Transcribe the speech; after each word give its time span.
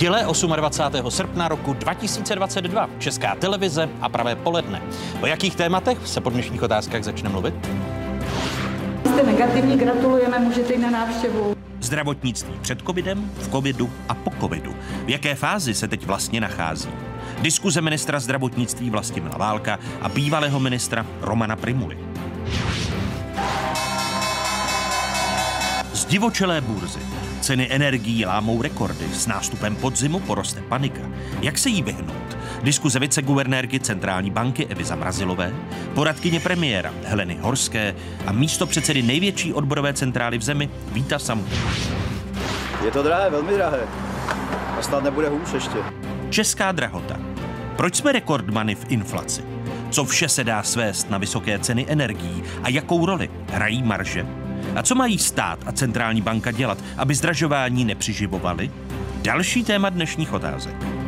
Neděle 0.00 0.26
28. 0.56 1.10
srpna 1.10 1.48
roku 1.48 1.72
2022. 1.72 2.88
Česká 2.98 3.34
televize 3.34 3.88
a 4.00 4.08
pravé 4.08 4.36
poledne. 4.36 4.82
O 5.20 5.26
jakých 5.26 5.56
tématech 5.56 5.98
se 6.04 6.20
po 6.20 6.30
dnešních 6.30 6.62
otázkách 6.62 7.02
začne 7.04 7.28
mluvit? 7.28 7.54
Jste 9.04 9.22
negativní, 9.22 9.76
gratulujeme, 9.76 10.38
můžete 10.38 10.74
jít 10.74 10.78
na 10.80 10.90
návštěvu. 10.90 11.56
Zdravotnictví 11.80 12.54
před 12.62 12.82
covidem, 12.86 13.30
v 13.38 13.50
covidu 13.50 13.90
a 14.08 14.14
po 14.14 14.30
covidu. 14.40 14.74
V 15.04 15.08
jaké 15.08 15.34
fázi 15.34 15.74
se 15.74 15.88
teď 15.88 16.06
vlastně 16.06 16.40
nachází? 16.40 16.90
Diskuze 17.42 17.80
ministra 17.80 18.20
zdravotnictví 18.20 18.90
Vlastimila 18.90 19.38
Válka 19.38 19.78
a 20.00 20.08
bývalého 20.08 20.60
ministra 20.60 21.06
Romana 21.20 21.56
Primuly. 21.56 21.98
Zdivočelé 26.10 26.60
burzy. 26.60 26.98
Ceny 27.40 27.68
energií 27.70 28.26
lámou 28.26 28.62
rekordy. 28.62 29.04
S 29.12 29.26
nástupem 29.26 29.76
podzimu 29.76 30.20
poroste 30.20 30.60
panika. 30.60 31.00
Jak 31.42 31.58
se 31.58 31.68
jí 31.68 31.82
vyhnout? 31.82 32.38
Diskuze 32.62 32.98
viceguvernérky 32.98 33.80
Centrální 33.80 34.30
banky 34.30 34.66
Evy 34.66 34.84
Zamrazilové, 34.84 35.52
poradkyně 35.94 36.40
premiéra 36.40 36.92
Heleny 37.04 37.38
Horské 37.40 37.94
a 38.26 38.32
místo 38.32 38.66
předsedy 38.66 39.02
největší 39.02 39.52
odborové 39.52 39.92
centrály 39.92 40.38
v 40.38 40.42
zemi 40.42 40.70
Víta 40.92 41.18
Samu. 41.18 41.46
Je 42.84 42.90
to 42.90 43.02
drahé, 43.02 43.30
velmi 43.30 43.52
drahé. 43.52 43.80
A 44.78 44.82
snad 44.82 45.04
nebude 45.04 45.28
hůř 45.28 45.52
ještě. 45.54 45.78
Česká 46.30 46.72
drahota. 46.72 47.16
Proč 47.76 47.96
jsme 47.96 48.12
rekordmany 48.12 48.74
v 48.74 48.86
inflaci? 48.88 49.42
Co 49.90 50.04
vše 50.04 50.28
se 50.28 50.44
dá 50.44 50.62
svést 50.62 51.10
na 51.10 51.18
vysoké 51.18 51.58
ceny 51.58 51.86
energií 51.88 52.42
a 52.62 52.68
jakou 52.68 53.06
roli 53.06 53.30
hrají 53.48 53.82
marže? 53.82 54.39
A 54.76 54.82
co 54.82 54.94
mají 54.94 55.18
stát 55.18 55.58
a 55.66 55.72
centrální 55.72 56.22
banka 56.22 56.50
dělat, 56.50 56.78
aby 56.96 57.14
zdražování 57.14 57.84
nepřiživovali? 57.84 58.70
Další 59.22 59.64
téma 59.64 59.90
dnešních 59.90 60.32
otázek. 60.32 60.99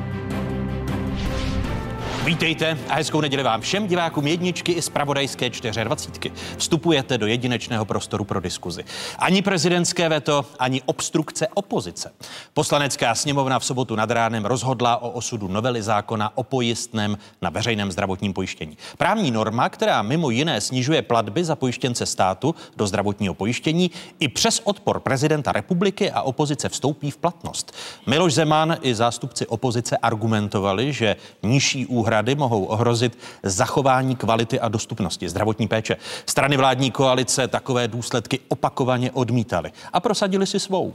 Vítejte 2.24 2.78
a 2.88 2.94
hezkou 2.94 3.20
neděli 3.20 3.42
vám 3.42 3.60
všem 3.60 3.86
divákům 3.86 4.26
jedničky 4.26 4.72
i 4.72 4.82
z 4.82 4.88
pravodajské 4.88 5.50
24. 5.84 6.34
Vstupujete 6.56 7.18
do 7.18 7.26
jedinečného 7.26 7.84
prostoru 7.84 8.24
pro 8.24 8.40
diskuzi. 8.40 8.84
Ani 9.18 9.42
prezidentské 9.42 10.08
veto, 10.08 10.46
ani 10.58 10.82
obstrukce 10.86 11.48
opozice. 11.48 12.12
Poslanecká 12.54 13.14
sněmovna 13.14 13.58
v 13.58 13.64
sobotu 13.64 13.96
nad 13.96 14.10
ránem 14.10 14.44
rozhodla 14.44 15.02
o 15.02 15.10
osudu 15.10 15.48
novely 15.48 15.82
zákona 15.82 16.32
o 16.34 16.42
pojistném 16.42 17.18
na 17.42 17.50
veřejném 17.50 17.92
zdravotním 17.92 18.32
pojištění. 18.32 18.78
Právní 18.98 19.30
norma, 19.30 19.68
která 19.68 20.02
mimo 20.02 20.30
jiné 20.30 20.60
snižuje 20.60 21.02
platby 21.02 21.44
za 21.44 21.56
pojištěnce 21.56 22.06
státu 22.06 22.54
do 22.76 22.86
zdravotního 22.86 23.34
pojištění, 23.34 23.90
i 24.20 24.28
přes 24.28 24.60
odpor 24.64 25.00
prezidenta 25.00 25.52
republiky 25.52 26.10
a 26.10 26.22
opozice 26.22 26.68
vstoupí 26.68 27.10
v 27.10 27.16
platnost. 27.16 27.72
Miloš 28.06 28.34
Zeman 28.34 28.76
i 28.82 28.94
zástupci 28.94 29.46
opozice 29.46 29.96
argumentovali, 29.96 30.92
že 30.92 31.16
nižší 31.42 31.86
úhrady 31.86 32.11
úhrady 32.12 32.34
mohou 32.34 32.64
ohrozit 32.64 33.18
zachování 33.42 34.16
kvality 34.16 34.60
a 34.60 34.68
dostupnosti 34.68 35.28
zdravotní 35.28 35.68
péče. 35.68 35.96
Strany 36.26 36.56
vládní 36.56 36.90
koalice 36.90 37.48
takové 37.48 37.88
důsledky 37.88 38.40
opakovaně 38.48 39.10
odmítaly 39.10 39.72
a 39.92 40.00
prosadili 40.00 40.46
si 40.46 40.60
svou. 40.60 40.94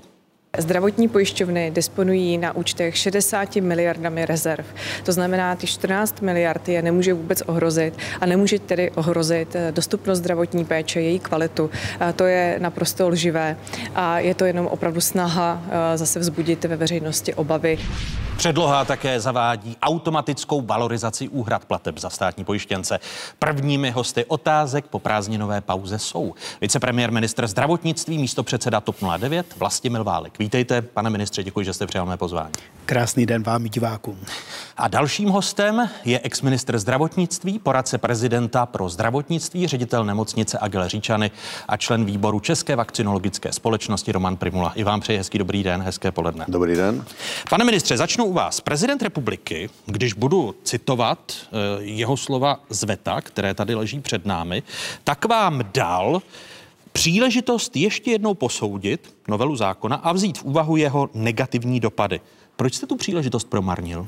Zdravotní 0.58 1.08
pojišťovny 1.08 1.72
disponují 1.72 2.38
na 2.38 2.56
účtech 2.56 2.98
60 2.98 3.56
miliardami 3.56 4.26
rezerv. 4.26 4.66
To 5.04 5.12
znamená, 5.12 5.56
ty 5.56 5.68
14 5.68 6.22
miliard 6.22 6.70
je 6.70 6.82
nemůže 6.82 7.14
vůbec 7.14 7.44
ohrozit 7.46 7.98
a 8.22 8.26
nemůže 8.26 8.60
tedy 8.60 8.92
ohrozit 8.92 9.56
eh, 9.56 9.72
dostupnost 9.72 10.18
zdravotní 10.18 10.66
péče, 10.66 11.02
její 11.02 11.20
kvalitu. 11.20 11.70
To 12.16 12.26
je 12.26 12.56
naprosto 12.60 13.10
lživé 13.10 13.58
a 13.96 14.20
je 14.20 14.36
to 14.36 14.46
jenom 14.46 14.68
opravdu 14.68 15.02
snaha 15.02 15.64
eh, 15.70 15.98
zase 15.98 16.20
vzbudit 16.20 16.66
ve 16.66 16.76
veřejnosti 16.76 17.34
obavy. 17.34 17.80
Předloha 18.38 18.86
také 18.86 19.20
zavádí 19.20 19.78
automatickou 19.82 20.62
valorizaci 20.62 21.28
úhrad 21.28 21.66
plateb 21.66 21.98
za 21.98 22.10
státní 22.10 22.46
pojištěnce. 22.46 23.00
Prvními 23.40 23.92
hosty 23.92 24.26
otázek 24.26 24.86
po 24.88 25.00
prázdninové 25.00 25.62
pauze 25.62 26.00
jsou 26.00 26.34
vicepremiér 26.62 27.12
ministr 27.12 27.48
zdravotnictví, 27.48 28.18
místo 28.18 28.44
předseda 28.44 28.82
TOP 28.82 28.96
09 29.18 29.46
Vlastimil 29.58 30.04
Válek. 30.04 30.40
Vítejte, 30.48 30.82
pane 30.82 31.10
ministře, 31.10 31.44
děkuji, 31.44 31.66
že 31.66 31.74
jste 31.74 31.88
přijal 31.88 32.06
mé 32.06 32.18
pozvání. 32.18 32.54
Krásný 32.86 33.26
den 33.26 33.44
vám 33.44 33.66
i 33.66 33.70
divákům. 33.70 34.20
A 34.78 34.88
dalším 34.88 35.30
hostem 35.30 35.90
je 36.06 36.20
exministr 36.20 36.80
zdravotnictví, 36.80 37.60
poradce 37.60 37.98
prezidenta 37.98 38.66
pro 38.66 38.90
zdravotnictví, 38.90 39.68
ředitel 39.68 40.06
nemocnice 40.06 40.58
Agile 40.62 40.90
Říčany 40.90 41.32
a 41.68 41.78
člen 41.78 42.06
výboru 42.06 42.40
České 42.40 42.76
vakcinologické 42.76 43.54
společnosti 43.54 44.12
Roman 44.12 44.38
Primula. 44.38 44.74
I 44.76 44.84
vám 44.84 45.00
přeji 45.00 45.18
hezký 45.18 45.38
dobrý 45.38 45.64
den, 45.64 45.82
hezké 45.82 46.12
poledne. 46.12 46.46
Dobrý 46.48 46.76
den. 46.76 47.06
Pane 47.50 47.66
ministře, 47.66 47.98
začnu 47.98 48.26
u 48.26 48.34
vás. 48.34 48.62
Prezident 48.62 49.02
republiky, 49.02 49.70
když 49.86 50.14
budu 50.14 50.56
citovat 50.64 51.34
eh, 51.44 51.48
jeho 51.80 52.18
slova 52.18 52.60
z 52.70 52.84
VETA, 52.84 53.22
které 53.22 53.54
tady 53.54 53.76
leží 53.76 54.00
před 54.00 54.26
námi, 54.26 54.64
tak 55.04 55.26
vám 55.26 55.62
dal 55.74 56.22
příležitost 56.98 57.76
ještě 57.76 58.12
jednou 58.12 58.34
posoudit 58.34 59.16
novelu 59.28 59.56
zákona 59.56 59.96
a 59.96 60.12
vzít 60.12 60.38
v 60.38 60.44
úvahu 60.44 60.78
jeho 60.78 61.10
negativní 61.14 61.80
dopady. 61.80 62.22
Proč 62.56 62.74
jste 62.74 62.88
tu 62.88 62.96
příležitost 62.96 63.50
promarnil? 63.50 64.08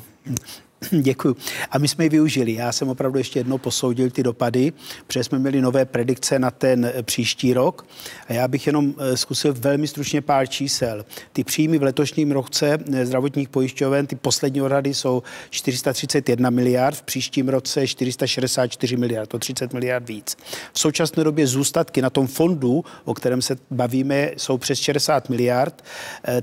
Děkuji. 1.02 1.36
A 1.72 1.78
my 1.78 1.88
jsme 1.88 2.06
ji 2.06 2.10
využili. 2.10 2.54
Já 2.54 2.72
jsem 2.72 2.90
opravdu 2.90 3.18
ještě 3.18 3.40
jednou 3.40 3.58
posoudil 3.58 4.10
ty 4.10 4.24
dopady, 4.24 4.74
protože 5.08 5.24
jsme 5.24 5.40
měli 5.40 5.62
nové 5.62 5.86
predikce 5.86 6.40
na 6.40 6.52
ten 6.52 6.86
eh, 6.86 7.04
příští 7.04 7.54
rok. 7.54 7.86
A 8.28 8.34
já 8.34 8.48
bych 8.48 8.68
jenom 8.68 8.94
eh, 9.00 9.18
zkusil 9.18 9.54
velmi 9.58 9.88
stručně 9.88 10.22
pár 10.22 10.48
čísel. 10.48 11.06
Ty 11.34 11.44
příjmy 11.44 11.78
v 11.78 11.84
letošním 11.84 12.32
roce 12.32 12.78
eh, 12.94 13.06
zdravotních 13.06 13.50
pojišťoven, 13.50 14.08
ty 14.08 14.16
poslední 14.16 14.62
odhady 14.62 14.94
jsou 14.94 15.24
431 15.50 16.50
miliard, 16.50 16.96
v 16.96 17.02
příštím 17.02 17.50
roce 17.50 17.88
464 17.88 18.98
miliard, 18.98 19.30
to 19.30 19.40
30 19.40 19.74
miliard 19.74 20.10
víc. 20.10 20.38
V 20.74 20.80
současné 20.80 21.24
době 21.24 21.48
zůstatky 21.48 22.02
na 22.02 22.10
tom 22.10 22.28
fondu, 22.28 22.84
o 23.06 23.14
kterém 23.14 23.42
se 23.42 23.58
bavíme, 23.72 24.32
jsou 24.38 24.58
přes 24.58 24.80
60 24.80 25.30
miliard. 25.30 25.84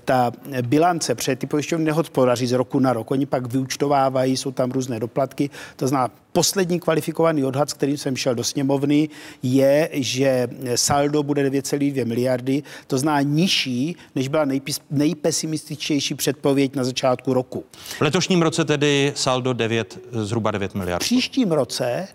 Ta 0.05 0.33
bilance 0.63 1.15
před 1.15 1.39
ty 1.39 1.47
pojišťovny 1.47 1.85
nehospodaří 1.85 2.47
z 2.47 2.53
roku 2.53 2.79
na 2.79 2.93
rok. 2.93 3.11
Oni 3.11 3.27
pak 3.27 3.53
vyučtovávají 3.53 4.26
dělají, 4.27 4.37
jsou 4.37 4.51
tam 4.51 4.71
různé 4.71 5.01
doplatky. 5.01 5.51
To 5.77 5.89
znamená, 5.89 6.15
poslední 6.33 6.81
kvalifikovaný 6.81 7.45
odhad, 7.45 7.71
s 7.71 7.73
kterým 7.73 7.97
jsem 7.97 8.17
šel 8.17 8.35
do 8.35 8.45
sněmovny, 8.45 9.09
je, 9.43 9.89
že 9.93 10.49
saldo 10.75 11.23
bude 11.23 11.51
9,2 11.51 12.07
miliardy, 12.07 12.63
to 12.87 12.99
znamená 12.99 13.23
nižší, 13.23 13.97
než 14.15 14.29
byla 14.29 14.47
nejpesimističtější 14.91 16.15
předpověď 16.15 16.75
na 16.77 16.85
začátku 16.85 17.35
roku. 17.35 17.65
V 17.99 18.01
letošním 18.01 18.43
roce 18.43 18.65
tedy 18.65 19.13
saldo 19.15 19.53
9, 19.53 19.99
zhruba 20.13 20.51
9 20.51 20.75
miliard. 20.75 21.03
V 21.03 21.07
příštím 21.07 21.53
roce 21.53 22.09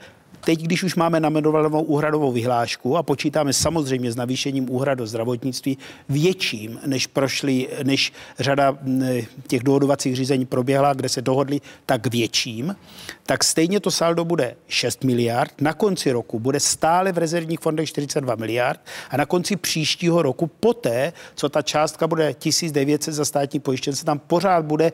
Teď, 0.46 0.62
když 0.62 0.84
už 0.84 0.96
máme 0.96 1.19
namenovanou 1.19 1.81
úhradovou 1.81 2.31
vyhlášku 2.31 2.97
a 2.97 3.03
počítáme 3.03 3.53
samozřejmě 3.53 4.12
s 4.12 4.16
navýšením 4.16 4.69
úhrad 4.69 4.96
do 4.96 5.07
zdravotnictví 5.07 5.78
větším, 6.09 6.79
než 6.85 7.07
prošli, 7.07 7.68
než 7.84 8.13
řada 8.40 8.78
těch 9.47 9.63
dohodovacích 9.63 10.16
řízení 10.16 10.46
proběhla, 10.46 10.94
kde 10.94 11.09
se 11.09 11.22
dohodli, 11.22 11.62
tak 11.85 12.07
větším, 12.07 12.75
tak 13.25 13.44
stejně 13.44 13.79
to 13.79 13.91
saldo 13.91 14.25
bude 14.25 14.56
6 14.68 15.03
miliard. 15.03 15.62
Na 15.62 15.74
konci 15.74 16.12
roku 16.12 16.40
bude 16.40 16.59
stále 16.59 17.12
v 17.12 17.18
rezervních 17.18 17.59
fondech 17.59 17.90
42 17.90 18.35
miliard 18.35 18.79
a 19.09 19.17
na 19.17 19.26
konci 19.26 19.55
příštího 19.55 20.22
roku, 20.22 20.47
poté, 20.47 21.14
co 21.35 21.49
ta 21.49 21.61
částka 21.61 22.08
bude 22.08 22.34
1900 22.34 23.14
za 23.14 23.26
státní 23.26 23.59
pojištěnce, 23.59 24.05
tam 24.05 24.20
pořád 24.20 24.66
bude 24.66 24.91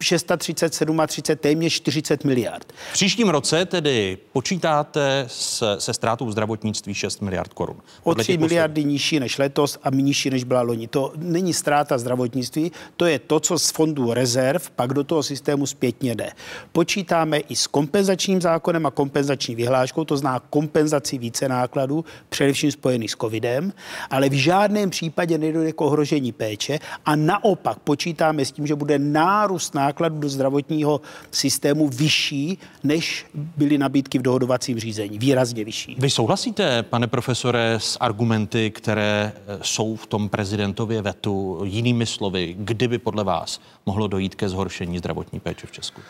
637 0.00 1.00
a 1.00 1.06
30, 1.06 1.40
téměř 1.40 1.72
40 1.72 2.24
miliard. 2.24 2.72
V 2.90 2.92
příštím 2.92 3.28
roce 3.28 3.64
tedy 3.64 4.18
počítáte 4.32 5.24
se, 5.26 5.76
se 5.78 5.94
ztrátou 5.94 6.30
zdravotnictví 6.30 6.94
6 6.94 7.22
miliard 7.22 7.52
korun. 7.52 7.76
O 8.02 8.14
3 8.14 8.38
miliardy 8.38 8.84
nižší 8.84 9.20
než 9.20 9.38
letos 9.38 9.78
a 9.82 9.90
nižší 9.90 10.30
než 10.30 10.44
byla 10.44 10.60
loni. 10.62 10.88
To 10.88 11.12
není 11.16 11.54
ztráta 11.54 11.98
zdravotnictví, 11.98 12.72
to 12.96 13.06
je 13.06 13.18
to, 13.18 13.40
co 13.40 13.58
z 13.58 13.70
fondu 13.70 14.14
rezerv 14.14 14.70
pak 14.70 14.94
do 14.94 15.04
toho 15.04 15.22
systému 15.22 15.66
zpětně 15.66 16.14
jde. 16.14 16.30
Počítáme 16.72 17.38
i 17.38 17.56
s 17.56 17.66
kompenzačním 17.66 18.40
zákonem 18.40 18.86
a 18.86 18.90
kompenzační 18.90 19.54
vyhláškou, 19.54 20.04
to 20.04 20.16
zná 20.16 20.40
kompenzaci 20.50 21.18
více 21.18 21.48
nákladů, 21.48 22.04
především 22.28 22.72
spojených 22.72 23.10
s 23.10 23.16
covidem, 23.16 23.72
ale 24.10 24.28
v 24.28 24.32
žádném 24.32 24.90
případě 24.90 25.38
nedojde 25.38 25.72
k 25.72 25.80
ohrožení 25.80 26.32
péče 26.32 26.78
a 27.04 27.16
naopak 27.16 27.78
počítáme 27.78 28.44
s 28.44 28.52
tím, 28.52 28.66
že 28.66 28.74
bude 28.74 28.98
nárůst 28.98 29.74
nákladů 29.74 29.87
nákladů 29.88 30.18
do 30.18 30.28
zdravotního 30.28 31.00
systému 31.30 31.88
vyšší, 31.88 32.58
než 32.84 33.26
byly 33.34 33.78
nabídky 33.78 34.18
v 34.18 34.22
dohodovacím 34.22 34.78
řízení. 34.78 35.18
Výrazně 35.18 35.64
vyšší. 35.64 35.96
Vy 35.98 36.10
souhlasíte, 36.10 36.82
pane 36.82 37.06
profesore, 37.06 37.74
s 37.78 37.96
argumenty, 38.00 38.70
které 38.70 39.32
eh, 39.32 39.58
jsou 39.62 39.96
v 39.96 40.06
tom 40.06 40.28
prezidentově 40.28 41.02
vetu? 41.02 41.60
Jinými 41.64 42.06
slovy, 42.06 42.56
kdyby 42.58 42.98
podle 42.98 43.24
vás 43.24 43.60
mohlo 43.86 44.06
dojít 44.06 44.34
ke 44.34 44.48
zhoršení 44.48 44.98
zdravotní 44.98 45.40
péče 45.40 45.66
v 45.66 45.72
Česku? 45.72 46.00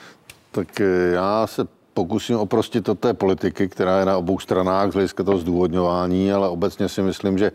Tak 0.50 0.80
eh, 0.80 1.12
já 1.14 1.46
se 1.46 1.78
pokusím 1.98 2.38
oprostit 2.38 2.88
od 2.88 2.98
té 2.98 3.14
politiky, 3.14 3.68
která 3.68 3.98
je 3.98 4.04
na 4.04 4.18
obou 4.18 4.38
stranách 4.38 4.90
z 4.90 4.94
hlediska 4.94 5.24
toho 5.24 5.38
zdůvodňování, 5.38 6.32
ale 6.32 6.48
obecně 6.48 6.88
si 6.88 7.02
myslím, 7.02 7.38
že 7.38 7.46
e, 7.46 7.52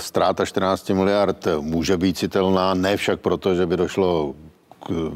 ztráta 0.00 0.42
14 0.42 0.90
miliard 0.90 1.46
může 1.60 1.96
být 1.96 2.18
citelná, 2.18 2.74
ne 2.74 2.96
však 2.96 3.20
proto, 3.20 3.54
že 3.54 3.66
by 3.66 3.76
došlo 3.76 4.34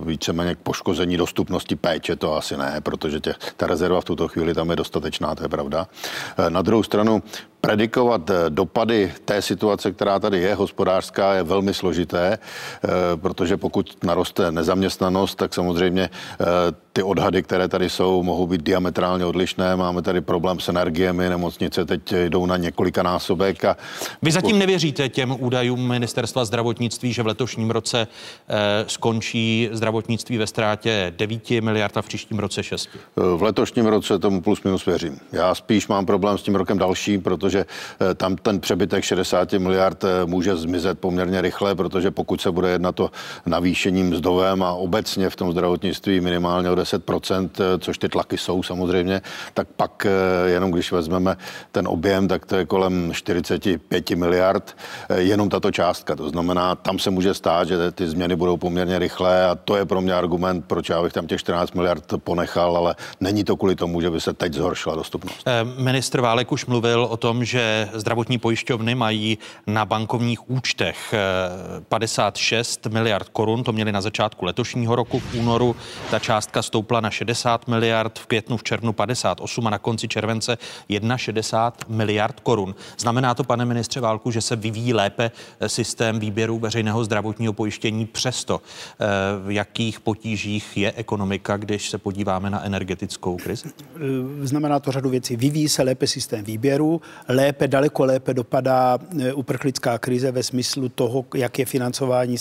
víceméně 0.04 0.54
k 0.54 0.58
poškození 0.58 1.16
dostupnosti 1.16 1.76
péče, 1.76 2.16
to 2.16 2.36
asi 2.36 2.56
ne, 2.56 2.80
protože 2.80 3.20
tě, 3.20 3.34
ta 3.56 3.66
rezerva 3.66 4.00
v 4.00 4.04
tuto 4.04 4.28
chvíli 4.28 4.54
tam 4.54 4.70
je 4.70 4.76
dostatečná, 4.76 5.34
to 5.34 5.42
je 5.42 5.48
pravda. 5.48 5.88
Na 6.48 6.62
druhou 6.62 6.82
stranu 6.82 7.22
predikovat 7.60 8.30
dopady 8.48 9.12
té 9.24 9.42
situace, 9.42 9.92
která 9.92 10.18
tady 10.18 10.38
je, 10.38 10.54
hospodářská, 10.54 11.34
je 11.34 11.42
velmi 11.42 11.74
složité, 11.74 12.38
protože 13.16 13.56
pokud 13.56 13.96
naroste 14.04 14.52
nezaměstnanost, 14.52 15.34
tak 15.34 15.54
samozřejmě 15.54 16.10
ty 16.92 17.02
odhady, 17.02 17.42
které 17.42 17.68
tady 17.68 17.90
jsou, 17.90 18.22
mohou 18.22 18.46
být 18.46 18.62
diametrálně 18.62 19.24
odlišné. 19.24 19.76
Máme 19.76 20.02
tady 20.02 20.20
problém 20.20 20.60
s 20.60 20.68
energiemi, 20.68 21.28
nemocnice 21.28 21.84
teď 21.84 22.12
jdou 22.12 22.46
na 22.46 22.56
několika 22.56 23.02
násobek. 23.02 23.64
A... 23.64 23.76
Vy 24.22 24.32
zatím 24.32 24.58
nevěříte 24.58 25.08
těm 25.08 25.36
údajům 25.38 25.88
ministerstva 25.88 26.44
zdravotnictví, 26.44 27.12
že 27.12 27.22
v 27.22 27.26
letošním 27.26 27.70
roce 27.70 28.06
eh, 28.48 28.84
skončí 28.86 29.68
zdravotnictví 29.72 30.38
ve 30.38 30.46
ztrátě 30.46 31.12
9 31.16 31.50
miliard 31.50 31.96
a 31.96 32.02
v 32.02 32.06
příštím 32.06 32.38
roce 32.38 32.62
6? 32.62 32.88
V 33.16 33.42
letošním 33.42 33.86
roce 33.86 34.18
tomu 34.18 34.40
plus 34.40 34.62
minus 34.62 34.86
věřím. 34.86 35.18
Já 35.32 35.54
spíš 35.54 35.88
mám 35.88 36.06
problém 36.06 36.38
s 36.38 36.42
tím 36.42 36.54
rokem 36.54 36.78
dalším, 36.78 37.22
protože 37.22 37.49
eh, 37.58 38.14
tam 38.14 38.36
ten 38.36 38.60
přebytek 38.60 39.04
60 39.04 39.52
miliard 39.52 40.04
eh, 40.04 40.26
může 40.26 40.56
zmizet 40.56 40.98
poměrně 40.98 41.40
rychle, 41.40 41.74
protože 41.74 42.10
pokud 42.10 42.40
se 42.40 42.50
bude 42.50 42.70
jednat 42.70 43.00
o 43.00 43.10
navýšení 43.46 44.02
mzdovém 44.02 44.62
a 44.62 44.72
obecně 44.72 45.30
v 45.30 45.36
tom 45.36 45.52
zdravotnictví 45.52 46.20
minimálně 46.20 46.70
o 46.70 46.74
10%, 46.74 47.50
eh, 47.60 47.78
což 47.78 47.98
ty 47.98 48.08
tlaky 48.08 48.38
jsou 48.38 48.62
samozřejmě, 48.62 49.22
tak 49.54 49.68
pak 49.76 50.06
jenom 50.46 50.70
když 50.70 50.92
vezmeme 50.92 51.36
ten 51.72 51.88
objem, 51.88 52.28
tak 52.28 52.46
to 52.46 52.56
je 52.56 52.64
kolem 52.64 53.12
45 53.12 54.10
miliard, 54.10 54.76
jenom 55.16 55.48
tato 55.48 55.70
částka. 55.70 56.16
To 56.16 56.28
znamená, 56.28 56.74
tam 56.74 56.98
se 56.98 57.10
může 57.10 57.34
stát, 57.34 57.68
že 57.68 57.92
ty 57.92 58.08
změny 58.08 58.36
budou 58.36 58.56
poměrně 58.56 58.98
rychlé 58.98 59.46
a 59.46 59.54
to 59.54 59.76
je 59.76 59.84
pro 59.84 60.00
mě 60.00 60.14
argument, 60.14 60.64
proč 60.66 60.88
já 60.88 61.02
bych 61.02 61.12
tam 61.12 61.26
těch 61.26 61.40
14 61.40 61.72
miliard 61.72 62.04
ponechal, 62.24 62.76
ale 62.76 62.94
není 63.20 63.44
to 63.44 63.56
kvůli 63.56 63.76
tomu, 63.76 64.00
že 64.00 64.10
by 64.10 64.20
se 64.20 64.32
teď 64.32 64.54
zhoršila 64.54 64.94
dostupnost. 64.96 65.44
Ministr 65.78 66.20
Válek 66.20 66.52
už 66.52 66.66
mluvil 66.66 67.04
o 67.10 67.16
tom, 67.16 67.39
že 67.44 67.88
zdravotní 67.92 68.38
pojišťovny 68.38 68.94
mají 68.94 69.38
na 69.66 69.84
bankovních 69.84 70.50
účtech 70.50 71.14
56 71.88 72.86
miliard 72.86 73.28
korun, 73.28 73.64
to 73.64 73.72
měli 73.72 73.92
na 73.92 74.00
začátku 74.00 74.44
letošního 74.44 74.96
roku 74.96 75.18
v 75.18 75.34
únoru. 75.34 75.76
Ta 76.10 76.18
částka 76.18 76.62
stoupla 76.62 77.00
na 77.00 77.10
60 77.10 77.68
miliard, 77.68 78.18
v 78.18 78.26
květnu, 78.26 78.56
v 78.56 78.62
červnu 78.62 78.92
58 78.92 79.66
a 79.66 79.70
na 79.70 79.78
konci 79.78 80.08
července 80.08 80.58
61 81.16 81.96
miliard 81.96 82.40
korun. 82.40 82.74
Znamená 82.98 83.34
to, 83.34 83.44
pane 83.44 83.64
ministře 83.64 84.00
Válku, 84.00 84.30
že 84.30 84.40
se 84.40 84.56
vyvíjí 84.56 84.94
lépe 84.94 85.30
eh, 85.60 85.68
systém 85.68 86.18
výběru 86.18 86.58
veřejného 86.58 87.04
zdravotního 87.04 87.52
pojištění 87.52 88.06
přesto, 88.06 88.60
eh, 89.00 89.06
v 89.46 89.50
jakých 89.50 90.00
potížích 90.00 90.76
je 90.76 90.92
ekonomika, 90.92 91.56
když 91.56 91.90
se 91.90 91.98
podíváme 91.98 92.50
na 92.50 92.64
energetickou 92.64 93.36
krizi? 93.36 93.68
Eh, 93.68 94.00
znamená 94.46 94.80
to 94.80 94.92
řadu 94.92 95.10
věcí. 95.10 95.36
Vyvíjí 95.36 95.68
se 95.68 95.82
lépe 95.82 96.06
systém 96.06 96.44
výběru, 96.44 97.00
lépe, 97.30 97.68
daleko 97.68 98.04
lépe 98.04 98.34
dopadá 98.34 98.98
uprchlická 99.34 99.98
krize 99.98 100.32
ve 100.32 100.42
smyslu 100.42 100.88
toho, 100.88 101.24
jak 101.34 101.58
je 101.58 101.64
financování 101.64 102.36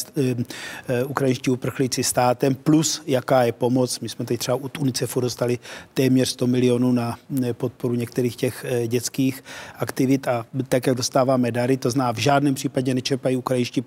ukrajinští 1.08 1.52
uprchlíci 1.52 2.04
státem, 2.04 2.56
plus 2.56 3.02
jaká 3.08 3.44
je 3.44 3.52
pomoc. 3.52 4.00
My 4.00 4.10
jsme 4.10 4.26
teď 4.26 4.40
třeba 4.40 4.58
od 4.62 4.78
UNICEFu 4.78 5.20
dostali 5.20 5.60
téměř 5.94 6.30
100 6.30 6.48
milionů 6.48 6.92
na 6.92 7.18
podporu 7.54 7.96
některých 7.96 8.36
těch 8.36 8.66
dětských 8.88 9.44
aktivit 9.76 10.28
a 10.28 10.46
tak, 10.68 10.88
jak 10.88 10.96
dostáváme 10.98 11.52
dary, 11.52 11.78
to 11.78 11.90
zná 11.90 12.12
v 12.12 12.18
žádném 12.18 12.54
případě 12.56 12.94
nečerpají 12.94 13.36
ukrajinští 13.36 13.84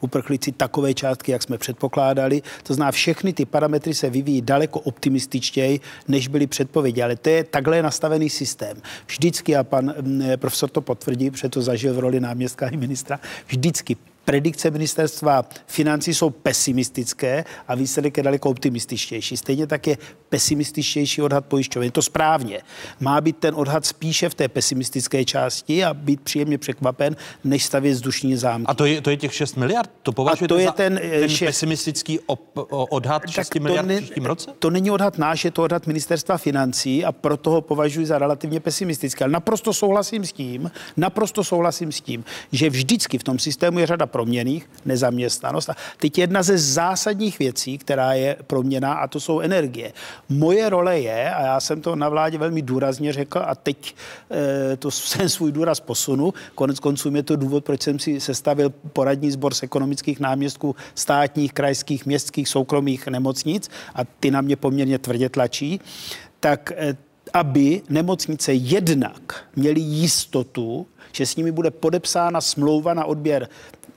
uprchlíci 0.00 0.52
takové 0.52 0.94
částky, 0.94 1.32
jak 1.32 1.42
jsme 1.42 1.58
předpokládali. 1.58 2.42
To 2.62 2.74
zná 2.74 2.90
všechny 2.90 3.32
ty 3.32 3.44
parametry 3.44 3.94
se 3.94 4.10
vyvíjí 4.10 4.42
daleko 4.42 4.80
optimističtěji, 4.80 5.80
než 6.08 6.28
byly 6.28 6.46
předpovědi. 6.46 7.02
Ale 7.02 7.16
to 7.16 7.28
je 7.28 7.44
takhle 7.44 7.82
nastavený 7.82 8.30
systém. 8.30 8.76
Vždycky, 9.06 9.56
a 9.56 9.64
pan 9.64 9.94
profesor 10.36 10.70
to 10.70 10.80
potvrdí, 10.80 11.30
protože 11.30 11.48
to 11.48 11.62
zažil 11.62 11.94
v 11.94 11.98
roli 11.98 12.20
náměstka 12.20 12.68
i 12.68 12.76
ministra, 12.76 13.20
vždycky 13.46 13.96
predikce 14.24 14.70
ministerstva 14.70 15.44
financí 15.66 16.14
jsou 16.14 16.30
pesimistické 16.30 17.44
a 17.68 17.74
výsledek 17.74 18.16
je 18.16 18.22
daleko 18.22 18.50
optimističtější. 18.50 19.36
Stejně 19.36 19.66
tak 19.66 19.86
je 19.86 19.98
pesimističtější 20.28 21.22
odhad 21.22 21.46
pojišťovny. 21.46 21.86
Je 21.86 21.90
to 21.90 22.02
správně. 22.02 22.60
Má 23.00 23.20
být 23.20 23.36
ten 23.36 23.54
odhad 23.54 23.86
spíše 23.86 24.28
v 24.28 24.34
té 24.34 24.48
pesimistické 24.48 25.24
části 25.24 25.84
a 25.84 25.94
být 25.94 26.20
příjemně 26.20 26.58
překvapen, 26.58 27.16
než 27.44 27.64
stavět 27.64 27.92
vzdušní 27.92 28.36
zámky. 28.36 28.66
A 28.66 28.74
to 28.74 28.84
je, 28.84 29.00
to 29.00 29.10
je 29.10 29.16
těch 29.16 29.34
6 29.34 29.56
miliard? 29.56 29.90
To 30.02 30.12
považujete 30.12 30.54
to 30.54 30.58
je 30.58 30.66
za 30.66 30.72
ten, 30.72 31.00
ten 31.10 31.28
šest... 31.28 31.48
pesimistický 31.48 32.18
op, 32.26 32.58
odhad 32.70 33.22
6 33.30 33.54
miliard 33.54 33.88
ne, 33.88 33.94
v 33.94 33.98
příštím 33.98 34.26
roce? 34.26 34.50
To 34.58 34.70
není 34.70 34.90
odhad 34.90 35.18
náš, 35.18 35.44
je 35.44 35.50
to 35.50 35.62
odhad 35.62 35.86
ministerstva 35.86 36.38
financí 36.38 37.04
a 37.04 37.12
proto 37.12 37.50
ho 37.50 37.60
považuji 37.60 38.06
za 38.06 38.18
relativně 38.18 38.60
pesimistický. 38.60 39.24
Ale 39.24 39.32
naprosto 39.32 39.72
souhlasím 39.72 40.24
s 40.26 40.32
tím, 40.32 40.70
naprosto 40.96 41.44
souhlasím 41.44 41.92
s 41.92 42.00
tím, 42.00 42.24
že 42.52 42.70
vždycky 42.70 43.18
v 43.18 43.24
tom 43.24 43.38
systému 43.38 43.78
je 43.78 43.86
řada 43.86 44.06
proměných, 44.10 44.70
nezaměstnanost. 44.84 45.70
A 45.70 45.74
teď 45.96 46.18
jedna 46.18 46.42
ze 46.42 46.58
zásadních 46.58 47.38
věcí, 47.38 47.78
která 47.78 48.12
je 48.12 48.36
proměná, 48.46 48.92
a 48.92 49.08
to 49.08 49.20
jsou 49.20 49.40
energie. 49.40 49.92
Moje 50.28 50.68
role 50.68 51.00
je, 51.00 51.30
a 51.34 51.42
já 51.42 51.60
jsem 51.60 51.80
to 51.80 51.96
na 51.96 52.08
vládě 52.08 52.38
velmi 52.38 52.62
důrazně 52.62 53.12
řekl, 53.12 53.42
a 53.46 53.54
teď 53.54 53.94
e, 54.72 54.76
to 54.76 54.90
jsem 54.90 55.28
svůj 55.34 55.52
důraz 55.52 55.80
posunu, 55.80 56.34
konec 56.54 56.80
konců 56.80 57.16
je 57.16 57.22
to 57.22 57.36
důvod, 57.36 57.64
proč 57.64 57.82
jsem 57.82 57.98
si 57.98 58.20
sestavil 58.20 58.70
poradní 58.92 59.30
sbor 59.30 59.54
z 59.54 59.62
ekonomických 59.62 60.20
náměstků 60.20 60.76
státních, 60.94 61.52
krajských, 61.52 62.06
městských, 62.06 62.48
soukromých 62.48 63.06
nemocnic 63.06 63.70
a 63.94 64.04
ty 64.04 64.30
na 64.30 64.40
mě 64.40 64.56
poměrně 64.56 64.98
tvrdě 64.98 65.28
tlačí, 65.28 65.80
tak 66.40 66.72
e, 66.76 66.96
aby 67.32 67.82
nemocnice 67.88 68.52
jednak 68.52 69.44
měly 69.56 69.80
jistotu, 69.80 70.86
že 71.12 71.26
s 71.26 71.36
nimi 71.36 71.52
bude 71.52 71.70
podepsána 71.70 72.40
smlouva 72.40 72.94
na 72.94 73.04
odběr 73.04 73.48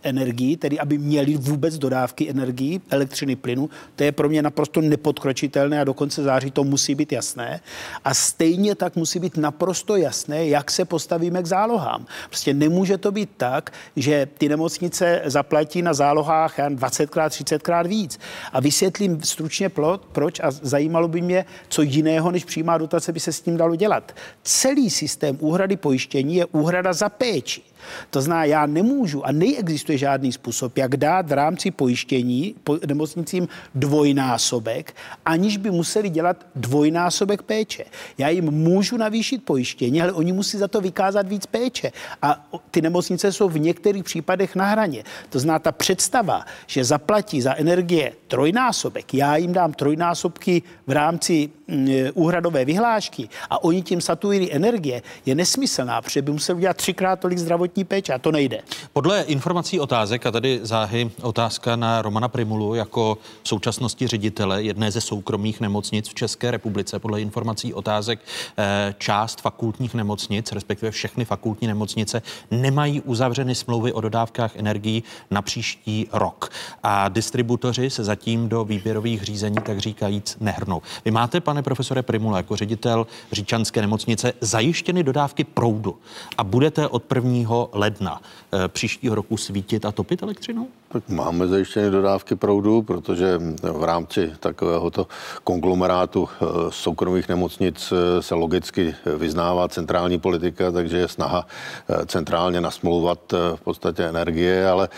energii, 0.04 0.58
tedy 0.58 0.80
aby 0.80 0.98
měli 0.98 1.38
vůbec 1.38 1.78
dodávky 1.78 2.30
energii, 2.30 2.82
elektřiny, 2.90 3.36
plynu. 3.36 3.70
To 3.96 4.04
je 4.04 4.12
pro 4.12 4.30
mě 4.30 4.42
naprosto 4.42 4.82
nepodkročitelné 4.82 5.82
a 5.82 5.84
do 5.84 5.94
konce 5.94 6.24
září 6.24 6.52
to 6.52 6.64
musí 6.64 6.96
být 6.96 7.12
jasné. 7.12 7.60
A 8.06 8.14
stejně 8.14 8.76
tak 8.76 8.96
musí 8.96 9.20
být 9.20 9.38
naprosto 9.38 9.96
jasné, 9.96 10.48
jak 10.48 10.72
se 10.72 10.86
postavíme 10.86 11.44
k 11.44 11.46
zálohám. 11.46 12.06
Prostě 12.30 12.54
nemůže 12.54 12.98
to 12.98 13.12
být 13.12 13.30
tak, 13.38 13.72
že 13.96 14.28
ty 14.38 14.50
nemocnice 14.50 15.22
zaplatí 15.26 15.82
na 15.82 15.94
zálohách 15.94 16.60
20krát, 16.60 17.28
30krát 17.28 17.88
víc. 17.88 18.20
A 18.54 18.60
vysvětlím 18.60 19.24
stručně 19.24 19.70
plot, 19.70 20.06
proč 20.12 20.40
a 20.40 20.52
zajímalo 20.52 21.08
by 21.08 21.22
mě, 21.22 21.46
co 21.70 21.82
jiného 21.82 22.32
než 22.32 22.46
přímá 22.46 22.78
dotace 22.78 23.12
by 23.14 23.20
se 23.20 23.34
s 23.34 23.42
tím 23.42 23.58
dalo 23.58 23.76
dělat. 23.76 24.12
Celý 24.44 24.90
systém 24.90 25.38
úhrady 25.40 25.78
pojištění 25.78 26.36
je 26.36 26.46
úhrada 26.46 26.94
za 26.94 27.10
péči. 27.10 27.73
To 28.10 28.22
zná, 28.22 28.46
já 28.46 28.66
nemůžu 28.66 29.26
a 29.26 29.32
neexistuje 29.32 29.98
žádný 29.98 30.32
způsob, 30.32 30.78
jak 30.78 30.98
dát 30.98 31.30
v 31.30 31.32
rámci 31.32 31.72
pojištění 31.72 32.56
po 32.64 32.78
nemocnicím 32.88 33.48
dvojnásobek, 33.76 34.96
aniž 35.26 35.58
by 35.58 35.72
museli 35.72 36.10
dělat 36.10 36.46
dvojnásobek 36.56 37.42
péče. 37.42 37.86
Já 38.18 38.30
jim 38.30 38.52
můžu 38.52 38.98
navýšit 38.98 39.46
pojištění, 39.46 40.02
ale 40.02 40.12
oni 40.12 40.32
musí 40.34 40.58
za 40.58 40.68
to 40.68 40.82
vykázat 40.82 41.28
víc 41.28 41.46
péče. 41.46 41.92
A 42.22 42.50
ty 42.72 42.82
nemocnice 42.82 43.32
jsou 43.32 43.50
v 43.50 43.60
některých 43.60 44.04
případech 44.04 44.56
na 44.56 44.66
hraně. 44.66 45.04
To 45.30 45.40
zná 45.40 45.60
ta 45.60 45.72
představa, 45.72 46.46
že 46.68 46.84
zaplatí 46.84 47.42
za 47.42 47.56
energie 47.56 48.14
trojnásobek, 48.28 49.14
já 49.14 49.36
jim 49.36 49.54
dám 49.54 49.74
trojnásobky 49.74 50.62
v 50.88 50.92
rámci 50.92 51.50
mm, 51.68 51.88
úhradové 52.14 52.66
vyhlášky 52.66 53.30
a 53.50 53.64
oni 53.64 53.82
tím 53.82 54.02
satují 54.02 54.54
energie, 54.54 55.02
je 55.26 55.36
nesmyslná, 55.36 56.02
protože 56.02 56.22
by 56.22 56.32
museli 56.32 56.58
udělat 56.58 56.78
třikrát 56.78 57.20
tolik 57.20 57.38
zdravotní 57.38 57.73
zdravotní 57.74 57.84
péče 57.84 58.14
a 58.14 58.18
to 58.20 58.32
nejde. 58.32 58.62
Podle 58.94 59.22
informací 59.22 59.80
otázek, 59.80 60.26
a 60.26 60.32
tady 60.32 60.60
záhy 60.64 61.12
otázka 61.22 61.76
na 61.76 62.02
Romana 62.02 62.28
Primulu 62.28 62.76
jako 62.76 63.18
v 63.44 63.48
současnosti 63.48 64.08
ředitele 64.08 64.64
jedné 64.64 64.92
ze 64.92 65.02
soukromých 65.02 65.62
nemocnic 65.62 66.10
v 66.10 66.14
České 66.14 66.52
republice, 66.52 67.00
podle 67.00 67.22
informací 67.22 67.74
otázek 67.74 68.20
eh, 68.58 68.96
část 68.98 69.42
fakultních 69.42 69.94
nemocnic, 69.94 70.52
respektive 70.52 70.92
všechny 70.92 71.26
fakultní 71.26 71.68
nemocnice, 71.68 72.22
nemají 72.52 73.02
uzavřeny 73.02 73.56
smlouvy 73.56 73.94
o 73.94 74.02
dodávkách 74.02 74.56
energií 74.56 75.04
na 75.32 75.42
příští 75.42 76.08
rok. 76.14 76.52
A 76.84 77.10
distributoři 77.10 77.90
se 77.90 78.04
zatím 78.04 78.50
do 78.50 78.66
výběrových 78.66 79.24
řízení, 79.24 79.58
tak 79.66 79.80
říkajíc, 79.80 80.38
nehrnou. 80.40 80.82
Vy 81.06 81.12
máte, 81.12 81.42
pane 81.42 81.64
profesore 81.64 82.02
Primula, 82.02 82.38
jako 82.38 82.56
ředitel 82.56 83.08
Říčanské 83.32 83.82
nemocnice 83.82 84.34
zajištěny 84.42 85.04
dodávky 85.04 85.44
proudu 85.44 85.98
a 86.38 86.44
budete 86.44 86.88
od 86.88 87.04
1 87.16 87.63
ledna 87.74 88.22
eh, 88.54 88.68
příštího 88.68 89.16
roku 89.16 89.38
svítit 89.38 89.86
a 89.86 89.92
topit 89.92 90.24
elektřinou? 90.24 90.68
Tak 90.94 91.10
máme 91.10 91.48
zajištěné 91.48 91.90
dodávky 91.90 92.36
proudu, 92.36 92.82
protože 92.82 93.40
v 93.72 93.84
rámci 93.84 94.32
takovéhoto 94.40 95.08
konglomerátu 95.44 96.30
eh, 96.30 96.46
soukromých 96.70 97.30
nemocnic 97.30 97.94
eh, 97.94 98.22
se 98.22 98.36
logicky 98.36 98.96
vyznává 99.18 99.68
centrální 99.68 100.20
politika, 100.20 100.72
takže 100.72 100.98
je 100.98 101.08
snaha 101.08 101.46
eh, 101.90 102.06
centrálně 102.06 102.62
nasmlouvat 102.62 103.34
v 103.56 103.62
podstatě 103.64 104.04
energie, 104.04 104.68
ale... 104.70 104.90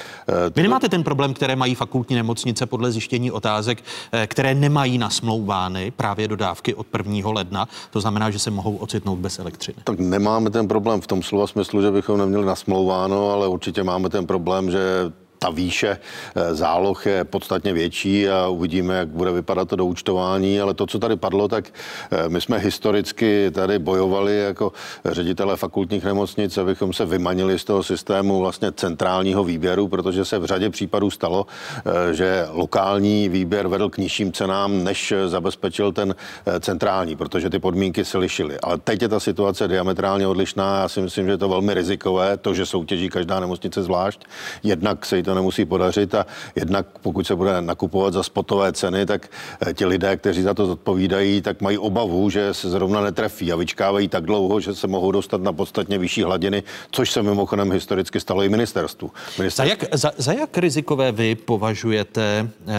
Vy 0.55 0.63
nemáte 0.63 0.89
ten 0.89 1.03
problém, 1.03 1.33
které 1.33 1.55
mají 1.55 1.75
fakultní 1.75 2.15
nemocnice 2.15 2.65
podle 2.65 2.91
zjištění 2.91 3.31
otázek, 3.31 3.83
které 4.27 4.55
nemají 4.55 4.97
nasmlouvány 4.97 5.91
právě 5.91 6.27
dodávky 6.27 6.75
od 6.75 6.87
1. 6.97 7.29
ledna, 7.31 7.67
to 7.91 8.01
znamená, 8.01 8.29
že 8.29 8.39
se 8.39 8.51
mohou 8.51 8.75
ocitnout 8.75 9.19
bez 9.19 9.39
elektřiny. 9.39 9.77
Tak 9.83 9.99
nemáme 9.99 10.49
ten 10.49 10.67
problém 10.67 11.01
v 11.01 11.07
tom 11.07 11.23
slova 11.23 11.47
smyslu, 11.47 11.81
že 11.81 11.91
bychom 11.91 12.17
neměli 12.17 12.45
nasmlouváno, 12.45 13.31
ale 13.31 13.47
určitě 13.47 13.83
máme 13.83 14.09
ten 14.09 14.27
problém, 14.27 14.71
že 14.71 15.11
ta 15.45 15.51
výše 15.51 15.97
eh, 16.35 16.55
záloh 16.55 17.05
je 17.05 17.23
podstatně 17.23 17.73
větší 17.73 18.29
a 18.29 18.47
uvidíme, 18.47 18.95
jak 18.95 19.07
bude 19.07 19.31
vypadat 19.31 19.69
to 19.69 19.75
doučtování, 19.75 20.61
ale 20.61 20.73
to, 20.73 20.87
co 20.87 20.99
tady 20.99 21.15
padlo, 21.15 21.47
tak 21.47 21.65
eh, 22.11 22.29
my 22.29 22.41
jsme 22.41 22.57
historicky 22.57 23.51
tady 23.51 23.79
bojovali 23.79 24.39
jako 24.39 24.71
ředitele 25.05 25.57
fakultních 25.57 26.03
nemocnic, 26.03 26.57
abychom 26.57 26.93
se 26.93 27.05
vymanili 27.05 27.59
z 27.59 27.63
toho 27.63 27.83
systému 27.83 28.39
vlastně 28.39 28.71
centrálního 28.71 29.43
výběru, 29.43 29.87
protože 29.87 30.25
se 30.25 30.39
v 30.39 30.45
řadě 30.45 30.69
případů 30.69 31.09
stalo, 31.11 31.45
eh, 31.45 32.13
že 32.13 32.47
lokální 32.49 33.29
výběr 33.29 33.67
vedl 33.67 33.89
k 33.89 33.97
nižším 33.97 34.31
cenám, 34.31 34.83
než 34.83 35.13
zabezpečil 35.27 35.91
ten 35.91 36.15
centrální, 36.59 37.15
protože 37.15 37.49
ty 37.49 37.59
podmínky 37.59 38.05
se 38.05 38.17
lišily. 38.17 38.57
Ale 38.63 38.77
teď 38.77 39.01
je 39.01 39.09
ta 39.09 39.19
situace 39.19 39.67
diametrálně 39.67 40.27
odlišná. 40.27 40.81
Já 40.81 40.89
si 40.89 41.01
myslím, 41.01 41.25
že 41.25 41.31
je 41.31 41.37
to 41.37 41.49
velmi 41.49 41.73
rizikové, 41.73 42.37
to, 42.37 42.53
že 42.53 42.65
soutěží 42.65 43.09
každá 43.09 43.39
nemocnice 43.39 43.83
zvlášť. 43.83 44.25
Jednak 44.63 45.05
se 45.05 45.17
jí 45.17 45.23
to 45.23 45.34
nemusí 45.35 45.65
podařit 45.65 46.15
a 46.15 46.25
jednak 46.55 46.85
pokud 47.01 47.27
se 47.27 47.35
bude 47.35 47.61
nakupovat 47.61 48.13
za 48.13 48.23
spotové 48.23 48.73
ceny, 48.73 49.05
tak 49.05 49.27
eh, 49.61 49.73
ti 49.73 49.85
lidé, 49.85 50.17
kteří 50.17 50.41
za 50.41 50.53
to 50.53 50.65
zodpovídají, 50.65 51.41
tak 51.41 51.61
mají 51.61 51.77
obavu, 51.77 52.29
že 52.29 52.53
se 52.53 52.69
zrovna 52.69 53.01
netrefí 53.01 53.51
a 53.51 53.55
vyčkávají 53.55 54.07
tak 54.07 54.25
dlouho, 54.25 54.59
že 54.59 54.75
se 54.75 54.87
mohou 54.87 55.11
dostat 55.11 55.41
na 55.41 55.53
podstatně 55.53 55.97
vyšší 55.97 56.23
hladiny, 56.23 56.63
což 56.91 57.11
se 57.11 57.23
mimochodem 57.23 57.71
historicky 57.71 58.19
stalo 58.19 58.43
i 58.43 58.49
ministerstvu. 58.49 59.11
ministerstvu. 59.37 59.65
Za, 59.65 59.69
jak, 59.69 59.97
za, 59.97 60.11
za 60.17 60.33
jak 60.33 60.57
rizikové 60.57 61.11
vy 61.11 61.35
považujete, 61.35 62.49
eh, 62.67 62.73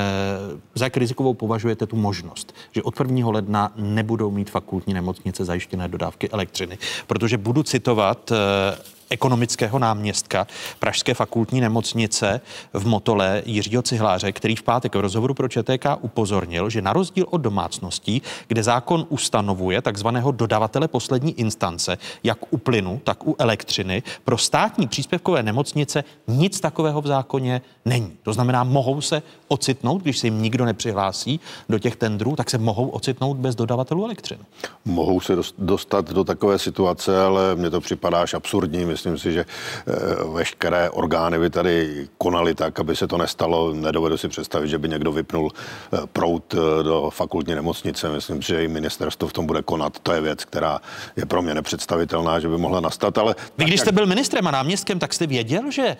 za 0.74 0.84
jak 0.84 0.96
rizikovou 0.96 1.34
považujete 1.34 1.86
tu 1.86 1.96
možnost, 1.96 2.54
že 2.72 2.82
od 2.82 3.00
1. 3.00 3.30
ledna 3.30 3.72
nebudou 3.76 4.30
mít 4.30 4.50
fakultní 4.50 4.94
nemocnice 4.94 5.44
zajištěné 5.44 5.88
dodávky 5.88 6.30
elektřiny? 6.30 6.78
Protože 7.06 7.38
budu 7.38 7.62
citovat 7.62 8.32
eh, 8.32 8.95
ekonomického 9.10 9.78
náměstka 9.78 10.46
Pražské 10.78 11.14
fakultní 11.14 11.60
nemocnice 11.60 12.40
v 12.72 12.86
Motole 12.86 13.42
Jiřího 13.46 13.82
Cihláře, 13.82 14.32
který 14.32 14.56
v 14.56 14.62
pátek 14.62 14.94
v 14.94 15.00
rozhovoru 15.00 15.34
pro 15.34 15.48
ČTK 15.48 15.86
upozornil, 16.00 16.70
že 16.70 16.82
na 16.82 16.92
rozdíl 16.92 17.26
od 17.30 17.38
domácností, 17.38 18.22
kde 18.48 18.62
zákon 18.62 19.06
ustanovuje 19.08 19.82
takzvaného 19.82 20.32
dodavatele 20.32 20.88
poslední 20.88 21.40
instance, 21.40 21.98
jak 22.24 22.38
u 22.50 22.58
plynu, 22.58 23.00
tak 23.04 23.26
u 23.26 23.36
elektřiny, 23.38 24.02
pro 24.24 24.38
státní 24.38 24.88
příspěvkové 24.88 25.42
nemocnice 25.42 26.04
nic 26.28 26.60
takového 26.60 27.00
v 27.00 27.06
zákoně 27.06 27.60
není. 27.84 28.12
To 28.22 28.32
znamená, 28.32 28.64
mohou 28.64 29.00
se 29.00 29.22
ocitnout, 29.48 30.02
když 30.02 30.18
se 30.18 30.26
jim 30.26 30.42
nikdo 30.42 30.64
nepřihlásí 30.64 31.40
do 31.68 31.78
těch 31.78 31.96
tendrů, 31.96 32.36
tak 32.36 32.50
se 32.50 32.58
mohou 32.58 32.88
ocitnout 32.88 33.36
bez 33.36 33.54
dodavatelů 33.54 34.04
elektřiny. 34.04 34.40
Mohou 34.84 35.20
se 35.20 35.36
dostat 35.58 36.12
do 36.12 36.24
takové 36.24 36.58
situace, 36.58 37.22
ale 37.22 37.54
mně 37.54 37.70
to 37.70 37.80
připadá 37.80 38.22
až 38.22 38.34
absurdní. 38.34 38.95
Myslím 38.96 39.18
si, 39.18 39.32
že 39.32 39.44
eh, 39.44 39.92
veškeré 40.32 40.90
orgány 40.90 41.38
by 41.38 41.50
tady 41.50 42.08
konaly 42.18 42.54
tak, 42.54 42.80
aby 42.80 42.96
se 42.96 43.06
to 43.06 43.18
nestalo. 43.18 43.72
Nedovedu 43.74 44.16
si 44.16 44.28
představit, 44.28 44.68
že 44.68 44.78
by 44.78 44.88
někdo 44.88 45.12
vypnul 45.12 45.52
eh, 45.52 45.98
prout 46.12 46.54
eh, 46.54 46.82
do 46.82 47.10
fakultní 47.10 47.54
nemocnice. 47.54 48.08
Myslím 48.08 48.42
si, 48.42 48.48
že 48.48 48.64
i 48.64 48.68
ministerstvo 48.68 49.28
v 49.28 49.32
tom 49.32 49.46
bude 49.46 49.62
konat. 49.62 49.98
To 49.98 50.12
je 50.12 50.20
věc, 50.20 50.44
která 50.44 50.80
je 51.16 51.26
pro 51.26 51.42
mě 51.42 51.54
nepředstavitelná, 51.54 52.40
že 52.40 52.48
by 52.48 52.56
mohla 52.56 52.80
nastat. 52.80 53.18
Ale 53.18 53.34
Vy, 53.58 53.64
když 53.64 53.80
jste 53.80 53.92
byl 53.92 54.06
ministrem 54.06 54.46
a 54.46 54.50
náměstkem, 54.50 54.98
tak 54.98 55.14
jste 55.14 55.26
věděl, 55.26 55.70
že 55.70 55.96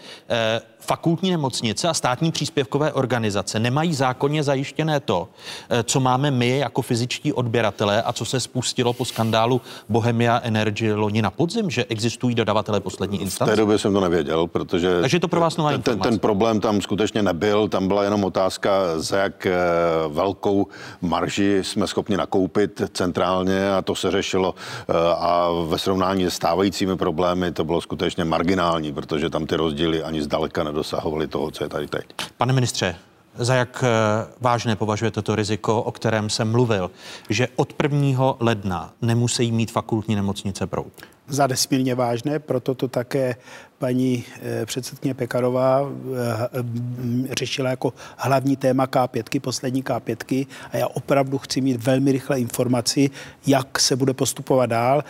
fakultní 0.81 1.31
nemocnice 1.31 1.89
a 1.89 1.95
státní 1.95 2.33
příspěvkové 2.33 2.93
organizace 2.93 3.59
nemají 3.59 3.95
zákonně 3.95 4.43
zajištěné 4.43 5.01
to, 5.01 5.29
co 5.85 6.01
máme 6.01 6.31
my 6.31 6.59
jako 6.59 6.83
fyzičtí 6.83 7.33
odběratelé 7.33 8.03
a 8.03 8.13
co 8.13 8.25
se 8.25 8.41
spustilo 8.41 8.93
po 8.93 9.05
skandálu 9.05 9.61
Bohemia 9.89 10.41
Energy 10.43 10.93
loni 10.93 11.23
na 11.23 11.31
podzim, 11.31 11.71
že 11.71 11.85
existují 11.89 12.35
dodavatelé 12.35 12.81
poslední 12.87 13.23
instance? 13.23 13.53
V 13.53 13.55
té 13.55 13.61
době 13.61 13.79
jsem 13.79 13.93
to 13.93 14.01
nevěděl, 14.01 14.47
protože... 14.47 15.01
Takže 15.01 15.21
to 15.21 15.29
pro 15.29 15.41
vás 15.41 15.57
nová 15.57 15.71
ten, 15.71 15.83
ten, 15.83 15.99
ten 15.99 16.19
problém 16.19 16.61
tam 16.61 16.81
skutečně 16.81 17.23
nebyl, 17.23 17.69
tam 17.69 17.89
byla 17.89 18.05
jenom 18.05 18.25
otázka, 18.25 18.71
za 18.97 19.17
jak 19.19 19.47
eh, 19.47 19.55
velkou 20.09 20.67
marži 21.01 21.59
jsme 21.63 21.87
schopni 21.87 22.17
nakoupit 22.17 22.83
centrálně 22.93 23.73
a 23.73 23.83
to 23.83 23.95
se 23.95 24.11
řešilo 24.11 24.55
eh, 24.55 24.93
a 25.19 25.49
ve 25.69 25.79
srovnání 25.79 26.25
s 26.25 26.35
stávajícími 26.35 26.97
problémy 26.97 27.53
to 27.53 27.65
bylo 27.65 27.81
skutečně 27.81 28.25
marginální, 28.25 28.93
protože 28.93 29.31
tam 29.31 29.47
ty 29.47 29.57
rozdíly 29.57 30.03
ani 30.03 30.23
zdaleka 30.23 30.65
nedosahovaly 30.65 31.27
toho, 31.27 31.51
co 31.51 31.65
je 31.65 31.69
tady 31.69 31.87
teď. 31.87 32.05
Pane 32.37 32.53
ministře, 32.53 32.97
za 33.39 33.55
jak 33.55 33.85
eh, 33.87 33.89
vážné 34.41 34.77
považujete 34.77 35.23
to 35.23 35.37
riziko, 35.37 35.83
o 35.83 35.93
kterém 35.93 36.31
jsem 36.31 36.51
mluvil, 36.51 36.91
že 37.31 37.49
od 37.57 37.75
1. 37.83 38.35
ledna 38.41 38.93
nemusí 39.03 39.53
mít 39.53 39.71
fakultní 39.71 40.15
nemocnice 40.15 40.67
proud? 40.67 40.93
Za 41.29 41.47
nesmírně 41.47 41.95
vážné, 41.95 42.39
proto 42.39 42.75
to 42.75 42.89
také 42.89 43.37
paní 43.79 44.25
eh, 44.43 44.67
předsedkyně 44.67 45.15
Pekarová 45.15 45.81
eh, 45.83 47.35
řešila 47.39 47.71
jako 47.71 47.93
hlavní 48.17 48.57
téma 48.57 48.87
K5, 48.87 49.41
poslední 49.41 49.83
K5 49.85 50.47
a 50.73 50.77
já 50.77 50.87
opravdu 50.87 51.39
chci 51.39 51.61
mít 51.61 51.85
velmi 51.87 52.13
rychle 52.13 52.41
informaci, 52.41 53.11
jak 53.47 53.81
se 53.81 53.97
bude 53.97 54.15
postupovat 54.15 54.67
dál. 54.67 55.05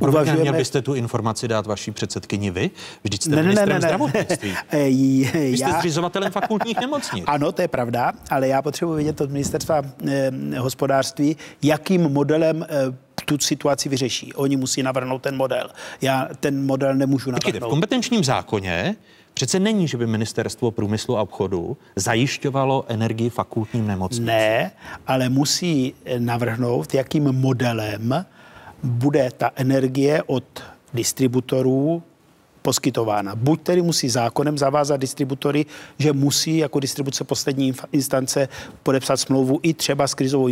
Uvažujeme... 0.00 0.40
Měl 0.40 0.54
byste 0.54 0.82
tu 0.82 0.94
informaci 0.94 1.48
dát 1.48 1.66
vaší 1.66 1.90
předsedkyni 1.90 2.50
vy? 2.50 2.70
Vždyť 3.04 3.22
jste 3.22 3.36
ne, 3.36 3.42
ministrem 3.42 3.68
ne, 3.68 3.74
ne, 3.74 3.80
ne. 3.80 3.88
zdravotnictví. 3.88 4.54
vy 4.72 5.56
jste 5.56 5.70
já... 5.70 5.78
zřizovatelem 5.78 6.32
fakultních 6.32 6.80
nemocnic. 6.80 7.24
Ano, 7.32 7.52
to 7.52 7.62
je 7.62 7.68
pravda, 7.68 8.12
ale 8.30 8.48
já 8.48 8.62
potřebuji 8.62 8.94
vědět 8.94 9.20
od 9.20 9.30
ministerstva 9.30 9.82
eh, 10.08 10.30
hospodářství, 10.58 11.36
jakým 11.62 12.02
modelem 12.02 12.66
eh, 12.68 13.11
tu 13.24 13.38
situaci 13.38 13.88
vyřeší. 13.88 14.32
Oni 14.32 14.56
musí 14.56 14.82
navrhnout 14.82 15.22
ten 15.22 15.36
model. 15.36 15.68
Já 16.00 16.28
ten 16.40 16.66
model 16.66 16.94
nemůžu 16.94 17.30
navrhnout. 17.30 17.44
Počkejte, 17.44 17.66
v 17.66 17.70
kompetenčním 17.70 18.24
zákoně 18.24 18.96
Přece 19.34 19.60
není, 19.60 19.88
že 19.88 19.96
by 19.96 20.06
ministerstvo 20.06 20.70
průmyslu 20.70 21.18
a 21.18 21.22
obchodu 21.22 21.76
zajišťovalo 21.96 22.84
energii 22.88 23.30
fakultním 23.30 23.86
nemocnicím. 23.86 24.26
Ne, 24.26 24.70
ale 25.06 25.28
musí 25.28 25.94
navrhnout, 26.18 26.94
jakým 26.94 27.24
modelem 27.32 28.24
bude 28.82 29.30
ta 29.36 29.50
energie 29.54 30.22
od 30.22 30.44
distributorů 30.94 32.02
poskytována. 32.62 33.36
Buď 33.36 33.62
tedy 33.62 33.82
musí 33.82 34.08
zákonem 34.08 34.58
zavázat 34.58 35.00
distributory, 35.00 35.66
že 35.98 36.12
musí 36.12 36.56
jako 36.56 36.80
distribuce 36.80 37.24
poslední 37.24 37.74
instance 37.92 38.48
podepsat 38.82 39.16
smlouvu 39.16 39.60
i 39.62 39.74
třeba 39.74 40.08
s 40.08 40.14
krizovou 40.14 40.48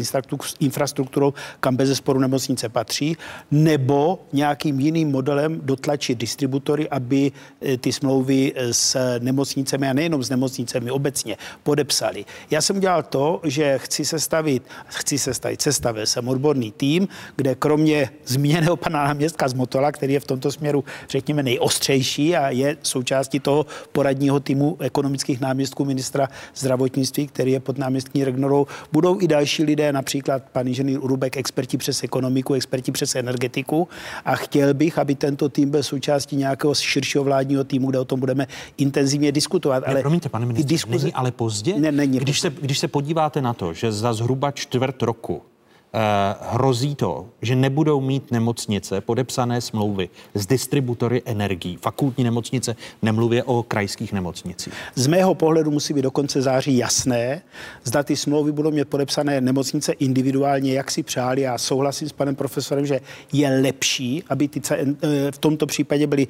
infrastrukturou, 0.61 1.35
kam 1.61 1.77
bez 1.77 1.97
sporu 1.97 2.21
nemocnice 2.21 2.69
patří, 2.69 3.17
nebo 3.51 4.19
nějakým 4.33 4.81
jiným 4.81 5.11
modelem 5.11 5.61
dotlačit 5.63 6.19
distributory, 6.19 6.89
aby 6.89 7.33
eh, 7.61 7.77
ty 7.77 7.93
smlouvy 7.93 8.53
eh, 8.55 8.75
s 8.75 9.19
nemocnicemi 9.19 9.89
a 9.89 9.93
nejenom 9.93 10.23
s 10.23 10.31
nemocnicemi 10.31 10.91
obecně 10.91 11.37
podepsali. 11.63 12.25
Já 12.51 12.61
jsem 12.63 12.77
udělal 12.77 13.03
to, 13.03 13.41
že 13.45 13.79
chci 13.79 14.05
sestavit, 14.05 14.63
chci 14.87 15.19
sestavit, 15.19 15.63
sestavil 15.63 16.07
jsem 16.07 16.29
odborný 16.29 16.73
tým, 16.73 17.09
kde 17.37 17.55
kromě 17.55 18.11
zmíněného 18.27 18.77
pana 18.77 19.05
náměstka 19.05 19.49
z 19.49 19.55
Motola, 19.55 19.93
který 19.93 20.13
je 20.13 20.21
v 20.21 20.27
tomto 20.27 20.53
směru, 20.53 20.85
řekněme, 21.09 21.43
nejostřejší, 21.43 22.00
rychlejší 22.01 22.37
a 22.37 22.51
je 22.51 22.77
součástí 22.83 23.41
toho 23.41 23.67
poradního 23.93 24.41
týmu 24.41 24.77
ekonomických 24.81 25.41
náměstků 25.41 25.85
ministra 25.85 26.29
zdravotnictví, 26.57 27.27
který 27.27 27.53
je 27.53 27.61
pod 27.61 27.79
náměstní 27.79 28.25
Regnorou. 28.25 28.67
Budou 28.93 29.21
i 29.21 29.29
další 29.29 29.65
lidé, 29.65 29.93
například 29.93 30.43
pan 30.53 30.69
inženýr 30.69 30.99
Urubek, 30.99 31.37
experti 31.37 31.77
přes 31.77 32.05
ekonomiku, 32.05 32.55
experti 32.55 32.93
přes 32.93 33.15
energetiku 33.15 33.89
a 34.25 34.37
chtěl 34.37 34.75
bych, 34.75 34.99
aby 34.99 35.15
tento 35.15 35.49
tým 35.49 35.71
byl 35.71 35.83
součástí 35.83 36.37
nějakého 36.37 36.75
širšího 36.75 37.25
vládního 37.25 37.65
týmu, 37.65 37.91
kde 37.91 37.99
o 37.99 38.05
tom 38.05 38.21
budeme 38.21 38.47
intenzivně 38.79 39.33
diskutovat. 39.33 39.83
Ale 39.87 39.95
ne, 39.95 40.01
promiňte, 40.01 40.29
pane 40.29 40.47
ministře, 40.47 40.69
diskuzi... 40.69 41.05
není 41.05 41.15
ale 41.15 41.31
pozdě? 41.31 41.75
Ne, 41.79 41.93
není 41.93 42.19
když, 42.19 42.41
se, 42.41 42.51
když 42.51 42.79
se 42.79 42.89
podíváte 42.89 43.43
na 43.43 43.53
to, 43.53 43.73
že 43.73 43.93
za 43.93 44.13
zhruba 44.13 44.51
čtvrt 44.51 45.03
roku 45.03 45.43
hrozí 46.41 46.95
to, 46.95 47.27
že 47.43 47.57
nebudou 47.57 48.01
mít 48.01 48.31
nemocnice 48.31 49.01
podepsané 49.01 49.61
smlouvy 49.61 50.09
s 50.35 50.47
distributory 50.47 51.23
energií. 51.25 51.77
Fakultní 51.77 52.25
nemocnice, 52.25 52.77
nemluvě 53.03 53.45
o 53.45 53.63
krajských 53.63 54.13
nemocnicích. 54.13 54.75
Z 54.95 55.07
mého 55.07 55.35
pohledu 55.35 55.71
musí 55.71 55.95
být 55.95 56.03
do 56.03 56.11
konce 56.11 56.43
září 56.43 56.77
jasné, 56.77 57.43
zda 57.85 58.03
ty 58.03 58.17
smlouvy 58.17 58.53
budou 58.53 58.71
mít 58.71 58.89
podepsané 58.89 59.41
nemocnice 59.41 59.93
individuálně, 59.93 60.73
jak 60.73 60.91
si 60.91 61.03
přáli. 61.03 61.41
Já 61.41 61.59
souhlasím 61.59 62.09
s 62.09 62.13
panem 62.13 62.37
profesorem, 62.37 62.87
že 62.87 63.01
je 63.33 63.61
lepší, 63.61 64.25
aby 64.29 64.49
ty, 64.49 64.61
eh, 64.71 65.33
v 65.33 65.39
tomto 65.39 65.67
případě 65.67 66.07
byly 66.07 66.27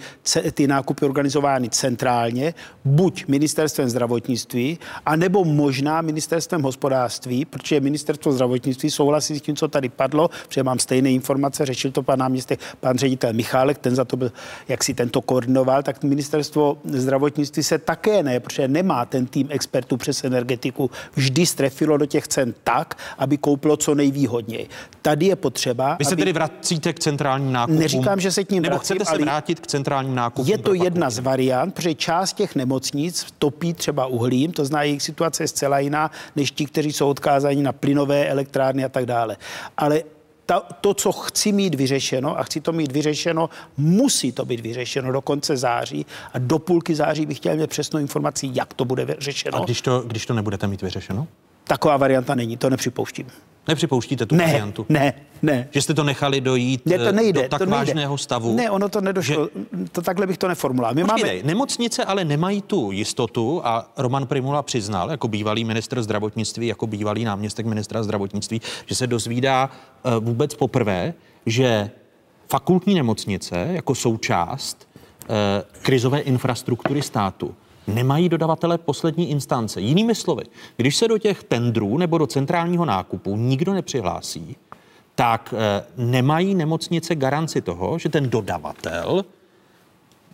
ty 0.53 0.67
nákupy 0.67 1.05
organizovány 1.05 1.69
centrálně, 1.69 2.55
buď 2.85 3.25
ministerstvem 3.29 3.89
zdravotnictví, 3.89 4.79
anebo 5.07 5.45
možná 5.45 6.01
ministerstvem 6.03 6.63
hospodářství, 6.63 7.45
protože 7.45 7.81
ministerstvo 7.81 8.33
zdravotnictví 8.33 8.91
souhlasí 8.91 9.39
s 9.39 9.43
tím, 9.43 9.50
co 9.57 9.69
tady 9.69 9.89
padlo, 9.89 10.31
protože 10.49 10.63
mám 10.63 10.79
stejné 10.79 11.11
informace, 11.11 11.67
řešil 11.67 11.91
to 11.91 12.03
pan 12.03 12.19
náměstek, 12.19 12.61
pan 12.81 12.99
ředitel 12.99 13.33
Michálek, 13.33 13.79
ten 13.79 13.95
za 13.95 14.05
to 14.05 14.17
byl, 14.17 14.33
jak 14.69 14.85
si 14.85 14.95
tento 14.95 15.21
koordinoval, 15.21 15.83
tak 15.83 16.03
ministerstvo 16.03 16.79
zdravotnictví 16.85 17.63
se 17.63 17.79
také 17.79 18.23
ne, 18.23 18.41
protože 18.41 18.69
nemá 18.69 19.05
ten 19.05 19.27
tým 19.27 19.49
expertů 19.51 19.97
přes 19.97 20.25
energetiku, 20.25 20.91
vždy 21.15 21.47
strefilo 21.47 21.97
do 21.97 22.07
těch 22.07 22.29
cen 22.29 22.55
tak, 22.65 22.99
aby 23.19 23.37
koupilo 23.37 23.77
co 23.77 23.95
nejvýhodněji. 23.95 24.69
Tady 25.03 25.27
je 25.27 25.37
potřeba. 25.37 25.97
Vy 25.99 26.05
se 26.05 26.15
aby... 26.15 26.23
tedy 26.23 26.33
vracíte 26.33 26.93
k 26.93 26.99
centrálním 26.99 27.53
nákupům? 27.53 27.81
Neříkám, 27.81 28.21
že 28.21 28.33
se 28.33 28.45
k 28.45 28.51
ním 28.51 28.63
Nebo 28.63 28.77
vracím, 28.77 28.97
chcete 28.97 29.17
se 29.17 29.23
vrátit 29.23 29.61
k 29.61 29.67
centrálním 29.67 30.15
nákupům? 30.15 30.51
Je 30.51 30.59
to 30.59 30.75
jedna 30.75 31.11
z 31.11 31.19
variant, 31.19 31.75
protože 31.75 31.95
část 31.95 32.33
těch 32.33 32.55
nemocnic 32.55 33.27
topí 33.39 33.75
třeba 33.75 34.07
uhlím, 34.07 34.53
to 34.53 34.65
zná 34.65 34.83
jejich 34.83 35.03
situace 35.03 35.43
je 35.43 35.49
zcela 35.49 35.79
jiná, 35.79 36.11
než 36.37 36.51
ti, 36.51 36.67
kteří 36.67 36.93
jsou 36.93 37.09
odkázáni 37.09 37.63
na 37.63 37.73
plynové 37.73 38.29
elektrárny 38.29 38.85
a 38.85 38.89
tak 38.89 39.07
dále. 39.07 39.37
Ale 39.77 40.03
ta, 40.47 40.61
to, 40.61 40.95
co 40.95 41.13
chci 41.13 41.53
mít 41.53 41.75
vyřešeno, 41.75 42.39
a 42.39 42.43
chci 42.43 42.61
to 42.61 42.73
mít 42.73 42.93
vyřešeno, 42.93 43.51
musí 43.77 44.33
to 44.33 44.45
být 44.45 44.61
vyřešeno 44.61 45.13
do 45.13 45.21
konce 45.21 45.57
září 45.57 46.07
a 46.33 46.39
do 46.39 46.59
půlky 46.59 46.95
září 46.95 47.27
bych 47.27 47.37
chtěl 47.37 47.57
mít 47.57 47.71
přesnou 47.71 48.01
informaci, 48.01 48.51
jak 48.53 48.75
to 48.75 48.85
bude 48.85 49.05
vyřešeno. 49.05 49.59
A 49.59 49.65
když 49.65 49.81
to, 49.83 50.01
když 50.01 50.27
to 50.27 50.35
nebudete 50.35 50.67
mít 50.67 50.83
vyřešeno? 50.83 51.27
Taková 51.71 51.97
varianta 51.97 52.35
není, 52.35 52.57
to 52.57 52.71
nepřipouštím. 52.71 53.27
Nepřipouštíte 53.69 54.27
tu 54.27 54.35
ne, 54.35 54.45
variantu? 54.45 54.87
Ne, 54.89 55.15
ne. 55.43 55.69
Že 55.71 55.83
jste 55.83 55.95
to 55.95 56.05
nechali 56.05 56.41
dojít 56.41 56.87
ne, 56.87 56.99
to 56.99 57.05
eh, 57.05 57.13
nejde, 57.13 57.43
do 57.43 57.49
tak 57.49 57.59
to 57.59 57.67
nejde. 57.67 57.77
vážného 57.77 58.19
stavu? 58.19 58.57
Ne, 58.57 58.71
ono 58.71 58.89
to 58.89 59.01
nedošlo. 59.01 59.49
Že... 59.55 59.87
To 59.93 60.03
takhle 60.03 60.27
bych 60.27 60.39
to 60.39 60.49
neformuloval. 60.49 60.95
My 60.95 61.05
Počkej, 61.05 61.37
máme... 61.37 61.47
nemocnice 61.47 62.05
ale 62.05 62.25
nemají 62.25 62.63
tu 62.63 62.93
jistotu 62.93 63.61
a 63.65 63.93
Roman 63.97 64.27
Primula 64.27 64.63
přiznal, 64.63 65.11
jako 65.11 65.29
bývalý 65.29 65.65
ministr 65.65 66.03
zdravotnictví, 66.03 66.67
jako 66.67 66.87
bývalý 66.87 67.25
náměstek 67.25 67.67
ministra 67.67 68.03
zdravotnictví, 68.03 68.61
že 68.87 68.95
se 68.95 69.07
dozvídá 69.07 69.71
uh, 70.03 70.25
vůbec 70.25 70.55
poprvé, 70.55 71.15
že 71.47 71.91
fakultní 72.49 72.95
nemocnice 72.95 73.69
jako 73.71 73.95
součást 73.95 74.89
uh, 75.29 75.37
krizové 75.83 76.21
infrastruktury 76.21 77.03
státu 77.03 77.55
nemají 77.87 78.29
dodavatele 78.29 78.79
poslední 78.79 79.31
instance. 79.31 79.81
Jinými 79.81 80.15
slovy, 80.15 80.45
když 80.77 80.97
se 80.97 81.09
do 81.09 81.19
těch 81.19 81.43
tendrů 81.43 81.99
nebo 81.99 82.19
do 82.19 82.27
centrálního 82.27 82.85
nákupu 82.85 83.37
nikdo 83.37 83.73
nepřihlásí, 83.73 84.57
tak 85.15 85.55
e, 85.57 85.85
nemají 85.97 86.55
nemocnice 86.55 87.15
garanci 87.15 87.61
toho, 87.61 87.99
že 87.99 88.09
ten 88.09 88.31
dodavatel 88.31 89.25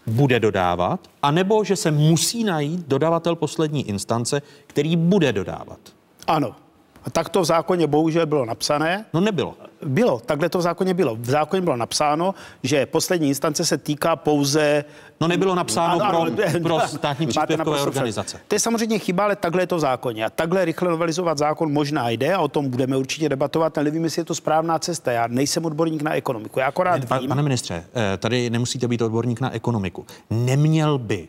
bude 0.06 0.40
dodávat, 0.40 1.00
anebo 1.22 1.64
že 1.64 1.76
se 1.76 1.90
musí 1.90 2.44
najít 2.44 2.88
dodavatel 2.88 3.36
poslední 3.36 3.88
instance, 3.88 4.42
který 4.66 4.96
bude 4.96 5.32
dodávat. 5.32 5.78
Ano. 6.26 6.65
A 7.06 7.10
tak 7.10 7.28
to 7.28 7.40
v 7.40 7.44
zákoně 7.44 7.86
bohužel 7.86 8.26
bylo 8.26 8.44
napsané. 8.44 9.04
No 9.14 9.20
nebylo. 9.20 9.54
Bylo, 9.82 10.20
takhle 10.20 10.48
to 10.48 10.58
v 10.58 10.62
zákoně 10.62 10.94
bylo. 10.94 11.16
V 11.16 11.30
zákoně 11.30 11.62
bylo 11.62 11.76
napsáno, 11.76 12.34
že 12.62 12.86
poslední 12.86 13.28
instance 13.28 13.64
se 13.64 13.78
týká 13.78 14.16
pouze... 14.16 14.84
No 15.20 15.28
nebylo 15.28 15.54
napsáno 15.54 16.00
ano, 16.04 16.10
pro, 16.10 16.46
ano, 16.46 16.60
pro 16.62 16.80
státní 16.86 17.26
příspěvkové 17.26 17.80
organizace. 17.80 18.40
To 18.48 18.54
je 18.54 18.60
samozřejmě 18.60 18.98
chyba, 18.98 19.25
ale 19.25 19.36
takhle 19.36 19.62
je 19.62 19.66
to 19.66 19.76
v 19.76 19.80
zákoně. 19.80 20.25
A 20.25 20.30
takhle 20.30 20.64
rychle 20.64 20.90
novelizovat 20.90 21.38
zákon 21.38 21.72
možná 21.72 22.10
jde 22.10 22.34
a 22.34 22.40
o 22.40 22.48
tom 22.48 22.70
budeme 22.70 22.96
určitě 22.96 23.28
debatovat. 23.28 23.76
Nevím, 23.76 24.04
jestli 24.04 24.20
je 24.20 24.25
to 24.25 24.34
správná 24.34 24.78
cesta. 24.78 25.12
Já 25.12 25.26
nejsem 25.26 25.64
odborník 25.64 26.02
na 26.02 26.14
ekonomiku. 26.14 26.60
Já 26.60 26.66
akorát 26.66 27.10
ne, 27.10 27.18
vím... 27.18 27.28
Pane 27.28 27.42
ministře, 27.42 27.84
eh, 27.94 28.16
tady 28.16 28.50
nemusíte 28.50 28.88
být 28.88 29.02
odborník 29.02 29.40
na 29.40 29.54
ekonomiku. 29.54 30.06
Neměl 30.30 30.98
by 30.98 31.28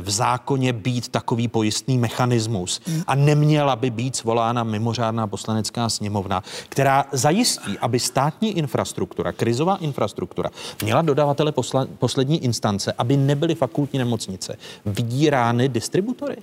v 0.00 0.10
zákoně 0.10 0.72
být 0.72 1.08
takový 1.08 1.48
pojistný 1.48 1.98
mechanismus 1.98 2.80
a 3.06 3.14
neměla 3.14 3.76
by 3.76 3.90
být 3.90 4.16
svolána 4.16 4.64
mimořádná 4.64 5.26
poslanecká 5.26 5.88
sněmovna, 5.88 6.42
která 6.68 7.04
zajistí, 7.12 7.78
aby 7.78 8.00
státní 8.00 8.58
infrastruktura, 8.58 9.32
krizová 9.32 9.76
infrastruktura, 9.76 10.50
měla 10.82 11.02
dodavatele 11.02 11.52
posla, 11.52 11.86
poslední 11.98 12.44
instance, 12.44 12.92
aby 12.98 13.16
nebyly 13.16 13.54
fakultní 13.54 13.98
nemocnice 13.98 14.56
vydírány 14.86 15.68
distributory? 15.68 16.36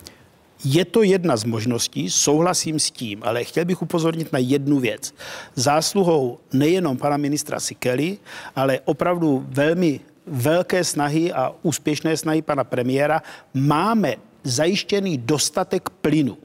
Je 0.63 0.85
to 0.85 1.03
jedna 1.03 1.37
z 1.37 1.43
možností, 1.43 2.09
souhlasím 2.09 2.79
s 2.79 2.91
tím, 2.91 3.23
ale 3.23 3.43
chtěl 3.43 3.65
bych 3.65 3.81
upozornit 3.81 4.33
na 4.33 4.39
jednu 4.39 4.79
věc. 4.79 5.13
Zásluhou 5.55 6.37
nejenom 6.53 6.97
pana 6.97 7.17
ministra 7.17 7.59
Sikely, 7.59 8.17
ale 8.55 8.79
opravdu 8.85 9.45
velmi 9.47 9.99
velké 10.27 10.83
snahy 10.83 11.33
a 11.33 11.51
úspěšné 11.63 12.17
snahy 12.17 12.41
pana 12.41 12.63
premiéra 12.63 13.21
máme 13.53 14.15
zajištěný 14.43 15.17
dostatek 15.17 15.89
plynu. 15.89 16.37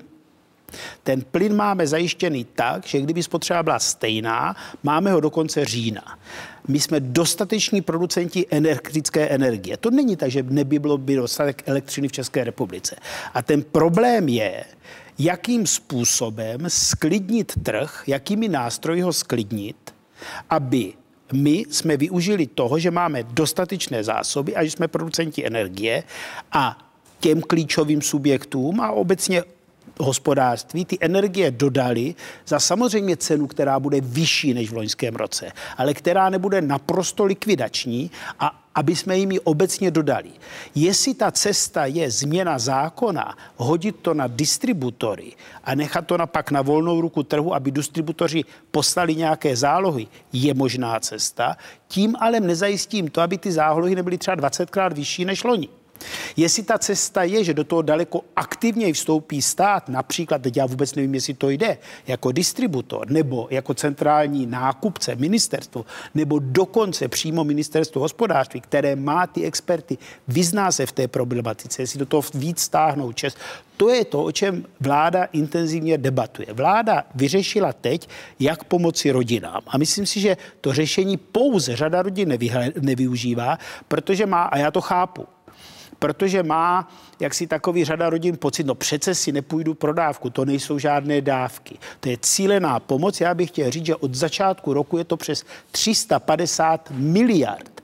Ten 1.02 1.22
plyn 1.22 1.56
máme 1.56 1.86
zajištěný 1.86 2.46
tak, 2.54 2.86
že 2.86 3.00
kdyby 3.00 3.22
spotřeba 3.22 3.62
byla 3.62 3.78
stejná, 3.78 4.56
máme 4.82 5.12
ho 5.12 5.20
do 5.20 5.30
konce 5.30 5.64
října. 5.64 6.18
My 6.68 6.80
jsme 6.80 7.00
dostateční 7.00 7.80
producenti 7.80 8.46
energetické 8.50 9.28
energie. 9.28 9.76
To 9.76 9.90
není 9.90 10.16
tak, 10.16 10.30
že 10.30 10.42
neby 10.42 10.78
bylo 10.78 10.98
by 10.98 11.16
dostatek 11.16 11.62
elektřiny 11.66 12.08
v 12.08 12.12
České 12.12 12.44
republice. 12.44 12.96
A 13.34 13.42
ten 13.42 13.62
problém 13.62 14.28
je, 14.28 14.64
jakým 15.18 15.66
způsobem 15.66 16.60
sklidnit 16.68 17.52
trh, 17.62 18.02
jakými 18.06 18.48
nástroji 18.48 19.00
ho 19.00 19.12
sklidnit, 19.12 19.94
aby 20.50 20.92
my 21.32 21.64
jsme 21.70 21.96
využili 21.96 22.46
toho, 22.46 22.78
že 22.78 22.90
máme 22.90 23.22
dostatečné 23.22 24.04
zásoby 24.04 24.56
a 24.56 24.64
že 24.64 24.70
jsme 24.70 24.88
producenti 24.88 25.46
energie 25.46 26.02
a 26.52 26.78
těm 27.20 27.42
klíčovým 27.42 28.02
subjektům 28.02 28.80
a 28.80 28.90
obecně 28.90 29.42
hospodářství 30.00 30.84
ty 30.84 30.98
energie 31.00 31.50
dodali 31.50 32.14
za 32.46 32.60
samozřejmě 32.60 33.16
cenu, 33.16 33.46
která 33.46 33.80
bude 33.80 34.00
vyšší 34.00 34.54
než 34.54 34.70
v 34.70 34.76
loňském 34.76 35.16
roce, 35.16 35.52
ale 35.76 35.94
která 35.94 36.30
nebude 36.30 36.60
naprosto 36.60 37.24
likvidační 37.24 38.10
a 38.38 38.59
aby 38.74 38.96
jsme 38.96 39.18
jim 39.18 39.32
ji 39.32 39.40
obecně 39.40 39.90
dodali. 39.90 40.30
Jestli 40.74 41.14
ta 41.14 41.30
cesta 41.30 41.86
je 41.86 42.10
změna 42.10 42.58
zákona, 42.58 43.36
hodit 43.56 43.96
to 44.02 44.14
na 44.14 44.26
distributory 44.26 45.32
a 45.64 45.74
nechat 45.74 46.06
to 46.06 46.16
na 46.16 46.26
pak 46.26 46.50
na 46.50 46.62
volnou 46.62 47.00
ruku 47.00 47.22
trhu, 47.22 47.54
aby 47.54 47.70
distributoři 47.70 48.44
poslali 48.70 49.14
nějaké 49.14 49.56
zálohy, 49.56 50.06
je 50.32 50.54
možná 50.54 51.00
cesta. 51.00 51.56
Tím 51.88 52.16
ale 52.20 52.40
nezajistím 52.40 53.10
to, 53.10 53.20
aby 53.20 53.38
ty 53.38 53.52
zálohy 53.52 53.94
nebyly 53.94 54.18
třeba 54.18 54.36
20krát 54.36 54.94
vyšší 54.94 55.24
než 55.24 55.44
loni. 55.44 55.68
Jestli 56.36 56.62
ta 56.62 56.78
cesta 56.78 57.22
je, 57.22 57.44
že 57.44 57.54
do 57.54 57.64
toho 57.64 57.82
daleko 57.82 58.20
aktivněji 58.36 58.92
vstoupí 58.92 59.42
stát, 59.42 59.88
například, 59.88 60.42
teď 60.42 60.56
já 60.56 60.66
vůbec 60.66 60.94
nevím, 60.94 61.14
jestli 61.14 61.34
to 61.34 61.50
jde, 61.50 61.78
jako 62.06 62.32
distributor, 62.32 63.10
nebo 63.10 63.48
jako 63.50 63.74
centrální 63.74 64.46
nákupce, 64.46 65.14
ministerstvo, 65.14 65.84
nebo 66.14 66.38
dokonce 66.38 67.08
přímo 67.08 67.44
ministerstvo 67.44 68.00
hospodářství, 68.00 68.60
které 68.60 68.96
má 68.96 69.26
ty 69.26 69.44
experty, 69.44 69.98
vyzná 70.28 70.72
se 70.72 70.86
v 70.86 70.92
té 70.92 71.08
problematice, 71.08 71.82
jestli 71.82 71.98
do 71.98 72.06
toho 72.06 72.22
víc 72.34 72.60
stáhnou 72.60 73.12
čest, 73.12 73.38
to 73.80 73.88
je 73.88 74.04
to, 74.04 74.24
o 74.24 74.32
čem 74.32 74.64
vláda 74.80 75.24
intenzivně 75.24 75.98
debatuje. 75.98 76.48
Vláda 76.52 77.04
vyřešila 77.14 77.72
teď, 77.72 78.08
jak 78.40 78.64
pomoci 78.64 79.10
rodinám. 79.10 79.62
A 79.66 79.78
myslím 79.78 80.06
si, 80.06 80.20
že 80.20 80.36
to 80.60 80.72
řešení 80.72 81.16
pouze 81.16 81.76
řada 81.76 82.02
rodin 82.02 82.38
nevyužívá, 82.80 83.58
protože 83.88 84.26
má, 84.26 84.42
a 84.42 84.58
já 84.58 84.70
to 84.70 84.80
chápu, 84.80 85.26
protože 86.00 86.42
má 86.42 86.88
jak 87.20 87.34
si 87.34 87.46
takový 87.46 87.84
řada 87.84 88.10
rodin 88.10 88.36
pocit, 88.36 88.66
no 88.66 88.74
přece 88.74 89.14
si 89.14 89.32
nepůjdu 89.32 89.74
pro 89.74 89.92
dávku, 89.92 90.30
to 90.30 90.44
nejsou 90.44 90.78
žádné 90.78 91.20
dávky. 91.20 91.78
To 92.00 92.08
je 92.08 92.16
cílená 92.20 92.80
pomoc. 92.80 93.20
Já 93.20 93.34
bych 93.34 93.50
chtěl 93.50 93.70
říct, 93.70 93.86
že 93.86 93.96
od 93.96 94.14
začátku 94.14 94.74
roku 94.74 94.98
je 94.98 95.04
to 95.04 95.16
přes 95.16 95.44
350 95.70 96.90
miliard. 96.90 97.82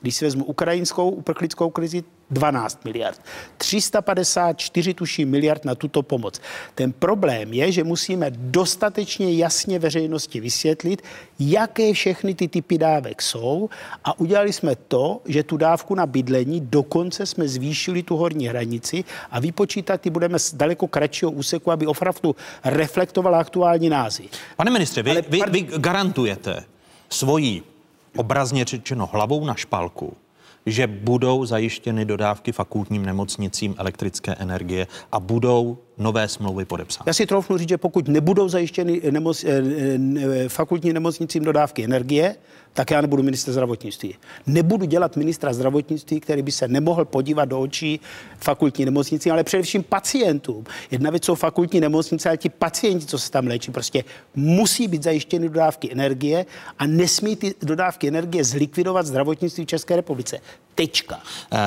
Když 0.00 0.16
si 0.16 0.24
vezmu 0.24 0.44
ukrajinskou 0.44 1.10
uprchlickou 1.10 1.70
krizi, 1.70 2.04
12 2.30 2.84
miliard. 2.84 3.20
354 3.56 4.94
tuší 4.94 5.24
miliard 5.24 5.64
na 5.64 5.74
tuto 5.74 6.02
pomoc. 6.02 6.40
Ten 6.74 6.92
problém 6.92 7.52
je, 7.52 7.72
že 7.72 7.84
musíme 7.84 8.30
dostatečně 8.30 9.32
jasně 9.32 9.78
veřejnosti 9.78 10.40
vysvětlit, 10.40 11.02
jaké 11.38 11.92
všechny 11.92 12.34
ty 12.34 12.48
typy 12.48 12.78
dávek 12.78 13.22
jsou 13.22 13.70
a 14.04 14.20
udělali 14.20 14.52
jsme 14.52 14.76
to, 14.76 15.20
že 15.24 15.42
tu 15.42 15.56
dávku 15.56 15.94
na 15.94 16.06
bydlení 16.06 16.60
dokonce 16.60 17.26
jsme 17.26 17.48
zvýšili 17.48 18.02
tu 18.02 18.16
horní 18.16 18.48
hranici 18.48 19.04
a 19.30 19.40
vypočítat 19.40 20.00
ty 20.00 20.10
budeme 20.10 20.38
z 20.38 20.54
daleko 20.54 20.88
kratšího 20.88 21.30
úseku, 21.30 21.70
aby 21.70 21.86
opravdu 21.86 22.36
reflektovala 22.64 23.38
aktuální 23.38 23.88
názvy. 23.88 24.28
Pane 24.56 24.70
ministře, 24.70 25.02
vy, 25.02 25.22
vy, 25.28 25.40
vy 25.50 25.60
garantujete 25.62 26.64
svojí 27.10 27.62
obrazně 28.16 28.64
řečeno 28.64 29.06
hlavou 29.12 29.44
na 29.44 29.54
špalku, 29.54 30.16
že 30.66 30.86
budou 30.86 31.44
zajištěny 31.44 32.04
dodávky 32.04 32.52
fakultním 32.52 33.06
nemocnicím 33.06 33.74
elektrické 33.78 34.34
energie 34.34 34.86
a 35.12 35.20
budou 35.20 35.78
nové 35.98 36.28
smlouvy 36.28 36.64
podepsány. 36.64 37.04
Já 37.06 37.12
si 37.12 37.26
troufnu 37.26 37.58
říct, 37.58 37.68
že 37.68 37.78
pokud 37.78 38.08
nebudou 38.08 38.48
zajištěny 38.48 39.00
nemoc, 39.10 39.44
eh, 39.44 39.62
eh, 40.18 40.48
fakultní 40.48 40.92
nemocnicím 40.92 41.44
dodávky 41.44 41.84
energie, 41.84 42.36
tak 42.76 42.90
já 42.90 43.00
nebudu 43.00 43.22
minister 43.22 43.52
zdravotnictví. 43.52 44.14
Nebudu 44.46 44.84
dělat 44.84 45.16
ministra 45.16 45.52
zdravotnictví, 45.52 46.20
který 46.20 46.42
by 46.42 46.52
se 46.52 46.68
nemohl 46.68 47.04
podívat 47.04 47.44
do 47.44 47.60
očí 47.60 48.00
fakultní 48.38 48.84
nemocnici, 48.84 49.30
ale 49.30 49.44
především 49.44 49.82
pacientům. 49.82 50.64
Jedna 50.90 51.10
věc 51.10 51.24
jsou 51.24 51.34
fakultní 51.34 51.80
nemocnice, 51.80 52.28
ale 52.28 52.36
ti 52.36 52.48
pacienti, 52.48 53.06
co 53.06 53.18
se 53.18 53.30
tam 53.30 53.46
léčí, 53.46 53.72
prostě 53.72 54.04
musí 54.34 54.88
být 54.88 55.02
zajištěny 55.02 55.48
dodávky 55.48 55.92
energie 55.92 56.46
a 56.78 56.86
nesmí 56.86 57.36
ty 57.36 57.54
dodávky 57.62 58.08
energie 58.08 58.44
zlikvidovat 58.44 59.06
zdravotnictví 59.06 59.64
v 59.64 59.68
České 59.68 59.96
republice. 59.96 60.38
Tečka. 60.74 61.20
Eh, 61.52 61.58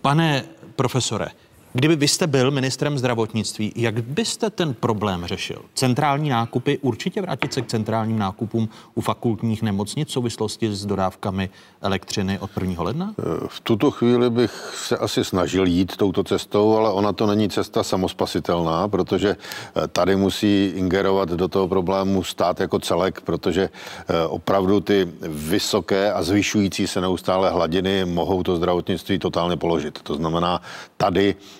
pane 0.00 0.44
profesore, 0.76 1.26
Kdyby 1.72 1.96
vy 1.96 2.08
jste 2.08 2.26
byl 2.26 2.50
ministrem 2.50 2.98
zdravotnictví, 2.98 3.72
jak 3.76 4.02
byste 4.02 4.50
ten 4.50 4.74
problém 4.74 5.26
řešil? 5.26 5.62
Centrální 5.74 6.28
nákupy, 6.28 6.78
určitě 6.78 7.22
vrátit 7.22 7.52
se 7.52 7.62
k 7.62 7.66
centrálním 7.66 8.18
nákupům 8.18 8.68
u 8.94 9.00
fakultních 9.00 9.62
nemocnic 9.62 10.08
v 10.08 10.12
souvislosti 10.12 10.74
s 10.74 10.86
dodávkami 10.86 11.50
elektřiny 11.82 12.38
od 12.38 12.50
1. 12.60 12.82
ledna? 12.82 13.14
V 13.48 13.60
tuto 13.60 13.90
chvíli 13.90 14.30
bych 14.30 14.50
se 14.74 14.96
asi 14.96 15.24
snažil 15.24 15.66
jít 15.66 15.96
touto 15.96 16.24
cestou, 16.24 16.76
ale 16.76 16.92
ona 16.92 17.12
to 17.12 17.26
není 17.26 17.48
cesta 17.48 17.82
samospasitelná, 17.82 18.88
protože 18.88 19.36
eh, 19.36 19.88
tady 19.88 20.16
musí 20.16 20.72
ingerovat 20.74 21.28
do 21.28 21.48
toho 21.48 21.68
problému 21.68 22.24
stát 22.24 22.60
jako 22.60 22.78
celek, 22.78 23.20
protože 23.20 23.62
eh, 24.08 24.26
opravdu 24.26 24.80
ty 24.80 25.08
vysoké 25.22 26.12
a 26.12 26.22
zvyšující 26.22 26.86
se 26.86 27.00
neustále 27.00 27.50
hladiny 27.50 28.04
mohou 28.04 28.42
to 28.42 28.56
zdravotnictví 28.56 29.18
totálně 29.18 29.56
položit. 29.56 29.98
To 30.02 30.14
znamená, 30.14 30.62
tady 30.96 31.36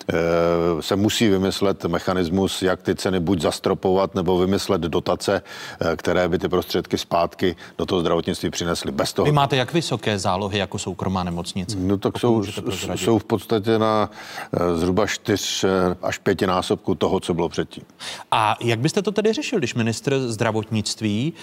se 0.79 0.95
musí 0.95 1.29
vymyslet 1.29 1.85
mechanismus, 1.85 2.61
jak 2.61 2.81
ty 2.81 2.95
ceny 2.95 3.19
buď 3.19 3.41
zastropovat, 3.41 4.15
nebo 4.15 4.37
vymyslet 4.37 4.81
dotace, 4.81 5.41
eh, 5.81 5.95
které 5.95 6.29
by 6.29 6.39
ty 6.39 6.49
prostředky 6.49 6.97
zpátky 6.97 7.55
do 7.77 7.85
toho 7.85 8.01
zdravotnictví 8.01 8.49
přinesly. 8.49 8.91
Bez 8.91 9.13
toho. 9.13 9.25
Vy 9.25 9.31
máte 9.31 9.55
jak 9.55 9.73
vysoké 9.73 10.19
zálohy 10.19 10.57
jako 10.57 10.77
soukromá 10.79 11.23
nemocnice? 11.23 11.77
No 11.79 11.97
tak 11.97 12.19
jsou, 12.19 12.43
jsou 12.95 13.19
v 13.19 13.23
podstatě 13.23 13.79
na 13.79 14.09
eh, 14.53 14.77
zhruba 14.77 15.07
4 15.07 15.67
až 16.01 16.17
5 16.17 16.41
násobku 16.41 16.95
toho, 16.95 17.19
co 17.19 17.33
bylo 17.33 17.49
předtím. 17.49 17.83
A 18.31 18.57
jak 18.61 18.79
byste 18.79 19.01
to 19.01 19.11
tedy 19.11 19.33
řešil, 19.33 19.59
když 19.59 19.75
ministr 19.75 20.19
zdravotnictví 20.19 21.33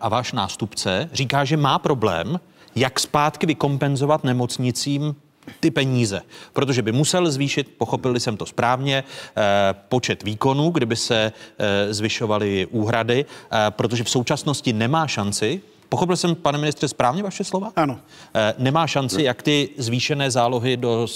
a 0.00 0.08
váš 0.08 0.32
nástupce 0.32 1.10
říká, 1.12 1.44
že 1.44 1.56
má 1.56 1.78
problém, 1.78 2.40
jak 2.76 3.00
zpátky 3.00 3.46
vykompenzovat 3.46 4.24
nemocnicím 4.24 5.14
ty 5.60 5.70
peníze, 5.70 6.22
protože 6.52 6.82
by 6.82 6.92
musel 6.92 7.30
zvýšit, 7.30 7.74
pochopili 7.78 8.20
jsem 8.20 8.36
to 8.36 8.46
správně, 8.46 9.04
eh, 9.36 9.74
počet 9.88 10.22
výkonů, 10.22 10.70
kdyby 10.70 10.96
se 10.96 11.32
eh, 11.58 11.94
zvyšovaly 11.94 12.66
úhrady, 12.70 13.24
eh, 13.24 13.56
protože 13.70 14.04
v 14.04 14.10
současnosti 14.10 14.72
nemá 14.72 15.06
šanci 15.06 15.60
Pochopil 15.88 16.16
jsem, 16.16 16.34
pane 16.34 16.58
ministře, 16.58 16.88
správně 16.88 17.22
vaše 17.22 17.44
slova? 17.44 17.72
Ano. 17.76 17.98
E, 18.34 18.54
nemá 18.58 18.86
šanci, 18.86 19.22
jak 19.22 19.42
ty 19.42 19.68
zvýšené 19.76 20.30
zálohy 20.30 20.76
do 20.76 21.06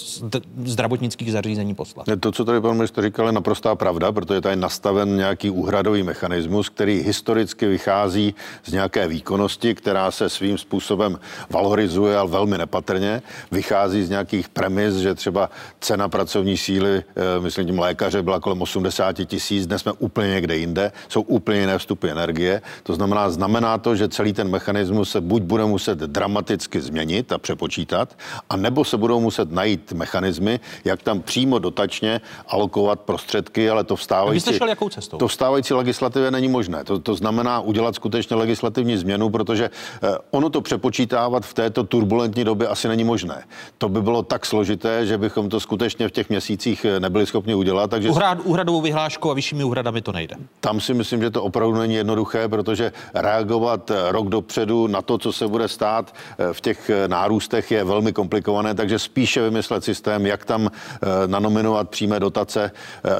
zdravotnických 0.64 1.32
zařízení 1.32 1.74
poslat? 1.74 2.06
To, 2.20 2.32
co 2.32 2.44
tady 2.44 2.60
pan 2.60 2.76
ministr 2.76 3.02
říkal, 3.02 3.26
je 3.26 3.32
naprostá 3.32 3.74
pravda, 3.74 4.12
protože 4.12 4.40
tady 4.40 4.52
je 4.52 4.56
nastaven 4.56 5.16
nějaký 5.16 5.50
úhradový 5.50 6.02
mechanismus, 6.02 6.68
který 6.68 7.00
historicky 7.00 7.66
vychází 7.66 8.34
z 8.64 8.72
nějaké 8.72 9.08
výkonnosti, 9.08 9.74
která 9.74 10.10
se 10.10 10.28
svým 10.28 10.58
způsobem 10.58 11.18
valorizuje, 11.50 12.16
ale 12.16 12.30
velmi 12.30 12.58
nepatrně. 12.58 13.22
Vychází 13.50 14.04
z 14.04 14.10
nějakých 14.10 14.48
premis, 14.48 14.94
že 14.94 15.14
třeba 15.14 15.50
cena 15.80 16.08
pracovní 16.08 16.56
síly, 16.56 17.04
e, 17.36 17.40
myslím 17.40 17.66
tím 17.66 17.78
lékaře, 17.78 18.22
byla 18.22 18.40
kolem 18.40 18.62
80 18.62 19.12
tisíc, 19.12 19.66
dnes 19.66 19.82
jsme 19.82 19.92
úplně 19.92 20.28
někde 20.28 20.56
jinde, 20.56 20.92
jsou 21.08 21.22
úplně 21.22 21.60
jiné 21.60 21.78
vstupy 21.78 22.10
energie. 22.10 22.62
To 22.82 22.94
znamená, 22.94 23.30
znamená 23.30 23.78
to, 23.78 23.96
že 23.96 24.08
celý 24.08 24.32
ten 24.32 24.48
mechanismus 24.48 24.61
se 25.04 25.20
buď 25.20 25.42
bude 25.42 25.64
muset 25.64 25.98
dramaticky 25.98 26.80
změnit 26.80 27.32
a 27.32 27.38
přepočítat, 27.38 28.18
a 28.50 28.56
nebo 28.56 28.84
se 28.84 28.96
budou 28.96 29.20
muset 29.20 29.52
najít 29.52 29.92
mechanismy, 29.92 30.60
jak 30.84 31.02
tam 31.02 31.22
přímo 31.22 31.58
dotačně 31.58 32.20
alokovat 32.48 33.00
prostředky, 33.00 33.70
ale 33.70 33.84
to 33.84 33.96
vstávající, 33.96 34.54
šel 34.54 34.68
jakou 34.68 34.88
cestou? 34.88 35.18
to 35.18 35.28
vstávající 35.28 35.74
legislativě 35.74 36.30
není 36.30 36.48
možné. 36.48 36.84
To, 36.84 36.98
to 36.98 37.14
znamená 37.14 37.60
udělat 37.60 37.94
skutečně 37.94 38.36
legislativní 38.36 38.96
změnu, 38.96 39.30
protože 39.30 39.70
eh, 40.02 40.08
ono 40.30 40.50
to 40.50 40.60
přepočítávat 40.60 41.44
v 41.44 41.54
této 41.54 41.84
turbulentní 41.84 42.44
době 42.44 42.68
asi 42.68 42.88
není 42.88 43.04
možné. 43.04 43.44
To 43.78 43.88
by 43.88 44.02
bylo 44.02 44.22
tak 44.22 44.46
složité, 44.46 45.06
že 45.06 45.18
bychom 45.18 45.48
to 45.48 45.60
skutečně 45.60 46.08
v 46.08 46.12
těch 46.12 46.28
měsících 46.28 46.84
eh, 46.84 47.00
nebyli 47.00 47.26
schopni 47.26 47.54
udělat. 47.54 47.90
Takže 47.90 48.10
Uhrad, 48.10 48.38
úhradovou 48.44 48.80
vyhláškou 48.80 49.30
a 49.30 49.34
vyššími 49.34 49.64
úhradami 49.64 50.02
to 50.02 50.12
nejde. 50.12 50.36
Tam 50.60 50.80
si 50.80 50.94
myslím, 50.94 51.22
že 51.22 51.30
to 51.30 51.42
opravdu 51.42 51.78
není 51.78 51.94
jednoduché, 51.94 52.48
protože 52.48 52.92
reagovat 53.14 53.90
eh, 53.90 54.12
rok 54.12 54.28
do 54.28 54.42
dopředu 54.52 54.86
na 54.86 55.02
to, 55.02 55.18
co 55.18 55.32
se 55.32 55.48
bude 55.48 55.68
stát 55.68 56.14
eh, 56.38 56.52
v 56.52 56.60
těch 56.60 56.90
eh, 56.90 57.08
nárůstech, 57.08 57.70
je 57.70 57.84
velmi 57.84 58.12
komplikované, 58.12 58.74
takže 58.74 58.98
spíše 58.98 59.42
vymyslet 59.42 59.84
systém, 59.84 60.26
jak 60.26 60.44
tam 60.44 60.68
eh, 60.68 61.06
nanominovat 61.26 61.90
přímé 61.90 62.20
dotace, 62.20 62.70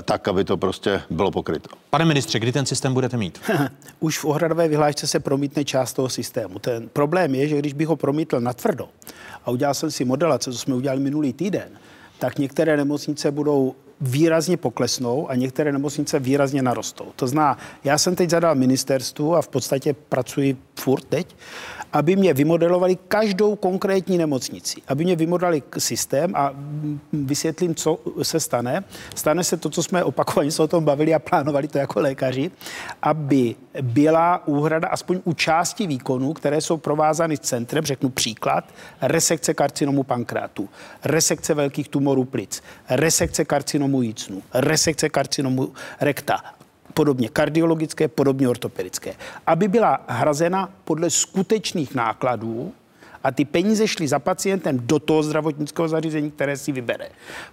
tak, 0.05 0.29
aby 0.29 0.45
to 0.45 0.57
prostě 0.57 1.03
bylo 1.11 1.31
pokryto. 1.31 1.69
Pane 1.91 2.05
ministře, 2.05 2.39
kdy 2.39 2.53
ten 2.53 2.67
systém 2.67 2.95
budete 2.95 3.17
mít? 3.17 3.41
Už 4.01 4.19
v 4.19 4.25
ohradové 4.25 4.69
vyhlášce 4.69 5.07
se 5.07 5.21
promítne 5.21 5.65
část 5.65 5.93
toho 5.93 6.09
systému. 6.09 6.59
Ten 6.59 6.89
problém 6.89 7.35
je, 7.35 7.49
že 7.49 7.59
když 7.59 7.73
bych 7.73 7.89
ho 7.89 7.97
promítl 7.97 8.41
na 8.41 8.53
tvrdo 8.53 8.89
a 9.45 9.51
udělal 9.51 9.75
jsem 9.75 9.91
si 9.91 10.05
modelace, 10.05 10.53
co 10.53 10.59
jsme 10.59 10.75
udělali 10.75 11.01
minulý 11.01 11.33
týden, 11.33 11.69
tak 12.19 12.39
některé 12.39 12.77
nemocnice 12.77 13.31
budou 13.31 13.75
výrazně 14.03 14.57
poklesnou 14.57 15.31
a 15.31 15.35
některé 15.35 15.73
nemocnice 15.73 16.19
výrazně 16.19 16.63
narostou. 16.63 17.05
To 17.17 17.27
zná, 17.27 17.59
já 17.85 17.99
jsem 17.99 18.17
teď 18.17 18.31
zadal 18.31 18.55
ministerstvu 18.55 19.37
a 19.37 19.43
v 19.43 19.49
podstatě 19.49 19.95
pracuji 20.09 20.57
furt 20.81 21.05
teď, 21.05 21.37
aby 21.93 22.17
mě 22.17 22.35
vymodelovali 22.35 22.97
každou 23.09 23.57
konkrétní 23.57 24.19
nemocnici, 24.19 24.83
aby 24.89 25.05
mě 25.05 25.17
vymodelovali 25.17 25.63
systém 25.79 26.37
a 26.37 26.55
vysvětlím, 27.13 27.75
co 27.75 27.99
se 28.23 28.41
stane. 28.41 28.85
Stane 29.15 29.45
se 29.45 29.57
to, 29.57 29.71
co 29.71 29.83
jsme 29.83 30.05
opakovaně 30.05 30.51
se 30.51 30.63
o 30.63 30.69
tom 30.69 30.85
bavili 30.85 31.15
a 31.15 31.19
plánovali 31.19 31.69
to 31.69 31.79
jako 31.79 32.01
lékaři, 32.01 32.51
aby 33.03 33.55
byla 33.83 34.47
úhrada 34.47 34.89
aspoň 34.89 35.21
u 35.25 35.33
části 35.33 35.87
výkonů, 35.87 36.33
které 36.33 36.61
jsou 36.61 36.77
provázány 36.77 37.37
s 37.37 37.41
centrem, 37.41 37.85
řeknu 37.85 38.09
příklad, 38.09 38.65
resekce 39.03 39.55
karcinomu 39.55 40.03
pankrátu, 40.03 40.69
resekce 41.05 41.55
velkých 41.55 41.89
tumorů 41.89 42.25
plic, 42.25 42.63
resekce 42.91 43.45
karcinomu 43.45 44.03
jícnu, 44.03 44.43
resekce 44.55 45.09
karcinomu 45.09 45.73
rekta, 46.01 46.41
podobně 46.95 47.29
kardiologické, 47.29 48.09
podobně 48.09 48.49
ortopedické, 48.49 49.15
aby 49.47 49.69
byla 49.69 50.05
hrazena 50.07 50.71
podle 50.85 51.11
skutečných 51.11 51.95
nákladů 51.95 52.73
a 53.25 53.31
ty 53.31 53.45
peníze 53.45 53.89
šly 53.89 54.09
za 54.09 54.19
pacientem 54.19 54.81
do 54.83 54.99
toho 54.99 55.23
zdravotnického 55.23 55.89
zařízení, 55.89 56.31
které 56.31 56.57
si 56.57 56.73
vybere. 56.73 57.09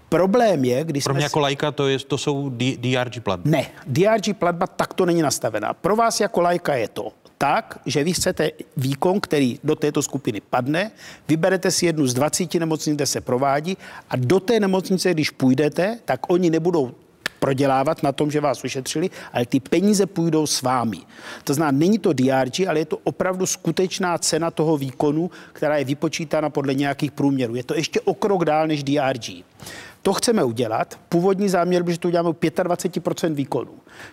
Problém 0.09 0.65
je, 0.65 0.83
když 0.83 1.03
Pro 1.03 1.13
mě 1.13 1.23
jako 1.23 1.39
lajka 1.39 1.71
to, 1.71 1.87
je, 1.87 1.99
to 1.99 2.17
jsou 2.17 2.49
DRG 2.77 3.23
platby. 3.23 3.49
Ne, 3.49 3.65
DRG 3.87 4.37
platba 4.39 4.67
takto 4.67 5.05
není 5.05 5.21
nastavená. 5.21 5.73
Pro 5.73 5.95
vás 5.95 6.19
jako 6.19 6.41
lajka 6.41 6.75
je 6.75 6.87
to 6.87 7.11
tak, 7.37 7.79
že 7.85 8.03
vy 8.03 8.13
chcete 8.13 8.51
výkon, 8.77 9.19
který 9.19 9.59
do 9.63 9.75
této 9.75 10.03
skupiny 10.03 10.41
padne, 10.41 10.91
vyberete 11.27 11.71
si 11.71 11.85
jednu 11.85 12.07
z 12.07 12.13
20 12.13 12.53
nemocnic, 12.53 12.95
kde 12.95 13.05
se 13.05 13.21
provádí 13.21 13.77
a 14.09 14.15
do 14.15 14.39
té 14.39 14.59
nemocnice, 14.59 15.13
když 15.13 15.29
půjdete, 15.29 15.99
tak 16.05 16.19
oni 16.27 16.49
nebudou 16.49 16.91
prodělávat 17.39 18.03
na 18.03 18.11
tom, 18.11 18.31
že 18.31 18.41
vás 18.41 18.63
ušetřili, 18.63 19.09
ale 19.33 19.45
ty 19.45 19.59
peníze 19.59 20.05
půjdou 20.05 20.47
s 20.47 20.61
vámi. 20.61 20.97
To 21.43 21.53
znamená, 21.53 21.77
není 21.77 21.99
to 21.99 22.13
DRG, 22.13 22.67
ale 22.67 22.79
je 22.79 22.85
to 22.85 22.97
opravdu 23.03 23.45
skutečná 23.45 24.17
cena 24.17 24.51
toho 24.51 24.77
výkonu, 24.77 25.31
která 25.53 25.77
je 25.77 25.85
vypočítána 25.85 26.49
podle 26.49 26.73
nějakých 26.73 27.11
průměrů. 27.11 27.55
Je 27.55 27.63
to 27.63 27.75
ještě 27.75 28.01
o 28.01 28.13
krok 28.13 28.45
dál 28.45 28.67
než 28.67 28.83
DRG. 28.83 29.43
To 30.01 30.13
chceme 30.13 30.43
udělat. 30.43 30.99
Původní 31.09 31.49
záměr 31.49 31.83
byl, 31.83 31.93
že 31.93 31.99
to 31.99 32.07
uděláme 32.07 32.29
25% 32.29 33.33
výkonu. 33.33 33.71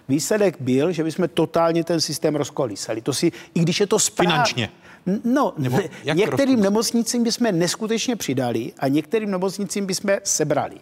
Výsledek 0.08 0.56
byl, 0.60 0.92
že 0.92 1.04
bychom 1.04 1.28
totálně 1.34 1.84
ten 1.84 2.00
systém 2.00 2.36
rozkolísali. 2.36 3.00
To 3.00 3.12
si, 3.14 3.32
i 3.54 3.60
když 3.60 3.80
je 3.80 3.86
to 3.86 3.98
správně. 3.98 4.32
Finančně. 4.32 4.70
No, 5.24 5.52
Nebo 5.58 5.76
některým 6.04 6.30
rozkolísat? 6.30 6.62
nemocnicím 6.62 7.24
bychom 7.24 7.58
neskutečně 7.58 8.16
přidali 8.16 8.72
a 8.78 8.88
některým 8.88 9.30
nemocnicím 9.30 9.86
bychom 9.86 10.16
sebrali 10.24 10.76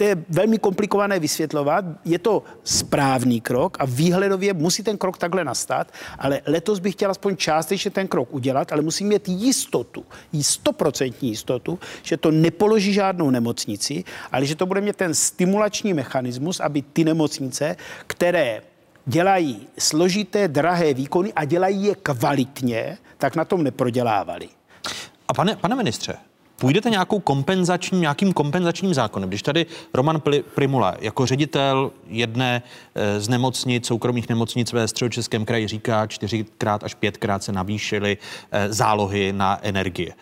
to 0.00 0.04
je 0.04 0.24
velmi 0.28 0.58
komplikované 0.58 1.18
vysvětlovat. 1.18 1.84
Je 2.04 2.18
to 2.18 2.42
správný 2.64 3.40
krok 3.40 3.76
a 3.80 3.84
výhledově 3.84 4.52
musí 4.52 4.82
ten 4.82 4.98
krok 4.98 5.18
takhle 5.18 5.44
nastat, 5.44 5.92
ale 6.18 6.40
letos 6.46 6.78
bych 6.78 6.94
chtěl 6.94 7.10
aspoň 7.10 7.36
částečně 7.36 7.90
ten 7.90 8.08
krok 8.08 8.34
udělat, 8.34 8.72
ale 8.72 8.82
musím 8.82 9.08
mít 9.08 9.28
jistotu, 9.28 10.04
stoprocentní 10.40 11.28
jistotu, 11.28 11.78
že 12.02 12.16
to 12.16 12.30
nepoloží 12.30 12.92
žádnou 12.92 13.30
nemocnici, 13.30 14.04
ale 14.32 14.46
že 14.46 14.56
to 14.56 14.66
bude 14.66 14.80
mít 14.80 14.96
ten 14.96 15.14
stimulační 15.14 15.94
mechanismus, 15.94 16.60
aby 16.60 16.82
ty 16.82 17.04
nemocnice, 17.04 17.76
které 18.06 18.62
dělají 19.06 19.68
složité, 19.78 20.48
drahé 20.48 20.94
výkony 20.94 21.32
a 21.32 21.44
dělají 21.44 21.84
je 21.84 21.94
kvalitně, 21.94 22.98
tak 23.18 23.36
na 23.36 23.44
tom 23.44 23.62
neprodělávali. 23.64 24.48
A 25.28 25.34
pane, 25.34 25.56
pane 25.56 25.76
ministře, 25.76 26.29
půjdete 26.60 26.90
nějakou 26.90 27.20
kompenzační, 27.20 28.00
nějakým 28.00 28.32
kompenzačním 28.32 28.94
zákonem? 28.94 29.28
Když 29.28 29.42
tady 29.42 29.66
Roman 29.94 30.22
Primula 30.54 30.94
jako 31.00 31.26
ředitel 31.26 31.90
jedné 32.08 32.62
eh, 32.94 33.20
z 33.20 33.28
nemocnic, 33.28 33.86
soukromých 33.86 34.28
nemocnic 34.28 34.72
ve 34.72 34.88
středočeském 34.88 35.44
kraji 35.44 35.68
říká, 35.68 36.06
čtyřikrát 36.06 36.84
až 36.84 36.94
pětkrát 36.94 37.42
se 37.42 37.52
navýšily 37.52 38.18
eh, 38.52 38.72
zálohy 38.72 39.32
na 39.32 39.58
energie. 39.62 40.12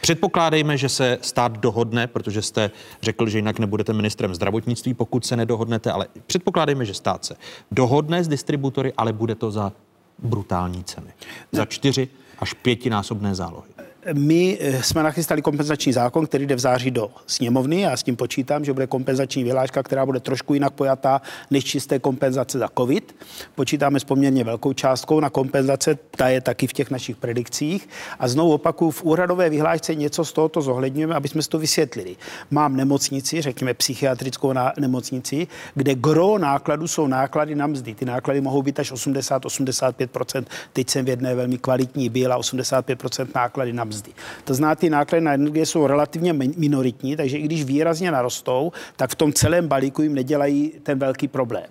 Předpokládejme, 0.00 0.76
že 0.76 0.88
se 0.88 1.18
stát 1.22 1.52
dohodne, 1.58 2.06
protože 2.06 2.42
jste 2.42 2.70
řekl, 3.02 3.28
že 3.28 3.38
jinak 3.38 3.58
nebudete 3.58 3.92
ministrem 3.92 4.34
zdravotnictví, 4.34 4.94
pokud 4.94 5.26
se 5.26 5.36
nedohodnete, 5.36 5.92
ale 5.92 6.06
předpokládejme, 6.26 6.84
že 6.84 6.94
stát 6.94 7.24
se 7.24 7.34
dohodne 7.70 8.24
s 8.24 8.28
distributory, 8.28 8.92
ale 8.96 9.12
bude 9.12 9.34
to 9.34 9.50
za 9.50 9.72
brutální 10.18 10.84
ceny. 10.84 11.12
Za 11.52 11.64
čtyři 11.64 12.08
až 12.38 12.52
pětinásobné 12.52 13.34
zálohy. 13.34 13.75
My 14.12 14.58
eh, 14.60 14.82
jsme 14.82 15.02
nachystali 15.02 15.42
kompenzační 15.42 15.92
zákon, 15.92 16.26
který 16.26 16.46
jde 16.46 16.54
v 16.54 16.58
září 16.58 16.90
do 16.90 17.10
sněmovny. 17.26 17.80
Já 17.80 17.96
s 17.96 18.02
tím 18.02 18.16
počítám, 18.16 18.64
že 18.64 18.72
bude 18.72 18.86
kompenzační 18.86 19.44
vyhláška, 19.44 19.82
která 19.82 20.06
bude 20.06 20.20
trošku 20.20 20.54
jinak 20.54 20.72
pojatá 20.72 21.22
než 21.50 21.64
čisté 21.64 21.98
kompenzace 21.98 22.58
za 22.58 22.68
COVID. 22.78 23.16
Počítáme 23.54 24.00
s 24.00 24.04
poměrně 24.04 24.44
velkou 24.44 24.72
částkou 24.72 25.20
na 25.20 25.30
kompenzace, 25.30 25.98
ta 26.10 26.28
je 26.28 26.40
taky 26.40 26.66
v 26.66 26.72
těch 26.72 26.90
našich 26.90 27.16
predikcích. 27.16 27.88
A 28.18 28.28
znovu 28.28 28.52
opakuju, 28.52 28.90
v 28.90 29.02
úhradové 29.04 29.50
vyhlášce 29.50 29.94
něco 29.94 30.24
z 30.24 30.32
tohoto 30.32 30.62
zohledňujeme, 30.62 31.14
aby 31.14 31.28
jsme 31.28 31.42
si 31.42 31.48
to 31.48 31.58
vysvětlili. 31.58 32.16
Mám 32.50 32.76
nemocnici, 32.76 33.42
řekněme 33.42 33.74
psychiatrickou 33.74 34.54
nemocnici, 34.78 35.46
kde 35.74 35.94
gro 35.94 36.38
nákladů 36.38 36.88
jsou 36.88 37.06
náklady 37.06 37.54
na 37.54 37.66
mzdy. 37.66 37.94
Ty 37.94 38.04
náklady 38.04 38.40
mohou 38.40 38.62
být 38.62 38.80
až 38.80 38.92
80-85%. 38.92 40.44
Teď 40.72 40.90
jsem 40.90 41.04
v 41.04 41.08
jedné 41.08 41.34
velmi 41.34 41.58
kvalitní 41.58 42.08
byl 42.08 42.32
a 42.32 42.38
85% 42.38 43.28
náklady 43.34 43.72
na 43.72 43.84
mzdy. 43.84 43.95
To 44.44 44.54
zná, 44.54 44.74
ty 44.74 44.90
náklady 44.90 45.24
na 45.24 45.34
energie 45.34 45.66
jsou 45.66 45.86
relativně 45.86 46.32
min- 46.32 46.54
minoritní, 46.56 47.16
takže 47.16 47.38
i 47.38 47.42
když 47.42 47.64
výrazně 47.64 48.10
narostou, 48.10 48.72
tak 48.96 49.10
v 49.10 49.14
tom 49.14 49.32
celém 49.32 49.68
balíku 49.68 50.02
jim 50.02 50.14
nedělají 50.14 50.72
ten 50.82 50.98
velký 50.98 51.28
problém. 51.28 51.66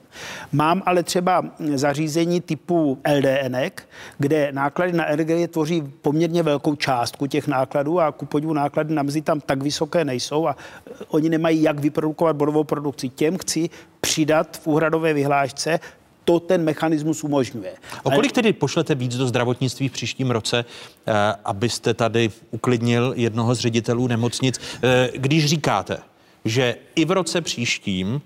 Mám 0.52 0.84
ale 0.86 1.04
třeba 1.04 1.46
zařízení 1.74 2.42
typu 2.42 2.98
LDNek, 3.18 3.84
kde 4.18 4.52
náklady 4.52 4.94
na 4.94 5.06
energie 5.06 5.48
tvoří 5.48 5.84
poměrně 6.02 6.44
velkou 6.44 6.76
částku 6.76 7.28
těch 7.28 7.48
nákladů 7.48 8.00
a 8.00 8.12
ku 8.12 8.26
podivu 8.26 8.54
náklady 8.54 8.94
na 8.94 9.04
mzdy 9.04 9.22
tam 9.22 9.40
tak 9.40 9.64
vysoké 9.64 10.06
nejsou 10.06 10.48
a 10.48 10.56
eh, 10.56 10.92
oni 11.08 11.30
nemají 11.30 11.62
jak 11.62 11.80
vyprodukovat 11.80 12.36
bodovou 12.36 12.64
produkci. 12.64 13.10
Těm 13.10 13.38
chci 13.38 13.70
přidat 14.02 14.58
v 14.58 14.68
úhradové 14.68 15.14
vyhlášce 15.14 15.80
to 16.26 16.40
ten 16.40 16.64
mechanismus 16.64 17.24
umožňuje. 17.24 17.74
O 18.04 18.12
kolik 18.12 18.32
tedy 18.32 18.54
pošlete 18.54 18.96
víc 18.96 19.18
do 19.18 19.28
zdravotnictví 19.28 19.90
v 19.90 19.92
příštím 19.92 20.32
roce, 20.32 20.66
eh, 21.08 21.14
abyste 21.46 21.94
tady 21.94 22.32
uklidnil 22.52 23.14
jednoho 23.18 23.56
z 23.56 23.60
ředitelů 23.60 24.08
nemocnic, 24.08 24.60
eh, 24.84 25.10
když 25.16 25.46
říkáte, 25.46 25.98
že 26.46 26.76
i 26.96 27.06
v 27.06 27.12
roce 27.12 27.42
příštím 27.42 28.22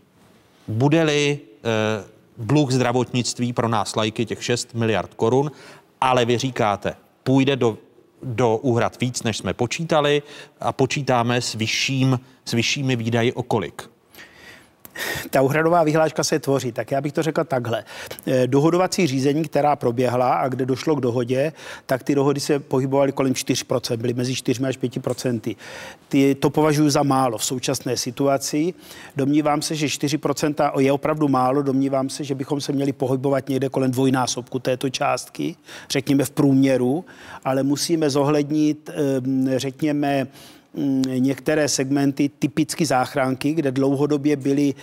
bude-li 0.67 1.39
eh, 1.39 2.03
dluh 2.37 2.71
zdravotnictví 2.71 3.53
pro 3.53 3.67
nás 3.67 3.95
lajky 3.95 4.25
těch 4.25 4.43
6 4.43 4.73
miliard 4.73 5.13
korun, 5.13 5.51
ale 6.01 6.25
vy 6.25 6.37
říkáte, 6.37 6.95
půjde 7.23 7.55
do, 7.55 7.77
do 8.23 8.57
úhrad 8.57 8.99
víc, 9.01 9.23
než 9.23 9.37
jsme 9.37 9.53
počítali 9.53 10.23
a 10.59 10.71
počítáme 10.71 11.41
s, 11.41 11.53
vyšším, 11.53 12.19
s 12.45 12.51
vyššími 12.51 12.95
výdaji 12.95 13.33
o 13.33 13.43
kolik? 13.43 13.89
ta 15.29 15.41
úhradová 15.41 15.83
vyhláška 15.83 16.23
se 16.23 16.39
tvoří, 16.39 16.71
tak 16.71 16.91
já 16.91 17.01
bych 17.01 17.13
to 17.13 17.23
řekl 17.23 17.43
takhle. 17.43 17.83
Eh, 18.27 18.47
Dohodovací 18.47 19.07
řízení, 19.07 19.43
která 19.43 19.75
proběhla 19.75 20.33
a 20.33 20.47
kde 20.47 20.65
došlo 20.65 20.95
k 20.95 21.01
dohodě, 21.01 21.53
tak 21.85 22.03
ty 22.03 22.15
dohody 22.15 22.39
se 22.39 22.59
pohybovaly 22.59 23.11
kolem 23.11 23.33
4%, 23.33 23.97
byly 23.97 24.13
mezi 24.13 24.35
4 24.35 24.65
až 24.65 24.77
5%. 24.79 25.55
Ty, 26.09 26.35
to 26.35 26.49
považuji 26.49 26.89
za 26.89 27.03
málo 27.03 27.37
v 27.37 27.45
současné 27.45 27.97
situaci. 27.97 28.73
Domnívám 29.15 29.61
se, 29.61 29.75
že 29.75 29.87
4% 29.87 30.79
je 30.79 30.91
opravdu 30.91 31.27
málo, 31.27 31.61
domnívám 31.61 32.09
se, 32.09 32.23
že 32.23 32.35
bychom 32.35 32.61
se 32.61 32.71
měli 32.71 32.93
pohybovat 32.93 33.49
někde 33.49 33.69
kolem 33.69 33.91
dvojnásobku 33.91 34.59
této 34.59 34.89
částky, 34.89 35.55
řekněme 35.89 36.25
v 36.25 36.29
průměru, 36.29 37.05
ale 37.45 37.63
musíme 37.63 38.09
zohlednit, 38.09 38.89
eh, 38.89 39.59
řekněme, 39.59 40.27
některé 41.05 41.67
segmenty, 41.67 42.29
typicky 42.39 42.85
záchranky, 42.85 43.53
kde 43.53 43.71
dlouhodobě 43.71 44.35
byly, 44.35 44.73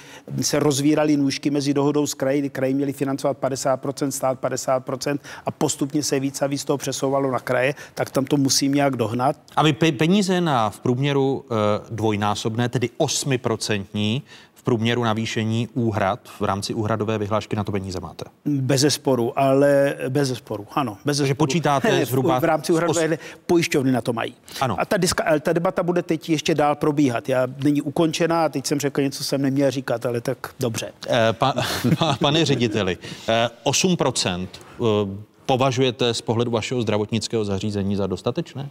se 0.40 0.58
rozvíraly 0.58 1.16
nůžky 1.16 1.50
mezi 1.50 1.74
dohodou 1.74 2.06
s 2.06 2.14
kraji, 2.14 2.40
kdy 2.40 2.50
kraji 2.50 2.74
měli 2.74 2.92
financovat 2.92 3.36
50%, 3.40 4.08
stát 4.08 4.42
50% 4.42 5.18
a 5.46 5.50
postupně 5.50 6.02
se 6.02 6.20
víc 6.20 6.42
a 6.42 6.46
víc 6.46 6.64
toho 6.64 6.78
přesouvalo 6.78 7.30
na 7.30 7.38
kraje, 7.38 7.74
tak 7.94 8.10
tam 8.10 8.24
to 8.24 8.36
musím 8.36 8.74
nějak 8.74 8.96
dohnat. 8.96 9.36
A 9.56 9.62
vy 9.62 9.72
pe- 9.72 9.96
peníze 9.96 10.40
na 10.40 10.70
v 10.70 10.80
průměru 10.80 11.44
e, 11.50 11.54
dvojnásobné, 11.94 12.68
tedy 12.68 12.90
8% 12.98 14.22
v 14.45 14.45
průměru 14.66 15.04
navýšení 15.04 15.68
úhrad 15.74 16.20
v 16.40 16.42
rámci 16.42 16.74
úhradové 16.74 17.18
vyhlášky 17.18 17.56
na 17.56 17.64
to 17.64 17.72
peníze 17.72 18.00
máte. 18.00 18.24
Bez 18.44 18.80
zesporu, 18.80 19.38
ale 19.38 19.94
bez 20.08 20.28
zesporu, 20.28 20.66
ano. 20.74 20.98
Bez 21.04 21.16
zesporu. 21.16 21.36
počítáte 21.36 22.00
V- 22.00 22.06
zhruba 22.06 22.38
V 22.38 22.44
rámci 22.44 22.72
úhradové 22.72 23.18
pojišťovny 23.46 23.92
na 23.92 24.00
to 24.00 24.12
mají. 24.12 24.34
Ano. 24.60 24.76
A 24.80 24.84
ta, 24.84 24.96
diska, 24.96 25.38
ta 25.40 25.52
debata 25.52 25.82
bude 25.82 26.02
teď 26.02 26.30
ještě 26.30 26.54
dál 26.54 26.74
probíhat. 26.74 27.28
Já 27.28 27.46
není 27.64 27.82
ukončená 27.82 28.44
a 28.44 28.48
teď 28.48 28.66
jsem 28.66 28.80
řekl 28.80 29.00
něco, 29.00 29.18
co 29.18 29.24
jsem 29.24 29.42
neměl 29.42 29.70
říkat, 29.70 30.06
ale 30.06 30.20
tak 30.20 30.38
dobře. 30.60 30.92
E, 31.08 31.32
pa, 31.32 31.54
pa, 31.98 32.16
pane 32.20 32.44
řediteli, 32.44 32.98
e, 33.28 33.50
8% 33.64 34.46
e, 34.46 34.48
považujete 35.46 36.14
z 36.14 36.20
pohledu 36.20 36.50
vašeho 36.50 36.82
zdravotnického 36.82 37.44
zařízení 37.44 37.96
za 37.96 38.06
dostatečné? 38.06 38.68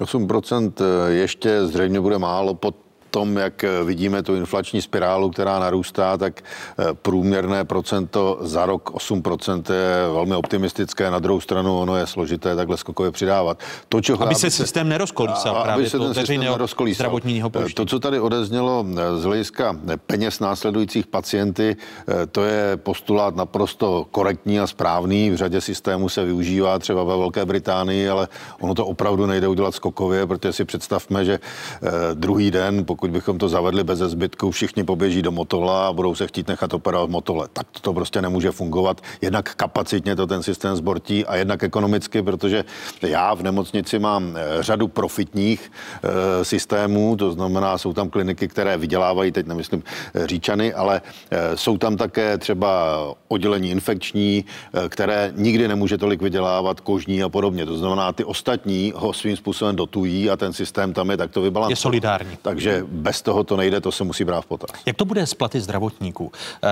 8% 0.00 0.72
ještě 1.08 1.66
zřejmě 1.66 2.00
bude 2.00 2.18
málo 2.18 2.54
pod 2.54 2.87
tom, 3.10 3.36
jak 3.36 3.64
vidíme 3.84 4.22
tu 4.22 4.34
inflační 4.34 4.82
spirálu, 4.82 5.30
která 5.30 5.58
narůstá, 5.58 6.16
tak 6.16 6.40
eh, 6.78 6.84
průměrné 7.02 7.64
procento 7.64 8.38
za 8.40 8.66
rok 8.66 8.90
8% 8.90 9.62
je 9.72 10.12
velmi 10.14 10.34
optimistické. 10.34 11.10
Na 11.10 11.18
druhou 11.18 11.40
stranu 11.40 11.78
ono 11.80 11.96
je 11.96 12.06
složité 12.06 12.56
takhle 12.56 12.76
skokově 12.76 13.10
přidávat. 13.12 13.58
To, 13.88 14.00
čeho 14.00 14.22
Aby 14.22 14.34
já 14.34 14.38
se 14.38 14.50
systém 14.50 14.88
nerozkolísal 14.88 15.56
a- 15.56 15.62
právě 15.62 15.82
aby 15.84 15.90
se 15.90 15.98
to 15.98 16.04
ten 16.04 16.14
systém 16.14 16.40
nerozkolísal. 16.40 16.94
zdravotního 17.04 17.48
To, 17.50 17.58
pojištění. 17.58 17.88
co 17.88 17.98
tady 17.98 18.20
odeznělo 18.20 18.86
eh, 18.90 19.18
z 19.18 19.24
hlediska 19.24 19.76
eh, 19.88 19.96
peněz 19.96 20.40
následujících 20.40 21.06
pacienty, 21.06 21.76
eh, 22.22 22.26
to 22.26 22.44
je 22.44 22.76
postulát 22.76 23.36
naprosto 23.36 24.06
korektní 24.10 24.60
a 24.60 24.66
správný. 24.66 25.30
V 25.30 25.36
řadě 25.36 25.60
systémů 25.60 26.08
se 26.08 26.24
využívá 26.24 26.78
třeba 26.78 27.04
ve 27.04 27.16
Velké 27.16 27.44
Británii, 27.44 28.08
ale 28.08 28.28
ono 28.60 28.74
to 28.74 28.86
opravdu 28.86 29.26
nejde 29.26 29.48
udělat 29.48 29.74
skokově, 29.74 30.26
protože 30.26 30.52
si 30.52 30.64
představme, 30.64 31.24
že 31.24 31.40
eh, 31.82 31.88
druhý 32.14 32.50
den, 32.50 32.84
pokud 32.84 32.97
bychom 33.06 33.38
to 33.38 33.48
zavedli 33.48 33.84
bez 33.84 33.98
zbytku, 33.98 34.50
všichni 34.50 34.84
poběží 34.84 35.22
do 35.22 35.30
Motola 35.30 35.88
a 35.88 35.92
budou 35.92 36.14
se 36.14 36.26
chtít 36.26 36.48
nechat 36.48 36.74
operovat 36.74 37.08
v 37.08 37.12
Motole. 37.12 37.48
Tak 37.52 37.66
to 37.80 37.92
prostě 37.92 38.22
nemůže 38.22 38.50
fungovat. 38.50 39.00
Jednak 39.22 39.54
kapacitně 39.54 40.16
to 40.16 40.26
ten 40.26 40.42
systém 40.42 40.76
zbortí 40.76 41.26
a 41.26 41.36
jednak 41.36 41.62
ekonomicky, 41.62 42.22
protože 42.22 42.64
já 43.02 43.34
v 43.34 43.42
nemocnici 43.42 43.98
mám 43.98 44.36
eh, 44.36 44.62
řadu 44.62 44.88
profitních 44.88 45.72
eh, 46.04 46.44
systémů, 46.44 47.16
to 47.16 47.32
znamená, 47.32 47.78
jsou 47.78 47.92
tam 47.92 48.10
kliniky, 48.10 48.48
které 48.48 48.76
vydělávají, 48.76 49.32
teď 49.32 49.46
nemyslím 49.46 49.82
eh, 50.14 50.26
říčany, 50.26 50.74
ale 50.74 51.00
eh, 51.30 51.56
jsou 51.56 51.78
tam 51.78 51.96
také 51.96 52.38
třeba 52.38 52.98
oddělení 53.28 53.70
infekční, 53.70 54.44
eh, 54.44 54.88
které 54.88 55.32
nikdy 55.36 55.68
nemůže 55.68 55.98
tolik 55.98 56.22
vydělávat, 56.22 56.80
kožní 56.80 57.22
a 57.22 57.28
podobně. 57.28 57.66
To 57.66 57.76
znamená, 57.76 58.12
ty 58.12 58.24
ostatní 58.24 58.92
ho 58.96 59.12
svým 59.12 59.36
způsobem 59.36 59.76
dotují 59.76 60.30
a 60.30 60.36
ten 60.36 60.52
systém 60.52 60.92
tam 60.92 61.10
je 61.10 61.16
takto 61.16 61.40
vybalancovaný. 61.42 61.72
Je 61.72 61.76
solidární. 61.76 62.38
Takže 62.42 62.84
bez 62.90 63.22
toho 63.22 63.44
to 63.44 63.56
nejde, 63.56 63.80
to 63.80 63.92
se 63.92 64.04
musí 64.04 64.24
brát 64.24 64.40
v 64.40 64.46
potaz. 64.46 64.70
Jak 64.86 64.96
to 64.96 65.04
bude 65.04 65.26
s 65.26 65.34
platy 65.34 65.60
zdravotníků? 65.60 66.32
Eh, 66.62 66.68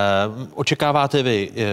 očekáváte 0.53 1.23
vy 1.23 1.51
eh, 1.55 1.63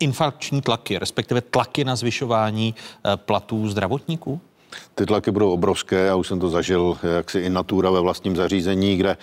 inflační 0.00 0.62
tlaky, 0.62 0.98
respektive 0.98 1.40
tlaky 1.40 1.84
na 1.84 1.96
zvyšování 1.96 2.74
eh, 2.74 3.16
platů 3.16 3.68
zdravotníků? 3.68 4.40
Ty 4.94 5.06
tlaky 5.06 5.30
budou 5.30 5.52
obrovské, 5.52 5.96
já 6.06 6.16
už 6.16 6.26
jsem 6.26 6.40
to 6.40 6.48
zažil 6.48 6.98
jaksi 7.16 7.38
i 7.38 7.50
natura 7.50 7.90
ve 7.90 8.00
vlastním 8.00 8.36
zařízení, 8.36 8.96
kde 8.96 9.16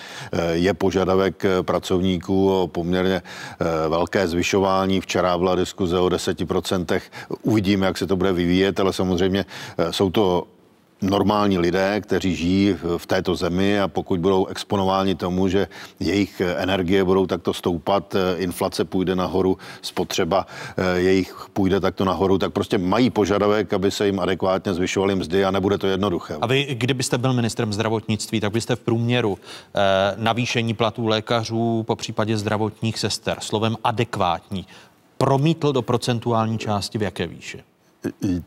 je 0.52 0.74
požadavek 0.74 1.44
pracovníků 1.62 2.52
o 2.54 2.68
poměrně 2.68 3.22
velké 3.90 4.28
zvyšování. 4.28 5.02
Včera 5.02 5.38
byla 5.38 5.56
diskuze 5.56 6.00
o 6.00 6.08
10%. 6.08 7.02
Uvidíme, 7.42 7.86
jak 7.86 7.98
se 7.98 8.08
to 8.08 8.16
bude 8.16 8.32
vyvíjet, 8.32 8.80
ale 8.80 8.94
samozřejmě 8.94 9.46
jsou 9.92 10.10
to 10.10 10.48
normální 11.02 11.58
lidé, 11.58 12.02
kteří 12.02 12.36
žijí 12.36 12.76
v 12.98 13.06
této 13.06 13.36
zemi 13.36 13.80
a 13.80 13.88
pokud 13.88 14.20
budou 14.20 14.46
exponováni 14.46 15.16
tomu, 15.16 15.48
že 15.48 15.68
jejich 16.00 16.42
energie 16.42 17.04
budou 17.04 17.26
takto 17.26 17.54
stoupat, 17.54 18.16
inflace 18.38 18.86
půjde 18.86 19.16
nahoru, 19.16 19.58
spotřeba 19.82 20.46
eh, 20.78 21.00
jejich 21.00 21.48
půjde 21.54 21.80
takto 21.80 22.06
nahoru, 22.06 22.38
tak 22.38 22.54
prostě 22.54 22.78
mají 22.78 23.10
požadavek, 23.10 23.74
aby 23.74 23.92
se 23.92 24.06
jim 24.06 24.20
adekvátně 24.20 24.74
zvyšovaly 24.74 25.16
mzdy 25.16 25.46
a 25.46 25.52
nebude 25.52 25.78
to 25.78 25.88
jednoduché. 25.88 26.38
A 26.42 26.48
vy, 26.48 26.68
kdybyste 26.72 27.18
byl 27.18 27.34
ministrem 27.34 27.74
zdravotnictví, 27.74 28.40
tak 28.40 28.52
byste 28.52 28.76
v 28.76 28.80
průměru 28.80 29.38
eh, 29.76 29.80
navýšení 30.18 30.74
platů 30.74 31.08
lékařů, 31.08 31.84
po 31.88 31.96
případě 31.96 32.38
zdravotních 32.38 33.00
sester, 33.00 33.38
slovem 33.42 33.76
adekvátní, 33.84 34.66
promítl 35.18 35.74
do 35.74 35.82
procentuální 35.82 36.58
části 36.58 36.98
v 36.98 37.02
jaké 37.02 37.28
výši? 37.28 37.64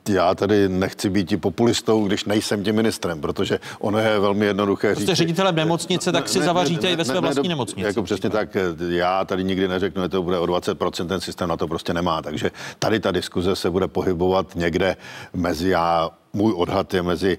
Já 0.09 0.35
tady 0.35 0.69
nechci 0.69 1.11
být 1.11 1.33
i 1.33 1.37
populistou, 1.37 2.07
když 2.07 2.25
nejsem 2.25 2.65
tím 2.65 2.77
ministrem, 2.77 3.21
protože 3.21 3.61
ono 3.79 3.99
je 3.99 4.19
velmi 4.19 4.47
jednoduché 4.47 4.95
říct. 4.95 5.05
Jste 5.05 5.15
ředitelem 5.15 5.55
nemocnice, 5.55 6.13
tak 6.13 6.29
si 6.29 6.39
ne, 6.39 6.45
zavaříte 6.45 6.87
ne, 6.87 6.93
i 6.93 6.97
ve 6.97 7.05
své 7.05 7.15
ne, 7.15 7.21
vlastní 7.21 7.43
ne, 7.43 7.49
nemocnici. 7.49 7.87
Jako 7.87 8.03
přesně 8.03 8.31
tak, 8.31 8.57
já 8.89 9.25
tady 9.25 9.45
nikdy 9.45 9.69
neřeknu, 9.69 10.03
že 10.03 10.09
to 10.09 10.23
bude 10.23 10.39
o 10.39 10.47
20%, 10.47 11.07
ten 11.07 11.21
systém 11.21 11.49
na 11.49 11.57
to 11.57 11.69
prostě 11.69 11.95
nemá. 11.95 12.23
Takže 12.23 12.51
tady 12.79 13.01
ta 13.01 13.11
diskuze 13.11 13.57
se 13.57 13.71
bude 13.71 13.89
pohybovat 13.89 14.47
někde 14.55 14.97
mezi 15.33 15.69
já 15.69 16.11
můj 16.33 16.53
odhad 16.57 16.95
je 16.95 17.03
mezi 17.03 17.39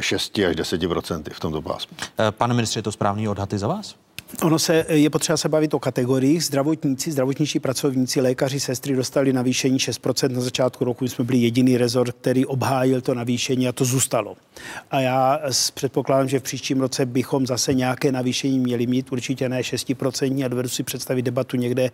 6 0.00 0.38
eh, 0.38 0.46
až 0.46 0.56
10% 0.56 1.22
v 1.32 1.40
tomto 1.40 1.62
pásmu. 1.62 1.96
Eh, 2.18 2.32
pane 2.32 2.54
ministře, 2.54 2.78
je 2.78 2.82
to 2.82 2.92
správný 2.92 3.28
odhad 3.28 3.52
i 3.52 3.58
za 3.58 3.66
vás? 3.66 3.94
Ono 4.42 4.58
se, 4.58 4.86
je 4.88 5.10
potřeba 5.10 5.36
se 5.36 5.48
bavit 5.48 5.74
o 5.74 5.78
kategoriích. 5.78 6.44
Zdravotníci, 6.44 7.12
zdravotniční 7.12 7.60
pracovníci, 7.60 8.20
lékaři, 8.20 8.60
sestry 8.60 8.96
dostali 8.96 9.32
navýšení 9.32 9.78
6% 9.78 10.32
na 10.32 10.40
začátku 10.40 10.84
roku. 10.84 11.04
My 11.04 11.08
jsme 11.08 11.24
byli 11.24 11.38
jediný 11.38 11.76
rezort, 11.76 12.16
který 12.20 12.46
obhájil 12.46 13.00
to 13.00 13.14
navýšení 13.14 13.68
a 13.68 13.72
to 13.72 13.84
zůstalo. 13.84 14.36
A 14.90 15.00
já 15.00 15.40
předpokládám, 15.74 16.28
že 16.28 16.40
v 16.40 16.42
příštím 16.42 16.80
roce 16.80 17.06
bychom 17.06 17.46
zase 17.46 17.74
nějaké 17.74 18.12
navýšení 18.12 18.58
měli 18.58 18.86
mít, 18.86 19.12
určitě 19.12 19.48
ne 19.48 19.60
6% 19.60 20.44
a 20.44 20.48
dovedu 20.48 20.68
si 20.68 20.82
představit 20.82 21.22
debatu 21.22 21.56
někde 21.56 21.90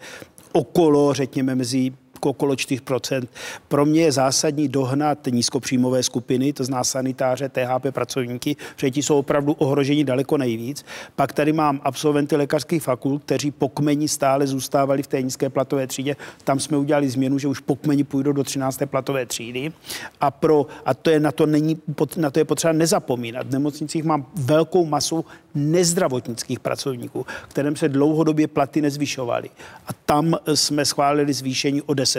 okolo, 0.53 1.15
řekněme, 1.15 1.55
mezi 1.55 1.93
okolo 2.29 2.55
4%. 2.55 3.29
Pro 3.69 3.87
mě 3.87 4.03
je 4.03 4.13
zásadní 4.13 4.69
dohnat 4.69 5.19
nízkopříjmové 5.31 6.03
skupiny, 6.03 6.53
to 6.53 6.65
zná 6.65 6.85
sanitáře, 6.85 7.49
THP 7.49 7.87
pracovníky, 7.91 8.57
protože 8.75 8.91
ti 8.91 9.03
jsou 9.03 9.19
opravdu 9.19 9.53
ohroženi 9.53 10.05
daleko 10.05 10.39
nejvíc. 10.39 10.85
Pak 11.17 11.33
tady 11.33 11.53
mám 11.53 11.81
absolventy 11.85 12.37
lékařských 12.37 12.83
fakult, 12.83 13.23
kteří 13.23 13.51
po 13.51 13.69
kmeni 13.69 14.09
stále 14.09 14.47
zůstávali 14.47 15.03
v 15.03 15.07
té 15.07 15.23
nízké 15.23 15.49
platové 15.49 15.87
třídě. 15.87 16.17
Tam 16.45 16.61
jsme 16.61 16.77
udělali 16.77 17.11
změnu, 17.11 17.39
že 17.39 17.49
už 17.49 17.61
po 17.61 17.77
kmeni 17.77 18.05
půjdou 18.05 18.33
do 18.33 18.45
13. 18.45 18.79
platové 18.87 19.27
třídy. 19.27 19.73
A, 20.21 20.31
pro, 20.31 20.67
a 20.85 20.95
to 20.95 21.11
je, 21.11 21.21
na, 21.21 21.33
to 21.33 21.47
není, 21.47 21.79
na 22.17 22.31
to 22.31 22.39
je 22.39 22.45
potřeba 22.45 22.73
nezapomínat. 22.73 23.47
V 23.47 23.53
nemocnicích 23.53 24.05
mám 24.05 24.27
velkou 24.35 24.87
masu 24.87 25.25
nezdravotnických 25.55 26.61
pracovníků, 26.61 27.27
kterým 27.49 27.77
se 27.77 27.89
dlouhodobě 27.89 28.49
platy 28.49 28.83
nezvyšovaly. 28.83 29.51
A 29.87 29.93
tam 29.93 30.37
jsme 30.55 30.85
schválili 30.85 31.33
zvýšení 31.33 31.83
o 31.83 31.93
10%. 31.93 32.10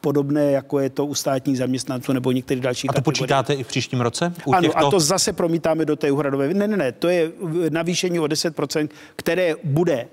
Podobné, 0.00 0.50
jako 0.50 0.78
je 0.78 0.90
to 0.90 1.06
u 1.06 1.14
státních 1.14 1.58
zaměstnanců 1.58 2.12
nebo 2.12 2.32
některých 2.32 2.62
dalších. 2.62 2.90
A 2.90 2.92
to 2.92 2.96
kategorii. 2.96 3.18
počítáte 3.18 3.54
i 3.54 3.64
v 3.64 3.66
příštím 3.66 4.00
roce? 4.00 4.32
U 4.44 4.54
ano, 4.54 4.62
těchto... 4.62 4.86
a 4.86 4.90
to 4.90 5.00
zase 5.00 5.32
promítáme 5.32 5.84
do 5.84 5.96
té 5.96 6.10
úhradové. 6.10 6.54
Ne, 6.54 6.68
ne, 6.68 6.76
ne, 6.76 6.92
to 6.92 7.08
je 7.08 7.32
navýšení 7.70 8.20
o 8.20 8.24
10%, 8.24 8.88
které 9.16 9.54
bude 9.64 10.08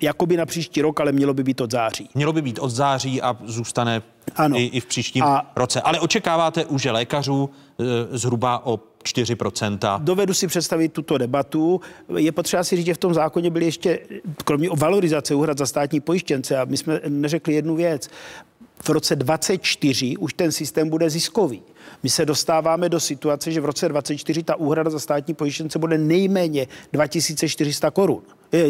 jakoby 0.00 0.36
na 0.36 0.46
příští 0.46 0.82
rok, 0.82 1.00
ale 1.00 1.12
mělo 1.12 1.34
by 1.34 1.44
být 1.44 1.60
od 1.60 1.70
září. 1.70 2.08
Mělo 2.14 2.32
by 2.32 2.42
být 2.42 2.58
od 2.58 2.70
září 2.70 3.22
a 3.22 3.36
zůstane 3.44 4.02
ano. 4.36 4.56
I, 4.58 4.64
i 4.64 4.80
v 4.80 4.86
příštím 4.86 5.24
a... 5.24 5.52
roce. 5.56 5.80
Ale 5.80 6.00
očekáváte 6.00 6.64
už 6.64 6.84
lékařů 6.84 7.50
e, 7.80 8.18
zhruba 8.18 8.66
o 8.66 8.80
4%. 9.02 9.98
Dovedu 9.98 10.34
si 10.34 10.46
představit 10.46 10.92
tuto 10.92 11.18
debatu. 11.18 11.80
Je 12.16 12.32
potřeba 12.32 12.64
si 12.64 12.76
říct, 12.76 12.86
že 12.86 12.94
v 12.94 12.98
tom 12.98 13.14
zákoně 13.14 13.50
byly 13.50 13.64
ještě, 13.64 13.98
kromě 14.44 14.68
valorizace 14.76 15.34
úhrad 15.34 15.58
za 15.58 15.66
státní 15.66 16.00
pojištěnce, 16.00 16.58
a 16.58 16.64
my 16.64 16.76
jsme 16.76 17.00
neřekli 17.08 17.54
jednu 17.54 17.76
věc. 17.76 18.10
V 18.84 18.88
roce 18.88 19.16
24 19.16 20.16
už 20.16 20.34
ten 20.34 20.52
systém 20.52 20.88
bude 20.88 21.10
ziskový. 21.10 21.62
My 22.02 22.10
se 22.10 22.26
dostáváme 22.26 22.88
do 22.88 23.00
situace, 23.00 23.52
že 23.52 23.60
v 23.60 23.64
roce 23.64 23.88
24 23.88 24.42
ta 24.42 24.56
úhrada 24.56 24.90
za 24.90 24.98
státní 24.98 25.34
pojištěnce 25.34 25.78
bude 25.78 25.98
nejméně 25.98 26.66
2400 26.92 27.90
korun. 27.90 28.22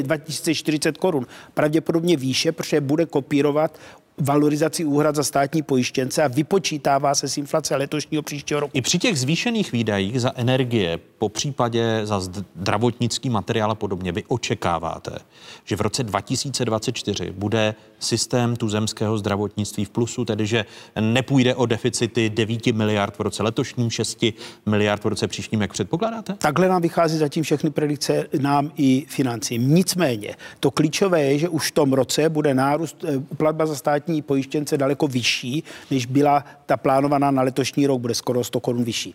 2040 0.03 0.99
korun. 0.99 1.27
Pravděpodobně 1.55 2.17
výše, 2.17 2.53
protože 2.53 2.81
bude 2.81 3.07
kopírovat 3.07 3.79
valorizaci 4.23 4.85
úhrad 4.85 5.15
za 5.15 5.25
státní 5.25 5.63
pojištěnce 5.63 6.23
a 6.23 6.29
vypočítává 6.29 7.15
se 7.15 7.29
z 7.29 7.39
inflace 7.39 7.77
letošního 7.77 8.23
příštího 8.23 8.61
roku. 8.61 8.71
I 8.75 8.81
při 8.81 8.99
těch 8.99 9.19
zvýšených 9.19 9.73
výdajích 9.73 10.21
za 10.21 10.33
energie, 10.35 10.99
po 11.19 11.29
případě 11.29 12.01
za 12.05 12.21
zdravotnický 12.21 13.31
materiál 13.31 13.71
a 13.71 13.75
podobně, 13.75 14.13
vy 14.13 14.25
očekáváte, 14.29 15.19
že 15.65 15.77
v 15.77 15.81
roce 15.81 16.03
2024 16.03 17.31
bude 17.31 17.75
systém 17.99 18.57
tuzemského 18.57 19.19
zdravotnictví 19.19 19.85
v 19.85 19.91
plusu, 19.91 20.25
tedy 20.25 20.47
že 20.47 20.65
nepůjde 21.01 21.55
o 21.55 21.67
deficity 21.67 22.31
9 22.31 22.67
miliard 22.67 23.19
v 23.19 23.21
roce 23.21 23.43
letošním, 23.43 23.91
6 23.91 24.25
miliard 24.67 25.05
v 25.05 25.09
roce 25.09 25.29
příštím, 25.29 25.61
jak 25.61 25.73
předpokládáte? 25.73 26.35
Takhle 26.39 26.69
nám 26.69 26.83
vychází 26.83 27.19
zatím 27.19 27.43
všechny 27.43 27.71
predikce 27.71 28.27
nám 28.41 28.71
i 28.77 29.07
financí. 29.09 29.59
Nicméně, 29.59 30.35
to 30.61 30.71
klíčové 30.71 31.23
je, 31.23 31.39
že 31.39 31.49
už 31.49 31.71
v 31.71 31.75
tom 31.75 31.93
roce 31.93 32.29
bude 32.29 32.55
nárůst 32.55 33.05
eh, 33.05 33.21
platba 33.37 33.67
za 33.67 33.75
státní 33.75 34.12
pojištěnce 34.21 34.79
daleko 34.79 35.07
vyšší, 35.07 35.65
než 35.91 36.07
byla 36.07 36.45
ta 36.67 36.77
plánovaná 36.77 37.31
na 37.31 37.43
letošní 37.43 37.87
rok, 37.87 38.01
bude 38.01 38.15
skoro 38.15 38.45
100 38.45 38.61
korun 38.61 38.85
vyšší. 38.85 39.15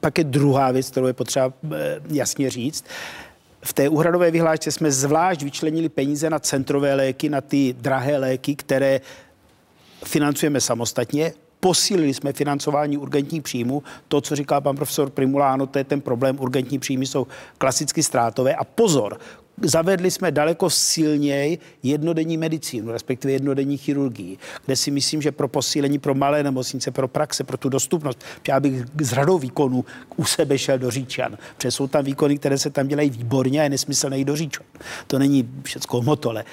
Pak 0.00 0.18
je 0.18 0.24
druhá 0.24 0.70
věc, 0.70 0.90
kterou 0.90 1.06
je 1.06 1.12
potřeba 1.12 1.52
eh, 1.72 2.00
jasně 2.08 2.50
říct. 2.50 2.84
V 3.64 3.72
té 3.72 3.88
úhradové 3.88 4.30
vyhlášce 4.30 4.72
jsme 4.72 4.90
zvlášť 4.90 5.42
vyčlenili 5.42 5.88
peníze 5.88 6.30
na 6.30 6.38
centrové 6.38 6.94
léky, 6.94 7.28
na 7.28 7.40
ty 7.40 7.74
drahé 7.80 8.18
léky, 8.18 8.56
které 8.56 9.00
financujeme 10.04 10.60
samostatně. 10.60 11.32
Posílili 11.60 12.14
jsme 12.14 12.32
financování 12.32 12.98
urgentních 12.98 13.42
příjmů. 13.42 13.82
To, 14.08 14.20
co 14.20 14.36
říká 14.36 14.60
pan 14.60 14.76
profesor 14.76 15.10
Primula, 15.10 15.52
ano, 15.52 15.66
to 15.66 15.78
je 15.78 15.84
ten 15.84 16.00
problém. 16.00 16.36
Urgentní 16.40 16.78
příjmy 16.78 17.06
jsou 17.06 17.26
klasicky 17.58 18.02
ztrátové. 18.02 18.54
A 18.54 18.64
pozor, 18.64 19.18
zavedli 19.62 20.10
jsme 20.10 20.30
daleko 20.30 20.70
silněji 20.70 21.58
jednodenní 21.82 22.36
medicínu, 22.36 22.92
respektive 22.92 23.32
jednodenní 23.32 23.76
chirurgii, 23.76 24.38
kde 24.64 24.76
si 24.76 24.90
myslím, 24.90 25.22
že 25.22 25.32
pro 25.32 25.48
posílení 25.48 25.98
pro 25.98 26.14
malé 26.14 26.42
nemocnice, 26.42 26.90
pro 26.90 27.08
praxe, 27.08 27.44
pro 27.44 27.56
tu 27.56 27.68
dostupnost, 27.68 28.24
já 28.48 28.60
bych 28.60 28.84
z 29.00 29.12
radou 29.12 29.38
výkonů 29.38 29.84
u 30.16 30.24
sebe 30.24 30.58
šel 30.58 30.78
do 30.78 30.90
Říčan, 30.90 31.38
protože 31.56 31.70
jsou 31.70 31.86
tam 31.86 32.04
výkony, 32.04 32.38
které 32.38 32.58
se 32.58 32.70
tam 32.70 32.88
dělají 32.88 33.10
výborně 33.10 33.60
a 33.60 33.62
je 33.62 33.70
nesmysl 33.70 34.10
nejít 34.10 34.26
do 34.28 34.36
Říčan. 34.36 34.66
To 35.06 35.18
není 35.18 35.48
všechno 35.62 36.02
motole. 36.02 36.44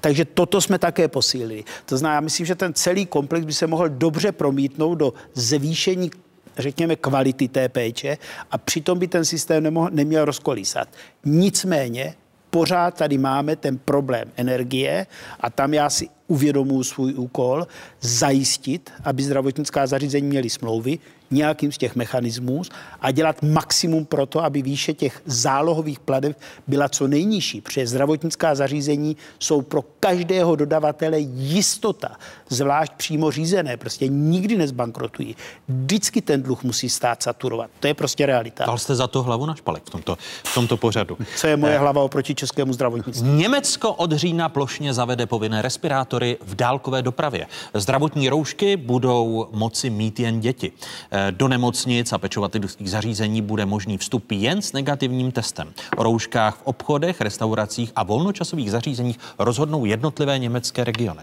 Takže 0.00 0.24
toto 0.24 0.60
jsme 0.60 0.78
také 0.78 1.08
posílili. 1.08 1.64
To 1.86 1.96
znamená, 1.98 2.14
já 2.14 2.20
myslím, 2.20 2.46
že 2.46 2.54
ten 2.54 2.74
celý 2.74 3.06
komplex 3.06 3.46
by 3.46 3.52
se 3.52 3.66
mohl 3.66 3.88
dobře 3.88 4.32
promítnout 4.32 4.94
do 4.94 5.12
zvýšení 5.34 6.10
řekněme, 6.58 6.96
kvality 6.96 7.48
té 7.48 7.68
péče 7.68 8.18
a 8.50 8.58
přitom 8.58 8.98
by 8.98 9.08
ten 9.08 9.24
systém 9.24 9.62
nemohl, 9.62 9.90
neměl 9.92 10.24
rozkolísat. 10.24 10.88
Nicméně 11.24 12.14
pořád 12.56 12.94
tady 12.94 13.18
máme 13.18 13.56
ten 13.56 13.78
problém 13.78 14.32
energie 14.36 15.06
a 15.40 15.50
tam 15.50 15.74
já 15.74 15.90
si 15.90 16.08
uvědomuji 16.26 16.84
svůj 16.84 17.14
úkol 17.14 17.66
zajistit, 18.00 18.90
aby 19.04 19.22
zdravotnická 19.22 19.86
zařízení 19.86 20.26
měly 20.26 20.50
smlouvy, 20.50 20.98
nějakým 21.30 21.72
z 21.72 21.78
těch 21.78 21.96
mechanismů 21.96 22.62
a 23.00 23.10
dělat 23.10 23.42
maximum 23.42 24.04
pro 24.04 24.26
to, 24.26 24.44
aby 24.44 24.62
výše 24.62 24.94
těch 24.94 25.22
zálohových 25.26 26.00
pladev 26.00 26.36
byla 26.66 26.88
co 26.88 27.06
nejnižší, 27.06 27.60
protože 27.60 27.86
zdravotnická 27.86 28.54
zařízení 28.54 29.16
jsou 29.38 29.62
pro 29.62 29.82
každého 30.00 30.56
dodavatele 30.56 31.18
jistota, 31.20 32.16
zvlášť 32.48 32.92
přímo 32.96 33.30
řízené, 33.30 33.76
prostě 33.76 34.08
nikdy 34.08 34.56
nezbankrotují. 34.56 35.36
Vždycky 35.68 36.20
ten 36.20 36.42
dluh 36.42 36.64
musí 36.64 36.88
stát 36.88 37.22
saturovat. 37.22 37.70
To 37.80 37.86
je 37.86 37.94
prostě 37.94 38.26
realita. 38.26 38.64
Dal 38.66 38.78
jste 38.78 38.94
za 38.94 39.06
to 39.06 39.22
hlavu 39.22 39.46
na 39.46 39.54
špalek 39.54 39.82
v 39.86 39.90
tomto, 39.90 40.18
v 40.44 40.54
tomto 40.54 40.76
pořadu. 40.76 41.18
Co 41.36 41.46
je 41.46 41.56
moje 41.56 41.74
eh, 41.74 41.78
hlava 41.78 42.02
oproti 42.02 42.34
českému 42.34 42.72
zdravotnictví? 42.72 43.28
Německo 43.28 43.92
od 43.92 44.12
října 44.12 44.48
plošně 44.48 44.94
zavede 44.94 45.26
povinné 45.26 45.62
respirátory 45.62 46.38
v 46.46 46.54
dálkové 46.54 47.02
dopravě. 47.02 47.46
Zdravotní 47.74 48.28
roušky 48.28 48.76
budou 48.76 49.48
moci 49.52 49.90
mít 49.90 50.20
jen 50.20 50.40
děti. 50.40 50.72
Eh, 51.10 51.32
do 51.32 51.48
nemocnic 51.48 52.12
a 52.12 52.18
pečovatelských 52.18 52.90
zařízení 52.90 53.42
bude 53.42 53.66
možný 53.66 53.98
vstup 53.98 54.32
jen 54.32 54.62
s 54.62 54.72
negativním 54.72 55.32
testem. 55.32 55.72
O 55.96 56.02
rouškách 56.02 56.56
v 56.56 56.62
obchodech, 56.64 57.20
restauracích 57.20 57.92
a 57.96 58.02
volnočasových 58.02 58.70
zařízeních 58.70 59.18
rozhodnou 59.38 59.84
jednotlivé 59.84 60.38
německé 60.38 60.84
regiony. 60.84 61.22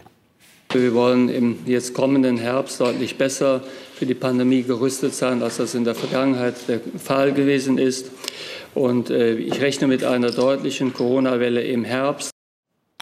Wir 0.72 0.94
wollen 0.94 1.30
im 1.30 1.58
jetzt 1.66 1.94
kommenden 1.94 2.38
Herbst 2.38 2.80
deutlich 2.80 3.18
besser 3.18 3.62
für 3.96 4.06
die 4.06 4.16
Pandemie 4.16 4.64
gerüstet 4.64 5.14
sein, 5.14 5.44
als 5.44 5.58
das 5.58 5.76
in 5.76 5.84
der 5.84 5.96
Vergangenheit 5.96 6.56
der 6.68 6.82
Fall 6.98 7.32
gewesen 7.32 7.78
ist. 7.78 8.12
Und 8.74 9.10
äh, 9.10 9.36
ich 9.36 9.62
rechne 9.62 9.88
mit 9.88 10.04
einer 10.04 10.32
deutlichen 10.32 10.94
Corona-Welle 10.94 11.62
im 11.62 11.84
Herbst. 11.84 12.33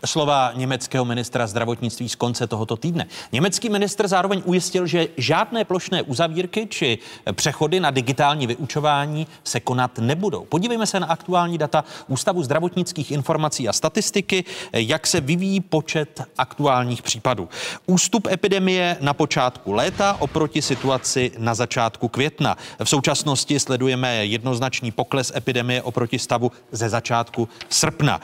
Slova 0.05 0.51
německého 0.55 1.05
ministra 1.05 1.47
zdravotnictví 1.47 2.09
z 2.09 2.15
konce 2.15 2.47
tohoto 2.47 2.77
týdne. 2.77 3.07
Německý 3.31 3.69
ministr 3.69 4.07
zároveň 4.07 4.41
ujistil, 4.45 4.87
že 4.87 5.07
žádné 5.17 5.65
plošné 5.65 6.01
uzavírky 6.01 6.67
či 6.69 6.97
přechody 7.31 7.79
na 7.79 7.91
digitální 7.91 8.47
vyučování 8.47 9.27
se 9.43 9.59
konat 9.59 9.97
nebudou. 9.97 10.45
Podívejme 10.45 10.87
se 10.87 10.99
na 10.99 11.07
aktuální 11.07 11.57
data 11.57 11.83
Ústavu 12.07 12.43
zdravotnických 12.43 13.11
informací 13.11 13.67
a 13.67 13.73
statistiky, 13.73 14.43
jak 14.73 15.07
se 15.07 15.21
vyvíjí 15.21 15.59
počet 15.59 16.21
aktuálních 16.37 17.01
případů. 17.01 17.49
Ústup 17.85 18.27
epidemie 18.31 18.97
na 19.01 19.13
počátku 19.13 19.71
léta 19.71 20.17
oproti 20.19 20.61
situaci 20.61 21.31
na 21.37 21.53
začátku 21.53 22.07
května. 22.07 22.57
V 22.83 22.89
současnosti 22.89 23.59
sledujeme 23.59 24.25
jednoznačný 24.25 24.91
pokles 24.91 25.31
epidemie 25.35 25.81
oproti 25.81 26.19
stavu 26.19 26.51
ze 26.71 26.89
začátku 26.89 27.49
srpna. 27.69 28.21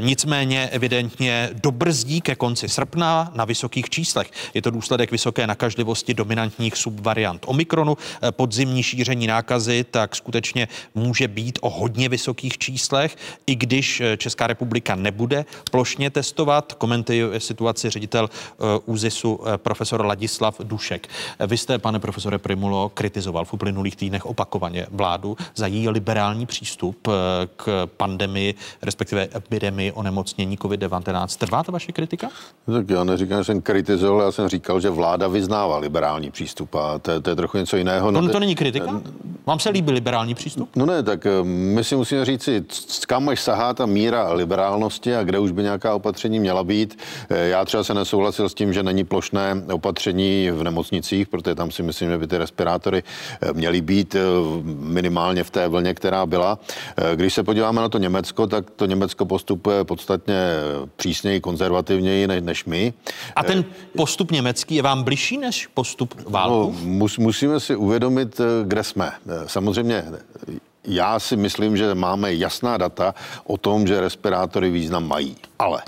Nicméně 0.00 0.68
evidentně 0.72 1.17
evidentně 1.18 1.50
dobrzdí 1.62 2.20
ke 2.20 2.34
konci 2.34 2.68
srpna 2.68 3.32
na 3.34 3.44
vysokých 3.44 3.90
číslech. 3.90 4.30
Je 4.54 4.62
to 4.62 4.70
důsledek 4.70 5.10
vysoké 5.10 5.46
nakažlivosti 5.46 6.14
dominantních 6.14 6.76
subvariant 6.76 7.44
Omikronu. 7.46 7.96
Podzimní 8.30 8.82
šíření 8.82 9.26
nákazy 9.26 9.84
tak 9.90 10.16
skutečně 10.16 10.68
může 10.94 11.28
být 11.28 11.58
o 11.62 11.70
hodně 11.70 12.08
vysokých 12.08 12.58
číslech, 12.58 13.16
i 13.46 13.56
když 13.56 14.02
Česká 14.16 14.46
republika 14.46 14.94
nebude 14.94 15.44
plošně 15.70 16.10
testovat. 16.10 16.72
Komentuje 16.72 17.40
situaci 17.40 17.90
ředitel 17.90 18.30
ÚZISu 18.86 19.40
profesor 19.56 20.06
Ladislav 20.06 20.60
Dušek. 20.60 21.08
Vy 21.46 21.56
jste, 21.56 21.78
pane 21.78 21.98
profesore 21.98 22.38
Primulo, 22.38 22.88
kritizoval 22.88 23.44
v 23.44 23.52
uplynulých 23.52 23.96
týdnech 23.96 24.26
opakovaně 24.26 24.86
vládu 24.90 25.36
za 25.54 25.66
její 25.66 25.88
liberální 25.88 26.46
přístup 26.46 27.08
k 27.56 27.88
pandemii, 27.96 28.54
respektive 28.82 29.28
epidemii 29.34 29.92
onemocnění 29.92 30.58
COVID-19. 30.58 31.07
Trvá 31.38 31.62
ta 31.62 31.72
vaše 31.72 31.92
kritika? 31.92 32.28
Tak 32.66 32.90
já 32.90 33.04
neříkám, 33.04 33.38
že 33.38 33.44
jsem 33.44 33.62
kritizoval, 33.62 34.22
já 34.22 34.32
jsem 34.32 34.48
říkal, 34.48 34.80
že 34.80 34.90
vláda 34.90 35.28
vyznává 35.28 35.78
liberální 35.78 36.30
přístup 36.30 36.74
a 36.74 36.98
to, 36.98 37.20
to 37.20 37.30
je 37.30 37.36
trochu 37.36 37.58
něco 37.58 37.76
jiného. 37.76 38.10
No, 38.10 38.28
to 38.28 38.40
není 38.40 38.54
kritika? 38.54 39.00
Vám 39.46 39.58
se 39.58 39.70
líbí 39.70 39.92
liberální 39.92 40.34
přístup? 40.34 40.70
No 40.76 40.86
ne, 40.86 41.02
tak 41.02 41.26
eh, 41.26 41.30
my 41.44 41.84
si 41.84 41.96
musíme 41.96 42.24
říct, 42.24 42.48
kam 43.06 43.28
až 43.28 43.40
sahá 43.40 43.74
ta 43.74 43.86
míra 43.86 44.32
liberálnosti 44.32 45.16
a 45.16 45.22
kde 45.22 45.38
už 45.38 45.50
by 45.50 45.62
nějaká 45.62 45.94
opatření 45.94 46.40
měla 46.40 46.64
být. 46.64 46.98
Eh, 47.30 47.48
já 47.48 47.64
třeba 47.64 47.84
se 47.84 47.94
nesouhlasil 47.94 48.48
s 48.48 48.54
tím, 48.54 48.72
že 48.72 48.82
není 48.82 49.04
plošné 49.04 49.62
opatření 49.72 50.50
v 50.50 50.62
nemocnicích, 50.62 51.28
protože 51.28 51.54
tam 51.54 51.70
si 51.70 51.82
myslím, 51.82 52.10
že 52.10 52.18
by 52.18 52.26
ty 52.26 52.38
respirátory 52.38 53.02
eh, 53.42 53.52
měly 53.52 53.80
být 53.80 54.16
minimálně 54.80 55.44
v 55.44 55.50
té 55.50 55.68
vlně, 55.68 55.94
která 55.94 56.26
byla. 56.26 56.58
Když 57.14 57.34
se 57.34 57.42
podíváme 57.42 57.80
na 57.80 57.88
to 57.88 57.98
Německo, 57.98 58.46
tak 58.46 58.70
to 58.70 58.86
Německo 58.86 59.26
postupuje 59.26 59.84
podstatně 59.84 60.36
přísněji, 60.98 61.40
konzervativněji 61.40 62.26
než, 62.26 62.42
než 62.42 62.64
my. 62.64 62.92
A 63.36 63.44
ten 63.44 63.64
postup 63.96 64.30
německý 64.30 64.74
je 64.74 64.82
vám 64.82 65.02
bližší 65.02 65.38
než 65.38 65.66
postup 65.66 66.14
válku? 66.26 66.74
No, 66.82 66.88
mus, 66.88 67.18
musíme 67.18 67.60
si 67.60 67.76
uvědomit, 67.76 68.40
kde 68.64 68.84
jsme. 68.84 69.12
Samozřejmě 69.46 70.04
já 70.84 71.18
si 71.18 71.36
myslím, 71.36 71.76
že 71.76 71.94
máme 71.94 72.34
jasná 72.34 72.76
data 72.76 73.14
o 73.44 73.56
tom, 73.56 73.86
že 73.86 74.00
respirátory 74.00 74.70
význam 74.70 75.08
mají. 75.08 75.36
Ale 75.58 75.82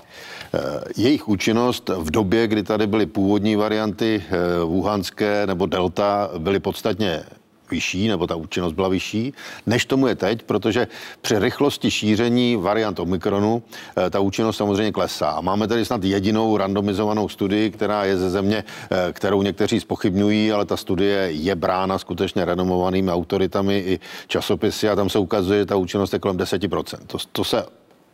jejich 0.96 1.28
účinnost 1.28 1.88
v 1.88 2.10
době, 2.10 2.46
kdy 2.46 2.62
tady 2.62 2.86
byly 2.86 3.06
původní 3.06 3.56
varianty 3.56 4.24
Wuhanské 4.64 5.46
nebo 5.46 5.66
Delta, 5.66 6.30
byly 6.38 6.60
podstatně 6.60 7.22
vyšší, 7.70 8.08
nebo 8.08 8.26
ta 8.26 8.36
účinnost 8.36 8.72
byla 8.72 8.88
vyšší, 8.88 9.32
než 9.66 9.84
tomu 9.84 10.06
je 10.06 10.14
teď, 10.14 10.42
protože 10.42 10.88
při 11.20 11.38
rychlosti 11.38 11.90
šíření 11.90 12.56
variant 12.56 13.00
Omikronu 13.00 13.62
eh, 13.96 14.10
ta 14.10 14.20
účinnost 14.20 14.56
samozřejmě 14.56 14.92
klesá. 14.92 15.40
Máme 15.40 15.68
tady 15.68 15.84
snad 15.84 16.04
jedinou 16.04 16.56
randomizovanou 16.56 17.28
studii, 17.28 17.70
která 17.70 18.04
je 18.04 18.16
ze 18.16 18.30
země, 18.30 18.64
eh, 18.90 19.12
kterou 19.12 19.42
někteří 19.42 19.80
spochybňují, 19.80 20.52
ale 20.52 20.64
ta 20.64 20.76
studie 20.76 21.28
je 21.30 21.54
brána 21.54 21.98
skutečně 21.98 22.44
renomovanými 22.44 23.10
autoritami 23.10 23.78
i 23.78 24.00
časopisy 24.26 24.88
a 24.88 24.96
tam 24.96 25.08
se 25.08 25.18
ukazuje, 25.18 25.58
že 25.60 25.66
ta 25.66 25.76
účinnost 25.76 26.12
je 26.12 26.18
kolem 26.18 26.36
10%. 26.36 26.98
To, 27.06 27.18
to 27.32 27.44
se 27.44 27.64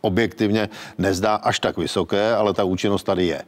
objektivně 0.01 0.69
nezdá 0.97 1.35
až 1.35 1.59
tak 1.59 1.77
vysoké, 1.77 2.35
ale 2.35 2.53
ta 2.53 2.63
účinnost 2.63 3.03
tady 3.03 3.25
je. 3.25 3.41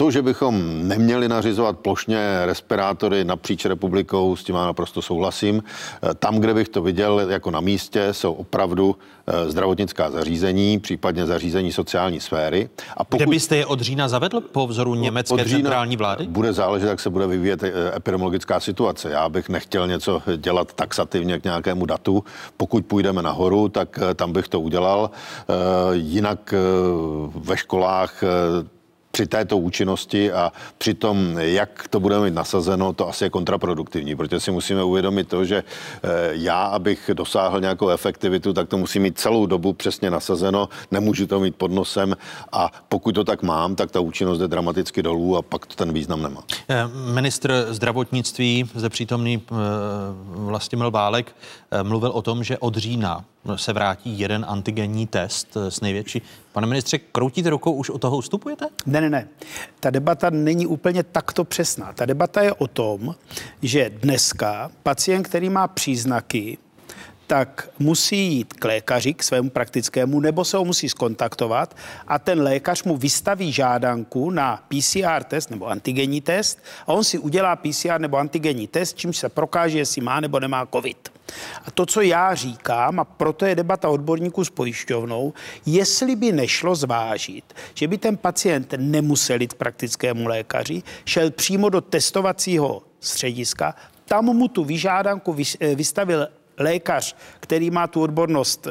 To, 0.00 0.10
že 0.10 0.22
bychom 0.22 0.88
neměli 0.88 1.28
nařizovat 1.28 1.78
plošně 1.78 2.46
respirátory 2.46 3.24
napříč 3.24 3.64
republikou, 3.64 4.36
s 4.36 4.44
tím 4.44 4.54
já 4.54 4.66
naprosto 4.66 5.02
souhlasím. 5.02 5.62
Eh, 6.02 6.14
tam, 6.14 6.38
kde 6.38 6.54
bych 6.54 6.68
to 6.68 6.82
viděl 6.82 7.20
jako 7.20 7.50
na 7.50 7.60
místě, 7.60 8.08
jsou 8.12 8.32
opravdu 8.32 8.96
eh, 9.26 9.50
zdravotnická 9.50 10.10
zařízení, 10.10 10.78
případně 10.78 11.26
zařízení 11.26 11.72
sociální 11.72 12.20
sféry. 12.20 12.68
A 12.96 13.04
pokud... 13.04 13.16
Kde 13.16 13.26
byste 13.26 13.56
je 13.56 13.66
od 13.66 13.80
října 13.80 14.08
zavedl 14.08 14.40
po 14.40 14.66
vzoru 14.66 14.94
německé 14.94 15.34
od 15.34 15.40
října 15.40 15.58
centrální 15.58 15.96
vlády? 15.96 16.26
Bude 16.26 16.52
záležet, 16.52 16.88
jak 16.88 17.00
se 17.00 17.10
bude 17.10 17.26
vyvíjet 17.26 17.62
eh, 17.62 17.72
epidemiologická 17.96 18.60
situace. 18.60 19.10
Já 19.10 19.28
bych 19.28 19.48
nechtěl 19.48 19.88
něco 19.88 20.22
dělat 20.36 20.72
taxativně 20.72 21.40
k 21.40 21.44
nějakému 21.44 21.86
datu. 21.86 22.24
Pokud 22.56 22.86
půjdeme 22.86 23.22
nahoru, 23.22 23.68
tak 23.68 23.98
tam 24.14 24.32
bych 24.32 24.48
to 24.48 24.60
udělal. 24.60 25.10
Jinak 25.92 26.54
ve 27.34 27.56
školách 27.56 28.24
při 29.18 29.26
této 29.26 29.58
účinnosti 29.58 30.32
a 30.32 30.52
při 30.78 30.94
tom, 30.94 31.38
jak 31.38 31.88
to 31.90 32.00
budeme 32.00 32.24
mít 32.24 32.34
nasazeno, 32.34 32.92
to 32.92 33.08
asi 33.08 33.24
je 33.24 33.30
kontraproduktivní, 33.30 34.16
protože 34.16 34.40
si 34.40 34.50
musíme 34.50 34.84
uvědomit 34.84 35.28
to, 35.28 35.44
že 35.44 35.56
eh, 36.02 36.08
já, 36.30 36.64
abych 36.64 37.10
dosáhl 37.14 37.60
nějakou 37.60 37.88
efektivitu, 37.88 38.52
tak 38.52 38.68
to 38.68 38.78
musí 38.78 38.98
mít 38.98 39.18
celou 39.18 39.46
dobu 39.46 39.72
přesně 39.72 40.10
nasazeno, 40.10 40.68
nemůžu 40.90 41.26
to 41.26 41.40
mít 41.40 41.56
pod 41.56 41.72
nosem 41.72 42.16
a 42.52 42.72
pokud 42.88 43.12
to 43.12 43.24
tak 43.24 43.42
mám, 43.42 43.76
tak 43.76 43.90
ta 43.90 44.00
účinnost 44.00 44.38
jde 44.38 44.48
dramaticky 44.48 45.02
dolů 45.02 45.36
a 45.36 45.42
pak 45.42 45.66
to 45.66 45.74
ten 45.74 45.92
význam 45.92 46.22
nemá. 46.22 46.42
Eh, 46.68 46.84
ministr 47.12 47.66
zdravotnictví, 47.70 48.70
zde 48.74 48.88
přítomný 48.88 49.42
eh, 49.42 49.54
Vlastimil 50.26 50.90
Válek, 50.90 51.36
mluvil 51.82 52.10
o 52.10 52.22
tom, 52.22 52.44
že 52.44 52.58
od 52.58 52.76
října 52.76 53.24
se 53.56 53.72
vrátí 53.72 54.18
jeden 54.18 54.46
antigenní 54.48 55.06
test 55.06 55.56
s 55.56 55.80
největší. 55.80 56.22
Pane 56.52 56.66
ministře, 56.66 56.98
kroutíte 56.98 57.50
rukou, 57.50 57.72
už 57.72 57.90
o 57.90 57.98
toho 57.98 58.16
ustupujete? 58.16 58.66
Ne, 58.86 59.00
ne, 59.00 59.10
ne. 59.10 59.28
Ta 59.80 59.90
debata 59.90 60.30
není 60.30 60.66
úplně 60.66 61.02
takto 61.02 61.44
přesná. 61.44 61.92
Ta 61.92 62.06
debata 62.06 62.42
je 62.42 62.52
o 62.52 62.66
tom, 62.66 63.14
že 63.62 63.90
dneska 63.90 64.70
pacient, 64.82 65.22
který 65.22 65.50
má 65.50 65.68
příznaky, 65.68 66.58
tak 67.28 67.68
musí 67.78 68.16
jít 68.16 68.52
k 68.52 68.64
lékaři, 68.64 69.14
k 69.14 69.22
svému 69.22 69.50
praktickému, 69.50 70.20
nebo 70.20 70.44
se 70.44 70.56
ho 70.56 70.64
musí 70.64 70.88
skontaktovat 70.88 71.76
a 72.06 72.18
ten 72.18 72.40
lékař 72.42 72.82
mu 72.82 72.96
vystaví 72.96 73.52
žádanku 73.52 74.30
na 74.30 74.64
PCR 74.68 75.24
test 75.24 75.50
nebo 75.50 75.66
antigenní 75.66 76.20
test 76.20 76.58
a 76.86 76.92
on 76.92 77.04
si 77.04 77.18
udělá 77.18 77.56
PCR 77.56 78.00
nebo 78.00 78.16
antigenní 78.16 78.66
test, 78.66 78.96
čímž 78.96 79.16
se 79.16 79.28
prokáže, 79.28 79.78
jestli 79.78 80.00
má 80.00 80.20
nebo 80.20 80.40
nemá 80.40 80.66
COVID. 80.66 81.12
A 81.64 81.70
to, 81.70 81.86
co 81.86 82.00
já 82.00 82.34
říkám, 82.34 83.00
a 83.00 83.04
proto 83.04 83.46
je 83.46 83.54
debata 83.54 83.88
odborníků 83.88 84.44
s 84.44 84.50
pojišťovnou, 84.50 85.32
jestli 85.66 86.16
by 86.16 86.32
nešlo 86.32 86.74
zvážit, 86.74 87.44
že 87.74 87.88
by 87.88 87.98
ten 87.98 88.16
pacient 88.16 88.74
nemusel 88.76 89.40
jít 89.40 89.52
k 89.52 89.56
praktickému 89.56 90.28
lékaři, 90.28 90.82
šel 91.04 91.30
přímo 91.30 91.68
do 91.68 91.80
testovacího 91.80 92.82
střediska, 93.00 93.74
tam 94.04 94.24
mu 94.24 94.48
tu 94.48 94.64
vyžádanku 94.64 95.36
vystavil 95.74 96.28
lékař, 96.58 97.16
který 97.40 97.70
má 97.70 97.86
tu 97.86 98.02
odbornost 98.02 98.66
eh, 98.66 98.70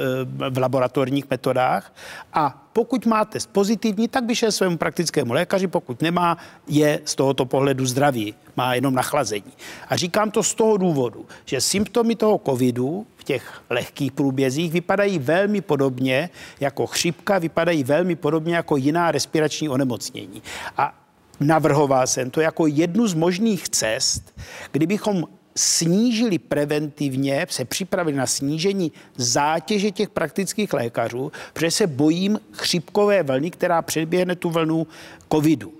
v 0.50 0.58
laboratorních 0.58 1.30
metodách 1.30 1.94
a 2.34 2.64
pokud 2.74 3.06
má 3.06 3.26
test 3.26 3.50
pozitivní, 3.52 4.08
tak 4.08 4.24
by 4.24 4.36
šel 4.36 4.52
svému 4.52 4.78
praktickému 4.78 5.34
lékaři, 5.34 5.68
pokud 5.68 6.02
nemá, 6.02 6.38
je 6.68 7.00
z 7.06 7.16
tohoto 7.16 7.46
pohledu 7.46 7.86
zdravý, 7.86 8.36
má 8.58 8.74
jenom 8.74 8.94
nachlazení. 8.94 9.54
A 9.88 9.96
říkám 9.96 10.32
to 10.32 10.44
z 10.44 10.54
toho 10.54 10.78
důvodu, 10.78 11.26
že 11.46 11.62
symptomy 11.62 12.16
toho 12.16 12.42
covidu 12.46 13.06
v 13.16 13.24
těch 13.24 13.62
lehkých 13.70 14.12
průbězích 14.12 14.72
vypadají 14.72 15.20
velmi 15.20 15.62
podobně 15.62 16.30
jako 16.60 16.88
chřipka, 16.88 17.40
vypadají 17.40 17.84
velmi 17.84 18.16
podobně 18.16 18.56
jako 18.56 18.78
jiná 18.78 19.12
respirační 19.12 19.70
onemocnění. 19.70 20.42
A 20.78 20.94
navrhoval 21.40 22.08
jsem 22.08 22.30
to 22.30 22.42
jako 22.42 22.68
jednu 22.68 23.08
z 23.08 23.14
možných 23.14 23.70
cest, 23.70 24.40
kdybychom 24.72 25.24
snížili 25.58 26.40
preventivně, 26.40 27.48
se 27.50 27.66
připravili 27.66 28.18
na 28.18 28.28
snížení 28.28 28.92
zátěže 29.16 29.92
těch 29.92 30.10
praktických 30.10 30.74
lékařů, 30.74 31.32
protože 31.54 31.72
se 31.72 31.88
bojím 31.88 32.40
chřipkové 32.52 33.24
vlny, 33.24 33.52
která 33.52 33.82
předběhne 33.82 34.36
tu 34.36 34.50
vlnu 34.50 34.88
covidu. 35.32 35.74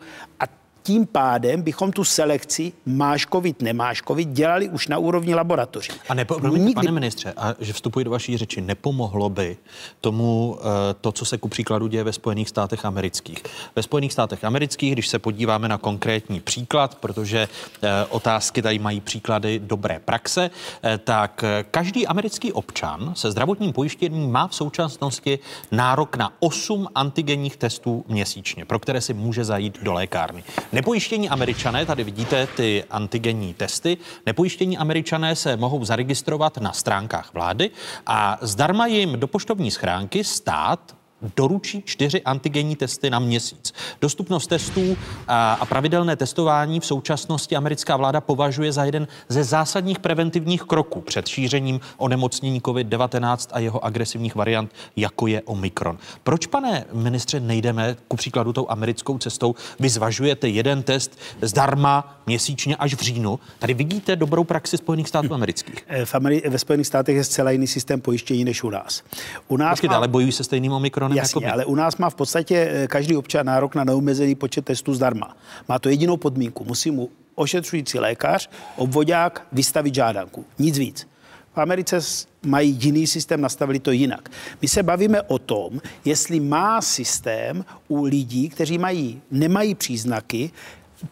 Tím 0.88 1.06
pádem 1.06 1.62
bychom 1.62 1.92
tu 1.92 2.04
selekci 2.04 2.72
máš 2.86 3.28
covid, 3.34 3.62
nemáš 3.62 4.02
covid 4.08 4.30
dělali 4.30 4.70
už 4.70 4.88
na 4.88 4.98
úrovni 4.98 5.36
laboratoří. 5.36 5.92
A 6.10 6.14
nepo, 6.14 6.40
promiňte, 6.40 6.66
Nikdy... 6.66 6.74
pane 6.74 6.92
ministře, 6.92 7.34
a 7.38 7.54
že 7.60 7.74
vstupuji 7.74 8.06
do 8.06 8.12
vaší 8.12 8.38
řeči, 8.38 8.62
nepomohlo 8.62 9.30
by 9.30 9.58
tomu 10.02 10.58
eh, 10.60 10.94
to, 11.02 11.12
co 11.12 11.26
se 11.26 11.38
ku 11.38 11.48
příkladu 11.48 11.88
děje 11.88 12.04
ve 12.04 12.14
Spojených 12.14 12.50
státech 12.50 12.86
amerických. 12.86 13.44
Ve 13.76 13.84
Spojených 13.84 14.14
státech 14.14 14.44
amerických, 14.44 14.94
když 14.94 15.08
se 15.08 15.20
podíváme 15.20 15.68
na 15.68 15.78
konkrétní 15.78 16.40
příklad, 16.40 16.96
protože 16.96 17.48
eh, 17.82 17.90
otázky 18.10 18.62
tady 18.62 18.80
mají 18.80 19.02
příklady 19.02 19.60
dobré 19.60 20.00
praxe, 20.00 20.50
eh, 20.84 20.98
tak 20.98 21.44
každý 21.72 22.08
americký 22.08 22.54
občan 22.54 23.12
se 23.16 23.32
zdravotním 23.32 23.74
pojištěním 23.74 24.32
má 24.32 24.48
v 24.48 24.56
současnosti 24.56 25.40
nárok 25.72 26.16
na 26.16 26.32
8 26.40 26.88
antigenních 26.96 27.58
testů 27.58 28.06
měsíčně, 28.08 28.66
pro 28.66 28.80
které 28.80 29.02
si 29.02 29.14
může 29.14 29.46
zajít 29.46 29.84
do 29.84 29.94
lékárny. 29.94 30.44
Nepojištění 30.78 31.30
američané, 31.30 31.86
tady 31.86 32.04
vidíte 32.04 32.48
ty 32.48 32.84
antigenní 32.90 33.54
testy, 33.54 33.98
nepojištění 34.26 34.78
američané 34.78 35.36
se 35.36 35.58
mohou 35.58 35.86
zaregistrovat 35.86 36.58
na 36.58 36.74
stránkách 36.74 37.34
vlády 37.34 37.72
a 38.06 38.38
zdarma 38.42 38.88
jim 38.88 39.20
do 39.20 39.28
poštovní 39.28 39.72
schránky 39.72 40.24
stát 40.24 40.97
doručí 41.36 41.84
čtyři 41.86 42.22
antigenní 42.22 42.76
testy 42.76 43.10
na 43.10 43.20
měsíc. 43.20 43.74
Dostupnost 44.02 44.48
testů 44.48 44.98
a, 45.28 45.66
pravidelné 45.70 46.16
testování 46.16 46.80
v 46.80 46.86
současnosti 46.86 47.56
americká 47.56 47.98
vláda 47.98 48.22
považuje 48.22 48.72
za 48.72 48.84
jeden 48.86 49.08
ze 49.30 49.44
zásadních 49.44 50.00
preventivních 50.00 50.64
kroků 50.64 51.02
před 51.02 51.28
šířením 51.28 51.80
onemocnění 51.98 52.62
COVID-19 52.62 53.48
a 53.52 53.60
jeho 53.60 53.86
agresivních 53.86 54.36
variant, 54.36 54.72
jako 54.96 55.28
je 55.28 55.42
Omikron. 55.42 55.98
Proč, 56.24 56.46
pane 56.48 56.86
ministře, 56.94 57.40
nejdeme 57.40 57.96
ku 58.08 58.18
příkladu 58.18 58.54
tou 58.54 58.70
americkou 58.70 59.18
cestou? 59.18 59.56
Vy 59.80 59.90
zvažujete 59.90 60.48
jeden 60.48 60.84
test 60.84 61.18
zdarma 61.42 62.22
měsíčně 62.28 62.76
až 62.76 62.94
v 62.94 63.02
říjnu. 63.02 63.40
Tady 63.60 63.74
vidíte 63.74 64.16
dobrou 64.16 64.44
praxi 64.44 64.78
Spojených 64.78 65.08
států 65.08 65.34
amerických. 65.34 65.86
Eh, 65.88 66.06
v 66.06 66.14
Ameri- 66.14 66.50
ve 66.50 66.60
Spojených 66.60 66.88
státech 66.88 67.16
je 67.16 67.24
zcela 67.24 67.52
jiný 67.52 67.68
systém 67.68 68.02
pojištění 68.02 68.46
než 68.46 68.64
u 68.64 68.70
nás. 68.70 69.04
U 69.48 69.58
nás 69.58 69.72
Počkejte, 69.72 69.94
má... 69.94 69.98
ale 69.98 70.08
bojují 70.08 70.32
se 70.32 70.44
stejným 70.44 70.72
Omikronem 70.72 71.07
Omikronem. 71.08 71.24
Jasně, 71.24 71.46
jako 71.46 71.54
ale 71.54 71.66
u 71.66 71.76
nás 71.76 71.98
má 71.98 72.10
v 72.10 72.16
podstatě 72.16 72.70
eh, 72.72 72.88
každý 72.88 73.18
občan 73.18 73.46
nárok 73.46 73.76
na 73.76 73.84
neomezený 73.84 74.36
počet 74.36 74.66
testů 74.66 74.94
zdarma. 74.94 75.38
Má 75.70 75.80
to 75.80 75.90
jedinou 75.90 76.18
podmínku. 76.18 76.64
Musí 76.64 76.92
mu 76.92 77.10
ošetřující 77.36 78.00
lékař, 78.00 78.50
obvodák 78.76 79.48
vystavit 79.52 79.96
žádanku. 79.96 80.46
Nic 80.60 80.78
víc. 80.78 81.08
V 81.54 81.58
Americe 81.58 82.00
mají 82.46 82.78
jiný 82.82 83.08
systém, 83.08 83.42
nastavili 83.42 83.80
to 83.80 83.92
jinak. 83.92 84.30
My 84.62 84.68
se 84.68 84.84
bavíme 84.84 85.22
o 85.22 85.40
tom, 85.40 85.82
jestli 86.06 86.40
má 86.40 86.82
systém 86.82 87.66
u 87.88 88.04
lidí, 88.04 88.50
kteří 88.50 88.78
mají, 88.78 89.22
nemají 89.32 89.76
příznaky, 89.76 90.52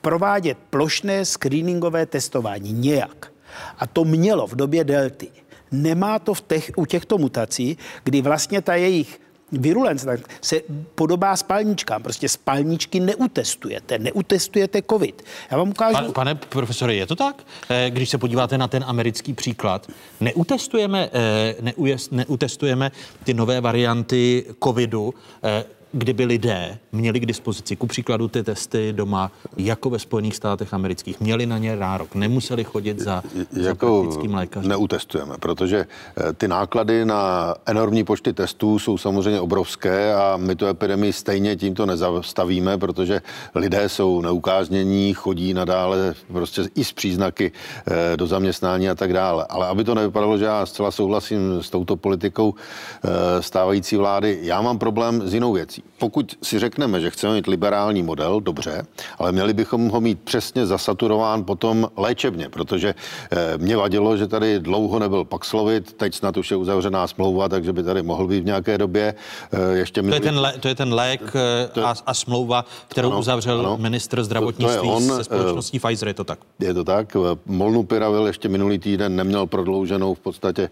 provádět 0.02 0.58
plošné 0.70 1.26
screeningové 1.26 2.06
testování 2.06 2.74
nějak. 2.74 3.32
A 3.80 3.88
to 3.88 4.06
mělo 4.06 4.48
v 4.48 4.56
době 4.56 4.84
delty. 4.84 5.28
Nemá 5.72 6.20
to 6.20 6.34
v 6.34 6.41
těch, 6.41 6.72
u 6.76 6.86
těchto 6.86 7.18
mutací, 7.18 7.78
kdy 8.04 8.22
vlastně 8.22 8.62
ta 8.62 8.76
jejich 8.76 9.20
virulence 9.52 10.18
se 10.41 10.62
podobá 10.96 11.36
spalničkám. 11.36 12.04
Prostě 12.04 12.30
spalničky 12.30 13.00
neutestujete, 13.00 14.00
neutestujete 14.00 14.82
covid. 14.89 15.24
Já 15.52 15.58
vám 15.58 15.70
ukážu... 15.70 15.96
Pane, 15.96 16.10
pane 16.10 16.36
profesore, 16.36 16.96
je 16.96 17.08
to 17.08 17.16
tak? 17.16 17.43
Eh, 17.70 17.89
když 17.89 18.10
se 18.10 18.18
podíváte 18.18 18.58
na 18.58 18.68
ten 18.68 18.84
americký 18.88 19.34
příklad, 19.34 19.88
neutestujeme, 20.20 21.10
eh, 21.14 21.74
neutestujeme 22.12 22.91
ty 23.24 23.34
nové 23.34 23.62
varianty 23.62 24.46
covidu 24.64 25.14
eh, 25.43 25.64
kdyby 25.98 26.26
lidé 26.26 26.78
měli 26.91 27.20
k 27.20 27.26
dispozici, 27.26 27.76
ku 27.76 27.88
příkladu 27.88 28.28
ty 28.28 28.43
testy 28.43 28.93
doma, 28.93 29.32
jako 29.58 29.89
ve 29.89 30.00
Spojených 30.00 30.36
státech 30.36 30.74
amerických, 30.74 31.20
měli 31.20 31.46
na 31.46 31.58
ně 31.58 31.76
nárok, 31.76 32.16
nemuseli 32.16 32.64
chodit 32.64 33.00
za, 33.00 33.24
jako 33.36 33.64
za 33.64 33.76
praktickým 33.76 34.36
lékařem? 34.36 34.70
Neutestujeme, 34.70 35.38
protože 35.39 35.78
eh, 36.18 36.34
ty 36.34 36.48
náklady 36.48 37.06
na 37.06 37.54
enormní 37.66 38.04
počty 38.04 38.34
testů 38.34 38.80
jsou 38.80 38.98
samozřejmě 38.98 39.39
obrovské 39.39 40.16
a 40.16 40.38
my 40.38 40.56
tu 40.56 40.66
epidemii 40.66 41.14
stejně 41.14 41.56
tímto 41.56 41.86
nezastavíme, 41.86 42.78
protože 42.78 43.22
lidé 43.56 43.89
jsou 43.89 44.22
neukáznění, 44.22 45.14
chodí 45.14 45.54
nadále 45.54 46.16
prostě 46.28 46.62
i 46.76 46.84
s 46.84 46.93
příznaky 46.93 47.52
eh, 47.88 48.18
do 48.18 48.28
zaměstnání 48.28 48.89
a 48.89 48.96
tak 48.96 49.14
dále. 49.14 49.46
Ale 49.50 49.68
aby 49.68 49.84
to 49.84 49.96
nevypadalo, 49.96 50.38
že 50.38 50.46
já 50.46 50.66
zcela 50.66 50.91
souhlasím 50.91 51.64
s 51.64 51.70
touto 51.70 51.96
politikou 51.96 52.54
eh, 52.54 53.41
stávající 53.41 53.96
vlády, 53.96 54.39
já 54.41 54.62
mám 54.62 54.78
problém 54.78 55.28
s 55.28 55.34
jinou 55.34 55.54
věcí 55.54 55.84
pokud 55.97 56.38
si 56.43 56.59
řekneme, 56.59 57.01
že 57.01 57.09
chceme 57.09 57.33
mít 57.33 57.47
liberální 57.47 58.03
model, 58.03 58.39
dobře, 58.39 58.86
ale 59.19 59.31
měli 59.31 59.53
bychom 59.53 59.89
ho 59.89 60.01
mít 60.01 60.19
přesně 60.21 60.65
zasaturován 60.65 61.43
potom 61.43 61.89
léčebně, 61.97 62.49
protože 62.49 62.95
eh, 63.31 63.57
mě 63.57 63.77
vadilo, 63.77 64.17
že 64.17 64.27
tady 64.27 64.59
dlouho 64.59 64.99
nebyl 64.99 65.23
Paxlovid, 65.25 65.93
teď 65.93 66.15
snad 66.15 66.38
už 66.38 66.51
je 66.51 66.57
uzavřená 66.57 67.07
smlouva, 67.07 67.49
takže 67.49 67.73
by 67.73 67.83
tady 67.83 68.01
mohl 68.01 68.27
být 68.27 68.41
v 68.41 68.45
nějaké 68.45 68.77
době. 68.77 69.15
Eh, 69.51 69.77
ještě 69.77 70.01
to, 70.01 70.13
je 70.13 70.19
ten 70.19 70.39
lé, 70.39 70.53
to 70.59 70.67
je 70.67 70.75
ten 70.75 70.93
lék 70.93 71.21
eh, 71.36 71.67
to, 71.67 71.88
a, 71.88 71.93
a 72.05 72.13
smlouva, 72.13 72.65
kterou 72.88 73.09
ano, 73.09 73.19
uzavřel 73.19 73.59
ano, 73.59 73.77
ministr 73.77 74.23
zdravotnictví 74.23 74.75
to, 74.75 74.81
to 74.81 75.01
je 75.01 75.11
on, 75.11 75.17
se 75.17 75.23
společností 75.23 75.79
Pfizer, 75.79 76.07
je 76.07 76.13
to 76.13 76.23
tak? 76.23 76.39
Je 76.59 76.73
to 76.73 76.83
tak. 76.83 77.17
Molnupiravil 77.45 78.27
ještě 78.27 78.49
minulý 78.49 78.79
týden 78.79 79.15
neměl 79.15 79.47
prodlouženou 79.47 80.13
v 80.13 80.19
podstatě 80.19 80.69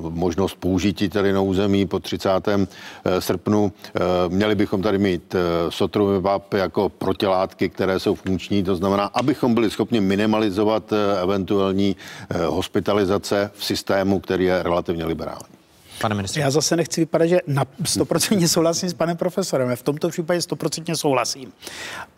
možnost 0.00 0.56
použití 0.60 1.08
tady 1.08 1.32
na 1.32 1.40
území 1.40 1.86
po 1.86 1.98
30. 1.98 2.30
srpnu 3.18 3.72
Měli 4.28 4.54
bychom 4.54 4.82
tady 4.82 4.98
mít 4.98 5.34
eh, 5.34 5.38
sotruvivab 5.68 6.54
jako 6.54 6.88
protilátky, 6.88 7.68
které 7.68 7.98
jsou 7.98 8.14
funkční, 8.14 8.62
to 8.62 8.76
znamená, 8.76 9.04
abychom 9.04 9.54
byli 9.54 9.70
schopni 9.70 10.00
minimalizovat 10.00 10.92
eh, 10.92 11.22
eventuální 11.22 11.96
eh, 12.30 12.44
hospitalizace 12.44 13.50
v 13.54 13.64
systému, 13.64 14.20
který 14.20 14.44
je 14.44 14.62
relativně 14.62 15.04
liberální. 15.04 15.57
Pane 16.00 16.14
ministře. 16.14 16.40
Já 16.40 16.50
zase 16.50 16.76
nechci 16.76 17.00
vypadat, 17.00 17.26
že 17.26 17.40
na 17.46 17.64
100% 17.82 18.46
souhlasím 18.46 18.88
s 18.88 18.94
panem 18.94 19.16
profesorem. 19.16 19.76
V 19.76 19.82
tomto 19.82 20.08
případě 20.08 20.40
100% 20.40 20.94
souhlasím. 20.94 21.52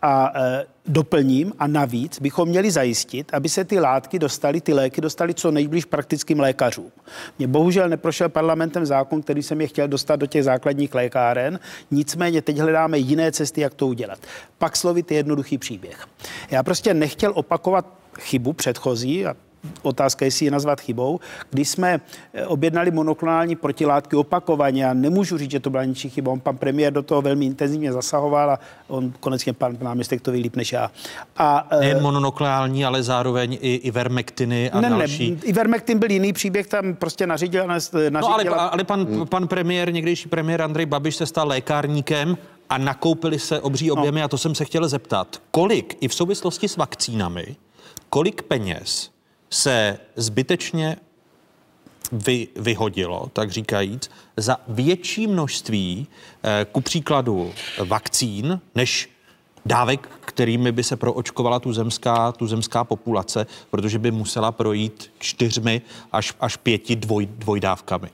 A 0.01 0.31
e, 0.35 0.65
doplním 0.85 1.53
a 1.59 1.67
navíc 1.67 2.19
bychom 2.19 2.49
měli 2.49 2.71
zajistit, 2.71 3.33
aby 3.33 3.49
se 3.49 3.63
ty 3.63 3.79
látky 3.79 4.19
dostaly, 4.19 4.61
ty 4.61 4.73
léky 4.73 5.01
dostaly 5.01 5.33
co 5.33 5.51
nejblíž 5.51 5.85
praktickým 5.85 6.39
lékařům. 6.39 6.91
Mě 7.37 7.47
bohužel 7.47 7.89
neprošel 7.89 8.29
parlamentem 8.29 8.85
zákon, 8.85 9.21
který 9.21 9.43
jsem 9.43 9.61
je 9.61 9.67
chtěl 9.67 9.87
dostat 9.87 10.15
do 10.15 10.25
těch 10.25 10.43
základních 10.43 10.95
lékáren, 10.95 11.59
nicméně 11.91 12.41
teď 12.41 12.57
hledáme 12.57 12.97
jiné 12.97 13.31
cesty, 13.31 13.61
jak 13.61 13.73
to 13.73 13.87
udělat. 13.87 14.19
Pak 14.57 14.75
slovit 14.75 15.11
je 15.11 15.17
jednoduchý 15.17 15.57
příběh. 15.57 16.07
Já 16.51 16.63
prostě 16.63 16.93
nechtěl 16.93 17.31
opakovat 17.35 17.85
chybu 18.19 18.53
předchozí, 18.53 19.25
a 19.25 19.35
otázka, 19.81 20.25
jestli 20.25 20.45
je 20.45 20.51
nazvat 20.51 20.81
chybou, 20.81 21.19
když 21.49 21.69
jsme 21.69 22.01
eh, 22.33 22.45
objednali 22.45 22.91
monoklonální 22.91 23.55
protilátky 23.55 24.15
opakovaně 24.15 24.89
a 24.89 24.93
nemůžu 24.93 25.37
říct, 25.37 25.51
že 25.51 25.59
to 25.59 25.69
byla 25.69 25.83
ničí 25.83 26.09
chyba. 26.09 26.31
On 26.31 26.39
pan 26.39 26.57
premiér 26.57 26.93
do 26.93 27.01
toho 27.03 27.21
velmi 27.21 27.45
intenzivně 27.45 27.93
zasahoval 27.93 28.51
a 28.51 28.59
on 28.87 29.13
konečně 29.19 29.53
pan 29.53 29.77
náměstek 29.81 30.21
to 30.21 30.31
ví 30.31 30.41
líp 30.41 30.55
než 30.55 30.71
já. 30.71 30.91
A, 31.37 31.67
eh, 31.71 31.79
Nejen 31.79 32.01
monoklonální, 32.01 32.85
ale 32.85 33.03
zároveň 33.03 33.57
i 33.61 33.75
ivermektiny 33.75 34.71
a 34.71 34.81
ne, 34.81 34.89
další. 34.89 35.31
Ne, 35.31 35.37
ivermektin 35.43 35.99
byl 35.99 36.11
jiný 36.11 36.33
příběh, 36.33 36.67
tam 36.67 36.95
prostě 36.95 37.27
nařídil. 37.27 37.67
nařídil 37.67 38.09
no 38.09 38.33
ale, 38.33 38.43
ale 38.45 38.83
pan, 38.83 39.27
pan 39.29 39.47
premiér, 39.47 39.93
někdejší 39.93 40.29
premiér 40.29 40.61
Andrej 40.61 40.85
Babiš 40.85 41.15
se 41.15 41.25
stal 41.25 41.47
lékárníkem 41.47 42.37
a 42.69 42.77
nakoupili 42.77 43.39
se 43.39 43.59
obří 43.59 43.87
no. 43.87 43.93
objemy 43.93 44.19
no. 44.19 44.25
a 44.25 44.27
to 44.27 44.37
jsem 44.37 44.55
se 44.55 44.65
chtěl 44.65 44.87
zeptat. 44.87 45.41
Kolik 45.51 45.97
i 46.01 46.07
v 46.07 46.13
souvislosti 46.13 46.67
s 46.67 46.77
vakcínami, 46.77 47.55
kolik 48.09 48.41
peněz 48.41 49.11
se 49.51 49.99
zbytečně 50.15 50.97
vy, 52.11 52.47
vyhodilo, 52.55 53.29
tak 53.33 53.51
říkajíc, 53.51 54.11
za 54.37 54.57
větší 54.67 55.27
množství, 55.27 56.07
eh, 56.43 56.65
ku 56.71 56.81
příkladu 56.81 57.53
vakcín, 57.85 58.61
než 58.75 59.09
dávek, 59.65 60.09
kterými 60.21 60.71
by 60.71 60.83
se 60.83 60.95
proočkovala 60.95 61.59
tu 61.59 61.73
zemská, 61.73 62.31
tu 62.31 62.47
zemská 62.47 62.83
populace, 62.83 63.47
protože 63.69 63.99
by 63.99 64.11
musela 64.11 64.51
projít 64.51 65.11
čtyřmi 65.19 65.81
až, 66.11 66.33
až 66.39 66.57
pěti 66.57 66.95
dvoj, 66.95 67.25
dvojdávkami 67.25 68.09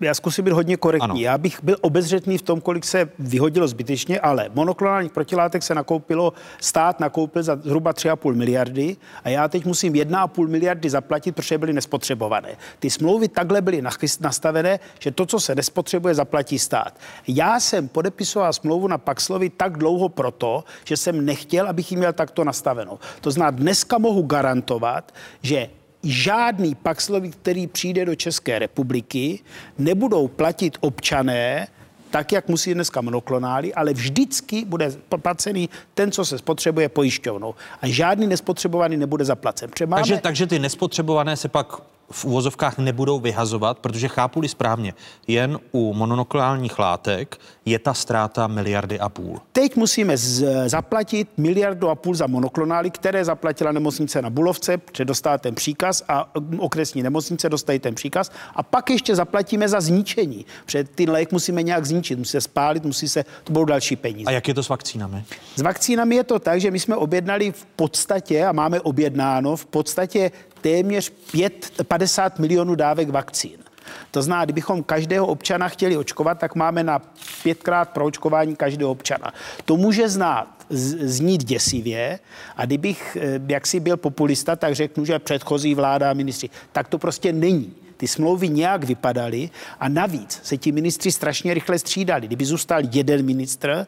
já 0.00 0.14
zkusím 0.14 0.44
být 0.44 0.50
hodně 0.50 0.76
korektní. 0.76 1.10
Ano. 1.10 1.20
Já 1.20 1.38
bych 1.38 1.62
byl 1.62 1.76
obezřetný 1.80 2.38
v 2.38 2.42
tom, 2.42 2.60
kolik 2.60 2.84
se 2.84 3.08
vyhodilo 3.18 3.68
zbytečně, 3.68 4.20
ale 4.20 4.48
monoklonálních 4.54 5.12
protilátek 5.12 5.62
se 5.62 5.74
nakoupilo, 5.74 6.32
stát 6.60 7.00
nakoupil 7.00 7.42
za 7.42 7.56
zhruba 7.56 7.92
3,5 7.92 8.34
miliardy 8.34 8.96
a 9.24 9.28
já 9.28 9.48
teď 9.48 9.64
musím 9.64 9.92
1,5 9.92 10.48
miliardy 10.48 10.90
zaplatit, 10.90 11.32
protože 11.32 11.58
byly 11.58 11.72
nespotřebované. 11.72 12.48
Ty 12.78 12.90
smlouvy 12.90 13.28
takhle 13.28 13.62
byly 13.62 13.82
nastavené, 14.20 14.80
že 14.98 15.10
to, 15.10 15.26
co 15.26 15.40
se 15.40 15.54
nespotřebuje, 15.54 16.14
zaplatí 16.14 16.58
stát. 16.58 16.98
Já 17.28 17.60
jsem 17.60 17.88
podepisoval 17.88 18.52
smlouvu 18.52 18.88
na 18.88 18.98
Paxlovi 18.98 19.50
tak 19.50 19.78
dlouho 19.78 20.08
proto, 20.08 20.64
že 20.84 20.96
jsem 20.96 21.24
nechtěl, 21.24 21.68
abych 21.68 21.92
ji 21.92 21.98
měl 21.98 22.12
takto 22.12 22.44
nastavenou. 22.44 22.98
To 23.20 23.30
znamená, 23.30 23.50
dneska 23.58 23.98
mohu 23.98 24.22
garantovat, 24.22 25.12
že 25.42 25.68
žádný 26.12 26.74
Paxlovid, 26.74 27.34
který 27.34 27.66
přijde 27.66 28.04
do 28.04 28.14
České 28.14 28.58
republiky, 28.58 29.40
nebudou 29.78 30.28
platit 30.28 30.78
občané 30.80 31.68
tak, 32.10 32.32
jak 32.32 32.48
musí 32.48 32.74
dneska 32.74 33.00
monoklonály, 33.00 33.74
ale 33.74 33.92
vždycky 33.92 34.64
bude 34.64 34.92
placený 35.22 35.68
ten, 35.94 36.12
co 36.12 36.24
se 36.24 36.38
spotřebuje 36.38 36.88
pojišťovnou. 36.88 37.54
A 37.82 37.88
žádný 37.88 38.26
nespotřebovaný 38.26 38.96
nebude 38.96 39.24
zaplacen. 39.24 39.70
Máme... 39.86 40.02
Takže, 40.02 40.18
takže 40.18 40.46
ty 40.46 40.58
nespotřebované 40.58 41.36
se 41.36 41.48
pak 41.48 41.82
v 42.10 42.24
úvozovkách 42.24 42.78
nebudou 42.78 43.20
vyhazovat, 43.20 43.78
protože 43.78 44.08
chápu 44.08 44.48
správně, 44.48 44.94
jen 45.26 45.58
u 45.72 45.94
mononukleálních 45.94 46.78
látek 46.78 47.36
je 47.66 47.78
ta 47.78 47.94
ztráta 47.94 48.46
miliardy 48.46 49.00
a 49.00 49.08
půl. 49.08 49.40
Teď 49.52 49.76
musíme 49.76 50.16
z- 50.16 50.68
zaplatit 50.68 51.28
miliardu 51.36 51.88
a 51.88 51.94
půl 51.94 52.14
za 52.14 52.26
monoklonály, 52.26 52.90
které 52.90 53.24
zaplatila 53.24 53.72
nemocnice 53.72 54.22
na 54.22 54.30
Bulovce, 54.30 54.78
předostala 54.78 55.38
ten 55.38 55.54
příkaz 55.54 56.02
a 56.08 56.32
okresní 56.58 57.02
nemocnice 57.02 57.48
dostají 57.48 57.78
ten 57.78 57.94
příkaz 57.94 58.30
a 58.54 58.62
pak 58.62 58.90
ještě 58.90 59.16
zaplatíme 59.16 59.68
za 59.68 59.80
zničení. 59.80 60.46
Před 60.66 60.90
ty 60.90 61.06
lék 61.10 61.32
musíme 61.32 61.62
nějak 61.62 61.84
zničit, 61.86 62.18
musí 62.18 62.30
se 62.30 62.40
spálit, 62.40 62.84
musí 62.84 63.08
se, 63.08 63.24
to 63.44 63.52
budou 63.52 63.64
další 63.64 63.96
peníze. 63.96 64.24
A 64.26 64.30
jak 64.30 64.48
je 64.48 64.54
to 64.54 64.62
s 64.62 64.68
vakcínami? 64.68 65.24
S 65.56 65.62
vakcínami 65.62 66.14
je 66.16 66.24
to 66.24 66.38
tak, 66.38 66.60
že 66.60 66.70
my 66.70 66.80
jsme 66.80 66.96
objednali 66.96 67.52
v 67.52 67.64
podstatě 67.64 68.44
a 68.46 68.52
máme 68.52 68.80
objednáno 68.80 69.56
v 69.56 69.66
podstatě 69.66 70.30
téměř 70.60 71.10
5, 71.32 71.70
50 71.88 72.38
milionů 72.38 72.74
dávek 72.74 73.10
vakcín. 73.10 73.65
To 74.10 74.22
znamená, 74.22 74.44
kdybychom 74.44 74.82
každého 74.82 75.26
občana 75.26 75.68
chtěli 75.68 75.96
očkovat, 75.96 76.38
tak 76.38 76.54
máme 76.54 76.84
na 76.84 77.02
pětkrát 77.42 77.88
pro 77.88 78.04
očkování 78.04 78.56
každého 78.56 78.90
občana. 78.90 79.32
To 79.64 79.76
může 79.76 80.08
znát, 80.08 80.56
znít 80.70 81.44
děsivě 81.44 82.18
a 82.56 82.66
kdybych 82.66 83.16
eh, 83.20 83.40
jaksi 83.48 83.80
byl 83.80 83.96
populista, 83.96 84.56
tak 84.56 84.74
řeknu, 84.74 85.04
že 85.04 85.18
předchozí 85.18 85.74
vláda 85.74 86.10
a 86.10 86.12
ministři. 86.12 86.50
Tak 86.72 86.88
to 86.88 86.98
prostě 86.98 87.32
není. 87.32 87.74
Ty 87.96 88.08
smlouvy 88.08 88.48
nějak 88.48 88.84
vypadaly 88.84 89.50
a 89.80 89.88
navíc 89.88 90.40
se 90.42 90.56
ti 90.56 90.72
ministři 90.72 91.12
strašně 91.12 91.54
rychle 91.54 91.78
střídali. 91.78 92.26
Kdyby 92.26 92.44
zůstal 92.44 92.80
jeden 92.92 93.24
ministr, 93.24 93.86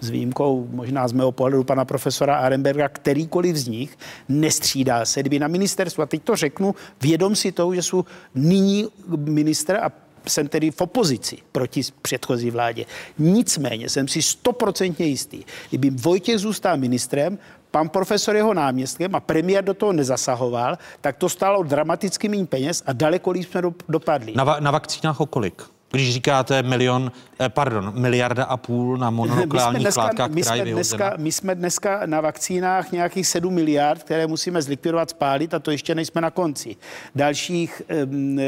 s 0.00 0.10
výjimkou 0.10 0.68
možná 0.70 1.08
z 1.08 1.12
mého 1.12 1.32
pohledu 1.32 1.64
pana 1.64 1.84
profesora 1.84 2.36
Arenberga, 2.36 2.88
kterýkoliv 2.88 3.56
z 3.56 3.68
nich 3.68 3.98
nestřídá 4.28 5.04
se. 5.04 5.20
Kdyby 5.20 5.38
na 5.38 5.48
ministerstvu, 5.48 6.02
a 6.02 6.06
teď 6.06 6.22
to 6.22 6.36
řeknu, 6.36 6.74
vědom 7.00 7.36
si 7.36 7.52
toho, 7.52 7.74
že 7.74 7.82
jsou 7.82 8.04
nyní 8.34 8.88
minister 9.16 9.76
a 9.76 9.92
jsem 10.26 10.48
tedy 10.48 10.70
v 10.70 10.80
opozici 10.80 11.38
proti 11.52 11.80
předchozí 12.02 12.50
vládě. 12.50 12.84
Nicméně 13.18 13.88
jsem 13.88 14.08
si 14.08 14.22
stoprocentně 14.22 15.06
jistý, 15.06 15.44
kdyby 15.68 15.90
Vojtěch 15.90 16.38
zůstal 16.38 16.76
ministrem, 16.76 17.38
pan 17.70 17.88
profesor 17.88 18.36
jeho 18.36 18.54
náměstkem 18.54 19.14
a 19.14 19.20
premiér 19.20 19.64
do 19.64 19.74
toho 19.74 19.92
nezasahoval, 19.92 20.78
tak 21.00 21.16
to 21.16 21.28
stálo 21.28 21.62
dramaticky 21.62 22.28
méně 22.28 22.46
peněz 22.46 22.82
a 22.86 22.92
daleko 22.92 23.30
líp 23.30 23.48
jsme 23.50 23.62
dopadli. 23.88 24.32
Na, 24.36 24.44
va- 24.44 24.60
na 24.60 24.70
vakcínách 24.70 25.20
o 25.20 25.26
kolik? 25.26 25.62
Když 25.92 26.12
říkáte 26.12 26.62
milion, 26.62 27.12
eh, 27.40 27.48
pardon, 27.48 27.92
miliarda 27.94 28.44
a 28.44 28.56
půl 28.56 28.98
na 28.98 29.10
mononukleálních 29.10 29.96
látkách, 29.96 30.30
my 30.30 30.42
která 30.42 30.56
je 30.56 30.62
jsme, 30.62 30.72
dneska, 30.72 31.14
my 31.16 31.32
jsme 31.32 31.54
dneska 31.54 32.06
na 32.06 32.20
vakcínách 32.20 32.92
nějakých 32.92 33.26
7 33.26 33.54
miliard, 33.54 34.02
které 34.02 34.26
musíme 34.26 34.62
zlikvidovat, 34.62 35.10
spálit 35.10 35.54
a 35.54 35.58
to 35.58 35.70
ještě 35.70 35.94
nejsme 35.94 36.20
na 36.20 36.30
konci. 36.30 36.76
Dalších 37.14 37.82
um, 38.04 38.38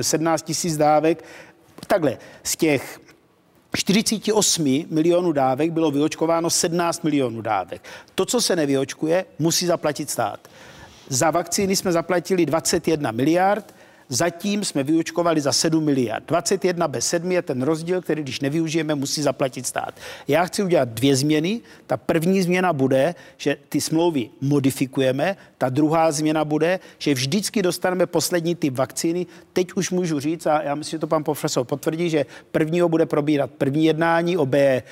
17 0.00 0.42
tisíc 0.42 0.76
dávek. 0.76 1.24
Takhle, 1.86 2.18
z 2.42 2.56
těch 2.56 3.00
48 3.76 4.86
milionů 4.90 5.32
dávek 5.32 5.70
bylo 5.70 5.90
vyočkováno 5.90 6.50
17 6.50 7.04
milionů 7.04 7.42
dávek. 7.42 7.82
To, 8.14 8.26
co 8.26 8.40
se 8.40 8.56
nevyočkuje, 8.56 9.24
musí 9.38 9.66
zaplatit 9.66 10.10
stát. 10.10 10.48
Za 11.08 11.30
vakcíny 11.30 11.76
jsme 11.76 11.92
zaplatili 11.92 12.46
21 12.46 13.10
miliard, 13.10 13.74
Zatím 14.08 14.64
jsme 14.64 14.82
vyučkovali 14.82 15.40
za 15.40 15.52
7 15.52 15.84
miliard. 15.84 16.24
21 16.26 16.88
bez 16.88 17.06
7 17.06 17.32
je 17.32 17.42
ten 17.42 17.62
rozdíl, 17.62 18.02
který 18.02 18.22
když 18.22 18.40
nevyužijeme, 18.40 18.94
musí 18.94 19.22
zaplatit 19.22 19.66
stát. 19.66 19.94
Já 20.28 20.44
chci 20.44 20.62
udělat 20.62 20.88
dvě 20.88 21.16
změny. 21.16 21.60
Ta 21.86 21.96
první 21.96 22.42
změna 22.42 22.72
bude, 22.72 23.14
že 23.36 23.56
ty 23.68 23.80
smlouvy 23.80 24.30
modifikujeme. 24.40 25.36
Ta 25.58 25.68
druhá 25.68 26.12
změna 26.12 26.44
bude, 26.44 26.80
že 26.98 27.14
vždycky 27.14 27.62
dostaneme 27.62 28.06
poslední 28.06 28.54
typ 28.54 28.74
vakcíny. 28.74 29.26
Teď 29.52 29.72
už 29.74 29.90
můžu 29.90 30.20
říct, 30.20 30.46
a 30.46 30.62
já 30.62 30.74
myslím, 30.74 30.96
že 30.96 31.00
to 31.00 31.06
pan 31.06 31.24
profesor 31.24 31.64
potvrdí, 31.64 32.10
že 32.10 32.26
prvního 32.52 32.88
bude 32.88 33.06
probírat 33.06 33.50
první 33.50 33.84
jednání 33.84 34.36
o 34.36 34.46
B 34.46 34.82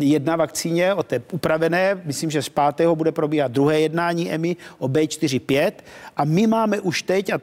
jedna 0.00 0.36
vakcíně, 0.36 0.94
o 0.94 1.02
té 1.02 1.22
upravené. 1.32 2.02
Myslím, 2.04 2.30
že 2.30 2.42
z 2.42 2.48
pátého 2.48 2.96
bude 2.96 3.12
probíhat 3.12 3.52
druhé 3.52 3.80
jednání 3.80 4.32
EMI 4.32 4.56
o 4.78 4.88
B45. 4.88 5.72
A 6.16 6.24
my 6.24 6.46
máme 6.46 6.80
už 6.80 7.02
teď, 7.02 7.32
a 7.32 7.38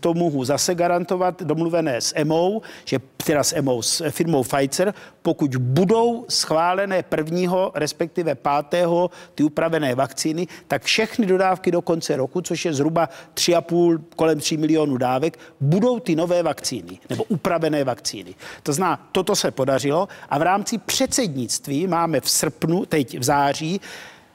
to 0.00 0.14
mohu 0.14 0.44
zase 0.44 0.74
garantovat, 0.74 1.42
domluvené 1.42 2.00
s 2.00 2.12
EMO, 2.16 2.60
že 2.84 2.98
teda 3.26 3.44
s 3.44 3.52
EMO, 3.56 3.82
s 3.82 4.10
firmou 4.10 4.42
Pfizer, 4.42 4.94
pokud 5.22 5.56
budou 5.56 6.24
schválené 6.28 7.02
prvního, 7.02 7.72
respektive 7.74 8.34
pátého 8.34 9.10
ty 9.34 9.42
upravené 9.42 9.94
vakcíny, 9.94 10.46
tak 10.68 10.82
všechny 10.82 11.26
dodávky 11.26 11.70
do 11.70 11.82
konce 11.82 12.16
roku, 12.16 12.40
což 12.40 12.64
je 12.64 12.74
zhruba 12.74 13.08
3,5, 13.34 13.98
kolem 14.16 14.40
3 14.40 14.56
milionů 14.56 14.96
dávek, 14.96 15.38
budou 15.60 16.00
ty 16.00 16.16
nové 16.16 16.42
vakcíny, 16.42 16.98
nebo 17.10 17.24
upravené 17.24 17.84
vakcíny. 17.84 18.34
To 18.62 18.72
znamená, 18.72 19.08
toto 19.12 19.36
se 19.36 19.50
podařilo 19.50 20.08
a 20.30 20.38
v 20.38 20.42
rámci 20.42 20.78
předsednictví 20.78 21.86
máme 21.86 22.20
v 22.20 22.30
srpnu, 22.30 22.86
teď 22.86 23.18
v 23.18 23.22
září, 23.22 23.80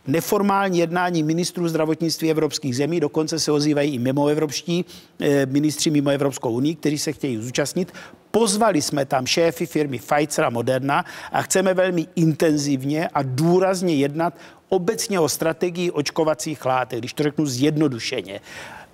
neformální 0.08 0.80
jednání 0.80 1.24
ministrů 1.24 1.68
zdravotnictví 1.68 2.32
evropských 2.32 2.76
zemí, 2.76 2.99
dokonce 2.99 3.39
se 3.39 3.52
ozývají 3.52 3.93
i 3.93 3.99
mimoevropští 3.99 4.86
eh, 5.20 5.45
ministři 5.45 5.89
mimo 5.89 6.10
Evropskou 6.10 6.52
unii, 6.52 6.76
kteří 6.76 6.97
se 6.97 7.14
chtějí 7.14 7.38
zúčastnit. 7.38 7.93
Pozvali 8.32 8.82
jsme 8.82 9.06
tam 9.06 9.28
šéfy 9.28 9.66
firmy 9.66 9.99
Pfizer 9.99 10.45
a 10.45 10.49
Moderna 10.49 11.06
a 11.32 11.41
chceme 11.41 11.74
velmi 11.74 12.08
intenzivně 12.16 13.08
a 13.08 13.20
důrazně 13.24 13.95
jednat 13.95 14.34
obecně 14.70 15.20
o 15.20 15.30
strategii 15.30 15.91
očkovacích 15.91 16.66
látek, 16.66 16.99
když 16.99 17.14
to 17.14 17.24
řeknu 17.24 17.45
zjednodušeně. 17.45 18.39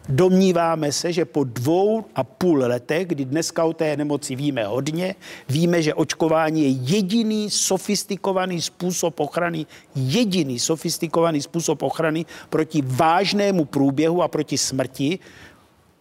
Domníváme 0.09 0.91
se, 0.91 1.13
že 1.13 1.25
po 1.25 1.43
dvou 1.43 2.05
a 2.15 2.23
půl 2.23 2.57
letech, 2.59 3.07
kdy 3.07 3.25
dneska 3.25 3.63
o 3.63 3.73
té 3.73 3.97
nemoci 3.97 4.35
víme 4.35 4.65
hodně, 4.65 5.15
víme, 5.49 5.81
že 5.81 5.93
očkování 5.93 6.63
je 6.63 6.69
jediný 6.69 7.51
sofistikovaný 7.51 8.61
způsob 8.61 9.19
ochrany, 9.19 9.65
jediný 9.95 10.59
sofistikovaný 10.59 11.41
způsob 11.41 11.81
ochrany 11.83 12.25
proti 12.49 12.81
vážnému 12.85 13.65
průběhu 13.65 14.23
a 14.23 14.27
proti 14.27 14.57
smrti, 14.57 15.19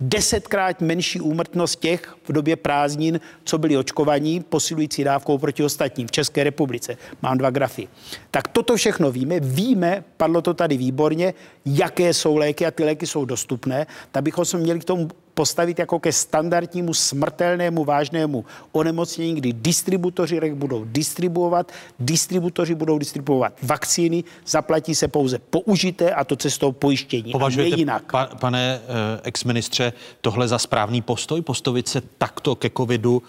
desetkrát 0.00 0.80
menší 0.80 1.20
úmrtnost 1.20 1.80
těch 1.80 2.16
v 2.28 2.32
době 2.32 2.56
prázdnin, 2.56 3.20
co 3.44 3.58
byli 3.58 3.76
očkovaní 3.76 4.40
posilující 4.40 5.04
dávkou 5.04 5.38
proti 5.38 5.62
ostatním 5.62 6.06
v 6.06 6.10
České 6.10 6.44
republice. 6.44 6.96
Mám 7.22 7.38
dva 7.38 7.50
grafy. 7.50 7.88
Tak 8.30 8.48
toto 8.48 8.76
všechno 8.76 9.12
víme. 9.12 9.40
Víme, 9.40 10.04
padlo 10.16 10.42
to 10.42 10.54
tady 10.54 10.76
výborně, 10.76 11.34
jaké 11.66 12.14
jsou 12.14 12.36
léky 12.36 12.66
a 12.66 12.70
ty 12.70 12.84
léky 12.84 13.06
jsou 13.06 13.24
dostupné. 13.24 13.86
Tak 14.12 14.22
bychom 14.22 14.44
se 14.44 14.58
měli 14.58 14.80
k 14.80 14.84
tomu 14.84 15.08
postavit 15.36 15.78
jako 15.78 16.00
ke 16.00 16.12
standardnímu 16.12 16.94
smrtelnému 16.94 17.84
vážnému 17.84 18.44
onemocnění, 18.72 19.34
kdy 19.34 19.52
distributoři 19.52 20.54
budou 20.54 20.84
distribuovat, 20.84 21.72
distributoři 21.98 22.74
budou 22.74 22.98
distribuovat 22.98 23.52
vakcíny, 23.62 24.24
zaplatí 24.46 24.94
se 24.94 25.08
pouze 25.08 25.38
použité 25.38 26.14
a 26.14 26.24
to 26.24 26.36
cestou 26.36 26.72
pojištění. 26.72 27.32
Považujete, 27.32 27.76
jinak. 27.76 28.12
Pa, 28.12 28.26
pane 28.26 28.80
uh, 28.80 29.20
exministře, 29.22 29.92
tohle 30.20 30.48
za 30.48 30.58
správný 30.58 31.02
postoj, 31.02 31.42
postavit 31.42 31.88
se 31.88 32.02
takto 32.18 32.54
ke 32.54 32.70
covidu 32.70 33.16
uh, 33.16 33.22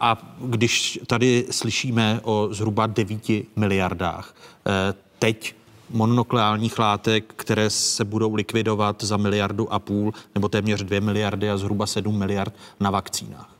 a 0.00 0.36
když 0.40 0.98
tady 1.06 1.46
slyšíme 1.50 2.20
o 2.22 2.48
zhruba 2.50 2.86
9 2.86 3.22
miliardách, 3.56 4.34
uh, 4.34 4.72
teď 5.18 5.54
mononukleálních 5.90 6.78
látek, 6.78 7.32
které 7.36 7.70
se 7.70 8.04
budou 8.04 8.34
likvidovat 8.34 9.04
za 9.04 9.16
miliardu 9.16 9.72
a 9.72 9.78
půl 9.78 10.12
nebo 10.34 10.48
téměř 10.48 10.82
dvě 10.82 11.00
miliardy 11.00 11.50
a 11.50 11.56
zhruba 11.56 11.86
sedm 11.86 12.18
miliard 12.18 12.54
na 12.80 12.90
vakcínách. 12.90 13.55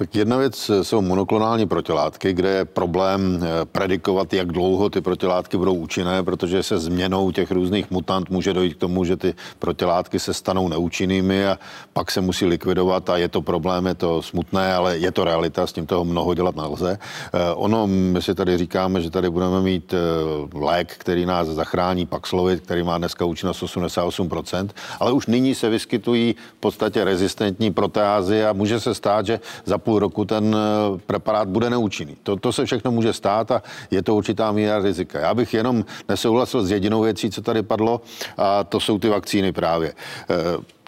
Tak 0.00 0.14
jedna 0.14 0.36
věc 0.36 0.70
jsou 0.82 1.00
monoklonální 1.00 1.66
protilátky, 1.66 2.32
kde 2.32 2.48
je 2.48 2.64
problém 2.64 3.40
eh, 3.42 3.64
predikovat, 3.64 4.32
jak 4.32 4.52
dlouho 4.52 4.90
ty 4.90 5.00
protilátky 5.00 5.56
budou 5.56 5.74
účinné, 5.74 6.22
protože 6.22 6.62
se 6.62 6.78
změnou 6.78 7.30
těch 7.30 7.50
různých 7.50 7.90
mutant 7.90 8.30
může 8.30 8.52
dojít 8.52 8.74
k 8.74 8.80
tomu, 8.80 9.04
že 9.04 9.16
ty 9.16 9.34
protilátky 9.58 10.18
se 10.18 10.34
stanou 10.34 10.68
neúčinnými 10.68 11.46
a 11.46 11.58
pak 11.92 12.10
se 12.10 12.20
musí 12.20 12.46
likvidovat 12.46 13.10
a 13.10 13.16
je 13.16 13.28
to 13.28 13.42
problém, 13.42 13.86
je 13.86 13.94
to 13.94 14.22
smutné, 14.22 14.74
ale 14.74 14.98
je 14.98 15.12
to 15.12 15.24
realita, 15.24 15.66
s 15.66 15.72
tím 15.72 15.86
toho 15.86 16.04
mnoho 16.04 16.34
dělat 16.34 16.56
nelze. 16.56 16.98
Eh, 17.34 17.38
ono, 17.54 17.86
my 17.86 18.22
si 18.22 18.34
tady 18.34 18.58
říkáme, 18.58 19.00
že 19.00 19.10
tady 19.10 19.30
budeme 19.30 19.60
mít 19.60 19.94
eh, 19.94 20.58
lék, 20.58 20.94
který 20.98 21.26
nás 21.26 21.48
zachrání, 21.48 22.06
Paxlovid, 22.06 22.60
který 22.60 22.82
má 22.82 22.98
dneska 22.98 23.24
účinnost 23.24 23.62
88%, 23.62 24.68
ale 25.00 25.12
už 25.12 25.26
nyní 25.26 25.54
se 25.54 25.68
vyskytují 25.68 26.34
v 26.56 26.60
podstatě 26.60 27.04
rezistentní 27.04 27.70
proteázy 27.70 28.44
a 28.44 28.52
může 28.52 28.80
se 28.80 28.94
stát, 28.94 29.26
že 29.26 29.40
za 29.64 29.78
půl 29.90 29.98
roku 29.98 30.24
ten 30.24 30.56
eh, 30.56 30.98
preparát 31.06 31.48
bude 31.48 31.70
neúčinný. 31.70 32.16
To, 32.22 32.36
to 32.36 32.52
se 32.52 32.64
všechno 32.64 32.90
může 32.90 33.12
stát 33.12 33.50
a 33.50 33.62
je 33.90 34.02
to 34.02 34.14
určitá 34.14 34.52
míra 34.52 34.78
rizika. 34.78 35.18
Já 35.18 35.34
bych 35.34 35.54
jenom 35.54 35.84
nesouhlasil 36.08 36.62
s 36.62 36.70
jedinou 36.70 37.02
věcí, 37.02 37.30
co 37.30 37.42
tady 37.42 37.62
padlo, 37.62 38.00
a 38.38 38.64
to 38.64 38.80
jsou 38.80 38.98
ty 38.98 39.08
vakcíny 39.08 39.52
právě. 39.52 39.92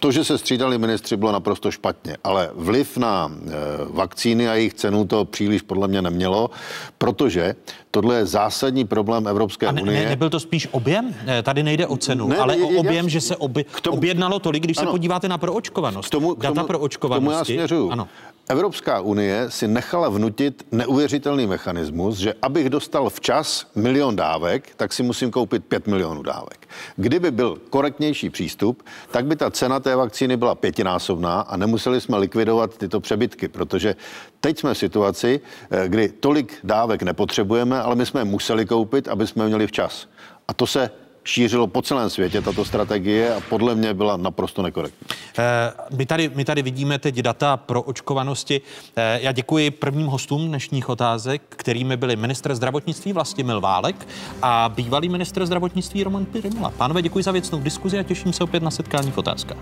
To, 0.03 0.11
že 0.11 0.23
se 0.23 0.37
střídali 0.37 0.77
ministři, 0.77 1.15
bylo 1.15 1.31
naprosto 1.31 1.71
špatně, 1.71 2.17
ale 2.23 2.51
vliv 2.55 2.97
na 2.97 3.31
e, 3.31 3.51
vakcíny 3.89 4.49
a 4.49 4.53
jejich 4.53 4.73
cenu 4.73 5.05
to 5.07 5.25
příliš 5.25 5.61
podle 5.61 5.87
mě 5.87 6.01
nemělo, 6.01 6.49
protože 6.97 7.55
tohle 7.91 8.15
je 8.15 8.25
zásadní 8.25 8.85
problém 8.85 9.27
Evropské 9.27 9.67
a 9.67 9.71
ne, 9.71 9.81
unie. 9.81 10.03
Ne, 10.03 10.09
nebyl 10.09 10.29
to 10.29 10.39
spíš 10.39 10.67
objem? 10.71 11.15
Tady 11.43 11.63
nejde 11.63 11.87
o 11.87 11.97
cenu, 11.97 12.27
ne, 12.27 12.37
ale 12.37 12.57
je, 12.57 12.63
o 12.63 12.67
objem, 12.67 13.05
je, 13.05 13.09
že 13.09 13.21
se 13.21 13.35
oby, 13.35 13.63
k 13.63 13.81
tomu, 13.81 13.97
objednalo 13.97 14.39
tolik, 14.39 14.63
když 14.63 14.77
ano, 14.77 14.87
se 14.87 14.91
podíváte 14.91 15.29
na 15.29 15.37
proočkovanost. 15.37 16.07
K 16.07 16.11
tomu, 16.11 16.35
k 16.35 16.41
tomu, 16.41 16.53
data 16.53 16.67
proočkovanosti. 16.67 17.23
K 17.23 17.55
tomu 17.55 17.59
já 17.59 17.65
směřuju. 17.65 17.91
Ano. 17.91 18.07
Evropská 18.49 18.99
unie 18.99 19.51
si 19.51 19.67
nechala 19.67 20.09
vnutit 20.09 20.67
neuvěřitelný 20.71 21.47
mechanismus, 21.47 22.17
že 22.17 22.33
abych 22.41 22.69
dostal 22.69 23.09
včas 23.09 23.67
milion 23.75 24.15
dávek, 24.15 24.75
tak 24.75 24.93
si 24.93 25.03
musím 25.03 25.31
koupit 25.31 25.65
pět 25.65 25.87
milionů 25.87 26.23
dávek. 26.23 26.67
Kdyby 26.95 27.31
byl 27.31 27.57
korektnější 27.69 28.29
přístup, 28.29 28.83
tak 29.11 29.25
by 29.25 29.35
ta 29.35 29.51
cena 29.51 29.79
té 29.79 29.95
vakcíny 29.95 30.37
byla 30.37 30.55
pětinásobná 30.55 31.41
a 31.41 31.57
nemuseli 31.57 32.01
jsme 32.01 32.17
likvidovat 32.17 32.77
tyto 32.77 32.99
přebytky, 32.99 33.47
protože 33.47 33.95
teď 34.39 34.59
jsme 34.59 34.73
v 34.73 34.77
situaci, 34.77 35.41
eh, 35.71 35.89
kdy 35.89 36.09
tolik 36.09 36.57
dávek 36.63 37.03
nepotřebujeme, 37.03 37.81
ale 37.81 37.95
my 37.95 38.05
jsme 38.05 38.23
museli 38.23 38.65
koupit, 38.65 39.07
aby 39.07 39.27
jsme 39.27 39.47
měli 39.47 39.67
včas. 39.67 40.07
A 40.47 40.53
to 40.53 40.67
se 40.67 40.89
šířilo 41.23 41.67
po 41.67 41.81
celém 41.81 42.09
světě 42.09 42.41
tato 42.41 42.65
strategie 42.65 43.35
a 43.35 43.39
podle 43.49 43.75
mě 43.75 43.93
byla 43.93 44.17
naprosto 44.17 44.61
nekorektní. 44.61 45.07
Eh, 45.37 45.73
my 45.97 46.05
tady, 46.05 46.31
my 46.35 46.45
tady 46.45 46.61
vidíme 46.61 46.99
teď 46.99 47.15
data 47.15 47.57
pro 47.57 47.81
očkovanosti. 47.81 48.61
Eh, 48.95 49.19
já 49.21 49.31
děkuji 49.31 49.71
prvním 49.71 50.07
hostům 50.07 50.47
dnešních 50.47 50.89
otázek, 50.89 51.41
kterými 51.49 51.97
byli 51.97 52.15
ministr 52.15 52.55
zdravotnictví 52.55 53.13
Vlastimil 53.13 53.61
Válek 53.61 54.07
a 54.41 54.69
bývalý 54.75 55.09
ministr 55.09 55.45
zdravotnictví 55.45 56.03
Roman 56.03 56.25
Pirimula. 56.25 56.69
Pánové, 56.69 57.01
děkuji 57.01 57.23
za 57.23 57.31
věcnou 57.31 57.59
diskuzi 57.59 57.99
a 57.99 58.03
těším 58.03 58.33
se 58.33 58.43
opět 58.43 58.63
na 58.63 58.71
setkání 58.71 59.11
v 59.11 59.17
otázkách. 59.17 59.57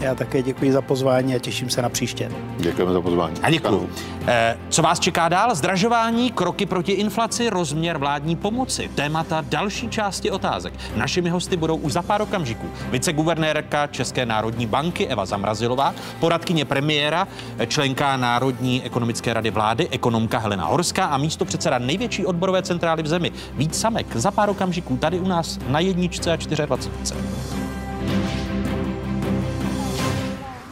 Já 0.00 0.14
také 0.14 0.42
děkuji 0.42 0.72
za 0.72 0.82
pozvání 0.82 1.34
a 1.34 1.38
těším 1.38 1.70
se 1.70 1.82
na 1.82 1.88
příště. 1.88 2.30
Děkujeme 2.58 2.92
za 2.92 3.00
pozvání. 3.00 3.34
A 3.42 3.50
děkuji. 3.50 3.90
Eh, 4.26 4.58
co 4.68 4.82
vás 4.82 5.00
čeká 5.00 5.28
dál? 5.28 5.54
Zdražování, 5.54 6.30
kroky 6.30 6.66
proti 6.66 6.92
inflaci, 6.92 7.50
rozměr 7.50 7.98
vládní 7.98 8.36
pomoci, 8.36 8.90
témata 8.94 9.44
další 9.48 9.88
části 9.88 10.30
otázek. 10.30 10.74
Našimi 10.96 11.30
hosty 11.30 11.56
budou 11.56 11.76
už 11.76 11.92
za 11.92 12.02
pár 12.02 12.22
okamžiků 12.22 12.70
viceguvernérka 12.90 13.86
České 13.86 14.26
národní 14.26 14.66
banky 14.66 15.06
Eva 15.06 15.26
Zamrazilová, 15.26 15.94
poradkyně 16.20 16.64
premiéra, 16.64 17.28
členka 17.66 18.16
Národní 18.16 18.82
ekonomické 18.84 19.34
rady 19.34 19.50
vlády, 19.50 19.88
ekonomka 19.90 20.38
Helena 20.38 20.66
Horská 20.66 21.04
a 21.04 21.18
místo 21.18 21.44
předseda 21.44 21.78
největší 21.78 22.26
odborové 22.26 22.62
centrály 22.62 23.02
v 23.02 23.06
zemi 23.06 23.32
Vít 23.54 23.74
Samek. 23.74 24.16
Za 24.16 24.30
pár 24.30 24.50
okamžiků 24.50 24.96
tady 24.96 25.18
u 25.20 25.28
nás 25.28 25.58
na 25.68 25.80
jedničce 25.80 26.32
a 26.32 26.36
24. 26.36 27.75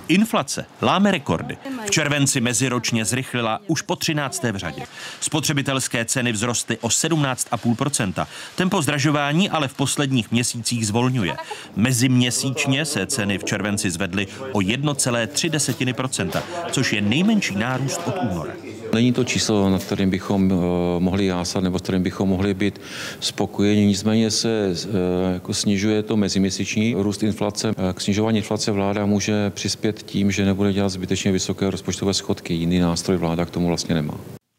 Inflace 0.09 0.67
láme 0.83 1.11
rekordy. 1.11 1.57
V 1.87 1.91
červenci 1.91 2.41
meziročně 2.41 3.05
zrychlila 3.05 3.61
už 3.67 3.83
po 3.83 3.97
13. 3.97 4.43
v 4.43 4.57
řadě. 4.57 4.83
Spotřebitelské 5.21 6.05
ceny 6.05 6.33
vzrostly 6.33 6.79
o 6.79 6.89
17,5%. 6.89 8.27
Tempo 8.57 8.83
zdražování 8.83 9.51
ale 9.51 9.69
v 9.69 9.75
posledních 9.75 10.31
měsících 10.31 10.87
zvolňuje. 10.87 11.37
Meziměsíčně 11.77 12.85
se 12.85 13.07
ceny 13.07 13.39
v 13.39 13.45
červenci 13.45 13.91
zvedly 13.91 14.27
o 14.53 14.59
1,3%, 14.59 16.43
což 16.71 16.93
je 16.93 17.01
nejmenší 17.01 17.55
nárůst 17.57 18.01
od 18.07 18.15
února. 18.31 18.53
Není 18.95 19.13
to 19.13 19.25
číslo, 19.25 19.71
na 19.71 19.79
kterým 19.79 20.11
bychom 20.11 20.53
uh, 20.53 20.61
mohli 20.99 21.27
jásat 21.27 21.63
nebo 21.63 21.79
s 21.79 21.83
kterým 21.83 22.03
bychom 22.03 22.29
mohli 22.29 22.55
být 22.55 22.81
spokojeni. 23.21 23.87
Nicméně 23.87 24.31
se 24.31 24.49
uh, 24.69 24.93
jako 25.33 25.55
snižuje 25.55 26.03
to 26.03 26.17
meziměsíční 26.17 26.95
růst 26.99 27.23
inflace. 27.23 27.75
K 27.95 28.01
snižování 28.01 28.39
inflace 28.39 28.73
vláda 28.73 29.07
může 29.07 29.51
přispět 29.51 29.93
tím, 30.03 30.30
že 30.30 30.45
nebude 30.45 30.72
dělat 30.72 30.88
zbytečně 30.88 31.32
vysoké 31.32 31.70
rozpočtové 31.70 32.14
schodky. 32.14 32.55
Jiný 32.55 32.78
nástroj 32.78 33.16
vláda 33.16 33.45
k 33.45 33.51
tomu 33.51 33.68
vlastně 33.68 33.95
nemá. 33.95 34.14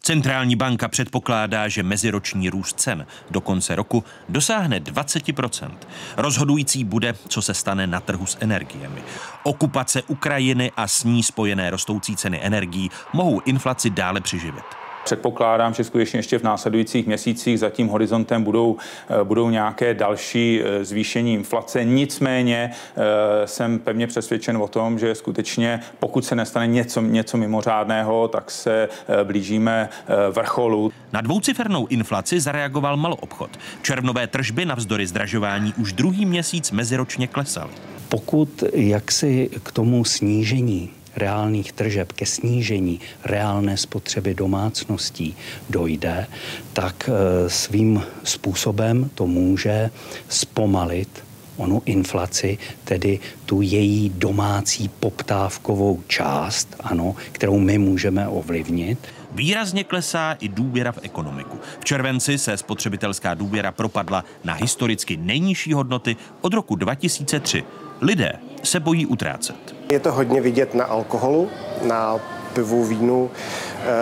Centrální 0.06 0.56
banka 0.56 0.88
předpokládá, 0.88 1.68
že 1.68 1.84
meziroční 1.84 2.50
růst 2.50 2.80
cen 2.80 3.06
do 3.32 3.42
konce 3.42 3.76
roku 3.76 4.04
dosáhne 4.30 4.80
20% 4.80 5.72
Rozhodující 6.18 6.84
bude, 6.84 7.14
co 7.28 7.42
se 7.42 7.54
stane 7.54 7.88
na 7.88 8.00
trhu 8.00 8.26
s 8.26 8.38
energiemi. 8.40 9.04
Okupace 9.44 10.02
Ukrajiny 10.02 10.72
a 10.78 10.88
s 10.88 11.04
ní 11.04 11.24
spojené 11.24 11.70
rostoucí 11.70 12.16
ceny 12.16 12.40
energií 12.44 12.92
mohou 13.14 13.40
inflaci 13.40 13.90
dále 13.90 14.22
přiživit. 14.22 14.85
Předpokládám, 15.06 15.74
že 15.74 15.84
skutečně 15.84 16.20
ještě 16.20 16.40
v 16.40 16.44
následujících 16.44 17.08
měsících 17.08 17.60
za 17.60 17.70
tím 17.70 17.88
horizontem 17.88 18.44
budou, 18.44 18.78
eh, 19.10 19.24
budou 19.24 19.50
nějaké 19.50 19.94
další 19.94 20.62
eh, 20.64 20.86
zvýšení 20.86 21.34
inflace. 21.34 21.84
Nicméně 21.84 22.72
eh, 22.72 23.48
jsem 23.48 23.80
pevně 23.80 24.08
přesvědčen 24.08 24.58
o 24.58 24.68
tom, 24.68 25.00
že 25.00 25.16
skutečně 25.16 25.80
pokud 26.00 26.26
se 26.26 26.36
nestane 26.36 26.68
něco, 26.68 27.02
něco 27.02 27.38
mimořádného, 27.38 28.28
tak 28.28 28.52
se 28.52 28.90
blížíme 29.24 29.90
vrcholu. 30.32 30.92
Na 31.14 31.22
dvoucifernou 31.22 31.88
inflaci 31.88 32.40
zareagoval 32.40 32.98
maloobchod. 32.98 33.50
Červnové 33.82 34.28
tržby 34.28 34.66
navzdory 34.66 35.08
zdražování 35.08 35.74
už 35.78 35.94
druhý 35.94 36.26
měsíc 36.26 36.72
meziročně 36.72 37.28
klesaly. 37.28 37.72
Pokud 38.10 38.64
jaksi 38.74 39.50
k 39.64 39.72
tomu 39.72 40.04
snížení 40.04 40.90
reálných 41.16 41.72
tržeb, 41.72 42.12
ke 42.12 42.26
snížení 42.26 43.00
reálné 43.24 43.78
spotřeby 43.78 44.34
domácností 44.34 45.36
dojde, 45.70 46.28
tak 46.74 47.10
eh, 47.10 47.50
svým 47.50 48.04
způsobem 48.24 49.10
to 49.16 49.28
může 49.28 49.92
zpomalit 50.30 51.26
onu 51.58 51.82
inflaci, 51.86 52.58
tedy 52.84 53.20
tu 53.46 53.62
její 53.62 54.10
domácí 54.10 54.90
poptávkovou 54.90 56.04
část, 56.08 56.76
ano, 56.80 57.16
kterou 57.32 57.60
my 57.60 57.78
můžeme 57.78 58.28
ovlivnit. 58.28 59.00
Výrazně 59.32 59.84
klesá 59.84 60.36
i 60.40 60.50
důvěra 60.50 60.92
v 60.92 61.00
ekonomiku. 61.02 61.60
V 61.80 61.86
červenci 61.86 62.38
se 62.38 62.58
spotřebitelská 62.58 63.34
důvěra 63.34 63.72
propadla 63.72 64.26
na 64.44 64.54
historicky 64.54 65.18
nejnižší 65.18 65.74
hodnoty 65.74 66.16
od 66.42 66.54
roku 66.54 66.76
2003. 66.76 67.64
Lidé 68.02 68.34
se 68.64 68.80
bojí 68.80 69.06
utrácet. 69.06 69.75
Je 69.92 70.00
to 70.00 70.12
hodně 70.12 70.42
vidět 70.42 70.76
na 70.76 70.86
alkoholu, 70.86 71.50
na 71.88 72.20
pivu, 72.54 72.86
vínu. 72.86 73.32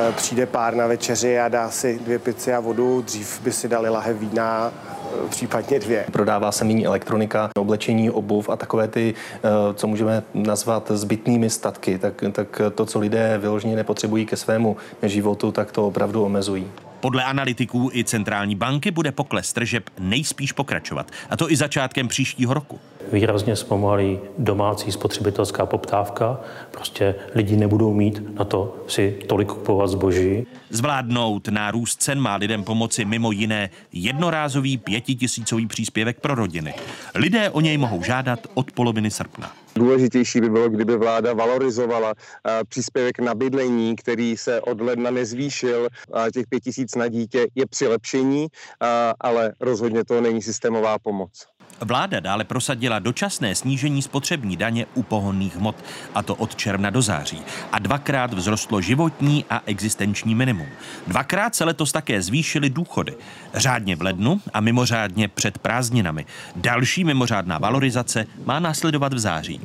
E, 0.10 0.12
přijde 0.12 0.46
pár 0.46 0.76
na 0.76 0.88
večeři 0.88 1.40
a 1.40 1.50
dá 1.50 1.70
si 1.70 2.00
dvě 2.00 2.20
pici 2.20 2.54
a 2.54 2.60
vodu. 2.60 3.02
Dřív 3.02 3.42
by 3.42 3.52
si 3.52 3.68
dali 3.68 3.90
lahev 3.90 4.18
vína, 4.18 4.72
e, 5.26 5.30
případně 5.30 5.80
dvě. 5.80 6.06
Prodává 6.12 6.52
se 6.52 6.66
méně 6.66 6.86
elektronika, 6.86 7.50
oblečení, 7.58 8.12
obuv 8.12 8.50
a 8.50 8.56
takové 8.56 8.88
ty, 8.88 9.14
e, 9.44 9.74
co 9.74 9.88
můžeme 9.88 10.24
nazvat 10.34 10.92
zbytnými 10.94 11.50
statky, 11.50 11.98
tak, 11.98 12.24
tak 12.32 12.62
to, 12.76 12.86
co 12.86 13.00
lidé 13.00 13.38
vyloženě 13.38 13.76
nepotřebují 13.76 14.26
ke 14.26 14.38
svému 14.38 14.78
životu, 15.02 15.52
tak 15.52 15.72
to 15.72 15.88
opravdu 15.88 16.26
omezují. 16.26 16.72
Podle 17.04 17.24
analytiků 17.24 17.90
i 17.94 18.04
centrální 18.04 18.56
banky 18.56 18.92
bude 18.92 19.12
pokles 19.12 19.54
tržeb 19.54 19.90
nejspíš 20.00 20.52
pokračovat, 20.52 21.12
a 21.30 21.38
to 21.38 21.52
i 21.52 21.56
začátkem 21.56 22.08
příštího 22.08 22.54
roku. 22.54 22.80
Výrazně 23.12 23.56
zpomalí 23.56 24.20
domácí 24.38 24.92
spotřebitelská 24.92 25.66
poptávka, 25.66 26.40
prostě 26.72 27.16
lidi 27.36 27.56
nebudou 27.58 27.94
mít 27.94 28.38
na 28.38 28.46
to 28.46 28.76
si 28.88 29.20
tolik 29.28 29.48
kupovat 29.48 29.90
zboží. 29.90 30.48
Zvládnout 30.70 31.48
nárůst 31.48 32.02
cen 32.02 32.20
má 32.20 32.36
lidem 32.36 32.64
pomoci 32.64 33.06
mimo 33.06 33.32
jiné 33.32 33.70
jednorázový 33.94 34.78
pětitisícový 34.78 35.68
příspěvek 35.68 36.20
pro 36.20 36.36
rodiny. 36.36 36.74
Lidé 37.16 37.50
o 37.50 37.62
něj 37.62 37.78
mohou 37.78 38.04
žádat 38.04 38.40
od 38.54 38.72
poloviny 38.72 39.12
srpna. 39.12 39.52
Důležitější 39.76 40.42
by 40.42 40.50
bylo, 40.50 40.70
kdyby 40.70 40.98
vláda 40.98 41.34
valorizovala 41.34 42.14
příspěvek 42.70 43.20
na 43.20 43.36
bydlení, 43.36 43.96
který 43.96 44.38
se 44.38 44.62
od 44.62 44.82
ledna 44.82 45.12
nezvýšil. 45.12 45.88
Těch 46.34 46.48
pět 46.50 46.60
tisíc 46.60 46.96
na 46.96 47.08
dítě 47.08 47.48
je 47.56 47.66
přilepšení, 47.66 48.48
ale 49.20 49.54
rozhodně 49.60 50.06
to 50.06 50.22
není 50.22 50.42
systémová 50.42 51.00
pomoc. 51.00 51.48
Vláda 51.82 52.20
dále 52.20 52.44
prosadila 52.44 53.00
dočasné 53.00 53.56
snížení 53.56 54.02
spotřební 54.02 54.58
daně 54.58 54.86
u 54.94 55.04
pohonných 55.04 55.56
hmot, 55.56 55.76
a 56.16 56.24
to 56.24 56.36
od 56.36 56.56
června 56.56 56.90
do 56.90 57.02
září. 57.02 57.42
A 57.72 57.80
dvakrát 57.80 58.34
vzrostlo 58.34 58.82
životní 58.82 59.46
a 59.50 59.62
existenční 59.66 60.36
minimum. 60.36 60.68
Dvakrát 61.08 61.56
se 61.56 61.64
letos 61.64 61.92
také 61.92 62.22
zvýšily 62.22 62.70
důchody. 62.70 63.16
Řádně 63.54 63.96
v 63.96 64.02
lednu 64.02 64.42
a 64.54 64.60
mimořádně 64.60 65.28
před 65.28 65.58
prázdninami. 65.58 66.26
Další 66.56 67.04
mimořádná 67.04 67.58
valorizace 67.58 68.26
má 68.46 68.60
následovat 68.60 69.14
v 69.14 69.20
září. 69.20 69.62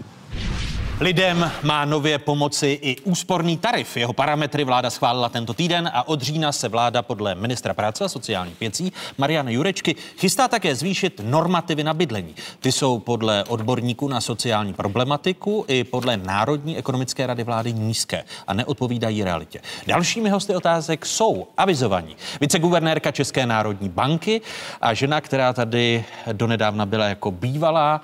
Lidem 1.01 1.51
má 1.63 1.85
nově 1.85 2.19
pomoci 2.19 2.79
i 2.83 2.97
úsporný 3.01 3.57
tarif. 3.57 3.97
Jeho 3.97 4.13
parametry 4.13 4.65
vláda 4.65 4.91
schválila 4.91 5.29
tento 5.29 5.55
týden 5.55 5.91
a 5.95 6.09
od 6.09 6.23
října 6.23 6.53
se 6.53 6.69
vláda 6.69 7.03
podle 7.03 7.35
ministra 7.35 7.75
práce 7.75 8.05
a 8.05 8.09
sociálních 8.09 8.61
věcí 8.61 8.93
Mariana 9.19 9.51
Jurečky 9.51 9.97
chystá 10.19 10.49
také 10.49 10.75
zvýšit 10.75 11.21
normativy 11.25 11.85
na 11.85 11.95
bydlení. 11.95 12.35
Ty 12.61 12.73
jsou 12.73 12.99
podle 12.99 13.45
odborníků 13.45 14.09
na 14.09 14.21
sociální 14.21 14.73
problematiku 14.73 15.65
i 15.69 15.85
podle 15.85 16.17
Národní 16.17 16.77
ekonomické 16.79 17.27
rady 17.27 17.45
vlády 17.45 17.73
nízké 17.73 18.25
a 18.47 18.55
neodpovídají 18.55 19.25
realitě. 19.25 19.61
Dalšími 19.87 20.31
hosty 20.31 20.55
otázek 20.55 21.07
jsou 21.07 21.47
avizovaní 21.57 22.17
viceguvernérka 22.41 23.11
České 23.11 23.47
národní 23.47 23.89
banky 23.89 24.41
a 24.81 24.95
žena, 24.95 25.21
která 25.21 25.53
tady 25.53 26.05
donedávna 26.33 26.87
byla 26.87 27.05
jako 27.05 27.31
bývalá 27.31 28.01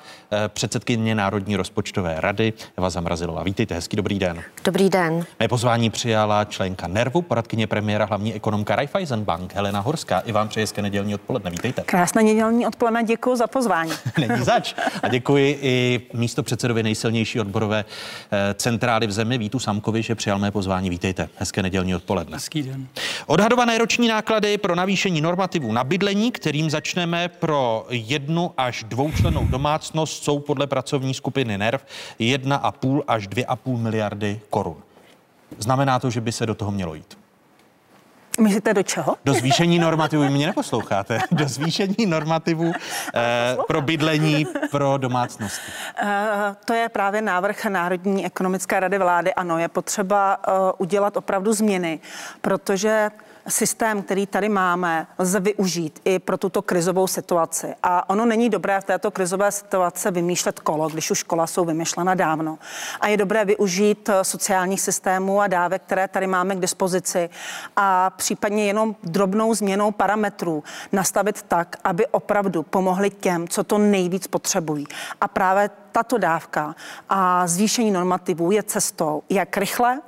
předsedkyně 0.49 1.15
Národní 1.15 1.57
rozpočtové 1.57 2.15
rady 2.19 2.53
Eva 2.77 2.91
Zamrazilová. 2.91 3.43
Vítejte, 3.43 3.75
hezký 3.75 3.97
dobrý 3.97 4.19
den. 4.19 4.43
Dobrý 4.65 4.91
den. 4.91 5.27
Mé 5.41 5.49
pozvání 5.49 5.91
přijala 5.91 6.45
členka 6.45 6.87
Nervu, 6.89 7.23
poradkyně 7.23 7.67
premiéra, 7.67 8.05
hlavní 8.05 8.35
ekonomka 8.35 8.77
Raiffeisen 8.77 9.25
Bank 9.25 9.55
Helena 9.55 9.81
Horská. 9.81 10.21
I 10.21 10.33
vám 10.33 10.49
přeji 10.49 10.63
hezké 10.63 10.83
nedělní 10.83 11.15
odpoledne. 11.15 11.51
Vítejte. 11.51 11.83
Krásné 11.83 12.23
nedělní 12.23 12.67
odpoledne, 12.67 13.05
děkuji 13.05 13.37
za 13.37 13.47
pozvání. 13.47 13.93
Není 14.19 14.45
zač. 14.45 14.75
A 15.03 15.09
děkuji 15.09 15.59
i 15.63 16.01
místo 16.13 16.43
předsedovi 16.43 16.83
nejsilnější 16.83 17.41
odborové 17.41 17.85
eh, 18.33 18.55
centrály 18.55 19.07
v 19.07 19.13
zemi 19.13 19.39
Vítu 19.39 19.59
Samkovi, 19.59 20.03
že 20.03 20.15
přijal 20.15 20.39
mé 20.39 20.51
pozvání. 20.51 20.91
Vítejte. 20.91 21.29
Hezké 21.37 21.63
nedělní 21.63 21.95
odpoledne. 21.95 22.37
Hezký 22.37 22.63
den. 22.63 22.87
Odhadované 23.27 23.79
roční 23.79 24.09
náklady 24.09 24.59
pro 24.59 24.75
navýšení 24.75 25.21
normativů 25.21 25.73
na 25.73 25.85
bydlení, 25.85 26.33
kterým 26.33 26.71
začneme 26.71 27.29
pro 27.29 27.87
jednu 27.91 28.51
až 28.57 28.85
dvoučlenou 28.85 29.47
domácnost, 29.47 30.24
jsou 30.25 30.39
podle 30.39 30.67
pracovní 30.67 31.15
skupiny 31.15 31.59
NERV 31.59 31.85
1,5 32.21 33.03
až 33.09 33.29
2,5 33.29 33.77
miliardy 33.79 34.41
korun. 34.51 34.77
Znamená 35.59 35.99
to, 35.99 36.11
že 36.11 36.21
by 36.21 36.33
se 36.33 36.47
do 36.47 36.55
toho 36.55 36.71
mělo 36.71 36.95
jít. 36.95 37.19
Myslíte 38.41 38.75
do 38.75 38.83
čeho? 38.83 39.17
Do 39.25 39.35
zvýšení 39.35 39.79
normativů, 39.79 40.23
vy 40.23 40.31
mě 40.31 40.47
neposloucháte, 40.47 41.19
do 41.31 41.49
zvýšení 41.49 42.07
normativů 42.07 42.73
eh, 43.15 43.57
pro 43.67 43.83
bydlení 43.83 44.47
pro 44.71 44.99
domácnosti. 44.99 45.73
Eh, 46.03 46.57
to 46.65 46.75
je 46.75 46.89
právě 46.89 47.23
návrh 47.23 47.65
Národní 47.65 48.27
ekonomické 48.27 48.81
rady 48.81 48.99
vlády. 48.99 49.35
Ano, 49.35 49.59
je 49.59 49.69
potřeba 49.69 50.39
eh, 50.49 50.53
udělat 50.79 51.17
opravdu 51.17 51.53
změny, 51.53 52.01
protože 52.41 53.11
systém, 53.49 54.03
který 54.03 54.27
tady 54.27 54.49
máme, 54.49 55.07
lze 55.19 55.41
využít 55.41 56.01
i 56.05 56.19
pro 56.19 56.39
tuto 56.39 56.63
krizovou 56.63 57.07
situaci. 57.07 57.75
A 57.83 58.11
ono 58.11 58.27
není 58.27 58.51
dobré 58.51 58.81
v 58.81 58.85
této 58.85 59.11
krizové 59.11 59.53
situaci 59.53 60.11
vymýšlet 60.11 60.61
kolo, 60.61 60.89
když 60.89 61.11
už 61.11 61.23
kola 61.23 61.47
jsou 61.47 61.65
vymyšlena 61.65 62.15
dávno. 62.15 62.59
A 63.01 63.09
je 63.09 63.17
dobré 63.17 63.45
využít 63.45 64.09
eh, 64.09 64.25
sociálních 64.25 64.81
systémů 64.81 65.41
a 65.41 65.47
dávek, 65.47 65.83
které 65.83 66.09
tady 66.09 66.27
máme 66.27 66.57
k 66.57 66.61
dispozici 66.61 67.31
a 67.77 68.11
případně 68.11 68.67
jenom 68.67 68.97
drobnou 69.03 69.55
změnou 69.55 69.91
parametrů 69.91 70.65
nastavit 70.93 71.43
tak, 71.43 71.77
aby 71.85 72.07
opravdu 72.07 72.63
pomohli 72.63 73.11
těm, 73.11 73.49
co 73.49 73.65
to 73.65 73.79
nejvíc 73.79 74.27
potřebují. 74.27 74.87
A 75.21 75.29
právě 75.29 75.71
tato 75.93 76.19
dávka 76.19 76.75
a 77.09 77.47
zvýšení 77.47 77.91
normativů 77.91 78.51
je 78.51 78.63
cestou, 78.63 79.23
jak 79.31 79.57
rychle 79.57 80.01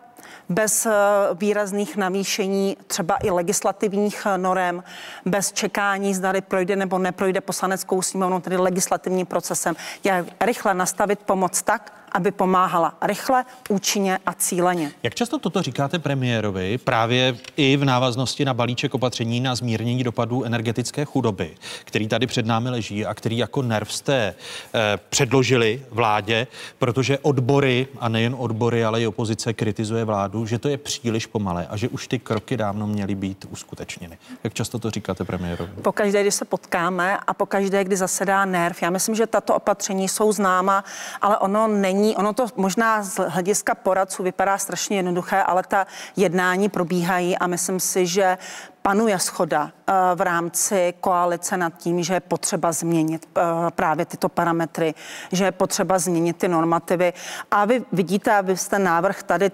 bez 0.49 0.87
eh, 0.87 0.93
výrazných 1.35 1.97
navýšení 1.97 2.77
třeba 2.87 3.17
i 3.23 3.31
legislativních 3.31 4.27
eh, 4.27 4.39
norem, 4.39 4.85
bez 5.25 5.53
čekání, 5.53 6.15
zda 6.15 6.33
projde 6.49 6.77
nebo 6.77 6.99
neprojde 6.99 7.41
poslaneckou 7.41 8.03
sněmovnou, 8.03 8.41
tedy 8.41 8.57
legislativním 8.57 9.27
procesem, 9.27 9.77
jak 10.05 10.27
rychle 10.41 10.75
nastavit 10.75 11.19
pomoc 11.19 11.63
tak, 11.63 11.93
aby 12.17 12.31
pomáhala 12.31 12.95
rychle, 13.03 13.45
účinně 13.69 14.19
a 14.27 14.33
cíleně. 14.33 14.93
Jak 15.03 15.15
často 15.15 15.39
toto 15.39 15.63
říkáte 15.63 15.99
premiérovi 15.99 16.79
právě 16.79 17.37
i 17.57 17.77
v 17.77 17.85
návaznosti 17.85 18.45
na 18.45 18.55
balíček 18.55 18.95
opatření 18.95 19.41
na 19.41 19.55
zmírnění 19.55 20.05
dopadů 20.05 20.45
energetické 20.45 21.05
chudoby, 21.05 21.55
který 21.85 22.09
tady 22.09 22.27
před 22.27 22.47
námi 22.47 22.71
leží 22.71 23.07
a 23.07 23.15
který 23.15 23.39
jako 23.39 23.63
nerv 23.63 23.93
jste 23.93 24.35
eh, 24.75 24.99
předložili 25.09 25.83
vládě, 25.91 26.47
protože 26.79 27.19
odbory 27.19 27.87
a 27.99 28.09
nejen 28.09 28.35
odbory, 28.39 28.85
ale 28.85 29.03
i 29.03 29.07
opozice 29.07 29.53
kritizuje 29.53 30.05
vládu, 30.05 30.47
že 30.47 30.59
to 30.59 30.69
je 30.69 30.79
příliš 30.79 31.27
pomalé 31.27 31.67
a 31.71 31.77
že 31.77 31.89
už 31.89 32.09
ty 32.09 32.19
kroky 32.19 32.57
dávno 32.57 32.87
měly 32.87 33.15
být 33.15 33.47
uskutečněny. 33.51 34.19
Jak 34.45 34.55
často 34.55 34.79
to 34.79 34.91
říkáte 34.91 35.25
premiérovi? 35.25 35.73
Pokaždé, 35.83 36.23
když 36.23 36.35
se 36.35 36.45
potkáme 36.45 37.19
a 37.27 37.35
pokaždé, 37.35 37.85
kdy 37.85 37.97
zasedá 37.97 38.45
nerv, 38.45 38.83
já 38.83 38.91
myslím, 38.91 39.15
že 39.15 39.27
tato 39.27 39.55
opatření 39.55 40.09
jsou 40.09 40.33
známa, 40.33 40.85
ale 41.23 41.39
ono 41.39 41.69
není 41.69 42.06
jednání, 42.07 42.17
ono 42.17 42.33
to 42.33 42.47
možná 42.57 43.03
z 43.03 43.21
hlediska 43.29 43.75
poradců 43.75 44.23
vypadá 44.23 44.59
strašně 44.59 44.97
jednoduché, 44.97 45.43
ale 45.43 45.63
ta 45.63 45.87
jednání 46.17 46.69
probíhají 46.69 47.39
a 47.39 47.47
myslím 47.47 47.81
si, 47.81 48.07
že 48.07 48.39
panuje 48.87 49.19
schoda 49.19 49.71
eh, 49.87 49.93
v 50.15 50.21
rámci 50.21 50.95
koalice 51.01 51.57
nad 51.57 51.75
tím, 51.75 52.03
že 52.03 52.15
je 52.15 52.21
potřeba 52.21 52.73
změnit 52.73 53.27
eh, 53.27 53.43
právě 53.71 54.07
tyto 54.07 54.29
parametry, 54.29 54.95
že 55.33 55.45
je 55.45 55.53
potřeba 55.53 55.99
změnit 55.99 56.37
ty 56.37 56.49
normativy. 56.49 57.13
A 57.51 57.65
vy 57.65 57.83
vidíte, 57.93 58.31
a 58.31 58.41
vy 58.41 58.57
jste 58.57 58.79
návrh 58.79 59.23
tady 59.23 59.51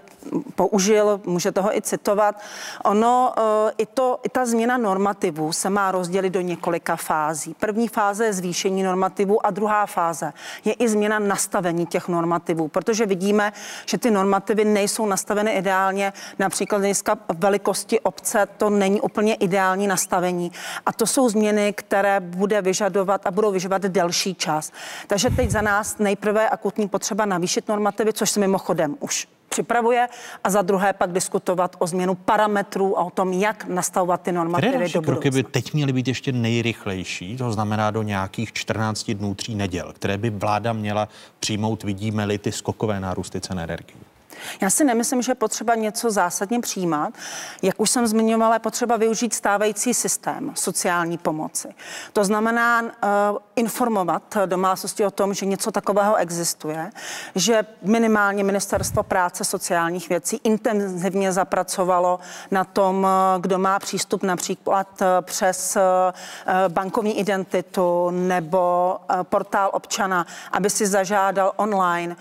použil, 0.55 1.21
můžete 1.25 1.61
ho 1.61 1.77
i 1.77 1.83
citovat, 1.83 2.41
ono 2.85 3.33
eh, 3.39 3.73
i, 3.79 3.87
to, 3.87 4.21
i 4.23 4.29
ta 4.29 4.47
změna 4.47 4.77
normativů 4.77 5.53
se 5.53 5.71
má 5.71 5.91
rozdělit 5.91 6.31
do 6.31 6.41
několika 6.41 6.97
fází. 6.97 7.55
První 7.55 7.89
fáze 7.89 8.25
je 8.25 8.33
zvýšení 8.33 8.83
normativů 8.83 9.47
a 9.47 9.51
druhá 9.51 9.87
fáze 9.87 10.33
je 10.65 10.73
i 10.73 10.89
změna 10.89 11.19
nastavení 11.19 11.87
těch 11.87 12.09
normativů, 12.09 12.69
protože 12.69 13.07
vidíme, 13.07 13.53
že 13.87 13.99
ty 13.99 14.11
normativy 14.11 14.65
nejsou 14.65 15.07
nastaveny 15.07 15.51
ideálně, 15.51 16.13
například 16.39 16.79
dneska 16.79 17.19
velikosti 17.39 18.01
obce 18.01 18.47
to 18.57 18.71
není 18.71 19.01
úplně 19.01 19.22
úplně 19.23 19.35
ideální 19.35 19.87
nastavení. 19.87 20.53
A 20.87 20.93
to 20.93 21.07
jsou 21.07 21.29
změny, 21.29 21.73
které 21.73 22.21
bude 22.21 22.63
vyžadovat 22.63 23.27
a 23.27 23.31
budou 23.31 23.53
vyžadovat 23.53 23.83
delší 23.83 24.35
čas. 24.35 24.73
Takže 25.07 25.31
teď 25.31 25.51
za 25.51 25.61
nás 25.63 25.99
nejprve 25.99 26.49
akutní 26.49 26.89
potřeba 26.89 27.25
navýšit 27.25 27.69
normativy, 27.69 28.13
což 28.13 28.31
se 28.31 28.41
mimochodem 28.41 28.97
už 29.01 29.29
připravuje 29.49 30.09
a 30.45 30.51
za 30.51 30.63
druhé 30.63 30.93
pak 30.93 31.13
diskutovat 31.13 31.77
o 31.79 31.87
změnu 31.87 32.15
parametrů 32.15 32.99
a 32.99 33.05
o 33.05 33.11
tom, 33.11 33.33
jak 33.33 33.69
nastavovat 33.69 34.23
ty 34.23 34.33
normativy 34.33 34.69
Které 34.69 34.89
do 34.89 35.01
budoucna. 35.01 35.15
kroky 35.15 35.31
by 35.31 35.43
teď 35.43 35.75
měly 35.75 35.93
být 35.93 36.09
ještě 36.09 36.33
nejrychlejší, 36.33 37.37
to 37.37 37.53
znamená 37.53 37.91
do 37.91 38.03
nějakých 38.03 38.53
14 38.53 39.11
dnů, 39.11 39.35
tří 39.35 39.55
neděl, 39.55 39.93
které 39.93 40.19
by 40.19 40.31
vláda 40.31 40.73
měla 40.73 41.09
přijmout, 41.41 41.83
vidíme-li 41.83 42.39
ty 42.39 42.53
skokové 42.53 43.01
nárůsty 43.01 43.41
cen 43.41 43.59
energií? 43.59 44.12
Já 44.61 44.71
si 44.71 44.85
nemyslím, 44.85 45.23
že 45.23 45.31
je 45.31 45.35
potřeba 45.35 45.75
něco 45.75 46.11
zásadně 46.11 46.61
přijímat. 46.61 47.15
Jak 47.63 47.81
už 47.81 47.91
jsem 47.91 48.07
zmiňovala, 48.07 48.55
je 48.55 48.59
potřeba 48.59 48.97
využít 48.97 49.35
stávající 49.35 49.95
systém 49.95 50.53
sociální 50.55 51.19
pomoci. 51.19 51.69
To 52.13 52.25
znamená 52.25 52.83
uh, 52.83 52.89
informovat 53.57 54.23
domácnosti 54.47 55.07
o 55.07 55.11
tom, 55.11 55.35
že 55.35 55.47
něco 55.47 55.71
takového 55.71 56.17
existuje, 56.17 56.91
že 57.35 57.63
minimálně 57.83 58.45
Ministerstvo 58.45 59.03
práce 59.03 59.45
sociálních 59.45 60.09
věcí 60.09 60.41
intenzivně 60.45 61.33
zapracovalo 61.33 62.21
na 62.51 62.65
tom, 62.65 63.07
eh, 63.07 63.41
kdo 63.41 63.59
má 63.59 63.79
přístup 63.79 64.23
například 64.23 65.03
eh, 65.03 65.07
přes 65.23 65.77
bankovní 66.69 67.19
identitu 67.19 68.11
nebo 68.11 68.97
portál 69.23 69.71
občana, 69.73 70.27
aby 70.53 70.71
si 70.71 70.87
zažádal 70.87 71.53
online 71.57 72.17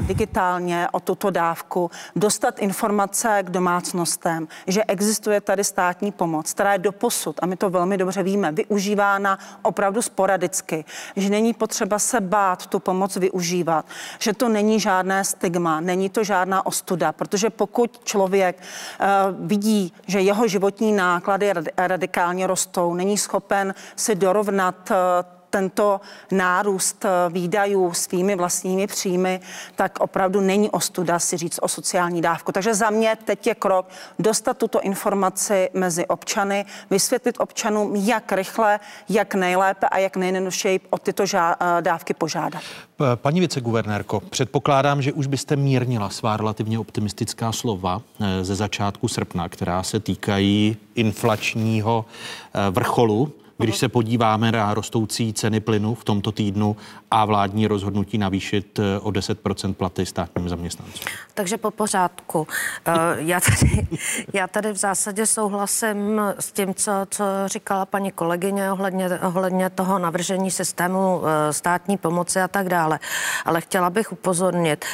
digitálně 0.00 0.88
o 0.92 1.00
tuto 1.00 1.30
dávku 1.30 1.61
dávku, 1.62 1.90
dostat 2.16 2.58
informace 2.58 3.42
k 3.42 3.50
domácnostem, 3.50 4.48
že 4.66 4.84
existuje 4.84 5.40
tady 5.40 5.64
státní 5.64 6.12
pomoc, 6.12 6.52
která 6.52 6.72
je 6.72 6.78
doposud, 6.78 7.36
a 7.42 7.46
my 7.46 7.56
to 7.56 7.70
velmi 7.70 7.98
dobře 7.98 8.22
víme, 8.22 8.52
využívána 8.52 9.38
opravdu 9.62 10.02
sporadicky, 10.02 10.84
že 11.16 11.30
není 11.30 11.54
potřeba 11.54 11.98
se 11.98 12.20
bát 12.20 12.66
tu 12.66 12.78
pomoc 12.78 13.16
využívat, 13.16 13.86
že 14.18 14.32
to 14.32 14.48
není 14.48 14.80
žádné 14.80 15.24
stigma, 15.24 15.80
není 15.80 16.10
to 16.10 16.24
žádná 16.24 16.66
ostuda, 16.66 17.12
protože 17.12 17.50
pokud 17.50 18.00
člověk 18.04 18.56
uh, 18.58 19.46
vidí, 19.46 19.92
že 20.06 20.20
jeho 20.20 20.48
životní 20.48 20.92
náklady 20.92 21.52
radikálně 21.76 22.46
rostou, 22.46 22.94
není 22.94 23.18
schopen 23.18 23.74
si 23.96 24.14
dorovnat 24.14 24.90
uh, 24.90 25.41
tento 25.52 26.00
nárůst 26.30 27.04
eh, 27.04 27.08
výdajů 27.30 27.92
svými 27.92 28.36
vlastními 28.36 28.86
příjmy, 28.86 29.40
tak 29.76 30.00
opravdu 30.00 30.40
není 30.40 30.70
ostuda 30.70 31.18
si 31.18 31.36
říct 31.36 31.58
o 31.62 31.68
sociální 31.68 32.22
dávku. 32.22 32.52
Takže 32.52 32.74
za 32.74 32.90
mě 32.90 33.16
teď 33.24 33.46
je 33.46 33.54
krok 33.54 33.88
dostat 34.18 34.56
tuto 34.58 34.80
informaci 34.80 35.70
mezi 35.74 36.06
občany, 36.06 36.64
vysvětlit 36.90 37.36
občanům, 37.38 37.96
jak 37.96 38.32
rychle, 38.32 38.80
jak 39.08 39.34
nejlépe 39.34 39.86
a 39.86 39.98
jak 39.98 40.16
nejjednodušeji 40.16 40.80
o 40.90 40.98
tyto 40.98 41.22
žá- 41.24 41.56
eh, 41.60 41.82
dávky 41.82 42.14
požádat. 42.14 42.62
Paní 43.14 43.40
viceguvernérko, 43.40 44.20
předpokládám, 44.20 45.02
že 45.02 45.12
už 45.12 45.26
byste 45.26 45.56
mírnila 45.56 46.10
svá 46.10 46.36
relativně 46.36 46.78
optimistická 46.78 47.52
slova 47.52 48.02
eh, 48.20 48.44
ze 48.44 48.54
začátku 48.54 49.08
srpna, 49.08 49.48
která 49.48 49.82
se 49.82 50.00
týkají 50.00 50.76
inflačního 50.94 52.04
vrcholu 52.70 53.32
když 53.64 53.78
se 53.78 53.88
podíváme 53.88 54.52
na 54.52 54.74
rostoucí 54.74 55.32
ceny 55.32 55.60
plynu 55.60 55.94
v 55.94 56.04
tomto 56.04 56.32
týdnu 56.32 56.76
a 57.10 57.24
vládní 57.24 57.66
rozhodnutí 57.66 58.18
navýšit 58.18 58.78
eh, 58.78 58.98
o 58.98 59.10
10% 59.10 59.74
platy 59.74 60.06
státním 60.06 60.48
zaměstnancům? 60.48 61.06
Takže 61.34 61.56
po 61.56 61.70
pořádku. 61.70 62.46
Eh, 62.86 62.92
já 63.16 63.40
tady, 63.40 63.86
já 64.32 64.46
tady 64.46 64.72
v 64.72 64.76
zásadě 64.76 65.26
souhlasím 65.26 66.20
s 66.38 66.52
tím, 66.52 66.74
co, 66.74 66.92
co 67.10 67.24
říkala 67.46 67.86
paní 67.86 68.12
kolegyně 68.12 68.72
ohledně, 68.72 69.08
ohledně 69.18 69.70
toho 69.70 69.98
navržení 69.98 70.50
systému 70.50 71.22
eh, 71.24 71.52
státní 71.52 71.96
pomoci 71.96 72.40
a 72.40 72.48
tak 72.48 72.68
dále. 72.68 72.98
Ale 73.44 73.60
chtěla 73.60 73.90
bych 73.90 74.12
upozornit, 74.12 74.84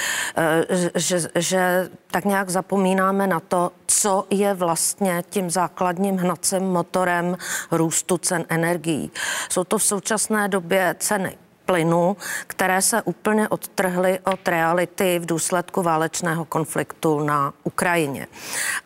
že, 0.95 1.21
že 1.35 1.89
tak 2.11 2.25
nějak 2.25 2.51
zapomínáme 2.51 3.27
na 3.27 3.41
to, 3.41 3.71
co 3.87 4.25
je 4.31 4.55
vlastně 4.55 5.25
tím 5.31 5.51
základním 5.51 6.17
hnacím 6.17 6.63
motorem 6.63 7.37
růstu 7.71 8.19
cen 8.19 8.45
energií. 8.59 9.11
Jsou 9.49 9.65
to 9.65 9.79
v 9.79 9.83
současné 9.83 10.49
době 10.49 10.97
ceny 10.99 11.39
plynu, 11.69 12.17
které 12.47 12.83
se 12.83 13.03
úplně 13.03 13.49
odtrhly 13.49 14.19
od 14.25 14.49
reality 14.49 15.19
v 15.19 15.27
důsledku 15.27 15.83
válečného 15.83 16.45
konfliktu 16.45 17.21
na 17.21 17.53
Ukrajině. 17.65 18.27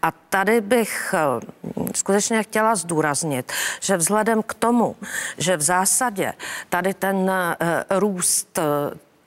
A 0.03 0.11
tady 0.11 0.61
bych 0.61 1.14
eh, 1.14 1.20
skutečně 1.95 2.43
chtěla 2.43 2.75
zdůraznit, 2.75 3.53
že 3.81 3.97
vzhledem 3.97 4.43
k 4.43 4.55
tomu, 4.55 4.97
že 5.39 5.57
v 5.57 5.62
zásadě 5.62 6.33
tady 6.68 6.95
ten 6.95 7.31
eh, 7.31 7.57
růst 7.91 8.59
eh, 8.59 8.62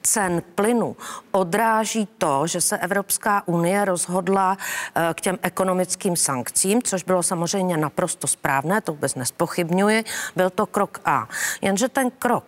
cen 0.05 0.43
plynu 0.55 0.95
odráží 1.31 2.07
to, 2.17 2.47
že 2.47 2.61
se 2.61 2.77
Evropská 2.77 3.47
unie 3.47 3.85
rozhodla 3.85 4.57
eh, 4.95 5.13
k 5.13 5.21
těm 5.21 5.37
ekonomickým 5.41 6.15
sankcím, 6.15 6.83
což 6.83 7.03
bylo 7.03 7.23
samozřejmě 7.23 7.77
naprosto 7.77 8.27
správné, 8.27 8.81
to 8.81 8.91
vůbec 8.91 9.15
nespochybňuji. 9.15 10.03
Byl 10.35 10.49
to 10.49 10.65
krok 10.65 11.01
A. 11.05 11.27
Jenže 11.61 11.89
ten 11.89 12.11
krok 12.11 12.45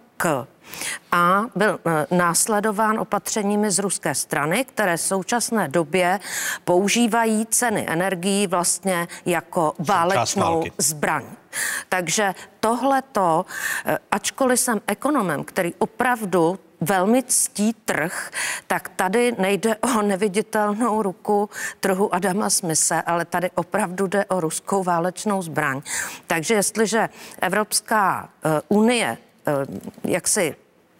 a 1.11 1.41
byl 1.55 1.79
eh, 1.85 2.15
následován 2.15 2.99
opatřeními 2.99 3.71
z 3.71 3.79
ruské 3.79 4.15
strany, 4.15 4.65
které 4.65 4.97
v 4.97 5.01
současné 5.01 5.67
době 5.67 6.19
používají 6.63 7.45
ceny 7.45 7.85
energií 7.89 8.47
vlastně 8.47 9.07
jako 9.25 9.73
válečnou 9.79 10.63
zbraň. 10.77 11.23
Takže 11.89 12.35
tohleto, 12.59 13.45
eh, 13.85 13.97
ačkoliv 14.11 14.59
jsem 14.59 14.81
ekonomem, 14.87 15.43
který 15.43 15.73
opravdu 15.77 16.59
velmi 16.81 17.23
ctí 17.23 17.73
trh, 17.85 18.31
tak 18.67 18.89
tady 18.89 19.35
nejde 19.37 19.75
o 19.75 20.01
neviditelnou 20.01 21.01
ruku 21.01 21.49
trhu 21.79 22.15
Adama 22.15 22.49
Smise, 22.49 23.01
ale 23.01 23.25
tady 23.25 23.51
opravdu 23.55 24.07
jde 24.07 24.25
o 24.25 24.39
ruskou 24.39 24.83
válečnou 24.83 25.41
zbraň. 25.41 25.81
Takže 26.27 26.53
jestliže 26.53 27.09
Evropská 27.41 28.29
eh, 28.45 28.61
unie 28.67 29.17
eh, 29.47 29.51
jak 30.03 30.27
si 30.27 30.55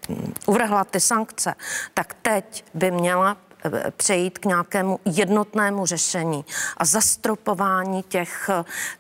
hm, 0.10 0.34
uvrhla 0.46 0.84
ty 0.84 1.00
sankce, 1.00 1.56
tak 1.94 2.14
teď 2.22 2.66
by 2.74 2.92
měla 2.92 3.38
eh, 3.66 3.92
přejít 3.92 4.40
k 4.40 4.46
nějakému 4.46 5.00
jednotnému 5.06 5.86
řešení 5.86 6.46
a 6.78 6.86
zastropování 6.86 8.04
těch 8.04 8.50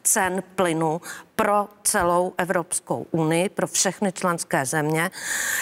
cen 0.03 0.43
plynu 0.55 1.01
pro 1.37 1.67
celou 1.83 2.33
Evropskou 2.37 3.05
unii, 3.11 3.49
pro 3.49 3.67
všechny 3.67 4.11
členské 4.11 4.65
země. 4.65 5.11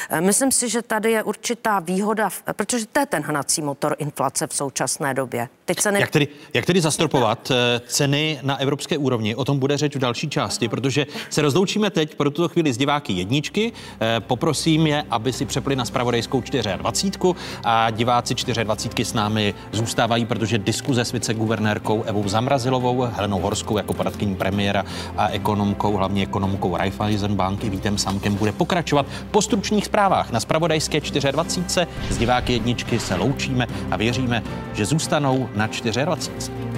Eh, 0.10 0.22
myslím 0.22 0.52
si, 0.52 0.70
že 0.70 0.82
tady 0.82 1.12
je 1.12 1.24
určitá 1.24 1.80
výhoda, 1.80 2.30
protože 2.54 2.86
to 2.86 3.00
je 3.00 3.06
ten 3.06 3.24
hnací 3.24 3.62
motor 3.62 3.96
inflace 4.00 4.48
v 4.48 4.54
současné 4.54 5.14
době. 5.14 5.50
Ty 5.66 5.76
ceny... 5.76 6.00
jak, 6.00 6.12
tedy, 6.12 6.28
jak 6.54 6.66
tedy 6.66 6.82
zastropovat 6.82 7.52
eh, 7.52 7.82
ceny 7.88 8.40
na 8.44 8.58
evropské 8.58 8.98
úrovni? 8.98 9.36
O 9.36 9.46
tom 9.46 9.60
bude 9.60 9.78
řeč 9.78 9.96
v 9.96 10.00
další 10.00 10.30
části, 10.30 10.68
protože 10.68 11.06
se 11.30 11.42
rozloučíme 11.42 11.90
teď 11.90 12.16
pro 12.16 12.32
tuto 12.32 12.48
chvíli 12.48 12.74
s 12.74 12.78
diváky 12.78 13.14
jedničky. 13.14 13.72
Eh, 14.00 14.20
poprosím 14.20 14.88
je, 14.88 15.04
aby 15.10 15.34
si 15.34 15.46
přepli 15.46 15.76
na 15.76 15.86
spravodajskou 15.86 16.42
24 16.78 17.36
a 17.64 17.90
diváci 17.90 18.36
24 18.64 19.06
s 19.06 19.14
námi 19.14 19.54
zůstávají, 19.72 20.26
protože 20.26 20.58
diskuze 20.58 21.06
s 21.06 21.12
viceguvernérkou 21.12 22.04
Evou 22.04 22.28
Zamrazilovou, 22.28 23.02
Helenou 23.02 23.40
Horskou 23.40 23.78
jako 23.78 23.94
poradkyní 23.94 24.36
premiéra 24.36 24.84
a 25.18 25.28
ekonomkou, 25.66 25.98
hlavně 25.98 26.24
ekonomkou 26.24 26.78
Raiffeisen 26.78 27.36
banky 27.36 27.70
Vítem 27.70 27.98
Samkem 27.98 28.36
bude 28.36 28.52
pokračovat 28.52 29.06
po 29.32 29.42
stručných 29.42 29.86
zprávách 29.86 30.32
na 30.32 30.40
spravodajské 30.40 31.02
24. 31.32 31.88
S 32.10 32.18
diváky 32.18 32.54
jedničky 32.54 33.00
se 33.00 33.16
loučíme 33.16 33.68
a 33.92 33.98
věříme, 33.98 34.44
že 34.74 34.86
zůstanou 34.86 35.50
na 35.56 35.68
24. 35.68 36.75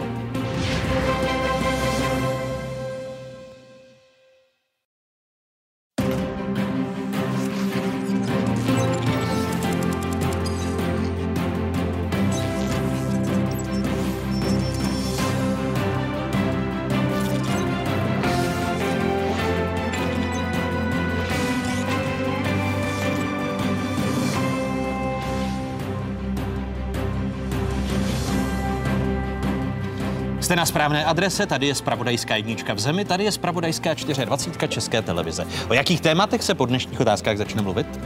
na 30.57 30.65
správné 30.65 31.05
adrese, 31.05 31.45
tady 31.45 31.67
je 31.67 31.75
Spravodajská 31.75 32.35
jednička 32.35 32.73
v 32.73 32.79
zemi, 32.79 33.05
tady 33.05 33.23
je 33.23 33.31
Spravodajská 33.31 33.93
24 33.93 34.67
České 34.67 35.01
televize. 35.01 35.45
O 35.69 35.73
jakých 35.73 36.01
tématech 36.01 36.43
se 36.43 36.55
po 36.55 36.65
dnešních 36.65 36.99
otázkách 36.99 37.37
začne 37.37 37.61
mluvit? 37.61 37.99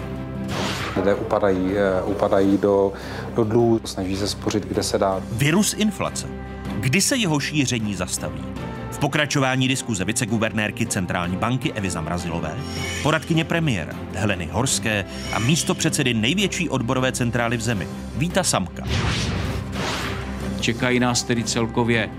Lidé 0.96 1.16
upadají, 1.16 1.72
eh, 1.78 2.02
upadají 2.04 2.58
do, 2.58 2.94
do 3.36 3.44
dluhů, 3.44 3.80
snaží 3.86 4.18
se 4.18 4.28
spořit, 4.28 4.66
kde 4.66 4.84
se 4.84 4.98
dá. 4.98 5.22
Virus 5.32 5.74
inflace. 5.74 6.28
Kdy 6.80 7.02
se 7.02 7.18
jeho 7.18 7.40
šíření 7.40 7.96
zastaví? 7.96 8.44
V 8.92 9.00
pokračování 9.00 9.68
diskuze 9.68 10.06
viceguvernérky 10.06 10.86
Centrální 10.86 11.38
banky 11.38 11.74
Evy 11.74 11.90
Zamrazilové, 11.90 12.56
poradkyně 13.04 13.46
premiéra 13.46 13.94
Heleny 14.14 14.50
Horské 14.52 15.06
a 15.34 15.40
místo 15.40 15.76
předsedy 15.76 16.14
největší 16.14 16.70
odborové 16.70 17.12
centrály 17.12 17.58
v 17.58 17.62
zemi 17.62 17.88
Víta 18.18 18.44
Samka. 18.44 18.84
Čekají 20.60 21.00
nás 21.00 21.24
tedy 21.24 21.44
celkově 21.44 22.10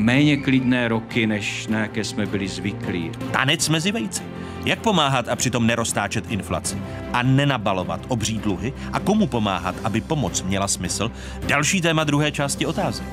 méně 0.00 0.36
klidné 0.36 0.88
roky, 0.88 1.26
než 1.26 1.66
na 1.66 1.78
jaké 1.78 2.04
jsme 2.04 2.26
byli 2.26 2.48
zvyklí. 2.48 3.10
Tanec 3.32 3.68
mezi 3.68 3.92
vejci. 3.92 4.22
Jak 4.64 4.78
pomáhat 4.80 5.28
a 5.28 5.36
přitom 5.36 5.66
neroztáčet 5.66 6.30
inflaci 6.30 6.78
a 7.12 7.22
nenabalovat 7.22 8.00
obří 8.08 8.38
dluhy 8.38 8.72
a 8.92 9.00
komu 9.00 9.26
pomáhat, 9.26 9.74
aby 9.84 10.00
pomoc 10.00 10.42
měla 10.42 10.68
smysl? 10.68 11.10
Další 11.46 11.80
téma 11.80 12.04
druhé 12.04 12.32
části 12.32 12.66
otázek. 12.66 13.06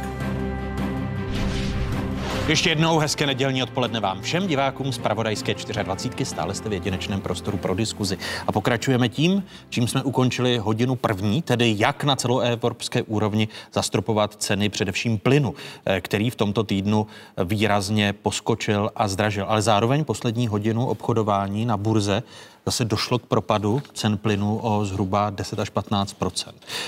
Ještě 2.47 2.69
jednou 2.69 2.97
hezké 2.97 3.25
nedělní 3.25 3.63
odpoledne 3.63 3.99
vám 3.99 4.21
všem 4.21 4.47
divákům 4.47 4.93
z 4.93 4.97
Pravodajské 4.97 5.55
24. 5.83 6.25
Stále 6.25 6.55
jste 6.55 6.69
v 6.69 6.73
jedinečném 6.73 7.21
prostoru 7.21 7.57
pro 7.57 7.75
diskuzi. 7.75 8.17
A 8.47 8.51
pokračujeme 8.51 9.09
tím, 9.09 9.43
čím 9.69 9.87
jsme 9.87 10.03
ukončili 10.03 10.57
hodinu 10.57 10.95
první, 10.95 11.41
tedy 11.41 11.75
jak 11.77 12.03
na 12.03 12.15
celoevropské 12.15 13.01
úrovni 13.03 13.47
zastropovat 13.73 14.35
ceny 14.35 14.69
především 14.69 15.17
plynu, 15.17 15.55
eh, 15.85 16.01
který 16.01 16.29
v 16.29 16.35
tomto 16.35 16.63
týdnu 16.63 17.07
výrazně 17.45 18.13
poskočil 18.13 18.91
a 18.95 19.07
zdražil. 19.07 19.45
Ale 19.47 19.61
zároveň 19.61 20.03
poslední 20.03 20.47
hodinu 20.47 20.85
obchodování 20.85 21.65
na 21.65 21.77
burze 21.77 22.23
zase 22.67 22.85
došlo 22.85 23.19
k 23.19 23.25
propadu 23.25 23.81
cen 23.93 24.17
plynu 24.17 24.59
o 24.59 24.85
zhruba 24.85 25.29
10 25.29 25.59
až 25.59 25.69
15 25.69 26.15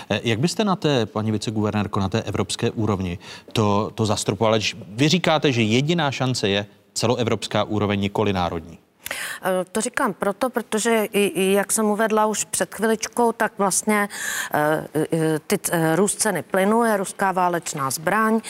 eh, 0.10 0.20
Jak 0.24 0.40
byste 0.40 0.64
na 0.64 0.76
té, 0.76 1.06
paní 1.06 1.32
viceguvernérko, 1.32 2.00
na 2.00 2.10
té 2.10 2.22
evropské 2.22 2.72
úrovni 2.72 3.18
to, 3.54 3.92
to 3.96 4.06
zastropovali? 4.06 4.60
Vy 4.88 5.10
říkáte, 5.10 5.52
že 5.52 5.62
jediná 5.62 6.12
šance 6.12 6.50
je 6.50 6.66
celoevropská 6.94 7.64
úroveň, 7.64 8.00
nikoli 8.00 8.34
národní. 8.34 8.78
Eh, 9.42 9.66
to 9.72 9.82
říkám 9.82 10.14
proto, 10.14 10.50
protože 10.50 11.06
i, 11.14 11.54
jak 11.54 11.72
jsem 11.72 11.86
uvedla 11.86 12.26
už 12.26 12.44
před 12.44 12.76
chviličkou, 12.76 13.32
tak 13.32 13.54
vlastně 13.58 14.10
eh, 14.54 15.40
ty 15.48 15.60
eh, 15.72 15.96
růst 15.96 16.22
ceny 16.22 16.42
plynu 16.42 16.84
je 16.84 16.98
ruská 16.98 17.32
válečná 17.32 17.90
zbraň. 17.90 18.42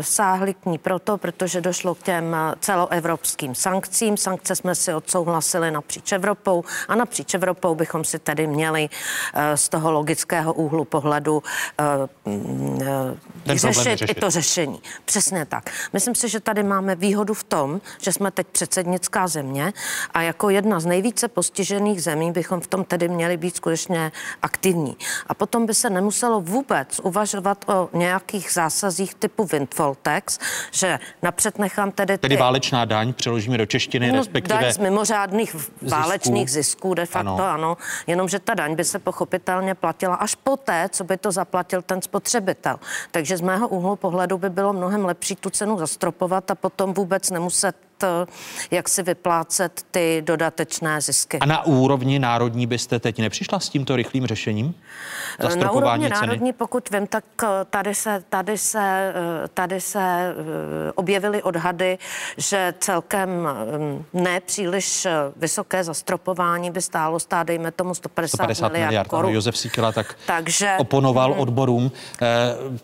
Sáhli 0.00 0.54
k 0.54 0.66
ní 0.66 0.78
proto, 0.78 1.18
protože 1.18 1.60
došlo 1.60 1.94
k 1.94 2.02
těm 2.02 2.36
celoevropským 2.60 3.54
sankcím. 3.54 4.16
Sankce 4.16 4.56
jsme 4.56 4.74
si 4.74 4.94
odsouhlasili 4.94 5.70
napříč 5.70 6.12
Evropou 6.12 6.64
a 6.88 6.94
napříč 6.94 7.34
Evropou 7.34 7.74
bychom 7.74 8.04
si 8.04 8.18
tedy 8.18 8.46
měli 8.46 8.88
z 9.54 9.68
toho 9.68 9.92
logického 9.92 10.52
úhlu 10.52 10.84
pohledu 10.84 11.42
řešit 13.46 14.02
i 14.08 14.14
to 14.14 14.30
řešení. 14.30 14.82
Přesně 15.04 15.44
tak. 15.44 15.70
Myslím 15.92 16.14
si, 16.14 16.28
že 16.28 16.40
tady 16.40 16.62
máme 16.62 16.96
výhodu 16.96 17.34
v 17.34 17.44
tom, 17.44 17.80
že 18.00 18.12
jsme 18.12 18.30
teď 18.30 18.46
předsednická 18.46 19.28
země 19.28 19.37
země 19.38 19.72
a 20.14 20.22
jako 20.22 20.50
jedna 20.50 20.80
z 20.80 20.86
nejvíce 20.86 21.28
postižených 21.28 22.02
zemí 22.02 22.32
bychom 22.32 22.60
v 22.60 22.66
tom 22.66 22.84
tedy 22.84 23.08
měli 23.08 23.36
být 23.36 23.56
skutečně 23.56 24.12
aktivní. 24.42 24.96
A 25.26 25.34
potom 25.34 25.66
by 25.66 25.74
se 25.74 25.90
nemuselo 25.90 26.40
vůbec 26.40 27.00
uvažovat 27.02 27.64
o 27.68 27.88
nějakých 27.92 28.50
zásazích 28.52 29.14
typu 29.14 29.44
windfall 29.44 29.94
tax, 30.02 30.38
že 30.72 30.98
napřed 31.22 31.58
nechám 31.58 31.90
tedy... 31.90 32.18
Ty, 32.18 32.20
Tedy 32.20 32.36
válečná 32.36 32.84
daň, 32.84 33.12
přeložíme 33.12 33.58
do 33.58 33.66
češtiny, 33.66 34.12
no, 34.12 34.18
respektive... 34.18 34.60
daň 34.60 34.72
z 34.72 34.78
mimořádných 34.78 35.56
válečných 35.82 36.50
zisků, 36.50 36.94
de 36.94 37.06
facto 37.06 37.28
ano. 37.30 37.44
ano, 37.44 37.76
jenomže 38.06 38.38
ta 38.38 38.54
daň 38.54 38.74
by 38.74 38.84
se 38.84 38.98
pochopitelně 38.98 39.74
platila 39.74 40.14
až 40.14 40.34
poté, 40.34 40.88
co 40.90 41.04
by 41.04 41.16
to 41.16 41.32
zaplatil 41.32 41.82
ten 41.82 42.02
spotřebitel. 42.02 42.80
Takže 43.10 43.36
z 43.36 43.40
mého 43.40 43.68
úhlu 43.68 43.96
pohledu 43.96 44.38
by 44.38 44.50
bylo 44.50 44.72
mnohem 44.72 45.04
lepší 45.04 45.36
tu 45.36 45.50
cenu 45.50 45.78
zastropovat 45.78 46.50
a 46.50 46.54
potom 46.54 46.94
vůbec 46.94 47.30
nemuset 47.30 47.87
jak 48.70 48.88
si 48.88 49.02
vyplácet 49.02 49.82
ty 49.90 50.22
dodatečné 50.26 51.00
zisky. 51.00 51.38
A 51.38 51.46
na 51.46 51.66
úrovni 51.66 52.18
národní 52.18 52.66
byste 52.66 52.98
teď 52.98 53.18
nepřišla 53.18 53.60
s 53.60 53.68
tímto 53.68 53.96
rychlým 53.96 54.26
řešením? 54.26 54.74
Na 55.60 55.70
úrovni 55.70 56.04
ceny? 56.08 56.26
národní, 56.26 56.52
pokud 56.52 56.90
vím, 56.90 57.06
tak 57.06 57.24
eh, 57.42 57.46
tady 57.70 57.94
se, 57.94 58.24
tady 58.28 58.58
se, 58.58 59.12
eh, 59.44 59.48
tady 59.54 59.80
se 59.80 60.00
eh, 60.00 60.34
objevily 60.94 61.42
odhady, 61.42 61.98
že 62.36 62.74
celkem 62.80 63.30
eh, 63.48 64.04
ne 64.12 64.40
příliš 64.40 65.06
eh, 65.06 65.12
vysoké 65.36 65.84
zastropování 65.84 66.70
by 66.70 66.82
stálo 66.82 67.20
stát, 67.20 67.46
dejme 67.46 67.70
tomu 67.72 67.94
150, 67.94 68.36
150 68.36 68.68
miliard. 68.68 68.88
miliard. 68.90 69.08
Korun. 69.08 69.32
Josef 69.34 69.58
Síkela 69.58 69.92
tak 69.92 70.16
Takže- 70.26 70.74
oponoval 70.78 71.30
Mhm. 71.30 71.40
odborům. 71.40 71.90
Eh, 72.22 72.26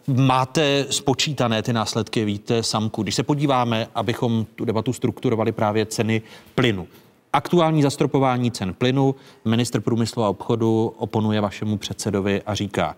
máte 0.07 0.87
spočítané 0.91 1.63
ty 1.63 1.73
následky, 1.73 2.25
víte, 2.25 2.63
Samku. 2.63 3.03
Když 3.03 3.15
se 3.15 3.23
podíváme, 3.23 3.87
abychom 3.95 4.45
tu 4.55 4.65
debatu 4.65 4.93
strukturovali 5.05 5.53
právě 5.53 5.87
ceny 5.87 6.23
plynu. 6.55 6.89
Aktuální 7.33 7.83
zastropování 7.83 8.51
cen 8.51 8.75
plynu, 8.75 9.15
ministr 9.45 9.81
průmyslu 9.81 10.23
a 10.23 10.29
obchodu 10.29 10.95
oponuje 10.99 11.41
vašemu 11.41 11.79
předsedovi 11.79 12.43
a 12.47 12.55
říká, 12.55 12.97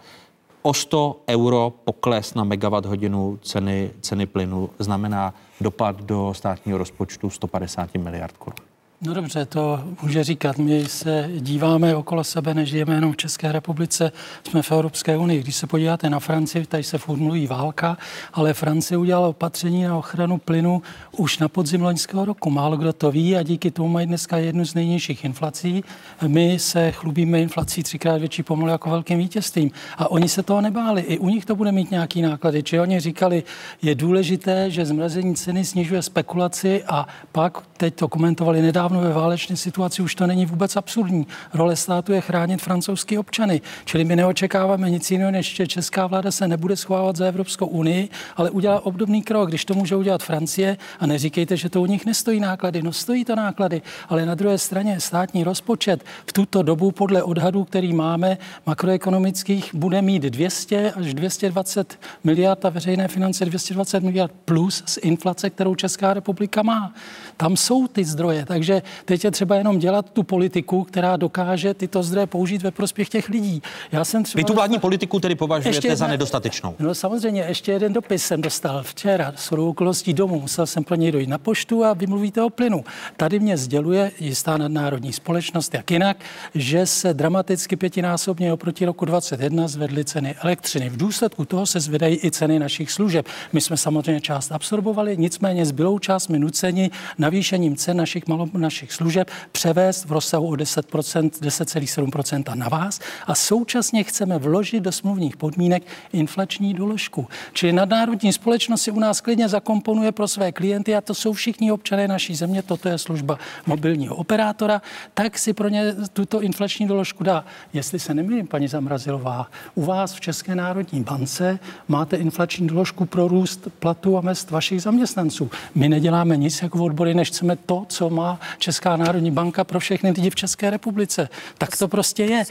o 0.62 0.74
100 0.74 1.20
euro 1.28 1.72
pokles 1.84 2.34
na 2.34 2.44
megawatt 2.44 2.86
hodinu 2.86 3.38
ceny, 3.42 3.90
ceny 4.00 4.26
plynu 4.26 4.70
znamená 4.78 5.34
dopad 5.60 6.02
do 6.02 6.34
státního 6.34 6.78
rozpočtu 6.78 7.30
150 7.30 7.94
miliard 7.94 8.36
korun. 8.36 8.75
No 9.06 9.14
dobře, 9.14 9.46
to 9.46 9.84
může 10.02 10.24
říkat. 10.24 10.58
My 10.58 10.84
se 10.84 11.30
díváme 11.36 11.96
okolo 11.96 12.24
sebe, 12.24 12.54
nežijeme 12.54 12.94
jenom 12.94 13.12
v 13.12 13.16
České 13.16 13.52
republice, 13.52 14.12
jsme 14.48 14.62
v 14.62 14.72
Evropské 14.72 15.16
unii. 15.16 15.42
Když 15.42 15.56
se 15.56 15.66
podíváte 15.66 16.10
na 16.10 16.20
Francii, 16.20 16.66
tady 16.66 16.82
se 16.82 16.98
furt 16.98 17.16
mluví 17.16 17.46
válka, 17.46 17.96
ale 18.32 18.54
Francie 18.54 18.98
udělala 18.98 19.28
opatření 19.28 19.84
na 19.84 19.96
ochranu 19.96 20.38
plynu 20.38 20.82
už 21.12 21.38
na 21.38 21.48
podzim 21.48 21.82
loňského 21.82 22.24
roku. 22.24 22.50
Málo 22.50 22.76
kdo 22.76 22.92
to 22.92 23.10
ví 23.10 23.36
a 23.36 23.42
díky 23.42 23.70
tomu 23.70 23.88
mají 23.88 24.06
dneska 24.06 24.36
jednu 24.36 24.64
z 24.64 24.74
nejnižších 24.74 25.24
inflací. 25.24 25.84
My 26.26 26.58
se 26.58 26.92
chlubíme 26.92 27.40
inflací 27.40 27.82
třikrát 27.82 28.18
větší 28.18 28.42
pomalu 28.42 28.70
jako 28.70 28.90
velkým 28.90 29.18
vítězstvím. 29.18 29.70
A 29.98 30.10
oni 30.10 30.28
se 30.28 30.42
toho 30.42 30.60
nebáli. 30.60 31.02
I 31.02 31.18
u 31.18 31.28
nich 31.28 31.44
to 31.44 31.56
bude 31.56 31.72
mít 31.72 31.90
nějaký 31.90 32.22
náklady. 32.22 32.62
Či 32.62 32.80
oni 32.80 33.00
říkali, 33.00 33.42
je 33.82 33.94
důležité, 33.94 34.70
že 34.70 34.86
zmrazení 34.86 35.34
ceny 35.34 35.64
snižuje 35.64 36.02
spekulaci 36.02 36.84
a 36.84 37.06
pak, 37.32 37.58
teď 37.76 37.94
to 37.94 38.08
komentovali 38.08 38.62
nedávno 38.62 38.95
ve 39.00 39.12
válečné 39.12 39.56
situaci, 39.56 40.02
už 40.02 40.14
to 40.14 40.26
není 40.26 40.46
vůbec 40.46 40.76
absurdní. 40.76 41.26
Role 41.54 41.76
státu 41.76 42.12
je 42.12 42.20
chránit 42.20 42.62
francouzské 42.62 43.18
občany. 43.18 43.60
Čili 43.84 44.04
my 44.04 44.16
neočekáváme 44.16 44.90
nic 44.90 45.10
jiného, 45.10 45.30
než 45.30 45.54
že 45.54 45.66
česká 45.66 46.06
vláda 46.06 46.30
se 46.30 46.48
nebude 46.48 46.76
schovávat 46.76 47.16
za 47.16 47.26
Evropskou 47.26 47.66
unii, 47.66 48.08
ale 48.36 48.50
udělá 48.50 48.86
obdobný 48.86 49.22
krok, 49.22 49.48
když 49.48 49.64
to 49.64 49.74
může 49.74 49.96
udělat 49.96 50.22
Francie 50.22 50.76
a 51.00 51.06
neříkejte, 51.06 51.56
že 51.56 51.68
to 51.68 51.82
u 51.82 51.86
nich 51.86 52.06
nestojí 52.06 52.40
náklady. 52.40 52.82
No 52.82 52.92
stojí 52.92 53.24
to 53.24 53.36
náklady, 53.36 53.82
ale 54.08 54.26
na 54.26 54.34
druhé 54.34 54.58
straně 54.58 55.00
státní 55.00 55.44
rozpočet 55.44 56.04
v 56.26 56.32
tuto 56.32 56.62
dobu 56.62 56.90
podle 56.90 57.22
odhadů, 57.22 57.64
který 57.64 57.92
máme, 57.92 58.38
makroekonomických, 58.66 59.74
bude 59.74 60.02
mít 60.02 60.22
200 60.22 60.92
až 60.92 61.14
220 61.14 61.98
miliard 62.24 62.64
a 62.64 62.70
veřejné 62.70 63.08
finance 63.08 63.44
220 63.44 64.02
miliard 64.02 64.32
plus 64.44 64.82
z 64.86 64.98
inflace, 65.02 65.50
kterou 65.50 65.74
Česká 65.74 66.14
republika 66.14 66.62
má. 66.62 66.94
Tam 67.36 67.56
jsou 67.56 67.86
ty 67.86 68.04
zdroje, 68.04 68.44
takže 68.46 68.75
teď 69.04 69.24
je 69.24 69.30
třeba 69.30 69.56
jenom 69.56 69.78
dělat 69.78 70.10
tu 70.10 70.22
politiku, 70.22 70.84
která 70.84 71.16
dokáže 71.16 71.74
tyto 71.74 72.02
zdroje 72.02 72.26
použít 72.26 72.62
ve 72.62 72.70
prospěch 72.70 73.08
těch 73.08 73.28
lidí. 73.28 73.62
Já 73.92 74.04
jsem 74.04 74.24
třeba 74.24 74.40
Vy 74.40 74.44
tu 74.44 74.54
vládní 74.54 74.78
politiku 74.78 75.20
tedy 75.20 75.34
považujete 75.34 75.76
Ještě 75.76 75.88
za 75.88 76.04
jedna- 76.04 76.08
nedostatečnou? 76.08 76.74
No 76.78 76.94
samozřejmě, 76.94 77.44
ještě 77.48 77.72
jeden 77.72 77.92
dopis 77.92 78.24
jsem 78.24 78.42
dostal 78.42 78.82
včera 78.82 79.32
s 79.36 79.52
okolností 79.52 80.14
domů. 80.14 80.40
Musel 80.40 80.66
jsem 80.66 80.84
pro 80.84 80.94
něj 80.94 81.12
dojít 81.12 81.28
na 81.28 81.38
poštu 81.38 81.84
a 81.84 81.92
vymluvíte 81.94 82.42
o 82.42 82.50
plynu. 82.50 82.84
Tady 83.16 83.38
mě 83.40 83.56
sděluje 83.56 84.12
jistá 84.20 84.56
nadnárodní 84.56 85.12
společnost, 85.12 85.74
jak 85.74 85.90
jinak, 85.90 86.16
že 86.54 86.86
se 86.86 87.14
dramaticky 87.14 87.76
pětinásobně 87.76 88.52
oproti 88.52 88.84
roku 88.84 89.04
2021 89.04 89.68
zvedly 89.68 90.04
ceny 90.04 90.34
elektřiny. 90.42 90.88
V 90.90 90.96
důsledku 90.96 91.44
toho 91.44 91.66
se 91.66 91.80
zvedají 91.80 92.18
i 92.24 92.30
ceny 92.30 92.58
našich 92.58 92.90
služeb. 92.92 93.26
My 93.52 93.60
jsme 93.60 93.76
samozřejmě 93.76 94.20
část 94.20 94.52
absorbovali, 94.52 95.16
nicméně 95.16 95.66
zbylou 95.66 95.98
část 95.98 96.28
my 96.28 96.38
nuceni 96.38 96.90
navýšením 97.18 97.76
cen 97.76 97.96
našich, 97.96 98.26
malo, 98.26 98.48
našich 98.66 98.92
služeb 98.92 99.30
převést 99.52 100.04
v 100.04 100.12
rozsahu 100.12 100.46
o 100.48 100.52
10%, 100.52 101.30
10,7% 101.30 102.54
na 102.54 102.68
vás 102.68 103.00
a 103.26 103.34
současně 103.34 104.04
chceme 104.04 104.38
vložit 104.38 104.82
do 104.82 104.92
smluvních 104.92 105.36
podmínek 105.36 105.82
inflační 106.12 106.74
doložku. 106.74 107.28
Čili 107.52 107.72
nadnárodní 107.72 108.32
společnost 108.32 108.82
si 108.82 108.90
u 108.90 109.00
nás 109.00 109.20
klidně 109.20 109.48
zakomponuje 109.48 110.12
pro 110.12 110.28
své 110.28 110.52
klienty 110.52 110.96
a 110.96 111.00
to 111.00 111.14
jsou 111.14 111.32
všichni 111.32 111.72
občané 111.72 112.08
naší 112.08 112.34
země, 112.34 112.62
toto 112.62 112.88
je 112.88 112.98
služba 112.98 113.38
mobilního 113.66 114.16
operátora, 114.16 114.82
tak 115.14 115.38
si 115.38 115.52
pro 115.52 115.68
ně 115.68 115.94
tuto 116.12 116.42
inflační 116.42 116.86
doložku 116.86 117.24
dá. 117.24 117.44
Jestli 117.72 117.98
se 117.98 118.14
nemýlím, 118.14 118.46
paní 118.46 118.68
Zamrazilová, 118.68 119.46
u 119.74 119.84
vás 119.84 120.14
v 120.14 120.20
České 120.20 120.54
národní 120.54 121.02
bance 121.02 121.58
máte 121.88 122.16
inflační 122.16 122.66
doložku 122.66 123.06
pro 123.06 123.28
růst 123.28 123.68
platů 123.78 124.18
a 124.18 124.20
mest 124.20 124.50
vašich 124.50 124.82
zaměstnanců. 124.82 125.50
My 125.74 125.88
neděláme 125.88 126.36
nic 126.36 126.62
jako 126.62 126.84
odbory, 126.84 127.14
než 127.14 127.28
chceme 127.28 127.56
to, 127.56 127.84
co 127.88 128.10
má 128.10 128.40
Česká 128.58 128.96
národní 128.96 129.30
banka 129.30 129.64
pro 129.64 129.80
všechny 129.80 130.10
lidi 130.10 130.30
v 130.30 130.34
České 130.34 130.70
republice. 130.70 131.28
Tak 131.58 131.76
to 131.76 131.88
prostě 131.88 132.24
je. 132.24 132.44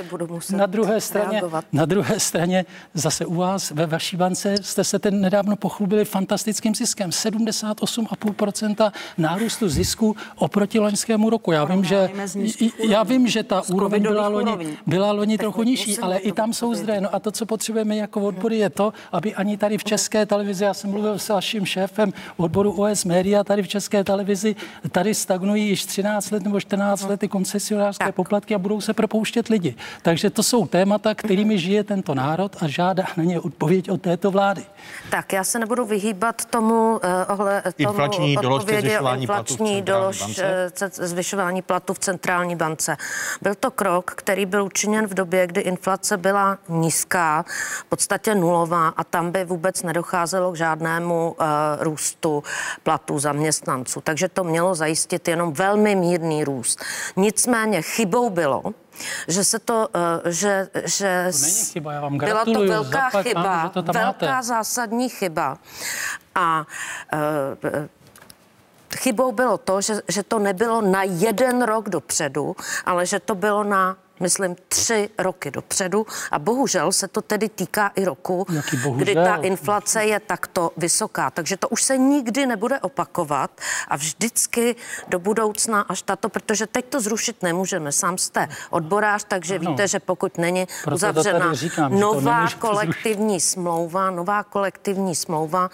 Na 0.55 0.65
druhé 0.65 1.01
straně, 1.01 1.41
na 1.71 1.85
druhé 1.85 2.19
straně 2.19 2.65
zase 2.93 3.25
u 3.25 3.35
vás 3.35 3.71
ve 3.71 3.85
vaší 3.85 4.17
bance 4.17 4.55
jste 4.61 4.83
se 4.83 4.99
ten 4.99 5.21
nedávno 5.21 5.55
pochlubili 5.55 6.05
fantastickým 6.05 6.75
ziskem. 6.75 7.09
78,5% 7.09 8.91
nárůstu 9.17 9.69
zisku 9.69 10.15
oproti 10.35 10.79
loňskému 10.79 11.29
roku. 11.29 11.51
Já 11.51 11.65
vím, 11.65 11.83
že, 11.83 12.09
já 12.89 13.03
vím, 13.03 13.27
že 13.27 13.43
ta 13.43 13.61
úroveň 13.73 14.01
byla 14.01 14.27
loni, 14.27 14.77
byla 14.85 15.11
loni 15.11 15.37
trochu 15.37 15.63
nižší, 15.63 15.99
ale 15.99 16.17
i 16.17 16.31
tam 16.31 16.53
jsou 16.53 16.73
zdroje. 16.73 17.01
No 17.01 17.15
a 17.15 17.19
to, 17.19 17.31
co 17.31 17.45
potřebujeme 17.45 17.95
jako 17.95 18.21
odbory, 18.21 18.57
je 18.57 18.69
to, 18.69 18.93
aby 19.11 19.35
ani 19.35 19.57
tady 19.57 19.77
v 19.77 19.83
České 19.83 20.25
televizi, 20.25 20.63
já 20.63 20.73
jsem 20.73 20.89
mluvil 20.89 21.19
s 21.19 21.29
vaším 21.29 21.65
šéfem 21.65 22.13
odboru 22.37 22.71
OS 22.71 23.05
Media, 23.05 23.43
tady 23.43 23.63
v 23.63 23.67
České 23.67 24.03
televizi, 24.03 24.55
tady 24.91 25.13
stagnují 25.13 25.67
již 25.67 25.85
13 25.95 26.31
let 26.31 26.43
nebo 26.43 26.59
14 26.59 27.03
let 27.03 27.19
ty 27.19 27.27
koncesionářské 27.27 28.11
poplatky 28.11 28.55
a 28.55 28.57
budou 28.57 28.81
se 28.81 28.93
propouštět 28.93 29.47
lidi. 29.47 29.75
Takže 30.01 30.29
to 30.29 30.43
jsou 30.43 30.67
témata, 30.67 31.15
kterými 31.15 31.57
žije 31.59 31.83
tento 31.83 32.15
národ 32.15 32.55
a 32.61 32.67
žádá 32.67 33.03
na 33.17 33.23
ně 33.23 33.39
odpověď 33.39 33.89
od 33.89 34.01
této 34.01 34.31
vlády. 34.31 34.63
Tak 35.09 35.33
já 35.33 35.43
se 35.43 35.59
nebudu 35.59 35.85
vyhýbat 35.85 36.45
tomu, 36.45 36.91
uh, 36.91 36.99
ohle, 37.27 37.61
tomu 37.61 37.73
Inflační 37.77 38.35
doložce 38.35 38.63
odpovědi 38.63 38.87
o 38.87 38.91
zvyšování 38.91 39.27
platů 39.27 39.55
v 39.55 39.57
inflační 39.57 39.75
centrální 39.75 39.81
dolož, 39.81 40.19
bance? 40.19 40.71
eh, 40.85 41.07
zvyšování 41.07 41.61
platů 41.61 41.93
v 41.93 41.99
centrální 41.99 42.55
bance. 42.55 42.97
Byl 43.41 43.55
to 43.55 43.71
krok, 43.71 44.11
který 44.15 44.45
byl 44.45 44.63
učiněn 44.63 45.07
v 45.07 45.13
době, 45.13 45.47
kdy 45.47 45.61
inflace 45.61 46.17
byla 46.17 46.57
nízká, 46.69 47.45
v 47.79 47.85
podstatě 47.85 48.35
nulová 48.35 48.87
a 48.87 49.03
tam 49.03 49.31
by 49.31 49.45
vůbec 49.45 49.83
nedocházelo 49.83 50.51
k 50.51 50.55
žádnému 50.55 51.35
uh, 51.39 51.45
růstu 51.79 52.43
platů 52.83 53.19
zaměstnanců. 53.19 54.01
Takže 54.01 54.29
to 54.29 54.43
mělo 54.43 54.75
zajistit 54.75 55.27
jenom 55.27 55.53
velmi 55.53 55.84
mírný 55.95 56.43
růst. 56.43 56.83
Nicméně 57.15 57.81
chybou 57.81 58.29
bylo, 58.29 58.63
že 59.27 59.43
se 59.43 59.59
to, 59.59 59.87
uh, 59.95 60.31
že, 60.31 60.67
že 60.85 61.27
To 61.31 61.37
není 61.41 61.65
chyba, 61.65 61.93
já 61.93 62.01
vám 62.01 62.17
byla 62.17 62.45
to 62.45 62.59
velká 62.65 63.01
zaplať 63.01 63.27
chyba, 63.27 63.69
to 63.69 63.83
tam 63.83 63.93
velká 63.95 64.25
máte. 64.25 64.47
zásadní 64.47 65.09
chyba. 65.09 65.57
A 66.35 66.65
uh, 67.13 67.87
Chybou 68.95 69.31
bylo 69.31 69.57
to, 69.57 69.81
že, 69.81 70.01
že 70.07 70.23
to 70.23 70.39
nebylo 70.39 70.81
na 70.81 71.03
jeden 71.03 71.61
rok 71.61 71.89
dopředu, 71.89 72.55
ale 72.85 73.05
že 73.05 73.19
to 73.19 73.35
bylo 73.35 73.63
na 73.63 73.97
myslím, 74.19 74.55
tři 74.67 75.09
roky 75.17 75.51
dopředu 75.51 76.05
a 76.31 76.39
bohužel 76.39 76.91
se 76.91 77.07
to 77.07 77.21
tedy 77.21 77.49
týká 77.49 77.91
i 77.95 78.05
roku, 78.05 78.45
kdy 78.95 79.15
ta 79.15 79.35
inflace 79.35 80.05
je 80.05 80.19
takto 80.19 80.71
vysoká. 80.77 81.29
Takže 81.31 81.57
to 81.57 81.69
už 81.69 81.83
se 81.83 81.97
nikdy 81.97 82.45
nebude 82.45 82.79
opakovat 82.79 83.51
a 83.87 83.95
vždycky 83.95 84.75
do 85.07 85.19
budoucna 85.19 85.81
až 85.81 86.01
tato, 86.01 86.29
protože 86.29 86.67
teď 86.67 86.85
to 86.85 87.01
zrušit 87.01 87.43
nemůžeme. 87.43 87.91
Sám 87.91 88.17
jste 88.17 88.47
odborář, 88.69 89.25
takže 89.27 89.55
Ano. 89.55 89.71
víte, 89.71 89.87
že 89.87 89.99
pokud 89.99 90.37
není 90.37 90.65
Proto 90.83 90.89
to 90.89 90.95
uzavřena 90.95 91.53
říkám, 91.53 91.99
nová 91.99 92.47
kolektivní 92.59 93.39
smlouva, 93.39 94.09
nová 94.11 94.43
kolektivní 94.43 95.15
smlouva, 95.15 95.69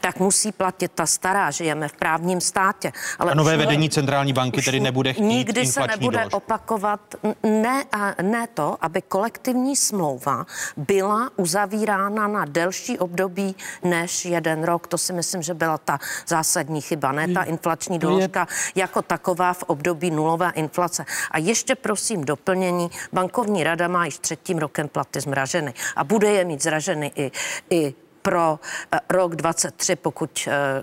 tak 0.00 0.18
musí 0.18 0.52
platit 0.52 0.92
ta 0.94 1.06
stará. 1.06 1.50
Žijeme 1.50 1.88
v 1.88 1.92
právním 1.92 2.40
státě. 2.40 2.92
Ale 3.18 3.32
A 3.32 3.34
nové 3.34 3.56
vedení 3.56 3.90
centrální 3.90 4.32
banky 4.32 4.62
tedy 4.62 4.80
nebude 4.80 5.12
chtít 5.12 5.22
Nikdy 5.24 5.66
se 5.66 5.80
nebude 5.86 6.18
doložku. 6.18 6.36
opakovat 6.36 7.00
n- 7.42 7.79
ne, 7.80 7.86
a 7.92 8.22
ne 8.22 8.46
to, 8.46 8.76
aby 8.80 9.02
kolektivní 9.02 9.76
smlouva 9.76 10.46
byla 10.76 11.30
uzavírána 11.36 12.28
na 12.28 12.44
delší 12.44 12.98
období 12.98 13.56
než 13.82 14.24
jeden 14.24 14.64
rok. 14.64 14.86
To 14.86 14.98
si 14.98 15.12
myslím, 15.12 15.42
že 15.42 15.54
byla 15.54 15.78
ta 15.78 15.98
zásadní 16.26 16.80
chyba, 16.80 17.12
ne 17.12 17.28
ta 17.28 17.42
inflační 17.42 17.98
to 17.98 18.06
je- 18.06 18.10
doložka 18.10 18.48
jako 18.74 19.02
taková 19.02 19.52
v 19.52 19.62
období 19.62 20.10
nulové 20.10 20.50
inflace. 20.54 21.04
A 21.30 21.38
ještě 21.38 21.74
prosím 21.74 22.24
doplnění, 22.24 22.90
bankovní 23.12 23.64
rada 23.64 23.88
má 23.88 24.04
již 24.04 24.18
třetím 24.18 24.58
rokem 24.58 24.88
platy 24.88 25.20
zmraženy 25.20 25.74
a 25.96 26.04
bude 26.04 26.30
je 26.30 26.44
mít 26.44 26.62
zraženy 26.62 27.12
i, 27.16 27.30
i 27.70 27.94
pro 28.30 28.60
eh, 28.92 29.00
rok 29.10 29.36
23, 29.36 29.96
pokud 29.96 30.48
eh, 30.48 30.82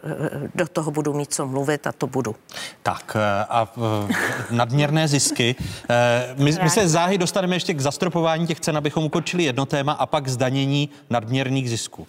do 0.55 0.67
toho 0.67 0.91
budu 0.91 1.13
mít 1.13 1.33
co 1.33 1.47
mluvit 1.47 1.87
a 1.87 1.91
to 1.91 2.07
budu. 2.07 2.35
Tak 2.83 3.17
eh, 3.19 3.45
a 3.49 3.67
nadměrné 4.51 5.07
zisky. 5.07 5.55
My, 6.35 6.51
my 6.63 6.69
se 6.69 6.87
záhy 6.87 7.17
dostaneme 7.17 7.55
ještě 7.55 7.73
k 7.73 7.79
zastropování 7.79 8.47
těch 8.47 8.59
cen, 8.59 8.77
abychom 8.77 9.03
ukončili 9.03 9.43
jedno 9.43 9.65
téma 9.65 9.93
a 9.93 10.05
pak 10.05 10.27
zdanění 10.27 10.89
nadměrných 11.09 11.69
zisků. 11.69 12.07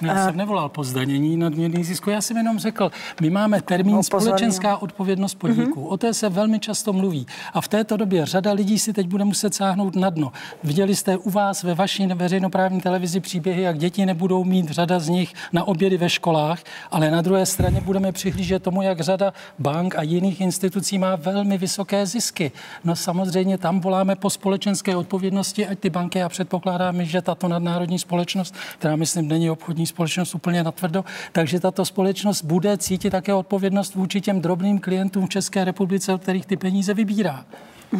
No, 0.00 0.08
Já 0.08 0.24
jsem 0.24 0.36
nevolal 0.36 0.68
po 0.68 0.84
zdanění 0.84 1.36
nadměrných 1.36 1.86
zisků, 1.86 2.10
já 2.10 2.20
jsem 2.20 2.36
jenom 2.36 2.58
řekl, 2.58 2.90
my 3.20 3.30
máme 3.30 3.62
termín 3.62 3.94
Upozornil. 3.94 4.26
společenská 4.26 4.76
odpovědnost 4.76 5.34
podniků. 5.34 5.86
O 5.86 5.96
té 5.96 6.14
se 6.14 6.28
velmi 6.28 6.60
často 6.60 6.92
mluví. 6.92 7.26
A 7.52 7.60
v 7.60 7.68
této 7.68 7.96
době 7.96 8.26
řada 8.26 8.52
lidí 8.52 8.78
si 8.78 8.92
teď 8.92 9.06
bude 9.06 9.24
muset 9.24 9.54
sáhnout 9.54 9.96
na 9.96 10.10
dno. 10.10 10.32
Viděli 10.64 10.96
jste 10.96 11.16
u 11.16 11.30
vás 11.30 11.62
ve 11.62 11.74
vaší 11.74 12.06
veřejnoprávní 12.06 12.80
televizi 12.80 13.20
příběhy, 13.20 13.62
jak 13.62 13.78
děti 13.78 14.06
nebudou 14.06 14.44
mít 14.44 14.70
řada 14.70 14.98
z 14.98 15.08
nich 15.08 15.34
na 15.52 15.64
obědy 15.64 15.96
ve 15.96 16.10
školách, 16.10 16.58
ale 16.90 17.10
na 17.10 17.22
druhé 17.22 17.46
straně 17.46 17.80
budeme 17.80 18.12
přihlížet 18.12 18.62
tomu, 18.62 18.82
jak 18.82 19.00
řada 19.00 19.32
bank 19.58 19.94
a 19.98 20.02
jiných 20.02 20.40
institucí 20.40 20.98
má 20.98 21.16
velmi 21.16 21.58
vysoké 21.58 22.06
zisky. 22.06 22.52
No 22.84 22.96
samozřejmě 22.96 23.58
tam 23.58 23.80
voláme 23.80 24.16
po 24.16 24.30
společenské 24.30 24.96
odpovědnosti, 24.96 25.66
ať 25.66 25.78
ty 25.78 25.90
banky, 25.90 26.22
a 26.22 26.28
předpokládáme, 26.28 27.04
že 27.04 27.22
tato 27.22 27.48
nadnárodní 27.48 27.98
společnost, 27.98 28.54
která 28.78 28.96
myslím 28.96 29.28
není 29.28 29.50
obchodní 29.64 29.86
společnost 29.86 30.34
úplně 30.34 30.62
natvrdo, 30.62 31.04
takže 31.32 31.60
tato 31.60 31.84
společnost 31.84 32.42
bude 32.44 32.78
cítit 32.78 33.10
také 33.10 33.34
odpovědnost 33.34 33.94
vůči 33.94 34.20
těm 34.20 34.40
drobným 34.40 34.78
klientům 34.78 35.26
v 35.26 35.28
České 35.28 35.64
republice, 35.64 36.12
od 36.14 36.22
kterých 36.22 36.46
ty 36.46 36.56
peníze 36.56 36.94
vybírá. 36.94 37.44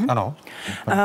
Ano. 0.08 0.34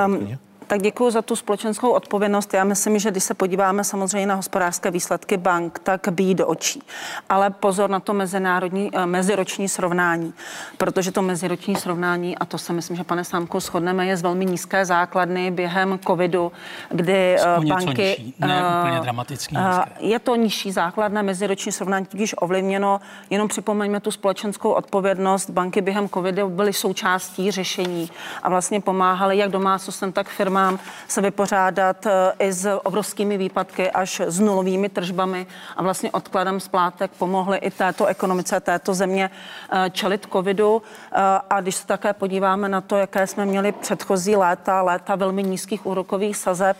Um, 0.07 0.37
tak 0.69 0.81
děkuji 0.81 1.11
za 1.11 1.21
tu 1.21 1.35
společenskou 1.35 1.89
odpovědnost. 1.89 2.53
Já 2.53 2.63
myslím, 2.63 2.99
že 2.99 3.11
když 3.11 3.23
se 3.23 3.33
podíváme 3.33 3.83
samozřejmě 3.83 4.27
na 4.27 4.35
hospodářské 4.35 4.91
výsledky 4.91 5.37
bank, 5.37 5.79
tak 5.83 6.07
bíjí 6.11 6.35
do 6.35 6.47
očí. 6.47 6.81
Ale 7.29 7.49
pozor 7.49 7.89
na 7.89 7.99
to 7.99 8.13
mezinárodní, 8.13 8.91
eh, 8.93 9.05
meziroční 9.05 9.69
srovnání, 9.69 10.33
protože 10.77 11.11
to 11.11 11.21
meziroční 11.21 11.75
srovnání, 11.75 12.37
a 12.37 12.45
to 12.45 12.57
si 12.57 12.73
myslím, 12.73 12.97
že 12.97 13.03
pane 13.03 13.23
Sámku 13.23 13.59
shodneme, 13.59 14.05
je 14.05 14.17
z 14.17 14.21
velmi 14.21 14.45
nízké 14.45 14.85
základny 14.85 15.51
během 15.51 15.99
covidu, 16.07 16.51
kdy 16.89 17.35
eh, 17.39 17.57
O 17.57 17.63
něco 17.63 17.85
banky... 17.85 18.01
nižší, 18.01 18.35
ne 18.39 18.61
eh, 18.61 18.79
úplně 18.79 18.99
dramaticky 18.99 19.55
eh, 19.57 19.67
nízké. 19.67 19.91
Je 19.99 20.19
to 20.19 20.35
nižší 20.35 20.71
základna, 20.71 21.21
meziroční 21.21 21.71
srovnání 21.71 22.05
tudíž 22.05 22.35
ovlivněno. 22.37 23.01
Jenom 23.29 23.47
připomeňme 23.47 23.99
tu 23.99 24.11
společenskou 24.11 24.69
odpovědnost. 24.71 25.49
Banky 25.49 25.81
během 25.81 26.09
covidu 26.09 26.49
byly 26.49 26.73
součástí 26.73 27.51
řešení 27.51 28.09
a 28.43 28.49
vlastně 28.49 28.81
pomáhaly 28.81 29.37
jak 29.37 29.51
domácnostem, 29.51 30.11
tak 30.11 30.29
firmám 30.29 30.58
se 31.07 31.21
vypořádat 31.21 32.05
eh, 32.05 32.11
i 32.39 32.53
s 32.53 32.79
obrovskými 32.83 33.37
výpadky 33.37 33.91
až 33.91 34.19
s 34.19 34.39
nulovými 34.39 34.89
tržbami 34.89 35.47
a 35.77 35.83
vlastně 35.83 36.11
odkladem 36.11 36.59
splátek 36.59 37.11
pomohly 37.11 37.57
i 37.57 37.71
této 37.71 38.05
ekonomice, 38.05 38.59
této 38.59 38.93
země 38.93 39.29
eh, 39.29 39.89
čelit 39.89 40.27
covidu. 40.31 40.81
Eh, 41.11 41.21
A 41.49 41.61
když 41.61 41.75
se 41.75 41.87
také 41.87 42.13
podíváme 42.13 42.69
na 42.69 42.81
to, 42.81 42.97
jaké 42.97 43.27
jsme 43.27 43.45
měli 43.45 43.71
předchozí 43.71 44.35
léta, 44.35 44.81
léta 44.81 45.15
velmi 45.15 45.43
nízkých 45.43 45.85
úrokových 45.85 46.37
sazeb, 46.37 46.77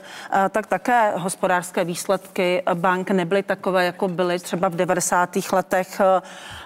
tak 0.49 0.67
také 0.67 1.13
hospodářské 1.15 1.83
výsledky 1.83 2.63
bank 2.73 3.11
nebyly 3.11 3.43
takové, 3.43 3.85
jako 3.85 4.07
byly 4.07 4.39
třeba 4.39 4.69
v 4.69 4.75
90. 4.75 5.29
letech. 5.51 6.01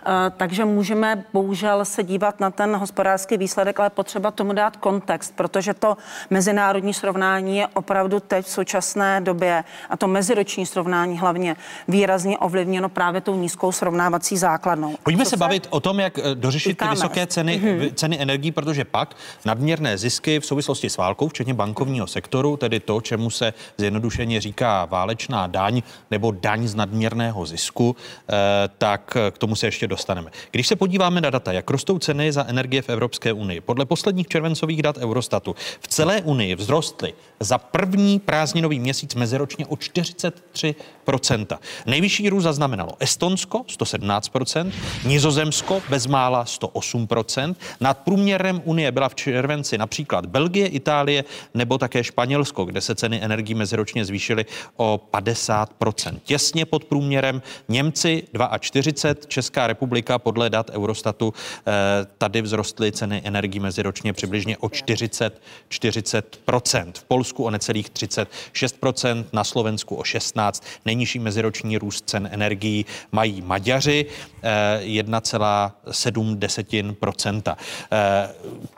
Eh, 0.06 0.32
Takže 0.38 0.66
můžeme 0.66 1.24
bohužel 1.34 1.86
se 1.86 2.04
dívat 2.04 2.40
na 2.40 2.52
ten 2.52 2.76
hospodářský 2.76 3.38
výsledek, 3.38 3.80
ale 3.80 3.90
potřeba 3.90 4.32
tomu 4.32 4.54
dát 4.54 4.78
kontext, 4.78 5.34
protože 5.36 5.74
to 5.74 5.98
mezinárodní 6.30 6.94
srovnání 6.94 7.58
je 7.58 7.68
opravdu 7.74 8.20
teď 8.20 8.46
v 8.46 8.50
současné 8.50 9.22
době 9.22 9.64
a 9.90 9.98
to 9.98 10.08
meziroční 10.08 10.66
srovnání 10.66 11.20
hlavně 11.20 11.56
výrazně 11.88 12.38
ovlivněno 12.38 12.90
právě 12.90 13.22
tou 13.22 13.36
nízkou 13.36 13.72
srovnávací 13.72 14.38
základnou. 14.38 14.96
Pojďme 15.04 15.24
Co 15.24 15.30
se 15.30 15.38
bavit 15.38 15.68
o 15.70 15.80
tom, 15.80 16.00
jak 16.00 16.18
eh, 16.20 16.36
dořešit 16.36 16.78
ty 16.78 16.88
vysoké 16.88 17.28
ceny, 17.28 17.58
Mhm. 17.64 17.80
v- 17.80 17.94
ceny 17.94 18.22
energií, 18.22 18.52
protože 18.52 18.86
pak 18.86 19.16
nadměrné 19.46 19.98
zisky 19.98 20.40
v 20.40 20.46
souvislosti 20.46 20.90
s 20.90 20.98
válkou, 20.98 21.28
včetně 21.28 21.54
bankovního 21.54 22.08
sektoru, 22.08 22.58
tedy 22.58 22.80
to, 22.80 23.02
čemu 23.02 23.30
se 23.30 23.54
zjednodušeně 23.78 24.42
říká 24.42 24.86
válečná 24.86 25.48
daň 25.48 25.82
nebo 26.12 26.32
daň 26.32 26.68
z 26.68 26.76
nadměrného 26.76 27.46
zisku, 27.46 27.96
eh, 28.30 28.34
tak 28.78 29.18
k 29.32 29.38
tomu 29.38 29.56
se 29.56 29.68
ještě 29.68 29.88
dostaneme. 29.94 30.32
Když 30.52 30.68
se 30.68 30.76
podíváme 30.76 31.22
na 31.22 31.30
data, 31.30 31.52
jak 31.52 31.70
rostou 31.70 32.00
ceny 32.00 32.32
za 32.32 32.46
energie 32.48 32.82
v 32.82 32.90
Evropské 32.90 33.34
unii, 33.34 33.62
podle 33.62 33.86
posledních 33.86 34.28
červencových 34.28 34.82
dat 34.82 34.98
Eurostatu 34.98 35.56
v 35.82 35.88
celé 35.88 36.22
unii 36.22 36.56
vzrostly 36.56 37.14
za 37.40 37.58
první 37.58 38.20
prázdninový 38.20 38.80
měsíc 38.80 39.16
meziročně 39.16 39.66
o 39.66 39.76
43% 39.76 41.58
Nejvyšší 41.86 42.30
růst 42.30 42.44
zaznamenalo 42.44 42.92
Estonsko 43.00 43.58
117% 43.58 44.72
Nizozemsko 45.06 45.82
bezmála 45.90 46.44
108% 46.44 47.56
Nad 47.80 47.98
průměrem 47.98 48.62
Unie 48.66 48.92
byla 48.92 49.10
v 49.10 49.16
červenci 49.16 49.78
například 49.78 50.26
Belgie, 50.26 50.68
Itálie 50.68 51.24
nebo 51.54 51.78
také 51.78 52.04
Španělsko, 52.04 52.66
kde 52.66 52.82
se 52.82 52.96
ceny 52.96 53.22
energií 53.22 53.56
meziročně 53.56 54.06
zvýšily 54.06 54.46
o 54.78 55.00
50% 55.14 56.20
Těsně 56.24 56.66
pod 56.66 56.86
průměrem 56.86 57.42
Němci 57.70 58.24
42, 58.60 59.28
Česká 59.28 59.68
republika 59.68 59.83
podle 60.20 60.50
dat 60.50 60.70
Eurostatu 60.70 61.34
eh, 61.34 61.72
tady 62.18 62.42
vzrostly 62.42 62.92
ceny 62.92 63.22
energií 63.26 63.60
meziročně 63.60 64.14
přibližně 64.14 64.58
o 64.58 64.70
40, 64.70 65.42
40% 65.70 66.92
V 66.94 67.04
Polsku 67.04 67.44
o 67.44 67.50
necelých 67.50 67.90
36% 67.90 69.26
na 69.34 69.44
Slovensku 69.44 69.96
o 69.96 70.04
16 70.04 70.64
Nejnižší 70.86 71.20
meziroční 71.20 71.78
růst 71.78 72.10
cen 72.10 72.30
energií 72.32 72.86
mají 73.12 73.42
Maďaři 73.42 74.06
eh, 74.44 74.82
1,7 74.84 77.56
Eh, 77.92 78.30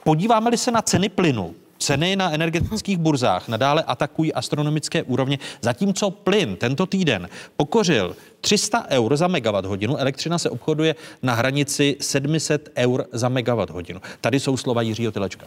Podíváme-li 0.03 0.57
se 0.57 0.71
na 0.71 0.81
ceny 0.81 1.09
plynu, 1.09 1.55
Ceny 1.85 2.15
na 2.15 2.31
energetických 2.33 2.97
burzách 2.97 3.47
nadále 3.47 3.83
atakují 3.83 4.33
astronomické 4.33 5.03
úrovně, 5.03 5.37
zatímco 5.61 6.11
plyn 6.11 6.55
tento 6.55 6.85
týden 6.85 7.29
pokořil 7.57 8.15
300 8.41 8.85
eur 8.89 9.17
za 9.17 9.27
megawatt 9.27 9.67
hodinu, 9.67 9.97
elektřina 9.97 10.37
se 10.37 10.49
obchoduje 10.49 10.95
na 11.23 11.33
hranici 11.33 11.97
700 12.01 12.69
eur 12.75 13.05
za 13.11 13.29
megawatt 13.29 13.69
hodinu. 13.69 14.01
Tady 14.21 14.39
jsou 14.39 14.57
slova 14.57 14.81
Jiřího 14.81 15.11
Tylečka. 15.11 15.45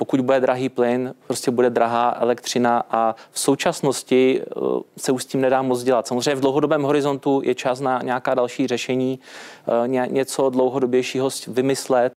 Pokud 0.00 0.20
bude 0.20 0.40
drahý 0.40 0.68
plyn, 0.68 1.14
prostě 1.26 1.50
bude 1.50 1.70
drahá 1.70 2.16
elektřina 2.20 2.82
a 2.90 3.14
v 3.30 3.40
současnosti 3.40 4.40
eh, 4.40 4.44
se 4.98 5.12
už 5.12 5.22
s 5.22 5.26
tím 5.26 5.40
nedá 5.40 5.62
moc 5.62 5.82
dělat. 5.82 6.06
Samozřejmě 6.06 6.34
v 6.34 6.40
dlouhodobém 6.40 6.82
horizontu 6.82 7.42
je 7.44 7.54
čas 7.54 7.80
na 7.80 8.00
nějaká 8.02 8.34
další 8.34 8.66
řešení, 8.66 9.18
eh, 9.84 9.88
ně- 9.88 10.08
něco 10.10 10.50
dlouhodobějšího 10.50 11.28
vymyslet. 11.48 12.12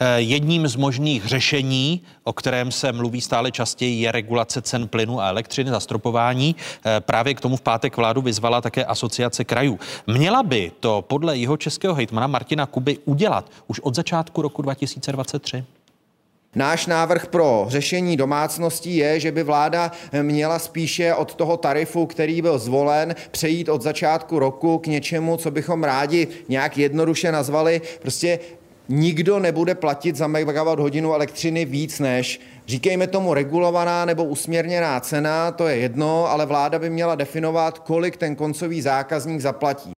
Eh, 0.00 0.20
Jedním 0.20 0.68
z 0.68 0.76
možných 0.76 1.26
řešení, 1.26 2.02
o 2.24 2.32
kterém 2.32 2.72
se 2.72 2.92
mluví 2.92 3.20
stále 3.20 3.50
častěji, 3.50 4.00
je 4.02 4.12
regulace 4.12 4.62
cen 4.62 4.88
plynu 4.88 5.20
a 5.20 5.28
elektřiny, 5.28 5.70
zastropování. 5.70 6.56
Právě 7.00 7.34
k 7.34 7.40
tomu 7.40 7.56
v 7.56 7.60
pátek 7.60 7.96
vládu 7.96 8.22
vyzvala 8.22 8.60
také 8.60 8.84
asociace 8.84 9.44
krajů. 9.44 9.78
Měla 10.06 10.42
by 10.42 10.72
to 10.80 11.04
podle 11.08 11.36
jeho 11.36 11.56
českého 11.56 11.94
hejtmana 11.94 12.26
Martina 12.26 12.66
Kuby 12.66 12.98
udělat 13.04 13.50
už 13.66 13.80
od 13.80 13.94
začátku 13.94 14.42
roku 14.42 14.62
2023? 14.62 15.64
Náš 16.58 16.86
návrh 16.86 17.26
pro 17.26 17.66
řešení 17.68 18.16
domácností 18.16 18.96
je, 18.96 19.20
že 19.20 19.32
by 19.32 19.42
vláda 19.42 19.92
měla 20.22 20.58
spíše 20.58 21.14
od 21.14 21.34
toho 21.34 21.56
tarifu, 21.56 22.06
který 22.06 22.42
byl 22.42 22.58
zvolen, 22.58 23.14
přejít 23.30 23.68
od 23.68 23.82
začátku 23.82 24.38
roku 24.38 24.78
k 24.78 24.86
něčemu, 24.86 25.36
co 25.36 25.50
bychom 25.50 25.84
rádi 25.84 26.28
nějak 26.48 26.78
jednoduše 26.78 27.32
nazvali 27.32 27.80
prostě 28.02 28.38
nikdo 28.88 29.38
nebude 29.38 29.74
platit 29.74 30.16
za 30.16 30.26
megawatt 30.26 30.80
hodinu 30.80 31.14
elektřiny 31.14 31.64
víc 31.64 32.00
než 32.00 32.40
Říkejme 32.66 33.06
tomu 33.06 33.34
regulovaná 33.34 34.04
nebo 34.04 34.24
usměrněná 34.24 35.00
cena, 35.00 35.50
to 35.50 35.68
je 35.68 35.76
jedno, 35.76 36.26
ale 36.26 36.46
vláda 36.46 36.78
by 36.78 36.90
měla 36.90 37.14
definovat, 37.14 37.78
kolik 37.78 38.16
ten 38.16 38.36
koncový 38.36 38.82
zákazník 38.82 39.40
zaplatí. 39.40 39.97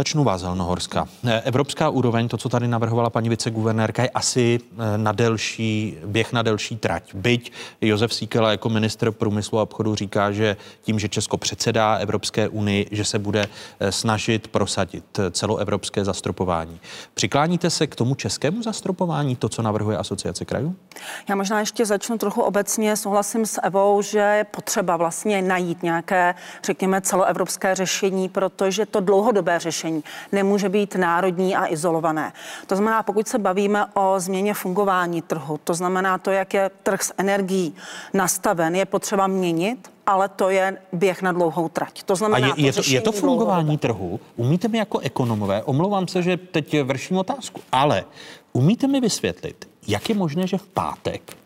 Začnu 0.00 0.24
vás, 0.24 0.42
Helnohorska. 0.42 1.08
Eh, 1.24 1.40
evropská 1.40 1.88
úroveň, 1.88 2.28
to, 2.28 2.36
co 2.36 2.48
tady 2.48 2.68
navrhovala 2.68 3.10
paní 3.10 3.28
viceguvernérka, 3.28 4.02
je 4.02 4.10
asi 4.10 4.60
eh, 4.72 4.98
na 4.98 5.12
delší, 5.12 5.96
běh 6.06 6.32
na 6.32 6.42
delší 6.42 6.76
trať. 6.76 7.14
Byť 7.14 7.52
Josef 7.80 8.14
Síkela 8.14 8.50
jako 8.50 8.68
minister 8.68 9.10
průmyslu 9.10 9.58
a 9.58 9.62
obchodu 9.62 9.94
říká, 9.94 10.32
že 10.32 10.56
tím, 10.82 10.98
že 10.98 11.08
Česko 11.08 11.36
předsedá 11.36 11.94
Evropské 11.94 12.48
unii, 12.48 12.86
že 12.90 13.04
se 13.04 13.18
bude 13.18 13.46
eh, 13.80 13.92
snažit 13.92 14.48
prosadit 14.48 15.20
celoevropské 15.30 16.04
zastropování. 16.04 16.80
Přikláníte 17.14 17.70
se 17.70 17.86
k 17.86 17.96
tomu 17.96 18.14
českému 18.14 18.62
zastropování, 18.62 19.36
to, 19.36 19.48
co 19.48 19.62
navrhuje 19.62 19.96
asociace 19.96 20.44
krajů? 20.44 20.76
Já 21.28 21.36
možná 21.36 21.60
ještě 21.60 21.86
začnu 21.86 22.18
trochu 22.18 22.42
obecně. 22.42 22.96
Souhlasím 22.96 23.46
s 23.46 23.60
Evou, 23.62 24.02
že 24.02 24.18
je 24.18 24.44
potřeba 24.44 24.96
vlastně 24.96 25.42
najít 25.42 25.82
nějaké, 25.82 26.34
řekněme, 26.64 27.00
celoevropské 27.00 27.74
řešení, 27.74 28.28
protože 28.28 28.86
to 28.86 29.00
dlouhodobé 29.00 29.58
řešení 29.58 29.89
řešení. 29.90 30.04
Nemůže 30.32 30.68
být 30.68 30.94
národní 30.94 31.56
a 31.56 31.66
izolované. 31.72 32.32
To 32.66 32.76
znamená, 32.76 33.02
pokud 33.02 33.28
se 33.28 33.38
bavíme 33.38 33.86
o 33.94 34.20
změně 34.20 34.54
fungování 34.54 35.22
trhu, 35.22 35.60
to 35.64 35.74
znamená 35.74 36.18
to, 36.18 36.30
jak 36.30 36.54
je 36.54 36.70
trh 36.82 37.02
s 37.02 37.14
energií 37.18 37.74
nastaven, 38.14 38.74
je 38.74 38.86
potřeba 38.86 39.26
měnit, 39.26 39.90
ale 40.06 40.28
to 40.28 40.50
je 40.50 40.78
běh 40.92 41.22
na 41.22 41.32
dlouhou 41.32 41.68
trať. 41.68 42.02
To 42.02 42.16
znamená, 42.16 42.52
a 42.52 42.54
je, 42.56 42.66
je, 42.66 42.72
to, 42.72 42.82
je 42.86 43.00
to 43.00 43.12
fungování 43.12 43.78
trhu? 43.78 44.20
Umíte 44.36 44.68
mi 44.68 44.78
jako 44.78 44.98
ekonomové, 44.98 45.62
omlouvám 45.62 46.08
se, 46.08 46.22
že 46.22 46.36
teď 46.36 46.82
vrším 46.82 47.16
otázku, 47.16 47.60
ale 47.72 48.04
umíte 48.52 48.86
mi 48.86 49.00
vysvětlit, 49.00 49.68
jak 49.88 50.08
je 50.08 50.14
možné, 50.14 50.46
že 50.46 50.58
v 50.58 50.66
pátek 50.66 51.36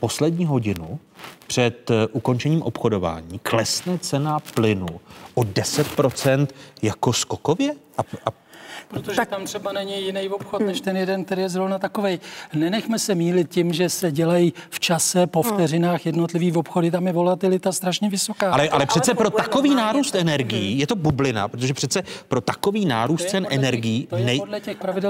poslední 0.00 0.46
hodinu 0.46 0.98
před 1.46 1.90
eh, 1.90 2.06
ukončením 2.06 2.62
obchodování 2.62 3.38
klesne 3.38 3.98
cena 3.98 4.40
plynu 4.40 5.00
o 5.34 5.40
10% 5.40 6.46
jako 6.82 7.12
skokově? 7.12 7.74
A, 7.98 8.02
a 8.26 8.30
Protože 8.88 9.16
tak... 9.16 9.28
tam 9.28 9.44
třeba 9.44 9.72
není 9.72 10.02
jiný 10.02 10.28
obchod 10.28 10.60
než 10.60 10.80
ten 10.80 10.96
jeden, 10.96 11.24
který 11.24 11.42
je 11.42 11.48
zrovna 11.48 11.78
takový. 11.78 12.20
Nenechme 12.54 12.98
se 12.98 13.14
mílit 13.14 13.50
tím, 13.50 13.72
že 13.72 13.88
se 13.88 14.12
dělají 14.12 14.52
v 14.70 14.80
čase, 14.80 15.26
po 15.26 15.42
hmm. 15.42 15.52
vteřinách 15.52 16.06
jednotlivý 16.06 16.52
obchody, 16.52 16.90
tam 16.90 17.06
je 17.06 17.12
volatilita 17.12 17.72
strašně 17.72 18.10
vysoká. 18.10 18.52
Ale, 18.52 18.68
ale 18.68 18.86
přece 18.86 19.10
ale 19.10 19.16
pro 19.16 19.30
takový 19.30 19.74
nárůst 19.74 20.14
energií, 20.14 20.70
hmm. 20.70 20.80
je 20.80 20.86
to 20.86 20.96
bublina, 20.96 21.48
protože 21.48 21.74
přece 21.74 22.02
pro 22.28 22.40
takový 22.40 22.86
nárůst 22.86 23.24
cen 23.24 23.46
energií 23.50 24.08
nej, 24.24 24.42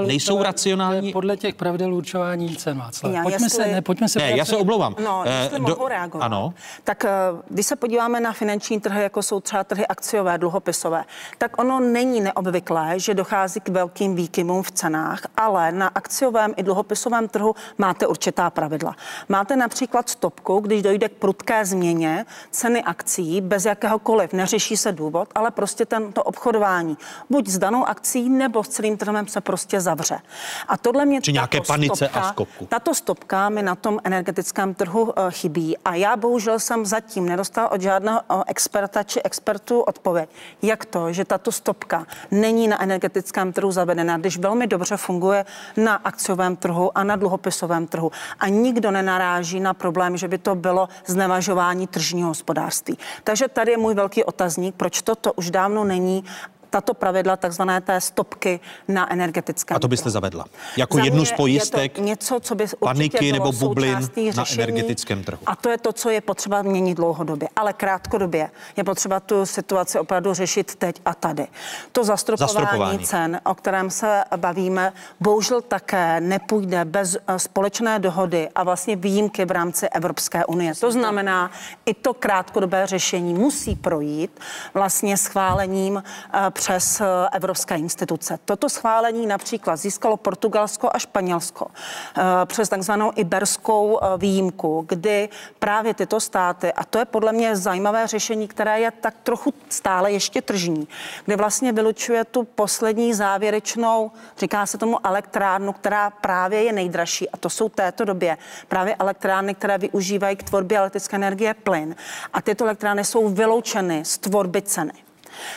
nejsou 0.05 0.43
racionální. 0.43 1.11
Podle 1.11 1.37
těch 1.37 1.55
pravidel 1.55 1.93
určování 1.93 2.55
cen, 2.55 2.77
Václav. 2.77 3.13
Já, 3.13 3.23
pojďme 3.23 3.45
jestli... 3.45 3.63
se, 3.63 3.71
ne, 3.71 3.81
pojďme 3.81 4.09
se... 4.09 4.19
Ne, 4.19 4.37
já 4.37 4.45
se 4.45 4.57
omlouvám. 4.57 4.95
No, 5.03 5.23
eh, 5.25 5.43
jestli 5.43 5.59
do... 5.59 5.67
mohu 5.67 5.87
reagovat. 5.87 6.25
Ano. 6.25 6.53
Tak 6.83 7.05
eh, 7.05 7.09
když 7.49 7.65
se 7.65 7.75
podíváme 7.75 8.19
na 8.19 8.33
finanční 8.33 8.79
trhy, 8.79 9.03
jako 9.03 9.23
jsou 9.23 9.39
třeba 9.39 9.63
trhy 9.63 9.87
akciové, 9.87 10.37
dluhopisové, 10.37 11.03
tak 11.37 11.59
ono 11.59 11.79
není 11.79 12.21
neobvyklé, 12.21 12.99
že 12.99 13.13
dochází 13.13 13.59
k 13.59 13.66
velkým 13.69 14.15
výkymům 14.15 14.63
v 14.63 14.71
cenách, 14.71 15.21
ale 15.37 15.71
na 15.71 15.87
akciovém 15.87 16.53
i 16.57 16.63
dluhopisovém 16.63 17.27
trhu 17.27 17.55
máte 17.77 18.07
určitá 18.07 18.49
pravidla. 18.49 18.95
Máte 19.29 19.55
například 19.55 20.09
stopku, 20.09 20.59
když 20.59 20.81
dojde 20.81 21.09
k 21.09 21.11
prudké 21.11 21.65
změně 21.65 22.25
ceny 22.51 22.83
akcí 22.83 23.41
bez 23.41 23.65
jakéhokoliv, 23.65 24.33
neřeší 24.33 24.77
se 24.77 24.91
důvod, 24.91 25.29
ale 25.35 25.51
prostě 25.51 25.85
tento 25.85 26.23
obchodování 26.23 26.97
buď 27.29 27.47
s 27.47 27.57
danou 27.57 27.85
akcí 27.85 28.29
nebo 28.29 28.63
s 28.63 28.67
celým 28.67 28.97
trhem 28.97 29.27
se 29.27 29.41
prostě 29.41 29.81
zavře. 29.81 30.19
A 30.67 30.77
tohle 30.77 31.05
mě 31.05 31.21
Či 31.21 31.33
nějaké 31.33 31.61
panice 31.61 31.95
stopka, 31.95 32.19
a 32.19 32.29
skoku. 32.29 32.65
Tato 32.65 32.95
stopka 32.95 33.49
mi 33.49 33.61
na 33.61 33.75
tom 33.75 33.99
energetickém 34.03 34.73
trhu 34.73 35.01
uh, 35.03 35.11
chybí 35.29 35.77
a 35.77 35.95
já 35.95 36.15
bohužel 36.15 36.59
jsem 36.59 36.85
zatím 36.85 37.25
nedostal 37.25 37.69
od 37.71 37.81
žádného 37.81 38.21
uh, 38.31 38.43
experta 38.47 39.03
či 39.03 39.21
expertu 39.21 39.81
odpověď, 39.81 40.29
jak 40.61 40.85
to, 40.85 41.13
že 41.13 41.25
tato 41.25 41.51
stopka 41.51 42.05
není 42.31 42.67
na 42.67 42.81
energetickém 42.81 43.53
trhu 43.57 43.71
zavedena, 43.71 44.17
když 44.17 44.37
velmi 44.37 44.67
dobře 44.67 44.97
funguje 44.97 45.45
na 45.77 45.95
akciovém 45.95 46.55
trhu 46.55 46.97
a 46.97 47.03
na 47.03 47.15
dluhopisovém 47.15 47.87
trhu. 47.87 48.11
A 48.39 48.47
nikdo 48.47 48.91
nenaráží 48.91 49.59
na 49.59 49.73
problém, 49.73 50.17
že 50.17 50.27
by 50.27 50.37
to 50.37 50.55
bylo 50.55 50.89
znevažování 51.05 51.87
tržního 51.87 52.29
hospodářství. 52.29 52.97
Takže 53.23 53.47
tady 53.47 53.71
je 53.71 53.77
můj 53.77 53.93
velký 53.93 54.23
otazník, 54.23 54.75
proč 54.75 55.01
toto 55.01 55.33
už 55.33 55.51
dávno 55.51 55.83
není 55.83 56.23
tato 56.69 56.93
pravidla 56.93 57.37
takzvané 57.37 57.81
té 57.81 58.01
stopky 58.01 58.59
na 58.87 59.13
energetickém 59.13 59.77
A 59.77 59.79
to 59.79 59.87
byste 59.87 60.09
zavedla? 60.09 60.45
Jako 60.77 60.97
Za 60.97 61.03
jednu 61.03 61.25
z 61.25 61.31
pojistek 61.31 61.97
něco, 61.97 62.39
co 62.39 62.55
by 62.55 62.65
paniky 62.79 63.31
nebo 63.31 63.51
bublin 63.51 64.09
na 64.35 64.43
energetickém 64.53 65.23
trhu. 65.23 65.39
A 65.45 65.55
to 65.55 65.69
je 65.69 65.77
to, 65.77 65.93
co 65.93 66.09
je 66.09 66.21
potřeba 66.21 66.61
měnit 66.61 66.95
dlouhodobě. 66.95 67.49
Ale 67.55 67.73
krátkodobě 67.73 68.49
je 68.75 68.83
potřeba 68.83 69.19
tu 69.19 69.45
situaci 69.45 69.99
opravdu 69.99 70.33
řešit 70.33 70.75
teď 70.75 71.01
a 71.05 71.13
tady. 71.13 71.47
To 71.91 72.03
zastropování, 72.03 72.53
zastropování. 72.53 73.05
cen, 73.05 73.41
o 73.43 73.55
kterém 73.55 73.89
se 73.89 74.23
bavíme, 74.35 74.93
bohužel 75.19 75.61
také 75.61 76.21
nepůjde 76.21 76.85
bez 76.85 77.17
eh, 77.27 77.39
společné 77.39 77.99
dohody 77.99 78.49
a 78.55 78.63
vlastně 78.63 78.95
výjimky 78.95 79.45
v 79.45 79.51
rámci 79.51 79.89
Evropské 79.89 80.45
unie. 80.45 80.75
To 80.75 80.91
znamená, 80.91 81.51
i 81.85 81.93
to 81.93 82.13
krátkodobé 82.13 82.87
řešení 82.87 83.33
musí 83.33 83.75
projít 83.75 84.39
vlastně 84.73 85.17
schválením 85.17 86.03
eh, 86.03 86.51
přes 86.57 87.01
eh, 87.01 87.05
evropské 87.31 87.75
instituce. 87.75 88.39
Toto 88.45 88.69
schválení 88.69 89.27
například 89.27 89.75
získalo 89.75 90.17
Portugalsko 90.17 90.89
a 90.93 90.99
Španělsko 90.99 91.67
eh, 91.71 92.21
přes 92.45 92.69
takzvanou 92.69 93.11
iberskou 93.15 93.99
eh, 94.01 94.17
výjimku, 94.17 94.85
kdy 94.89 95.29
právě 95.59 95.93
tyto 95.93 96.19
státy, 96.19 96.73
a 96.73 96.83
to 96.83 96.99
je 96.99 97.05
podle 97.05 97.31
mě 97.33 97.55
zajímavé 97.55 98.07
řešení, 98.07 98.47
které 98.47 98.79
je 98.79 98.91
tak 98.91 99.13
trochu 99.23 99.53
stále 99.69 100.11
ještě 100.11 100.41
tržní, 100.41 100.87
kde 101.25 101.35
vlastně 101.35 101.71
vylučuje 101.73 102.25
tu 102.25 102.43
poslední 102.43 103.13
závěrečnou, 103.13 104.11
říká 104.37 104.65
se 104.65 104.77
tomu 104.77 105.05
elektrárnu, 105.07 105.73
která 105.73 106.09
právě 106.09 106.63
je 106.63 106.73
nejdražší 106.73 107.29
a 107.29 107.37
to 107.37 107.49
jsou 107.49 107.69
této 107.69 108.05
době 108.05 108.37
právě 108.67 108.95
elektrárny, 108.95 109.55
které 109.55 109.77
využívají 109.77 110.35
k 110.35 110.43
tvorbě 110.43 110.77
elektrické 110.77 111.15
energie 111.15 111.53
plyn. 111.53 111.95
A 112.33 112.41
tyto 112.41 112.63
elektrárny 112.63 113.05
jsou 113.05 113.29
vyloučeny 113.29 114.05
z 114.05 114.17
tvorby 114.17 114.61
ceny. 114.61 115.06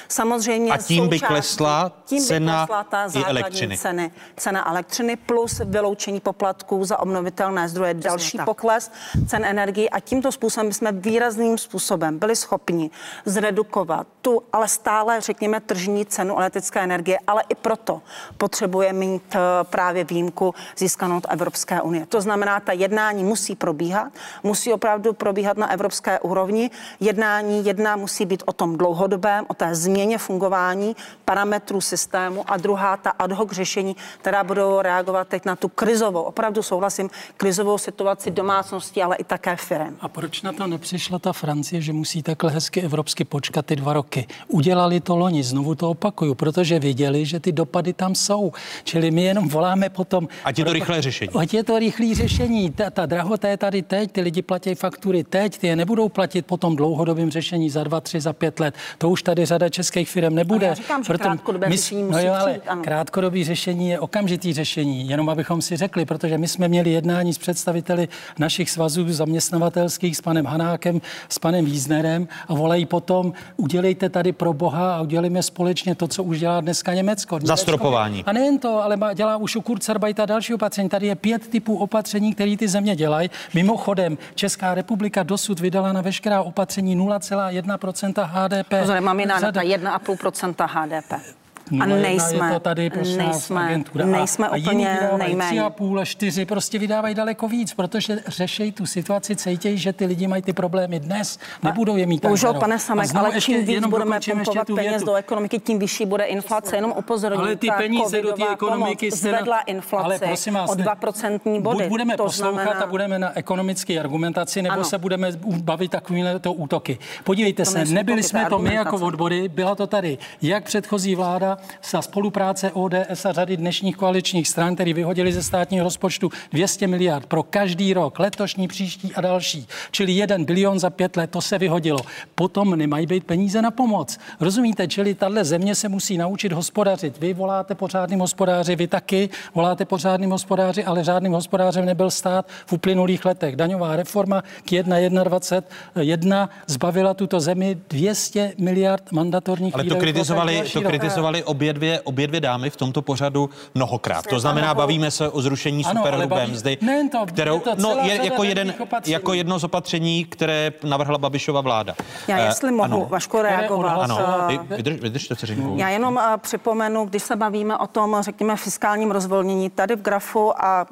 Samozřejmě 0.08 0.72
a 0.72 0.76
tím 0.78 1.08
by 1.08 1.20
klesla 1.20 1.92
tím 2.04 2.24
cena 2.24 2.62
by 2.62 2.66
klesla 2.66 2.84
ta 2.84 3.08
i 3.14 3.24
elektřiny. 3.24 3.78
Ceny, 3.78 4.10
cena 4.36 4.68
elektřiny 4.68 5.16
plus 5.16 5.60
vyloučení 5.64 6.20
poplatků 6.20 6.84
za 6.84 6.98
obnovitelné 6.98 7.68
zdroje, 7.68 7.94
Přesně 7.94 8.10
další 8.10 8.36
tak. 8.36 8.46
pokles 8.46 8.90
cen 9.26 9.44
energii 9.44 9.90
a 9.90 10.00
tímto 10.00 10.32
způsobem 10.32 10.72
jsme 10.72 10.92
výrazným 10.92 11.58
způsobem 11.58 12.18
byli 12.18 12.36
schopni 12.36 12.90
zredukovat 13.24 14.06
tu, 14.22 14.42
ale 14.52 14.68
stále, 14.68 15.20
řekněme, 15.20 15.60
tržní 15.60 16.06
cenu 16.06 16.38
elektrické 16.38 16.80
energie, 16.80 17.18
ale 17.26 17.42
i 17.48 17.54
proto 17.54 18.02
potřebuje 18.36 18.92
mít 18.92 19.34
eh, 19.34 19.38
právě 19.64 20.04
výjimku 20.04 20.54
získanou 20.76 21.16
od 21.16 21.26
Evropské 21.28 21.80
unie. 21.82 22.06
To 22.06 22.20
znamená, 22.20 22.60
ta 22.60 22.72
jednání 22.72 23.24
musí 23.24 23.56
probíhat, 23.56 24.12
musí 24.42 24.72
opravdu 24.72 25.12
probíhat 25.12 25.56
na 25.56 25.70
evropské 25.72 26.20
úrovni. 26.20 26.70
Jednání 27.00 27.64
jedna 27.64 27.96
musí 27.96 28.26
být 28.26 28.42
o 28.46 28.52
tom 28.52 28.76
dlouhodobém, 28.76 29.44
o 29.48 29.54
té 29.60 29.74
změně 29.74 30.18
fungování 30.18 30.96
parametrů 31.24 31.80
systému 31.80 32.50
a 32.50 32.56
druhá 32.56 32.96
ta 32.96 33.10
ad 33.10 33.32
hoc 33.32 33.52
řešení, 33.52 33.96
která 34.20 34.44
budou 34.44 34.80
reagovat 34.80 35.28
teď 35.28 35.44
na 35.44 35.56
tu 35.56 35.68
krizovou, 35.68 36.22
opravdu 36.22 36.62
souhlasím, 36.62 37.10
krizovou 37.36 37.78
situaci 37.78 38.30
domácností, 38.30 39.02
ale 39.02 39.16
i 39.16 39.24
také 39.24 39.56
firm. 39.56 39.96
A 40.00 40.08
proč 40.08 40.42
na 40.42 40.52
to 40.52 40.66
nepřišla 40.66 41.18
ta 41.18 41.32
Francie, 41.32 41.82
že 41.82 41.92
musí 41.92 42.22
takhle 42.22 42.50
hezky 42.50 42.80
evropsky 42.80 43.24
počkat 43.24 43.66
ty 43.66 43.76
dva 43.76 43.92
roky? 43.92 44.26
Udělali 44.48 45.00
to 45.00 45.16
loni, 45.16 45.42
znovu 45.42 45.74
to 45.74 45.90
opakuju, 45.90 46.34
protože 46.34 46.78
věděli, 46.78 47.26
že 47.26 47.40
ty 47.40 47.52
dopady 47.52 47.92
tam 47.92 48.14
jsou. 48.14 48.52
Čili 48.84 49.10
my 49.10 49.22
jenom 49.22 49.48
voláme 49.48 49.88
potom. 49.88 50.28
Ať 50.44 50.58
je 50.58 50.64
to 50.64 50.72
rychlé 50.72 51.02
řešení. 51.02 51.30
Ať 51.38 51.54
je 51.54 51.64
to 51.64 51.78
rychlé 51.78 52.14
řešení. 52.14 52.70
Ta, 52.70 52.90
ta 52.90 53.06
drahota 53.06 53.48
je 53.48 53.56
tady 53.56 53.82
teď, 53.82 54.12
ty 54.12 54.20
lidi 54.20 54.42
platí 54.42 54.74
faktury 54.74 55.24
teď, 55.24 55.58
ty 55.58 55.66
je 55.66 55.76
nebudou 55.76 56.08
platit 56.08 56.46
potom 56.46 56.76
dlouhodobým 56.76 57.30
řešení 57.30 57.70
za 57.70 57.84
dva, 57.84 58.00
tři, 58.00 58.20
za 58.20 58.32
pět 58.32 58.60
let. 58.60 58.74
To 58.98 59.10
už 59.10 59.22
tady 59.22 59.46
řada 59.50 59.68
českých 59.68 60.10
firm 60.10 60.34
nebude. 60.34 60.66
já 60.66 60.74
říkám, 60.74 61.04
že 61.04 61.12
krátkodobé 61.12 61.70
řešení 61.70 62.02
musí 62.02 62.12
no 62.12 62.26
jo, 62.26 62.34
ale 62.34 62.52
přijít, 62.52 62.68
ano. 62.68 62.82
krátkodobý 62.82 63.44
řešení 63.44 63.90
je 63.90 64.00
okamžitý 64.00 64.52
řešení, 64.52 65.08
jenom 65.08 65.28
abychom 65.28 65.62
si 65.62 65.76
řekli, 65.76 66.04
protože 66.04 66.38
my 66.38 66.48
jsme 66.48 66.68
měli 66.68 66.90
jednání 66.90 67.34
s 67.34 67.38
představiteli 67.38 68.08
našich 68.38 68.70
svazů 68.70 69.12
zaměstnavatelských 69.12 70.16
s 70.16 70.20
panem 70.20 70.46
Hanákem, 70.46 71.00
s 71.28 71.38
panem 71.38 71.64
Víznerem 71.64 72.28
a 72.48 72.54
volají 72.54 72.86
potom, 72.86 73.32
udělejte 73.56 74.08
tady 74.08 74.32
pro 74.32 74.52
Boha 74.52 74.96
a 74.96 75.00
udělejme 75.00 75.42
společně 75.42 75.94
to, 75.94 76.08
co 76.08 76.22
už 76.22 76.40
dělá 76.40 76.60
dneska 76.60 76.94
Německo. 76.94 77.20
Německo 77.34 77.46
Zastropování. 77.46 78.24
A 78.24 78.32
nejen 78.32 78.58
to, 78.58 78.84
ale 78.84 78.96
má, 78.96 79.12
dělá 79.12 79.36
už 79.36 79.56
u 79.56 79.60
Kurzarbeit 79.60 80.20
a 80.20 80.26
další 80.26 80.54
opatření. 80.54 80.88
Tady 80.88 81.06
je 81.06 81.14
pět 81.14 81.48
typů 81.48 81.76
opatření, 81.76 82.34
které 82.34 82.56
ty 82.56 82.68
země 82.68 82.96
dělají. 82.96 83.30
Mimochodem, 83.54 84.18
Česká 84.34 84.74
republika 84.74 85.22
dosud 85.22 85.60
vydala 85.60 85.92
na 85.92 86.00
veškerá 86.00 86.42
opatření 86.42 86.96
0,1% 86.96 88.28
HDP. 88.32 88.74
Pozor, 88.80 89.00
mám 89.00 89.20
jiná 89.20 89.39
Řada- 89.40 89.52
data, 89.52 89.62
1,5% 89.62 90.66
HDP. 90.66 91.39
A 91.70 91.86
0,1 91.86 92.00
nejsme, 92.02 92.46
je 92.46 92.52
to 92.54 92.60
tady 92.60 92.90
vás, 92.90 93.08
nejsme, 93.16 93.64
agentura. 93.64 94.06
nejsme 94.06 94.48
a, 94.48 94.50
a 94.50 94.56
úplně 94.56 94.88
vydávají 95.00 95.18
nejméně. 95.18 95.62
a 95.62 95.70
půl 95.70 96.00
a 96.00 96.04
čtyři, 96.04 96.44
prostě 96.44 96.78
vydávají 96.78 97.14
daleko 97.14 97.48
víc, 97.48 97.74
protože 97.74 98.20
řeší 98.26 98.72
tu 98.72 98.86
situaci, 98.86 99.36
cítějí, 99.36 99.78
že 99.78 99.92
ty 99.92 100.06
lidi 100.06 100.26
mají 100.26 100.42
ty 100.42 100.52
problémy 100.52 101.00
dnes, 101.00 101.38
nebudou 101.62 101.96
je 101.96 102.06
mít 102.06 102.22
Bohužel, 102.22 102.54
pane 102.54 102.74
A 102.74 102.78
Samek, 102.78 103.14
ale 103.14 103.34
ještě 103.34 103.52
čím 103.52 103.64
víc 103.66 103.86
budeme 103.86 104.20
pumpovat 104.20 104.66
peněz 104.74 105.02
do 105.02 105.14
ekonomiky, 105.14 105.58
tím 105.58 105.78
vyšší 105.78 106.06
bude 106.06 106.24
inflace. 106.24 106.76
Jenom 106.76 106.94
upozorňuji, 106.96 107.40
Ale 107.46 107.56
ty 107.56 107.68
peníze 107.76 108.22
do 108.22 108.32
té 108.32 108.48
ekonomiky 108.52 109.10
zvedla 109.10 109.60
inflaci 109.60 110.04
Ale 110.04 110.18
prosím 110.18 110.54
vás, 110.54 110.70
o 110.70 110.74
ne- 110.74 110.84
2% 110.84 111.60
body. 111.62 111.76
Buď 111.82 111.88
budeme 111.88 112.16
to 112.16 112.24
poslouchat 112.24 112.62
znamená, 112.62 112.80
a 112.80 112.86
budeme 112.86 113.18
na 113.18 113.38
ekonomické 113.38 114.00
argumentaci, 114.00 114.62
nebo 114.62 114.72
Ano. 114.72 114.84
se 114.84 114.98
budeme 114.98 115.32
bavit 115.62 115.90
takovýhle 115.90 116.38
to 116.38 116.52
útoky. 116.52 116.98
Podívejte 117.24 117.64
To 117.64 117.70
se, 117.70 117.84
nebyli 117.84 118.22
jsme 118.22 118.46
to 118.48 118.58
my 118.58 118.74
jako 118.74 118.96
odbory, 118.96 119.48
byla 119.48 119.74
to 119.74 119.86
tady 119.86 120.18
jak 120.42 120.64
předchozí 120.64 121.14
vláda 121.14 121.58
za 121.90 122.02
spolupráce 122.02 122.72
ODS 122.72 123.24
a 123.24 123.32
řady 123.32 123.56
dnešních 123.56 123.96
koaličních 123.96 124.48
stran, 124.48 124.74
který 124.74 124.92
vyhodili 124.92 125.32
ze 125.32 125.42
státního 125.42 125.84
rozpočtu 125.84 126.30
200 126.52 126.86
miliard 126.86 127.26
pro 127.26 127.42
každý 127.42 127.94
rok, 127.94 128.18
letošní, 128.18 128.68
příští 128.68 129.14
a 129.14 129.20
další. 129.20 129.66
Čili 129.90 130.12
jeden 130.12 130.44
bilion 130.44 130.78
za 130.78 130.90
pět 130.90 131.16
let, 131.16 131.30
to 131.30 131.40
se 131.40 131.58
vyhodilo. 131.58 131.98
Potom 132.34 132.76
nemají 132.76 133.06
být 133.06 133.24
peníze 133.24 133.62
na 133.62 133.70
pomoc. 133.70 134.18
Rozumíte? 134.40 134.88
Čili 134.88 135.14
tahle 135.14 135.44
země 135.44 135.74
se 135.74 135.88
musí 135.88 136.18
naučit 136.18 136.52
hospodařit. 136.52 137.18
Vy 137.18 137.34
voláte 137.34 137.74
po 137.74 137.88
řádným 137.88 138.20
hospodáři, 138.20 138.76
vy 138.76 138.86
taky 138.86 139.28
voláte 139.54 139.84
po 139.84 139.98
řádným 139.98 140.30
hospodáři, 140.30 140.84
ale 140.84 141.04
řádným 141.04 141.32
hospodářem 141.32 141.84
nebyl 141.84 142.10
stát 142.10 142.46
v 142.66 142.72
uplynulých 142.72 143.24
letech. 143.24 143.56
Daňová 143.56 143.96
reforma 143.96 144.42
k 144.42 144.72
1,21 144.72 146.48
zbavila 146.66 147.14
tuto 147.14 147.40
zemi 147.40 147.78
200 147.88 148.52
miliard 148.58 149.12
mandatorních 149.12 149.74
Ale 149.74 149.84
to 149.84 149.96
kritizovali, 149.96 150.62
to 150.72 150.80
kritizovali 150.82 151.44
obě, 151.50 151.72
dvě, 151.72 152.00
obě 152.00 152.26
dvě 152.26 152.40
dámy 152.40 152.70
v 152.70 152.76
tomto 152.76 153.02
pořadu 153.02 153.50
mnohokrát. 153.74 154.26
To 154.26 154.40
znamená, 154.40 154.74
bavíme 154.74 155.10
se 155.10 155.28
o 155.28 155.42
zrušení 155.42 155.84
superhrubé 155.84 156.46
mzdy, 156.46 156.78
to, 157.12 157.26
kterou, 157.26 157.54
je 157.54 157.60
to 157.60 157.74
no, 157.78 157.96
je, 158.02 158.24
jako, 158.24 158.44
jeden, 158.44 158.74
jako 159.06 159.32
jedno 159.32 159.58
z 159.58 159.64
opatření, 159.64 160.24
které 160.24 160.72
navrhla 160.84 161.18
Babišova 161.18 161.60
vláda. 161.60 161.94
Já 162.28 162.38
Eh, 162.38 162.44
jestli 162.44 162.70
mohu, 162.72 162.84
ano. 162.84 163.06
Vaško, 163.08 163.42
reagovat. 163.42 164.02
Ano, 164.02 164.18
eh, 164.20 164.46
Vy- 164.46 164.76
vydrž, 164.76 165.00
vydržte 165.00 165.34
vteřinku. 165.34 165.74
Já 165.76 165.88
jenom 165.88 166.18
eh, 166.18 166.38
připomenu, 166.38 167.04
když 167.04 167.22
se 167.22 167.36
bavíme 167.36 167.76
o 167.76 167.86
tom, 167.86 168.16
řekněme, 168.20 168.56
fiskálním 168.56 169.10
rozvolnění, 169.10 169.70
tady 169.70 169.96
v 169.96 170.02
grafu 170.02 170.64
a 170.64 170.86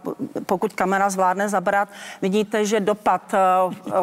pokud 0.46 0.72
kamera 0.72 1.10
zvládne 1.10 1.48
zabrat, 1.48 1.88
vidíte, 2.22 2.64
že 2.66 2.80
dopad 2.80 3.34
eh, 3.34 3.38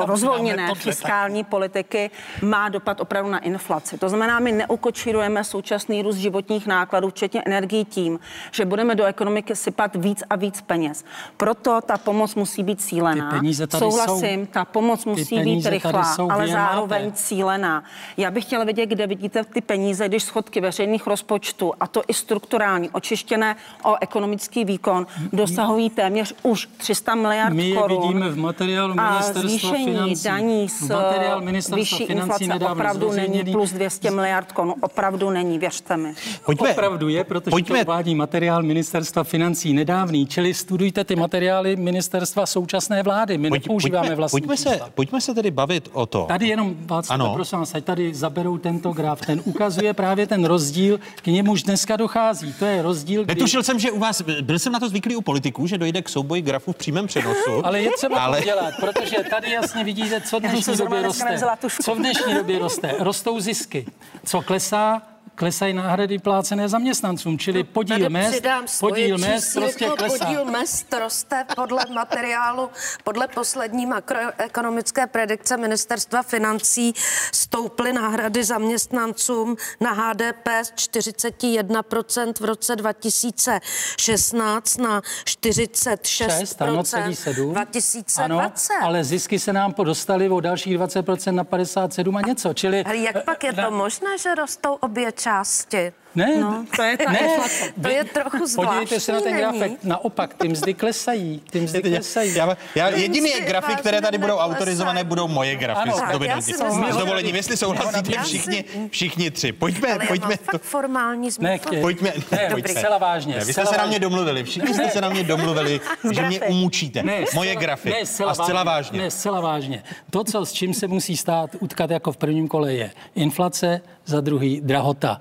rozvolněné 0.06 0.76
fiskální 0.76 1.44
politiky 1.44 2.12
má 2.42 2.70
dopad 2.70 3.02
opravdu 3.02 3.32
na 3.32 3.40
inflaci. 3.40 3.98
To 3.98 4.10
znamená, 4.10 4.40
my 4.40 4.52
neukočírujeme 4.52 5.44
současný 5.44 6.02
růst 6.02 6.16
životních 6.36 6.68
nákladů, 6.68 7.10
včetně 7.10 7.42
energií 7.46 7.86
tím, 7.86 8.20
že 8.52 8.66
budeme 8.66 8.96
do 8.96 9.04
ekonomiky 9.06 9.56
sypat 9.56 9.96
víc 9.96 10.24
a 10.30 10.36
víc 10.36 10.62
peněz. 10.62 11.06
Proto 11.38 11.80
ta 11.86 11.98
pomoc 11.98 12.36
musí 12.36 12.64
být 12.64 12.82
cílená. 12.82 13.32
Ty 13.32 13.38
peníze 13.38 13.68
tady 13.68 13.80
Souhlasím, 13.80 14.46
jsou. 14.46 14.52
ta 14.52 14.66
pomoc 14.66 15.06
musí 15.06 15.40
být 15.40 15.66
rychlá, 15.66 16.04
jsou, 16.04 16.32
ale 16.32 16.48
zároveň 16.48 17.06
máte. 17.06 17.18
cílená. 17.18 17.84
Já 18.18 18.32
bych 18.32 18.44
chtěla 18.44 18.64
vědět, 18.64 18.86
kde 18.86 19.08
vidíte 19.08 19.44
ty 19.44 19.62
peníze, 19.62 20.08
když 20.08 20.24
schodky 20.24 20.62
veřejných 20.62 21.08
rozpočtů, 21.08 21.74
a 21.80 21.88
to 21.88 22.02
i 22.08 22.14
strukturální, 22.14 22.90
očištěné 22.90 23.56
o 23.84 23.96
ekonomický 24.02 24.66
výkon, 24.66 25.08
dosahují 25.34 25.90
téměř 25.90 26.34
už 26.44 26.70
300 26.78 27.16
miliard 27.16 27.54
My 27.54 27.70
je 27.70 27.76
korun. 27.76 28.02
vidíme 28.08 28.30
v 28.30 28.38
materiálu 28.38 28.94
a 29.00 29.12
ministerstva 29.12 29.50
zvýšení 29.50 29.86
financí. 29.86 30.24
daní 30.24 30.68
Materiál 30.90 31.42
ministerstva 31.42 31.76
vyšší 31.76 32.06
financí 32.06 32.44
inflace 32.44 32.66
opravdu 32.72 33.12
není 33.12 33.52
plus 33.52 33.72
200 33.72 34.12
miliard 34.12 34.52
korun. 34.52 34.74
Opravdu 34.82 35.30
není, 35.30 35.60
věřte 35.60 35.98
mi. 35.98 36.16
Pojďme. 36.46 36.72
Opravdu 36.72 37.10
je, 37.10 37.24
protože 37.24 37.52
Pojďme. 37.52 37.80
to 37.80 37.86
uvádí 37.86 38.16
materiál 38.16 38.64
ministerstva 38.64 39.24
financí 39.24 39.74
nedávný, 39.74 40.28
čili 40.28 40.54
studujte 40.54 41.04
ty 41.04 41.16
materiály 41.16 41.76
ministerstva 41.76 42.46
současné 42.46 43.04
vlády. 43.04 43.38
My 43.38 43.50
nepoužíváme 43.50 44.02
pojďme, 44.08 44.16
vlastní 44.16 44.42
pojďme, 44.42 44.58
se, 44.58 44.70
čísla. 44.70 44.90
pojďme 44.96 45.22
se 45.22 45.34
tedy 45.34 45.52
bavit 45.52 45.90
o 45.94 46.06
to. 46.06 46.26
Tady 46.28 46.48
jenom, 46.48 46.76
Václav, 46.80 47.20
Ano. 47.20 47.34
prosím 47.34 47.60
vás, 47.60 47.74
tady 47.82 48.14
zaberou 48.14 48.58
tento 48.58 48.92
graf. 48.92 49.22
Ten 49.26 49.42
ukazuje 49.46 49.94
právě 49.94 50.28
ten 50.28 50.46
rozdíl, 50.46 51.00
k 51.16 51.28
němuž 51.28 51.64
dneska 51.64 51.96
dochází. 51.96 52.54
To 52.60 52.66
je 52.66 52.82
rozdíl, 52.82 53.24
kdy... 53.24 53.36
Netušil 53.36 53.64
jsem, 53.64 53.80
že 53.80 53.92
u 53.92 54.00
vás, 54.00 54.22
byl 54.42 54.60
jsem 54.60 54.74
na 54.74 54.80
to 54.80 54.90
zvyklý 54.90 55.16
u 55.16 55.22
politiků, 55.22 55.68
že 55.68 55.78
dojde 55.78 56.02
k 56.02 56.10
souboji 56.10 56.42
grafů 56.42 56.72
v 56.72 56.76
přímém 56.76 57.08
přenosu. 57.08 57.52
Ale 57.66 57.82
je 57.82 57.92
třeba 57.98 58.20
ale... 58.20 58.38
to 58.38 58.44
dělat, 58.44 58.74
protože 58.80 59.16
tady 59.30 59.52
jasně 59.52 59.84
vidíte, 59.84 60.22
co 60.22 60.40
v 60.40 60.42
dnešní 60.42 60.78
době 60.78 61.02
roste. 61.02 61.38
Co 61.84 61.96
v 61.96 61.98
dnešní 61.98 62.34
době 62.34 62.60
roste? 62.60 62.96
Rostou 63.00 63.40
zisky. 63.40 63.86
Co 64.26 64.42
klesá? 64.42 65.02
Klesají 65.36 65.74
náhrady 65.74 66.20
plácené 66.20 66.70
zaměstnancům, 66.70 67.40
čili 67.40 67.64
podíl 67.64 67.96
Tady 67.96 68.10
mest, 68.10 68.44
podíl 68.80 69.18
mest 69.18 69.54
prostě 69.54 69.90
klesá. 69.98 70.26
Podíl 70.26 70.46
mest 70.46 70.94
roste 70.94 71.46
podle 71.56 71.86
materiálu, 71.94 72.70
podle 73.04 73.28
poslední 73.28 73.86
makroekonomické 73.86 75.08
predikce 75.08 75.58
ministerstva 75.58 76.24
financí 76.24 76.94
stouply 77.34 77.94
náhrady 77.94 78.44
zaměstnancům 78.44 79.56
na 79.80 79.92
HDP 79.92 80.48
z 80.64 80.72
41% 80.72 82.34
v 82.40 82.46
roce 82.46 82.76
2016 82.76 84.78
na 84.78 85.02
46% 85.02 85.98
6, 86.04 86.62
ano, 86.62 86.84
celý 86.84 87.16
7. 87.16 87.54
2020. 87.54 88.24
Ano, 88.24 88.52
ale 88.82 89.04
zisky 89.04 89.40
se 89.40 89.54
nám 89.54 89.74
dostaly 89.84 90.30
o 90.30 90.40
dalších 90.40 90.78
20% 90.78 91.32
na 91.32 91.44
57 91.44 92.18
a 92.18 92.22
něco, 92.22 92.54
čili... 92.54 92.84
Ale 92.84 92.98
jak 92.98 93.26
pak 93.26 93.44
je 93.44 93.54
to 93.54 93.72
možné, 93.72 94.18
že 94.18 94.36
rostou 94.36 94.74
obě 94.74 95.12
části? 95.26 95.94
Ne, 96.16 96.38
no, 96.42 96.66
to 96.76 96.82
je 96.84 96.98
ta 96.98 97.12
ne, 97.12 97.20
inflace. 97.20 97.74
To 97.82 97.88
je 97.88 98.04
trochu 98.04 98.46
zvláštní, 98.46 98.66
Podívejte 98.66 99.00
se 99.00 99.12
na 99.12 99.22
ten 99.22 99.34
není? 99.34 99.42
grafek. 99.44 99.72
Naopak, 99.84 100.34
ty 100.34 100.48
mzdy 100.48 100.74
klesají. 100.74 101.42
Ty 101.52 101.62
mzdy 101.62 101.82
klesají. 101.82 102.36
Já, 102.36 102.58
já 102.76 102.90
jediný 102.90 103.30
Mzdy 103.30 103.42
grafy, 103.46 103.76
které 103.76 104.02
tady 104.02 104.18
budou 104.18 104.38
autorizované, 104.38 105.04
budou 105.04 105.28
moje 105.28 105.56
grafy. 105.56 105.80
Ano, 105.90 106.00
tak 106.00 106.12
dovednutí. 106.12 106.52
já 106.52 106.58
si 106.58 106.64
myslím, 106.64 106.94
S 106.94 106.98
dovolením, 106.98 107.36
jestli 107.36 107.58
souhlasíte 107.58 108.24
všichni, 108.24 108.64
všichni 108.90 109.32
tři. 109.32 109.52
Pojďme, 109.52 109.94
Ale 109.94 110.08
pojďme. 110.08 110.38
fakt 110.38 110.62
formální 110.62 111.26
Ne, 111.28 111.32
zmysl. 111.32 111.68
chtěj. 111.68 111.82
Pojďme, 111.82 112.14
Ne, 112.32 112.48
pojďme. 112.52 112.74
zcela 112.74 112.98
vážně, 112.98 113.36
Ne, 113.36 113.46
vy 113.46 113.54
jste 113.54 113.66
se 113.66 113.78
na 113.78 113.86
mě 113.86 114.00
domluvili, 114.00 114.44
všichni 114.44 114.74
jste 114.74 114.90
se 114.90 115.02
na 115.02 115.10
mě 115.10 115.24
domluvili, 115.24 115.82
že 116.12 116.22
mě 116.22 116.42
umučíte. 116.42 117.04
Moje 117.34 117.56
grafy. 117.56 117.90
Ne, 117.90 118.06
zcela, 118.06 118.32
A 118.32 118.34
zcela 118.34 118.64
vážně. 118.64 119.00
Ne, 119.02 119.12
zcela 119.12 119.42
vážně. 119.42 119.84
To, 120.10 120.24
co 120.24 120.46
s 120.46 120.52
čím 120.54 120.74
se 120.74 120.88
musí 120.88 121.18
stát 121.18 121.50
utkat 121.60 121.90
jako 121.92 122.12
v 122.12 122.18
prvním 122.18 122.48
kole, 122.48 122.74
je 122.74 122.92
inflace, 123.16 123.82
za 124.06 124.22
druhý 124.22 124.62
drahota. 124.62 125.20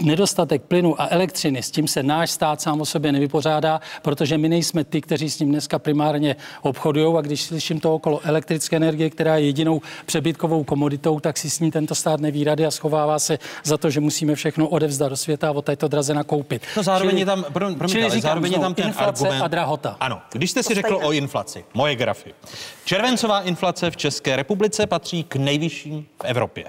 Nedostatek 0.00 0.62
plynu 0.62 1.00
a 1.00 1.08
elektřiny, 1.10 1.62
s 1.62 1.70
tím 1.70 1.88
se 1.88 2.02
náš 2.02 2.30
stát 2.30 2.60
sám 2.60 2.80
o 2.80 2.84
sobě 2.86 3.12
nevypořádá, 3.12 3.80
protože 4.02 4.38
my 4.38 4.48
nejsme 4.48 4.84
ty, 4.84 5.00
kteří 5.00 5.30
s 5.30 5.38
ním 5.38 5.48
dneska 5.48 5.78
primárně 5.78 6.36
obchodují. 6.62 7.16
A 7.16 7.20
když 7.20 7.42
slyším 7.42 7.80
to 7.80 7.94
okolo 7.94 8.20
elektrické 8.24 8.76
energie, 8.76 9.10
která 9.10 9.36
je 9.36 9.46
jedinou 9.46 9.80
přebytkovou 10.06 10.64
komoditou, 10.64 11.20
tak 11.20 11.38
si 11.38 11.50
s 11.50 11.60
ní 11.60 11.70
tento 11.70 11.94
stát 11.94 12.20
neví 12.20 12.44
rady 12.44 12.66
a 12.66 12.70
schovává 12.70 13.18
se 13.18 13.38
za 13.64 13.78
to, 13.78 13.90
že 13.90 14.00
musíme 14.00 14.34
všechno 14.34 14.68
odevzdat 14.68 15.10
do 15.10 15.16
světa 15.16 15.48
a 15.48 15.50
o 15.52 15.62
této 15.62 15.88
draze 15.88 16.14
nakoupit. 16.14 16.62
No 16.76 16.82
zároveň 16.82 17.10
Čili- 17.10 17.20
je 17.20 17.26
tam, 17.26 17.42
pro, 17.44 17.52
promiňte, 17.52 17.88
čili 17.88 18.02
ale 18.04 18.14
říkám 18.14 18.28
zároveň 18.28 18.52
je 18.52 18.58
tam 18.58 18.74
ten 18.74 18.86
inflace 18.86 19.24
argument. 19.24 19.42
a 19.42 19.48
drahota. 19.48 19.96
Ano, 20.00 20.22
když 20.32 20.50
jste 20.50 20.62
si 20.62 20.74
řekl 20.74 20.98
o 21.02 21.12
inflaci, 21.12 21.64
moje 21.74 21.96
grafy. 21.96 22.34
Červencová 22.84 23.40
inflace 23.40 23.90
v 23.90 23.96
České 23.96 24.36
republice 24.36 24.86
patří 24.86 25.24
k 25.24 25.36
nejvyšším 25.36 26.06
v 26.22 26.24
Evropě. 26.24 26.64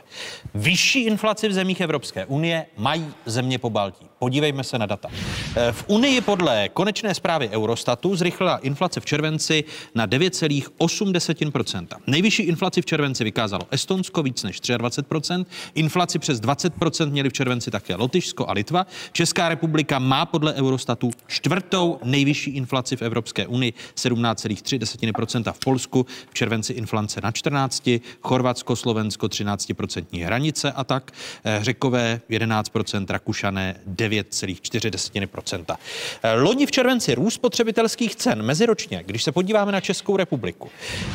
Vyšší 0.53 1.03
inflaci 1.05 1.47
v 1.47 1.53
zemích 1.53 1.81
Evropské 1.81 2.25
unie 2.25 2.65
mají 2.77 3.13
země 3.25 3.59
po 3.59 3.69
Baltí. 3.69 4.09
Podívejme 4.23 4.63
se 4.63 4.79
na 4.79 4.85
data. 4.85 5.09
Eh, 5.55 5.71
v 5.71 5.83
Unii 5.87 6.21
podle 6.21 6.69
konečné 6.69 7.15
zprávy 7.15 7.49
Eurostatu 7.49 8.15
zrychlila 8.15 8.57
inflace 8.57 8.99
v 8.99 9.05
červenci 9.05 9.63
na 9.95 10.07
9,8%. 10.07 11.87
Nejvyšší 12.07 12.43
inflaci 12.43 12.81
v 12.81 12.85
červenci 12.85 13.23
vykázalo 13.23 13.67
Estonsko 13.71 14.23
víc 14.23 14.43
než 14.43 14.61
23%, 14.61 15.45
inflaci 15.75 16.19
přes 16.19 16.41
20% 16.41 17.09
měli 17.09 17.29
v 17.29 17.33
červenci 17.33 17.71
také 17.71 17.95
Lotyšsko 17.95 18.49
a 18.49 18.53
Litva. 18.53 18.87
Česká 19.11 19.49
republika 19.49 19.99
má 19.99 20.25
podle 20.25 20.53
Eurostatu 20.53 21.11
čtvrtou 21.27 21.99
nejvyšší 22.03 22.51
inflaci 22.51 22.95
v 22.95 23.01
Evropské 23.01 23.47
unii 23.47 23.73
17,3% 23.95 25.53
v 25.53 25.59
Polsku, 25.59 26.05
v 26.29 26.33
červenci 26.33 26.73
inflace 26.73 27.21
na 27.21 27.31
14, 27.31 27.89
Chorvatsko, 28.21 28.75
Slovensko 28.75 29.27
13% 29.27 30.25
hranice 30.25 30.71
a 30.71 30.83
tak, 30.83 31.11
eh, 31.43 31.59
Řekové 31.61 32.21
11%, 32.29 33.09
Rakušané 33.09 33.75
9,4%. 34.21 35.77
Eh, 36.23 36.33
Loni 36.33 36.65
v 36.65 36.71
červenci 36.71 37.15
růst 37.15 37.33
spotřebitelských 37.33 38.15
cen 38.15 38.41
meziročně, 38.41 39.03
když 39.05 39.23
se 39.23 39.31
podíváme 39.31 39.71
na 39.71 39.81
Českou 39.81 40.17
republiku, 40.17 40.69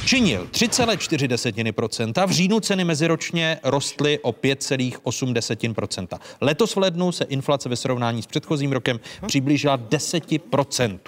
činil 0.04 0.48
3,4%, 0.50 2.26
v 2.26 2.30
říjnu 2.30 2.60
ceny 2.60 2.84
meziročně 2.84 3.60
rostly 3.62 4.18
o 4.18 4.32
5,8%. 4.32 6.18
Letos 6.40 6.76
v 6.76 6.78
lednu 6.78 7.12
se 7.12 7.24
inflace 7.24 7.68
ve 7.68 7.76
srovnání 7.76 8.22
s 8.22 8.26
předchozím 8.26 8.72
rokem 8.72 9.00
přiblížila 9.26 9.78
10%. 9.78 10.98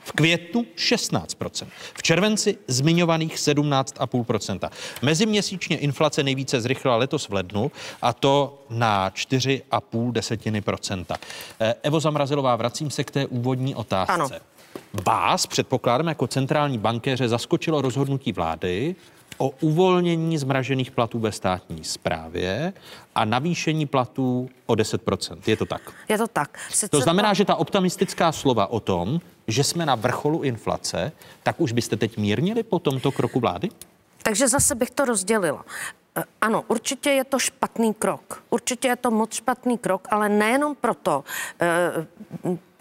V 0.00 0.12
květnu 0.12 0.66
16%. 0.76 1.66
V 1.94 2.02
červenci 2.02 2.58
zmiňovaných 2.66 3.36
17,5%. 3.36 4.70
Meziměsíčně 5.02 5.78
inflace 5.78 6.22
nejvíce 6.22 6.60
zrychlila 6.60 6.96
letos 6.96 7.28
v 7.28 7.32
lednu 7.32 7.72
a 8.02 8.12
to 8.12 8.64
na 8.70 9.10
4,5 9.10 10.12
desetiny 10.12 10.60
procenta. 10.60 11.16
Eh, 11.60 11.74
Evo 11.82 12.00
Zamrazilová, 12.00 12.56
vracím 12.56 12.90
se 12.90 13.04
k 13.04 13.10
té 13.10 13.26
úvodní 13.26 13.74
otázce. 13.74 14.12
Ano. 14.12 14.28
Vás, 15.06 15.46
předpokládám, 15.46 16.08
jako 16.08 16.26
centrální 16.26 16.78
bankéře 16.78 17.28
zaskočilo 17.28 17.80
rozhodnutí 17.82 18.32
vlády 18.32 18.94
o 19.38 19.50
uvolnění 19.60 20.38
zmražených 20.38 20.90
platů 20.90 21.18
ve 21.18 21.32
státní 21.32 21.84
správě 21.84 22.72
a 23.14 23.24
navýšení 23.24 23.86
platů 23.86 24.50
o 24.66 24.74
10%. 24.74 25.38
Je 25.46 25.56
to 25.56 25.66
tak? 25.66 25.82
Je 26.08 26.18
to 26.18 26.26
tak. 26.26 26.58
Sice 26.70 26.88
to 26.88 27.00
znamená, 27.00 27.34
že 27.34 27.44
ta 27.44 27.54
optimistická 27.54 28.32
slova 28.32 28.66
o 28.66 28.80
tom, 28.80 29.20
že 29.48 29.64
jsme 29.64 29.86
na 29.86 29.94
vrcholu 29.94 30.42
inflace, 30.42 31.12
tak 31.42 31.60
už 31.60 31.72
byste 31.72 31.96
teď 31.96 32.16
mírnili 32.16 32.62
po 32.62 32.78
tomto 32.78 33.12
kroku 33.12 33.40
vlády? 33.40 33.68
Takže 34.22 34.48
zase 34.48 34.74
bych 34.74 34.90
to 34.90 35.04
rozdělila. 35.04 35.64
Eh, 36.16 36.24
ano, 36.40 36.64
určitě 36.68 37.10
je 37.10 37.24
to 37.24 37.38
špatný 37.38 37.94
krok. 37.94 38.42
Určitě 38.50 38.88
je 38.88 38.96
to 38.96 39.10
moc 39.10 39.34
špatný 39.34 39.78
krok, 39.78 40.08
ale 40.10 40.28
nejenom 40.28 40.74
proto, 40.74 41.24
eh, 41.60 42.06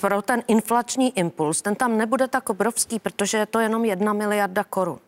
pro 0.02 0.22
ten 0.22 0.44
inflační 0.48 1.18
impuls, 1.18 1.62
ten 1.62 1.76
tam 1.76 1.98
nebude 1.98 2.28
tak 2.28 2.50
obrovský, 2.50 3.00
protože 3.00 3.38
je 3.38 3.46
to 3.46 3.60
jenom 3.60 3.86
jedna 3.86 4.14
miliarda 4.14 4.64
korun. 4.64 5.00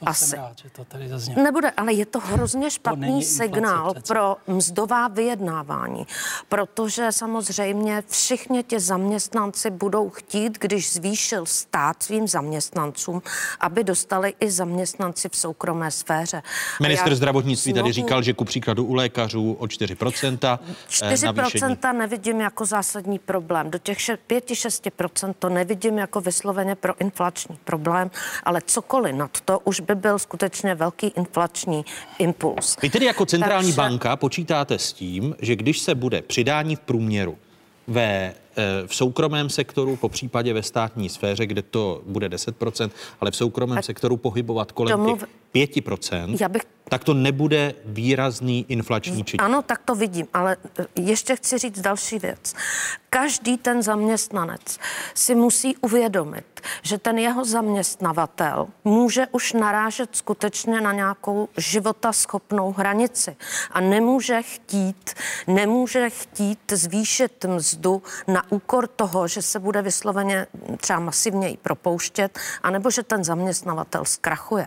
To 0.00 0.08
Asi. 0.08 0.24
Jsem 0.24 0.38
rád, 0.38 0.58
že 0.58 0.70
to 0.70 0.84
tady 0.84 1.08
zaznělo. 1.08 1.42
Nebude, 1.42 1.70
ale 1.70 1.92
je 1.92 2.06
to 2.06 2.20
hrozně 2.20 2.70
špatný 2.70 3.20
to 3.20 3.26
signál 3.26 3.94
přece. 3.94 4.14
pro 4.14 4.36
mzdová 4.46 5.08
vyjednávání, 5.08 6.06
protože 6.48 7.12
samozřejmě 7.12 8.02
všichni 8.08 8.62
ti 8.62 8.80
zaměstnanci 8.80 9.70
budou 9.70 10.10
chtít, 10.10 10.58
když 10.58 10.92
zvýšil 10.92 11.46
stát 11.46 12.02
svým 12.02 12.28
zaměstnancům, 12.28 13.22
aby 13.60 13.84
dostali 13.84 14.34
i 14.40 14.50
zaměstnanci 14.50 15.28
v 15.28 15.36
soukromé 15.36 15.90
sféře. 15.90 16.42
Minister 16.82 17.14
zdravotnictví 17.14 17.72
znovu, 17.72 17.84
tady 17.84 17.92
říkal, 17.92 18.22
že 18.22 18.32
ku 18.32 18.44
příkladu 18.44 18.84
u 18.84 18.94
lékařů 18.94 19.52
o 19.52 19.64
4%. 19.64 20.58
4% 20.88 21.76
eh, 21.84 21.92
nevidím 21.92 22.40
jako 22.40 22.64
zásadní 22.64 23.18
problém. 23.18 23.70
Do 23.70 23.78
těch 23.78 23.98
5-6% 24.28 25.34
to 25.38 25.48
nevidím 25.48 25.98
jako 25.98 26.20
vysloveně 26.20 26.74
pro 26.74 27.00
inflační 27.00 27.58
problém, 27.64 28.10
ale 28.42 28.60
cokoliv 28.66 29.14
nad 29.14 29.40
to 29.40 29.58
už 29.58 29.80
by 29.80 29.94
byl 29.94 30.18
skutečně 30.18 30.74
velký 30.74 31.06
inflační 31.06 31.84
impuls. 32.18 32.76
Vy 32.82 32.90
tedy 32.90 33.06
jako 33.06 33.26
centrální 33.26 33.68
Takže... 33.68 33.76
banka 33.76 34.16
počítáte 34.16 34.78
s 34.78 34.92
tím, 34.92 35.36
že 35.38 35.56
když 35.56 35.78
se 35.78 35.94
bude 35.94 36.22
přidání 36.22 36.76
v 36.76 36.80
průměru 36.80 37.38
ve 37.86 38.34
v 38.86 38.94
soukromém 38.94 39.50
sektoru, 39.50 39.96
po 39.96 40.08
případě 40.08 40.52
ve 40.52 40.62
státní 40.62 41.08
sféře, 41.08 41.46
kde 41.46 41.62
to 41.62 42.02
bude 42.06 42.28
10%, 42.28 42.90
ale 43.20 43.30
v 43.30 43.36
soukromém 43.36 43.82
sektoru 43.82 44.16
pohybovat 44.16 44.72
kolem 44.72 44.98
tomu, 44.98 45.16
těch 45.16 45.28
5%, 45.70 46.36
já 46.40 46.48
bych 46.48 46.62
tak 46.88 47.04
to 47.04 47.14
nebude 47.14 47.74
výrazný 47.84 48.66
inflační 48.68 49.24
čin. 49.24 49.40
Ano, 49.40 49.62
tak 49.62 49.82
to 49.84 49.94
vidím, 49.94 50.26
ale 50.34 50.56
e, 50.78 50.86
ještě 51.00 51.36
chci 51.36 51.58
říct 51.58 51.80
další 51.80 52.18
věc. 52.18 52.54
Každý 53.10 53.56
ten 53.56 53.82
zaměstnanec 53.82 54.78
si 55.14 55.34
musí 55.34 55.76
uvědomit, 55.76 56.60
že 56.82 56.98
ten 56.98 57.18
jeho 57.18 57.44
zaměstnavatel 57.44 58.66
může 58.84 59.26
už 59.32 59.52
narážet 59.52 60.16
skutečně 60.16 60.80
na 60.80 60.92
nějakou 60.92 61.48
životaschopnou 61.56 62.72
hranici 62.72 63.36
a 63.70 63.80
nemůže 63.80 64.42
chtít, 64.42 65.14
nemůže 65.46 66.10
chtít 66.10 66.72
zvýšit 66.72 67.44
mzdu 67.44 68.02
na 68.28 68.45
úkor 68.50 68.86
toho, 68.86 69.28
že 69.28 69.42
se 69.42 69.58
bude 69.58 69.82
vysloveně 69.82 70.46
třeba 70.80 70.98
masivněji 70.98 71.56
propouštět, 71.56 72.38
anebo 72.62 72.90
že 72.90 73.02
ten 73.02 73.24
zaměstnavatel 73.24 74.04
zkrachuje. 74.04 74.66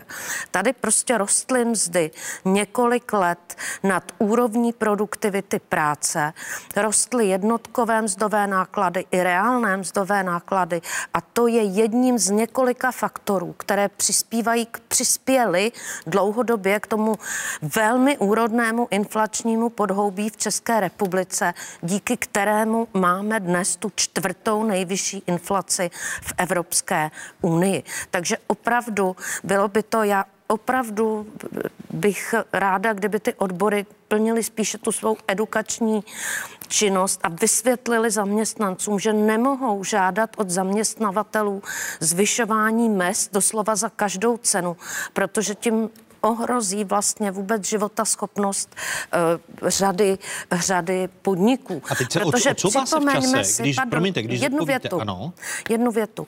Tady 0.50 0.72
prostě 0.72 1.18
rostly 1.18 1.64
mzdy 1.64 2.10
několik 2.44 3.12
let 3.12 3.56
nad 3.82 4.12
úrovní 4.18 4.72
produktivity 4.72 5.58
práce, 5.58 6.32
rostly 6.76 7.28
jednotkové 7.28 8.02
mzdové 8.02 8.46
náklady 8.46 9.04
i 9.10 9.22
reálné 9.22 9.76
mzdové 9.76 10.22
náklady 10.22 10.80
a 11.14 11.20
to 11.20 11.46
je 11.46 11.62
jedním 11.62 12.18
z 12.18 12.30
několika 12.30 12.92
faktorů, 12.92 13.52
které 13.52 13.88
přispívají, 13.88 14.66
k, 14.66 14.80
přispěly 14.80 15.72
dlouhodobě 16.06 16.80
k 16.80 16.86
tomu 16.86 17.18
velmi 17.62 18.18
úrodnému 18.18 18.88
inflačnímu 18.90 19.68
podhoubí 19.68 20.28
v 20.28 20.36
České 20.36 20.80
republice, 20.80 21.54
díky 21.82 22.16
kterému 22.16 22.88
máme 22.94 23.40
dnes 23.40 23.69
tu 23.76 23.92
čtvrtou 23.94 24.64
nejvyšší 24.64 25.22
inflaci 25.26 25.90
v 26.22 26.32
Evropské 26.38 27.10
unii. 27.40 27.82
Takže 28.10 28.36
opravdu 28.46 29.16
bylo 29.44 29.68
by 29.68 29.82
to, 29.82 30.02
já 30.02 30.24
opravdu 30.50 31.26
bych 31.90 32.34
ráda, 32.52 32.92
kdyby 32.92 33.20
ty 33.20 33.34
odbory 33.34 33.86
plnili 34.08 34.42
spíše 34.42 34.78
tu 34.78 34.92
svou 34.92 35.16
edukační 35.28 36.04
činnost 36.68 37.20
a 37.22 37.28
vysvětlili 37.28 38.10
zaměstnancům, 38.10 38.98
že 38.98 39.12
nemohou 39.12 39.84
žádat 39.84 40.30
od 40.36 40.50
zaměstnavatelů 40.50 41.62
zvyšování 42.00 42.88
mest 42.88 43.32
doslova 43.32 43.76
za 43.76 43.88
každou 43.88 44.36
cenu, 44.36 44.76
protože 45.12 45.54
tím 45.54 45.90
ohrozí 46.20 46.84
vlastně 46.84 47.30
vůbec 47.30 47.64
životaschopnost 47.68 48.76
uh, 49.62 49.68
řady, 49.68 50.18
řady 50.52 51.08
podniků. 51.22 51.82
A 51.90 51.94
teď 51.94 52.12
se 52.12 52.20
Protože 52.20 52.50
o, 52.50 52.52
o 52.52 52.54
co 52.54 52.70
vás 52.70 52.94
v 52.94 53.12
čase, 53.12 53.44
si, 53.44 53.62
když, 53.62 53.76
pardon, 53.76 53.90
promiňte, 53.90 54.22
když 54.22 54.40
jednu 54.40 54.64
větu, 54.64 55.00
ano. 55.00 55.32
jednu 55.68 55.90
větu 55.90 56.26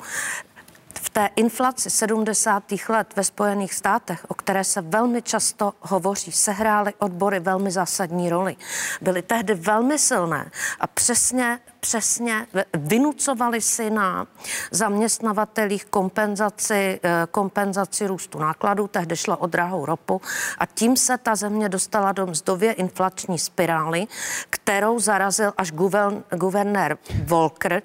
v 1.02 1.10
té 1.10 1.30
inflaci 1.36 1.90
70. 1.90 2.62
let 2.88 3.16
ve 3.16 3.24
Spojených 3.24 3.74
státech, 3.74 4.26
o 4.28 4.34
které 4.34 4.64
se 4.64 4.80
velmi 4.80 5.22
často 5.22 5.74
hovoří, 5.80 6.32
sehrály 6.32 6.94
odbory 6.98 7.40
velmi 7.40 7.70
zásadní 7.70 8.30
roli. 8.30 8.56
Byly 9.00 9.22
tehdy 9.22 9.54
velmi 9.54 9.98
silné 9.98 10.50
a 10.80 10.86
přesně 10.86 11.60
přesně 11.82 12.46
vynucovali 12.74 13.60
si 13.60 13.90
na 13.90 14.26
zaměstnavatelích 14.70 15.84
kompenzaci, 15.84 17.00
eh, 17.02 17.26
kompenzaci 17.30 18.06
růstu 18.06 18.38
nákladů, 18.38 18.88
tehdy 18.88 19.16
šlo 19.16 19.36
o 19.36 19.46
drahou 19.46 19.86
ropu 19.86 20.20
a 20.58 20.66
tím 20.66 20.96
se 20.96 21.18
ta 21.18 21.34
země 21.34 21.68
dostala 21.68 22.12
do 22.12 22.26
mzdově 22.26 22.72
inflační 22.72 23.38
spirály, 23.38 24.06
kterou 24.50 25.00
zarazil 25.00 25.52
až 25.58 25.72
guvernér 26.30 26.98
Volker, 27.24 27.82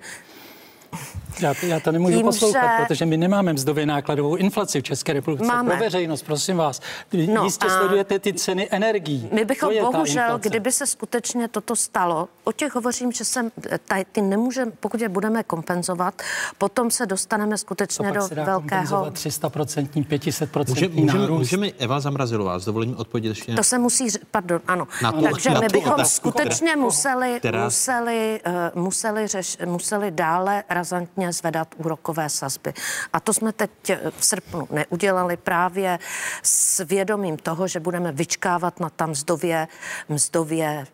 já, 1.39 1.53
já 1.61 1.79
to 1.79 1.91
nemůžu 1.91 2.17
tím, 2.17 2.25
poslouchat, 2.25 2.79
že... 2.79 2.85
protože 2.85 3.05
my 3.05 3.17
nemáme 3.17 3.53
mzdově 3.53 3.85
nákladovou 3.85 4.35
inflaci 4.35 4.81
v 4.81 4.83
České 4.83 5.13
republice. 5.13 5.47
Máme. 5.47 5.69
Pro 5.69 5.79
veřejnost, 5.79 6.21
prosím 6.21 6.57
vás. 6.57 6.81
Vy 7.11 7.27
no, 7.27 7.43
jistě 7.43 7.67
a... 7.67 7.77
sledujete 7.77 8.19
ty 8.19 8.33
ceny 8.33 8.67
energií. 8.71 9.29
My 9.33 9.45
bychom 9.45 9.73
bohužel, 9.79 10.39
kdyby 10.39 10.71
se 10.71 10.87
skutečně 10.87 11.47
toto 11.47 11.75
stalo, 11.75 12.27
o 12.43 12.51
těch 12.51 12.75
hovořím, 12.75 13.11
že 13.11 13.25
se 13.25 13.51
tady, 13.85 14.05
ty 14.11 14.21
nemůžeme, 14.21 14.71
pokud 14.79 15.01
je 15.01 15.09
budeme 15.09 15.43
kompenzovat, 15.43 16.21
potom 16.57 16.91
se 16.91 17.05
dostaneme 17.05 17.57
skutečně 17.57 18.11
do 18.11 18.27
velkého... 18.45 19.05
300%, 19.05 19.87
500% 19.87 20.69
může, 20.69 20.89
můžeme, 20.89 21.27
můžeme 21.27 21.67
Eva 21.67 21.99
Zamrazilová 21.99 22.59
s 22.59 22.65
dovolením 22.65 22.97
odpovědět 22.97 23.29
ještě... 23.29 23.55
To 23.55 23.63
se 23.63 23.77
musí, 23.77 24.07
pardon, 24.31 24.61
ano. 24.67 24.87
Na 25.03 25.11
to, 25.11 25.21
Takže 25.21 25.49
na 25.49 25.59
my 25.59 25.67
bychom 25.67 26.05
skutečně 26.05 26.75
museli, 26.75 27.41
museli, 27.63 28.39
uh, 28.47 28.81
museli, 28.83 29.27
řeš, 29.27 29.57
museli 29.65 30.11
dále 30.11 30.63
razantně 30.77 31.33
zvedat 31.33 31.67
úrokové 31.77 32.29
sazby. 32.29 32.73
A 33.13 33.19
to 33.19 33.33
jsme 33.33 33.51
teď 33.51 33.71
v 34.17 34.25
srpnu 34.25 34.67
neudělali 34.71 35.37
právě 35.37 35.99
s 36.43 36.85
vědomím 36.85 37.37
toho, 37.37 37.67
že 37.67 37.79
budeme 37.79 38.11
vyčkávat 38.11 38.79
na 38.79 38.89
tam 38.89 39.09
mzdově, 39.09 39.67
mzdově 40.09 40.67
e, 40.67 40.85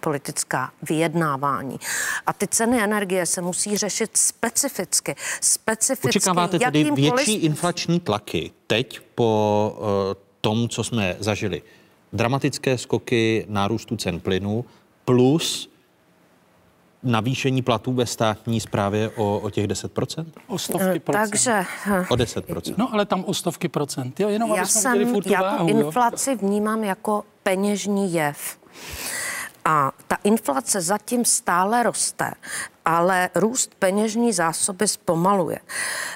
politická 0.00 0.72
vyjednávání. 0.82 1.78
A 2.26 2.32
ty 2.32 2.46
ceny 2.46 2.82
energie 2.82 3.26
se 3.26 3.40
musí 3.40 3.76
řešit 3.76 4.16
specificky. 4.16 5.14
specificky 5.40 6.18
Očekáváte 6.18 6.58
tedy 6.58 6.90
větší 6.90 7.34
inflační 7.34 8.00
tlaky 8.00 8.50
teď 8.66 9.00
po 9.14 9.32
uh, 9.78 9.86
tom, 10.40 10.68
co 10.68 10.84
jsme 10.84 11.16
zažili? 11.18 11.62
Dramatické 12.12 12.78
skoky 12.78 13.46
nárůstu 13.48 13.96
cen 13.96 14.20
plynu 14.20 14.64
plus 15.04 15.71
navýšení 17.02 17.62
platů 17.62 17.92
ve 17.92 18.06
státní 18.06 18.60
správě 18.60 19.10
o, 19.16 19.38
o 19.38 19.50
těch 19.50 19.66
10%? 19.66 20.26
O 20.46 20.58
stovky 20.58 21.00
procent. 21.00 21.30
Takže... 21.30 21.64
O 22.10 22.14
10%. 22.14 22.74
No 22.76 22.94
ale 22.94 23.06
tam 23.06 23.24
o 23.24 23.34
stovky 23.34 23.68
procent. 23.68 24.20
Jo, 24.20 24.28
jenom 24.28 24.54
já 24.54 24.66
jsem, 24.66 25.06
furt 25.12 25.26
já 25.26 25.42
váhu, 25.42 25.68
inflaci 25.68 26.30
jo? 26.30 26.36
vnímám 26.36 26.84
jako 26.84 27.24
peněžní 27.42 28.12
jev. 28.12 28.58
A 29.64 29.92
ta 30.08 30.16
inflace 30.24 30.80
zatím 30.80 31.24
stále 31.24 31.82
roste, 31.82 32.32
ale 32.84 33.30
růst 33.34 33.74
peněžní 33.78 34.32
zásoby 34.32 34.88
zpomaluje. 34.88 35.58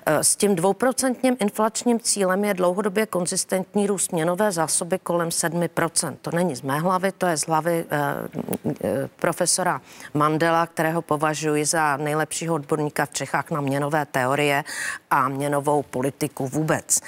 E, 0.07 0.25
s 0.25 0.37
tím 0.37 0.57
dvouprocentním 0.57 1.37
inflačním 1.41 2.01
cílem 2.01 2.45
je 2.45 2.55
dlouhodobě 2.55 3.07
konzistentní 3.07 3.87
růst 3.87 4.13
měnové 4.13 4.53
zásoby 4.53 4.99
kolem 4.99 5.29
7%. 5.29 6.17
To 6.23 6.31
není 6.31 6.57
z 6.57 6.63
mé 6.63 6.81
hlavy, 6.81 7.13
to 7.13 7.27
je 7.27 7.37
z 7.37 7.47
hlavy 7.47 7.85
eh, 7.91 7.99
eh, 8.85 9.09
profesora 9.17 9.81
Mandela, 10.15 10.67
kterého 10.67 11.03
považuji 11.03 11.65
za 11.65 11.97
nejlepšího 11.97 12.55
odborníka 12.55 13.07
v 13.07 13.11
Čechách 13.11 13.51
na 13.51 13.61
měnové 13.61 14.07
teorie 14.07 14.65
a 15.11 15.29
měnovou 15.29 15.83
politiku 15.83 16.49
vůbec. 16.49 17.01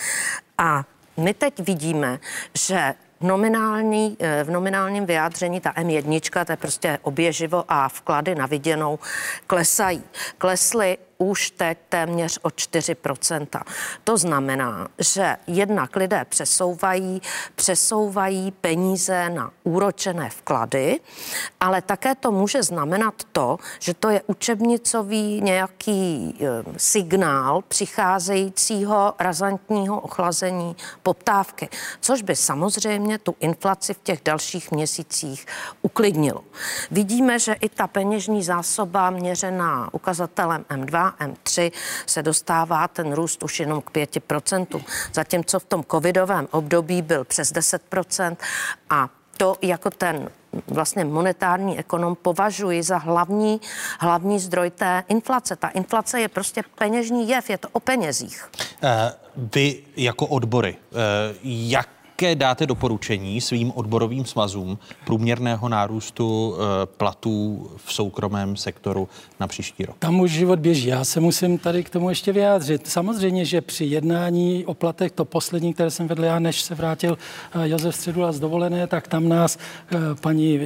A 0.59 0.85
my 1.16 1.35
teď 1.35 1.60
vidíme, 1.60 2.19
že 2.55 2.94
nominální, 3.20 4.16
eh, 4.20 4.45
v 4.45 4.51
nominálním 4.51 5.07
vyjádření 5.07 5.61
ta 5.61 5.73
M1, 5.73 6.45
to 6.45 6.53
je 6.53 6.57
prostě 6.57 6.99
oběživo 7.03 7.65
a 7.69 7.89
vklady 7.89 8.35
na 8.35 8.47
viděnou, 8.47 8.99
klesají. 9.47 10.03
Klesly 10.39 10.99
už 11.19 11.51
teď 11.51 11.78
téměř 11.89 12.39
o 12.43 12.49
4%. 12.49 13.62
To 14.05 14.16
znamená, 14.16 14.89
že 14.99 15.36
jednak 15.47 15.97
lidé 15.97 16.24
přesouvají, 16.28 17.23
přesouvají 17.55 18.51
peníze 18.51 19.31
na 19.31 19.51
úročené 19.65 20.31
vklady, 20.31 21.01
ale 21.61 21.82
také 21.82 22.15
to 22.15 22.31
může 22.31 22.62
znamenat 22.62 23.15
to, 23.32 23.59
že 23.78 23.95
to 23.95 24.09
je 24.09 24.23
učebnicový 24.27 25.40
nějaký 25.40 26.35
e, 26.40 26.65
signál 26.77 27.62
přicházejícího 27.69 29.15
razantního 29.19 30.01
ochlazení 30.01 30.77
poptávky, 31.03 31.69
což 32.01 32.23
by 32.23 32.36
samozřejmě 32.36 33.19
tu 33.19 33.35
inflaci 33.40 33.95
v 33.95 34.03
těch 34.03 34.20
dalších 34.24 34.70
měsících 34.70 35.47
uklidnilo. 35.82 36.40
Vidíme, 36.90 37.39
že 37.39 37.53
i 37.53 37.69
ta 37.69 37.86
peněžní 37.86 38.43
zásoba 38.43 39.11
měřená 39.11 39.95
ukazatelem 39.95 40.65
M2 40.70 41.08
M3 41.21 41.73
se 42.07 42.23
dostává 42.23 42.89
ten 42.89 43.13
růst 43.13 43.43
už 43.43 43.61
jenom 43.61 43.83
k 43.83 43.91
5%, 43.91 44.83
zatímco 45.15 45.61
v 45.61 45.65
tom 45.65 45.85
covidovém 45.91 46.49
období 46.51 47.03
byl 47.03 47.25
přes 47.25 47.53
10% 47.53 48.37
a 48.91 49.09
to 49.37 49.57
jako 49.63 49.91
ten 49.91 50.31
vlastně 50.67 51.05
monetární 51.05 51.79
ekonom 51.79 52.17
považuji 52.17 52.83
za 52.83 52.99
hlavní, 52.99 53.61
hlavní 54.01 54.39
zdroj 54.39 54.71
té 54.71 55.05
inflace. 55.09 55.57
Ta 55.57 55.69
inflace 55.69 56.21
je 56.21 56.29
prostě 56.29 56.63
peněžní 56.79 57.29
jev, 57.29 57.51
je 57.51 57.59
to 57.59 57.69
o 57.73 57.81
penězích. 57.81 58.51
Uh, 58.83 58.91
vy 59.55 59.83
jako 59.97 60.27
odbory, 60.27 60.77
uh, 60.91 60.99
jak 61.43 61.89
jaké 62.23 62.35
dáte 62.35 62.66
doporučení 62.66 63.40
svým 63.40 63.73
odborovým 63.74 64.24
svazům 64.24 64.78
průměrného 65.05 65.69
nárůstu 65.69 66.57
eh, 66.57 66.86
platů 66.86 67.70
v 67.77 67.93
soukromém 67.93 68.57
sektoru 68.57 69.09
na 69.40 69.47
příští 69.47 69.85
rok? 69.85 69.97
Tam 69.99 70.20
už 70.20 70.31
život 70.31 70.59
běží. 70.59 70.89
Já 70.89 71.05
se 71.05 71.20
musím 71.20 71.59
tady 71.59 71.85
k 71.85 71.90
tomu 71.90 72.09
ještě 72.09 72.32
vyjádřit. 72.32 72.86
Samozřejmě, 72.86 73.45
že 73.45 73.61
při 73.61 73.85
jednání 73.85 74.66
o 74.66 74.74
platech, 74.74 75.12
to 75.12 75.24
poslední, 75.24 75.74
které 75.74 75.90
jsem 75.90 76.09
vedl 76.09 76.24
já, 76.24 76.39
než 76.39 76.61
se 76.61 76.74
vrátil 76.74 77.19
eh, 77.53 77.69
Josef 77.69 77.95
Středula 77.95 78.32
z 78.32 78.40
dovolené, 78.40 78.86
tak 78.86 79.09
tam 79.09 79.28
nás 79.28 79.59
eh, 79.59 79.97
paní 80.20 80.61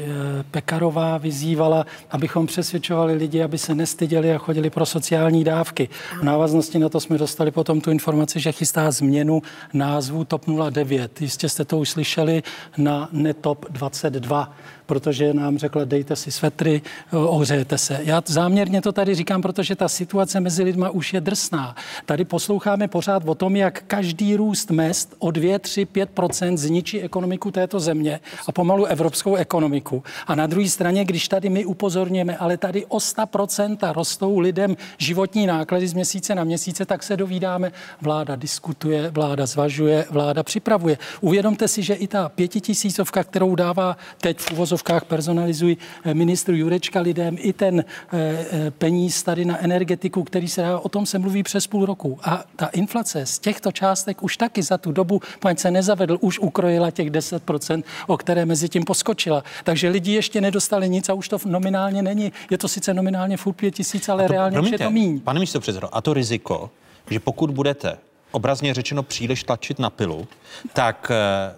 Pekarová 0.51 1.19
vyzývala, 1.19 1.87
abychom 2.11 2.47
přesvědčovali 2.47 3.15
lidi, 3.15 3.43
aby 3.43 3.59
se 3.59 3.75
nestyděli 3.75 4.35
a 4.35 4.39
chodili 4.39 4.71
pro 4.71 4.87
sociální 4.87 5.45
dávky. 5.45 5.89
V 6.21 6.23
návaznosti 6.23 6.79
na 6.79 6.89
to 6.89 7.01
jsme 7.01 7.19
dostali 7.19 7.51
potom 7.51 7.81
tu 7.81 7.91
informaci, 7.91 8.41
že 8.41 8.53
chystá 8.53 8.91
změnu 8.91 9.43
názvu 9.73 10.25
TOP 10.25 10.43
09. 10.71 11.21
Jistě 11.21 11.42
Jistě 11.43 11.49
jste 11.55 11.65
to 11.65 11.79
už 11.79 11.91
slyšeli 11.91 12.43
na 12.77 13.09
Netop 13.13 13.67
22 13.71 14.57
protože 14.87 15.35
nám 15.35 15.59
řekla, 15.59 15.85
dejte 15.85 16.17
si 16.17 16.31
svetry, 16.31 16.83
ohřejete 17.13 17.79
se. 17.79 18.01
Já 18.03 18.23
záměrně 18.27 18.83
to 18.83 18.93
tady 18.93 19.15
říkám, 19.15 19.43
protože 19.43 19.77
ta 19.77 19.89
situace 19.89 20.41
mezi 20.41 20.63
lidma 20.63 20.91
už 20.91 21.15
je 21.15 21.21
drsná. 21.21 21.77
Tady 22.07 22.25
posloucháme 22.25 22.89
pořád 22.89 23.23
o 23.27 23.35
tom, 23.35 23.57
jak 23.57 23.83
každý 23.87 24.37
růst 24.37 24.71
mest 24.71 25.15
o 25.19 25.31
2, 25.31 25.59
3, 25.59 25.87
5% 25.87 26.57
zničí 26.57 27.03
ekonomiku 27.03 27.51
této 27.51 27.81
země 27.81 28.21
a 28.49 28.53
pomalu 28.53 28.85
evropskou 28.85 29.37
ekonomiku. 29.37 30.03
A 30.27 30.35
na 30.35 30.47
druhé 30.47 30.69
straně, 30.69 31.05
když 31.05 31.29
tady 31.29 31.49
my 31.49 31.65
upozorněme, 31.65 32.37
ale 32.37 32.57
tady 32.57 32.87
o 32.87 32.99
100% 32.99 33.93
rostou 33.93 34.39
lidem 34.39 34.77
životní 34.99 35.47
náklady 35.47 35.89
z 35.89 35.95
měsíce 35.95 36.35
na 36.35 36.45
měsíce, 36.45 36.87
tak 36.87 37.03
se 37.03 37.17
dovídáme, 37.17 37.73
vláda 38.01 38.37
diskutuje, 38.37 39.11
vláda 39.11 39.47
zvažuje, 39.47 40.05
vláda 40.11 40.43
připravuje. 40.43 40.99
Uvědomte 41.21 41.69
si, 41.69 41.83
že 41.83 41.95
i 41.95 42.07
ta 42.07 42.29
pětitisícovka, 42.29 43.25
kterou 43.25 43.55
dává 43.55 43.97
teď 44.21 44.39
v 44.39 44.53
uvozovkách 44.73 45.05
personalizují 45.05 45.79
eh, 46.05 46.15
ministru 46.15 46.57
Jurečka 46.57 47.01
lidem 47.01 47.37
i 47.39 47.53
ten 47.53 47.81
eh, 47.81 47.85
eh, 48.13 48.71
peníz 48.71 49.23
tady 49.23 49.45
na 49.45 49.59
energetiku, 49.65 50.25
který 50.25 50.49
se 50.49 50.63
dá, 50.63 50.79
o 50.79 50.89
tom 50.89 51.07
se 51.07 51.19
mluví 51.19 51.43
přes 51.43 51.67
půl 51.67 51.87
roku. 51.87 52.19
A 52.25 52.45
ta 52.57 52.67
inflace 52.67 53.27
z 53.27 53.39
těchto 53.39 53.73
částek 53.73 54.23
už 54.23 54.37
taky 54.37 54.63
za 54.63 54.79
tu 54.79 54.93
dobu, 54.93 55.21
paň 55.41 55.57
se 55.57 55.71
nezavedl, 55.71 56.19
už 56.21 56.39
ukrojila 56.39 56.91
těch 56.91 57.11
10%, 57.11 57.83
o 58.07 58.17
které 58.17 58.47
mezi 58.47 58.69
tím 58.69 58.85
poskočila. 58.85 59.45
Takže 59.65 59.89
lidi 59.89 60.13
ještě 60.13 60.41
nedostali 60.41 60.89
nic 60.89 61.09
a 61.09 61.15
už 61.15 61.29
to 61.29 61.39
nominálně 61.45 62.03
není. 62.03 62.33
Je 62.51 62.59
to 62.59 62.69
sice 62.69 62.95
nominálně 62.95 63.37
furt 63.37 63.55
5 63.55 63.75
tisíc, 63.75 64.09
ale 64.09 64.27
to, 64.27 64.33
reálně 64.33 64.55
promiňte, 64.55 64.77
už 64.77 64.81
je 64.81 64.87
to 64.87 64.91
míň. 64.91 65.21
Pane 65.21 65.41
místo 65.41 65.61
předsedo, 65.61 65.89
a 65.93 66.01
to 66.01 66.15
riziko, 66.15 66.71
že 67.11 67.21
pokud 67.21 67.51
budete 67.51 67.99
obrazně 68.31 68.75
řečeno 68.75 69.03
příliš 69.03 69.45
tlačit 69.45 69.79
na 69.79 69.91
pilu, 69.91 70.27
tak 70.73 71.13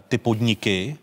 ty 0.09 0.19
podniky 0.19 0.97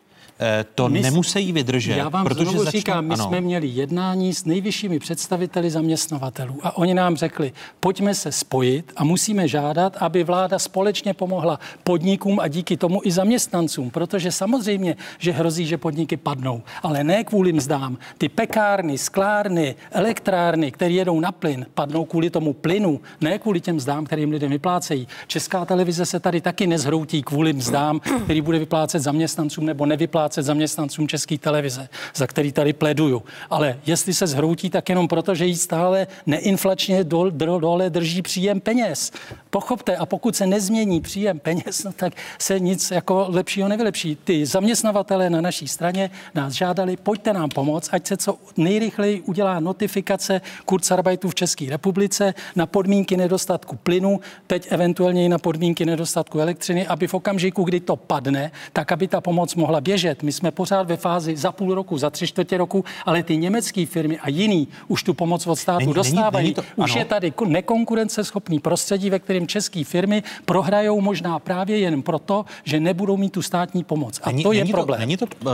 to 0.75 0.89
my, 0.89 1.01
nemusí 1.01 1.51
vydržet. 1.51 1.97
Já 1.97 2.09
vám 2.09 2.25
protože 2.25 2.43
znovu 2.43 2.63
začnou, 2.63 2.79
říkám, 2.79 3.05
my 3.05 3.13
ano. 3.13 3.27
jsme 3.27 3.41
měli 3.41 3.67
jednání 3.67 4.33
s 4.33 4.45
nejvyššími 4.45 4.99
představiteli 4.99 5.71
zaměstnavatelů 5.71 6.59
a 6.63 6.77
oni 6.77 6.93
nám 6.93 7.15
řekli, 7.15 7.53
pojďme 7.79 8.15
se 8.15 8.31
spojit 8.31 8.93
a 8.95 9.03
musíme 9.03 9.47
žádat, 9.47 9.97
aby 9.99 10.23
vláda 10.23 10.59
společně 10.59 11.13
pomohla 11.13 11.59
podnikům 11.83 12.39
a 12.39 12.47
díky 12.47 12.77
tomu 12.77 13.01
i 13.03 13.11
zaměstnancům, 13.11 13.89
protože 13.89 14.31
samozřejmě, 14.31 14.95
že 15.19 15.31
hrozí, 15.31 15.65
že 15.65 15.77
podniky 15.77 16.17
padnou, 16.17 16.61
ale 16.83 17.03
ne 17.03 17.23
kvůli 17.23 17.53
mzdám. 17.53 17.97
Ty 18.17 18.29
pekárny, 18.29 18.97
sklárny, 18.97 19.75
elektrárny, 19.91 20.71
které 20.71 20.91
jedou 20.91 21.19
na 21.19 21.31
plyn, 21.31 21.65
padnou 21.73 22.05
kvůli 22.05 22.29
tomu 22.29 22.53
plynu, 22.53 23.01
ne 23.21 23.39
kvůli 23.39 23.61
těm 23.61 23.75
mzdám, 23.75 24.05
kterým 24.05 24.31
lidem 24.31 24.51
vyplácejí. 24.51 25.07
Česká 25.27 25.65
televize 25.65 26.05
se 26.05 26.19
tady 26.19 26.41
taky 26.41 26.67
nezhroutí 26.67 27.23
kvůli 27.23 27.53
mzdám, 27.53 27.99
který 28.23 28.41
bude 28.41 28.59
vyplácet 28.59 29.01
zaměstnancům 29.01 29.65
nebo 29.65 29.85
nevyplácet 29.85 30.30
vyplácet 30.31 30.45
zaměstnancům 30.45 31.07
České 31.07 31.37
televize, 31.37 31.89
za 32.15 32.27
který 32.27 32.51
tady 32.51 32.73
pleduju. 32.73 33.23
Ale 33.49 33.79
jestli 33.85 34.13
se 34.13 34.27
zhroutí, 34.27 34.69
tak 34.69 34.89
jenom 34.89 35.07
proto, 35.07 35.35
že 35.35 35.45
jí 35.45 35.55
stále 35.55 36.07
neinflačně 36.25 37.03
dole 37.03 37.89
drží 37.89 38.21
příjem 38.21 38.61
peněz. 38.61 39.11
Pochopte, 39.51 39.97
a 39.97 40.05
pokud 40.05 40.35
se 40.35 40.45
nezmění 40.45 41.01
příjem 41.01 41.39
peněz, 41.39 41.83
no 41.83 41.91
tak 41.91 42.13
se 42.39 42.59
nic 42.59 42.91
jako 42.91 43.25
lepšího 43.29 43.67
nevylepší. 43.67 44.17
Ty 44.23 44.45
zaměstnavatelé 44.45 45.29
na 45.29 45.41
naší 45.41 45.67
straně 45.67 46.09
nás 46.35 46.53
žádali, 46.53 46.97
pojďte 46.97 47.33
nám 47.33 47.49
pomoct, 47.49 47.89
ať 47.91 48.07
se 48.07 48.17
co 48.17 48.37
nejrychleji 48.57 49.21
udělá 49.21 49.59
notifikace 49.59 50.41
Kurzarbeitu 50.65 51.29
v 51.29 51.35
České 51.35 51.69
republice 51.69 52.33
na 52.55 52.65
podmínky 52.65 53.17
nedostatku 53.17 53.75
plynu, 53.75 54.19
teď 54.47 54.67
eventuálně 54.69 55.25
i 55.25 55.29
na 55.29 55.37
podmínky 55.37 55.85
nedostatku 55.85 56.39
elektřiny, 56.39 56.87
aby 56.87 57.07
v 57.07 57.13
okamžiku, 57.13 57.63
kdy 57.63 57.79
to 57.79 57.95
padne, 57.95 58.51
tak 58.73 58.91
aby 58.91 59.07
ta 59.07 59.21
pomoc 59.21 59.55
mohla 59.55 59.81
běžet. 59.81 60.23
My 60.23 60.31
jsme 60.31 60.51
pořád 60.51 60.87
ve 60.87 60.97
fázi 60.97 61.37
za 61.37 61.51
půl 61.51 61.75
roku, 61.75 61.97
za 61.97 62.09
tři 62.09 62.27
čtvrtě 62.27 62.57
roku, 62.57 62.85
ale 63.05 63.23
ty 63.23 63.37
německé 63.37 63.85
firmy 63.85 64.19
a 64.19 64.29
jiný 64.29 64.67
už 64.87 65.03
tu 65.03 65.13
pomoc 65.13 65.47
od 65.47 65.55
státu 65.55 65.79
není, 65.79 65.93
dostávají. 65.93 66.45
Není, 66.45 66.55
není 66.57 66.67
to, 66.75 66.83
už 66.83 66.91
ano. 66.91 67.01
je 67.01 67.05
tady 67.05 67.33
nekonkurenceschopný 67.45 68.59
prostředí, 68.59 69.09
ve 69.09 69.19
kterém 69.19 69.40
české 69.47 69.83
firmy 69.83 70.23
prohrajou 70.45 71.01
možná 71.01 71.39
právě 71.39 71.79
jen 71.79 72.01
proto, 72.01 72.45
že 72.63 72.79
nebudou 72.79 73.17
mít 73.17 73.29
tu 73.29 73.41
státní 73.41 73.83
pomoc. 73.83 74.19
A 74.23 74.31
není, 74.31 74.43
to 74.43 74.51
je 74.51 74.63
není 74.63 74.71
problém. 74.71 74.99
To, 74.99 75.01
není 75.01 75.17
to, 75.17 75.25
uh, 75.25 75.51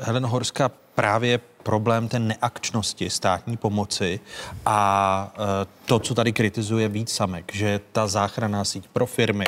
Helen 0.00 0.26
Horská, 0.26 0.70
právě 0.94 1.40
problém 1.62 2.08
té 2.08 2.18
neakčnosti 2.18 3.10
státní 3.10 3.56
pomoci 3.56 4.20
a 4.66 5.32
e, 5.34 5.66
to, 5.86 5.98
co 5.98 6.14
tady 6.14 6.32
kritizuje 6.32 6.88
víc 6.88 7.12
samek, 7.12 7.52
že 7.54 7.80
ta 7.92 8.06
záchranná 8.06 8.64
síť 8.64 8.88
pro 8.88 9.06
firmy, 9.06 9.44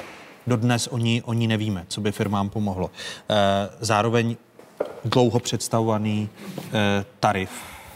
dodnes 0.46 0.86
o 0.86 0.98
ní, 0.98 1.22
o 1.22 1.32
ní 1.32 1.46
nevíme, 1.46 1.84
co 1.88 2.00
by 2.00 2.12
firmám 2.12 2.48
pomohlo. 2.48 2.90
E, 2.90 3.34
zároveň 3.80 4.36
dlouho 5.04 5.40
představovaný 5.40 6.28
e, 6.72 7.04
tarif, 7.20 7.50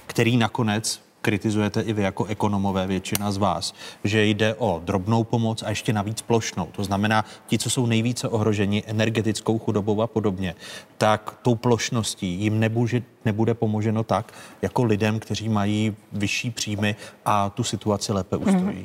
který 0.07 0.37
nakonec 0.37 1.01
kritizujete 1.23 1.81
i 1.81 1.93
vy 1.93 2.03
jako 2.03 2.25
ekonomové, 2.25 2.87
většina 2.87 3.33
z 3.33 3.37
vás, 3.37 3.75
že 4.05 4.25
jde 4.25 4.55
o 4.55 4.81
drobnou 4.85 5.25
pomoc 5.25 5.63
a 5.63 5.69
ještě 5.69 5.93
navíc 5.93 6.23
plošnou. 6.23 6.67
To 6.73 6.85
znamená, 6.85 7.25
ti, 7.47 7.59
co 7.59 7.71
jsou 7.71 7.87
nejvíce 7.87 8.29
ohroženi 8.29 8.83
energetickou 8.87 9.59
chudobou 9.59 10.03
a 10.03 10.07
podobně, 10.07 10.55
tak 10.99 11.35
tou 11.43 11.55
plošností 11.55 12.27
jim 12.27 12.61
nebude, 12.61 13.03
nebude 13.25 13.55
pomoženo 13.55 14.05
tak, 14.05 14.33
jako 14.63 14.85
lidem, 14.85 15.21
kteří 15.21 15.49
mají 15.49 15.97
vyšší 16.13 16.51
příjmy 16.51 16.97
a 17.25 17.51
tu 17.51 17.65
situaci 17.65 18.13
lépe 18.13 18.37
ustojí. 18.37 18.79
Mm. 18.79 18.85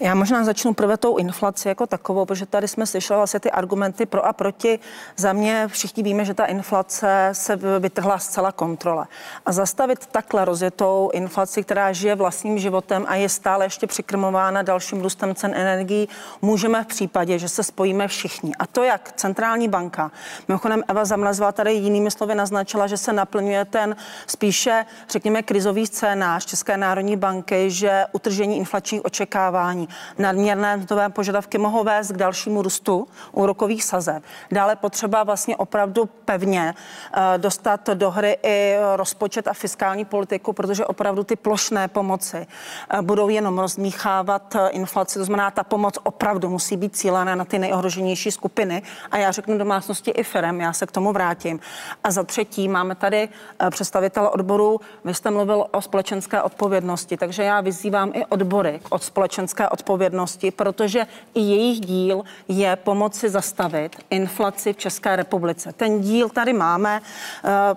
Já 0.00 0.14
možná 0.14 0.44
začnu 0.44 0.74
prvé 0.74 0.96
tou 0.96 1.16
inflaci 1.16 1.68
jako 1.68 1.86
takovou, 1.86 2.24
protože 2.24 2.46
tady 2.46 2.68
jsme 2.68 2.86
slyšeli 2.86 3.16
vlastně 3.16 3.40
ty 3.40 3.50
argumenty 3.50 4.06
pro 4.06 4.26
a 4.26 4.32
proti. 4.32 4.78
Za 5.16 5.32
mě 5.32 5.68
všichni 5.68 6.02
víme, 6.02 6.24
že 6.24 6.34
ta 6.34 6.44
inflace 6.44 7.28
se 7.32 7.56
vytrhla 7.78 8.18
zcela 8.18 8.52
kontrole. 8.52 9.06
A 9.46 9.52
zastavit 9.52 10.06
takhle 10.06 10.44
rozjetou 10.44 11.10
inflaci, 11.12 11.62
která 11.62 11.75
žije 11.92 12.14
vlastním 12.14 12.58
životem 12.58 13.04
a 13.08 13.14
je 13.14 13.28
stále 13.28 13.64
ještě 13.64 13.86
přikrmována 13.86 14.62
dalším 14.62 15.00
růstem 15.00 15.34
cen 15.34 15.52
energií, 15.54 16.08
můžeme 16.42 16.84
v 16.84 16.86
případě, 16.86 17.38
že 17.38 17.48
se 17.48 17.62
spojíme 17.62 18.08
všichni. 18.08 18.52
A 18.58 18.66
to 18.66 18.82
jak 18.82 19.12
centrální 19.16 19.68
banka. 19.68 20.10
Mimochodem 20.48 20.82
Eva 20.88 21.04
Zamlazová 21.04 21.52
tady 21.52 21.72
jinými 21.72 22.10
slovy 22.10 22.34
naznačila, 22.34 22.86
že 22.86 22.96
se 22.96 23.12
naplňuje 23.12 23.64
ten 23.64 23.96
spíše, 24.26 24.84
řekněme, 25.10 25.42
krizový 25.42 25.86
scénář 25.86 26.46
České 26.46 26.76
národní 26.76 27.16
banky, 27.16 27.70
že 27.70 28.04
utržení 28.12 28.56
inflačních 28.56 29.04
očekávání, 29.04 29.88
nadměrné 30.18 30.76
mzdové 30.76 31.08
požadavky 31.08 31.58
mohou 31.58 31.84
vést 31.84 32.12
k 32.12 32.16
dalšímu 32.16 32.62
růstu 32.62 33.08
úrokových 33.32 33.84
sazeb. 33.84 34.22
Dále 34.52 34.76
potřeba 34.76 35.22
vlastně 35.24 35.56
opravdu 35.56 36.08
pevně 36.24 36.74
uh, 36.74 37.22
dostat 37.36 37.88
do 37.94 38.10
hry 38.10 38.38
i 38.42 38.76
rozpočet 38.96 39.48
a 39.48 39.52
fiskální 39.52 40.04
politiku, 40.04 40.52
protože 40.52 40.86
opravdu 40.86 41.24
ty 41.24 41.36
plošné 41.66 41.88
pomoci 41.88 42.46
uh, 42.94 43.00
budou 43.02 43.28
jenom 43.28 43.58
rozmíchávat 43.58 44.54
uh, 44.54 44.60
inflaci. 44.70 45.18
To 45.18 45.24
znamená, 45.24 45.50
ta 45.50 45.64
pomoc 45.64 45.98
opravdu 46.02 46.50
musí 46.50 46.76
být 46.76 46.96
cílená 46.96 47.34
na 47.34 47.44
ty 47.44 47.58
nejohroženější 47.58 48.30
skupiny. 48.30 48.82
A 49.10 49.18
já 49.18 49.32
řeknu 49.32 49.58
domácnosti 49.58 50.10
i 50.10 50.22
firem, 50.22 50.60
já 50.60 50.72
se 50.72 50.86
k 50.86 50.92
tomu 50.92 51.12
vrátím. 51.12 51.60
A 52.04 52.10
za 52.10 52.22
třetí 52.22 52.68
máme 52.68 52.94
tady 52.94 53.28
představitele 53.70 54.30
odboru. 54.30 54.80
Vy 55.04 55.14
jste 55.14 55.30
mluvil 55.30 55.66
o 55.70 55.82
společenské 55.82 56.42
odpovědnosti, 56.42 57.16
takže 57.16 57.42
já 57.42 57.60
vyzývám 57.60 58.10
i 58.14 58.24
odbory 58.24 58.80
od 58.90 59.02
společenské 59.02 59.68
odpovědnosti, 59.68 60.50
protože 60.50 61.06
i 61.34 61.40
jejich 61.40 61.80
díl 61.80 62.24
je 62.48 62.76
pomoci 62.76 63.30
zastavit 63.30 63.96
inflaci 64.10 64.72
v 64.72 64.76
České 64.76 65.16
republice. 65.16 65.72
Ten 65.72 66.00
díl 66.00 66.28
tady 66.28 66.52
máme. 66.52 67.00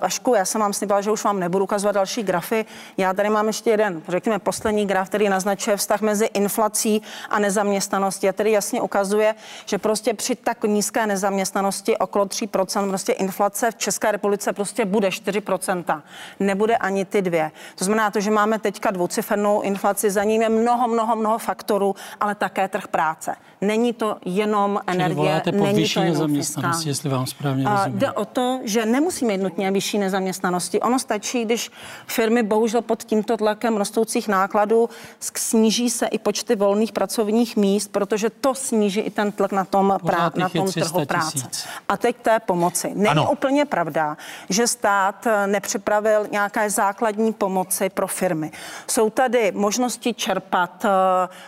Vašku, 0.01 0.35
já 0.35 0.45
jsem 0.45 0.61
vám 0.61 0.73
slíbila, 0.73 1.01
že 1.01 1.11
už 1.11 1.23
vám 1.23 1.39
nebudu 1.39 1.63
ukazovat 1.63 1.95
další 1.95 2.23
grafy. 2.23 2.65
Já 2.97 3.13
tady 3.13 3.29
mám 3.29 3.47
ještě 3.47 3.69
řekněme, 4.07 4.39
poslední 4.39 4.85
graf, 4.85 5.09
který 5.09 5.29
naznačuje 5.29 5.77
vztah 5.77 6.01
mezi 6.01 6.25
inflací 6.25 7.01
a 7.29 7.39
nezaměstnaností. 7.39 8.29
A 8.29 8.33
tedy 8.33 8.51
jasně 8.51 8.81
ukazuje, 8.81 9.35
že 9.65 9.77
prostě 9.77 10.13
při 10.13 10.35
tak 10.35 10.63
nízké 10.63 11.07
nezaměstnanosti 11.07 11.97
okolo 11.97 12.25
3% 12.25 12.89
prostě 12.89 13.13
inflace 13.13 13.71
v 13.71 13.75
České 13.75 14.11
republice 14.11 14.53
prostě 14.53 14.85
bude 14.85 15.09
4%. 15.09 16.01
Nebude 16.39 16.77
ani 16.77 17.05
ty 17.05 17.21
dvě. 17.21 17.51
To 17.75 17.85
znamená 17.85 18.11
to, 18.11 18.19
že 18.19 18.31
máme 18.31 18.59
teďka 18.59 18.91
dvoucifernou 18.91 19.61
inflaci, 19.61 20.11
za 20.11 20.23
ním 20.23 20.41
je 20.41 20.49
mnoho, 20.49 20.87
mnoho, 20.87 21.15
mnoho 21.15 21.37
faktorů, 21.37 21.95
ale 22.19 22.35
také 22.35 22.67
trh 22.67 22.87
práce. 22.87 23.35
Není 23.61 23.93
to 23.93 24.17
jenom 24.25 24.79
Čili 24.91 24.95
energie, 24.95 25.41
po 25.45 25.51
není 25.51 25.79
vyšší 25.79 25.93
to 25.93 25.99
jenom 25.99 26.13
nezaměstnanosti, 26.13 26.89
jestli 26.89 27.09
vám 27.09 27.27
správně 27.27 27.65
A 27.65 27.77
rozumím. 27.77 27.99
Jde 27.99 28.11
o 28.11 28.25
to, 28.25 28.59
že 28.63 28.85
nemusíme 28.85 29.33
mít 29.33 29.43
nutně 29.43 29.71
vyšší 29.71 29.97
nezaměstnanosti. 29.97 30.79
Ono 30.79 30.99
stačí, 30.99 31.45
když 31.45 31.71
firmy 32.07 32.43
bohužel 32.43 32.81
pod 32.81 33.03
tímto 33.03 33.37
tlakem 33.37 33.68
rostoucích 33.77 34.27
nákladů 34.27 34.89
sníží 35.35 35.89
se 35.89 36.05
i 36.07 36.17
počty 36.19 36.55
volných 36.55 36.91
pracovních 36.91 37.57
míst, 37.57 37.91
protože 37.91 38.29
to 38.29 38.55
sníží 38.55 38.99
i 38.99 39.09
ten 39.09 39.31
tlak 39.31 39.51
na 39.51 39.65
tom, 39.65 39.97
prá- 40.03 40.31
na 40.35 40.49
tom 40.49 40.67
300 40.67 40.89
trhu 40.89 41.05
práce. 41.05 41.47
A 41.89 41.97
teď 41.97 42.15
té 42.21 42.39
pomoci. 42.39 42.91
Není 42.95 43.07
Ano. 43.09 43.31
úplně 43.31 43.65
pravda, 43.65 44.17
že 44.49 44.67
stát 44.67 45.27
eh, 45.27 45.47
nepřipravil 45.47 46.27
nějaké 46.31 46.69
základní 46.69 47.33
pomoci 47.33 47.89
pro 47.89 48.07
firmy. 48.07 48.51
Jsou 48.87 49.09
tady 49.09 49.51
možnosti 49.55 50.13
čerpat 50.13 50.85
eh, 50.85 50.89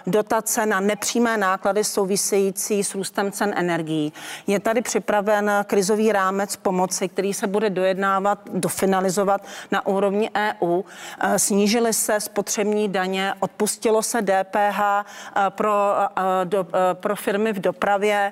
dotace 0.08 0.66
na 0.66 0.80
nepřímé 0.80 1.38
náklady 1.38 1.84
související 1.84 2.84
s 2.84 2.96
růstem 2.96 3.32
cen 3.32 3.54
energií. 3.56 4.14
Je 4.48 4.60
tady 4.60 4.82
připraven 4.82 5.52
krizový 5.68 6.12
rámec 6.12 6.56
pomoci, 6.56 7.10
který 7.10 7.34
se 7.34 7.48
bude 7.48 7.70
dojednávat, 7.70 8.40
dofinalizovat 8.54 9.46
na 9.72 9.86
úrovni 9.86 10.30
EU. 10.36 10.82
Eh, 11.20 11.40
Snížily 11.40 11.94
se 11.94 12.11
spotřební 12.20 12.90
daně, 12.90 13.34
odpustilo 13.40 14.02
se 14.04 14.22
DPH 14.22 14.80
eh, 14.82 15.04
pro, 15.50 15.74
eh, 16.18 16.22
do, 16.46 16.68
eh, 16.74 16.94
pro 16.94 17.16
firmy 17.16 17.54
v 17.54 17.60
dopravě. 17.60 18.32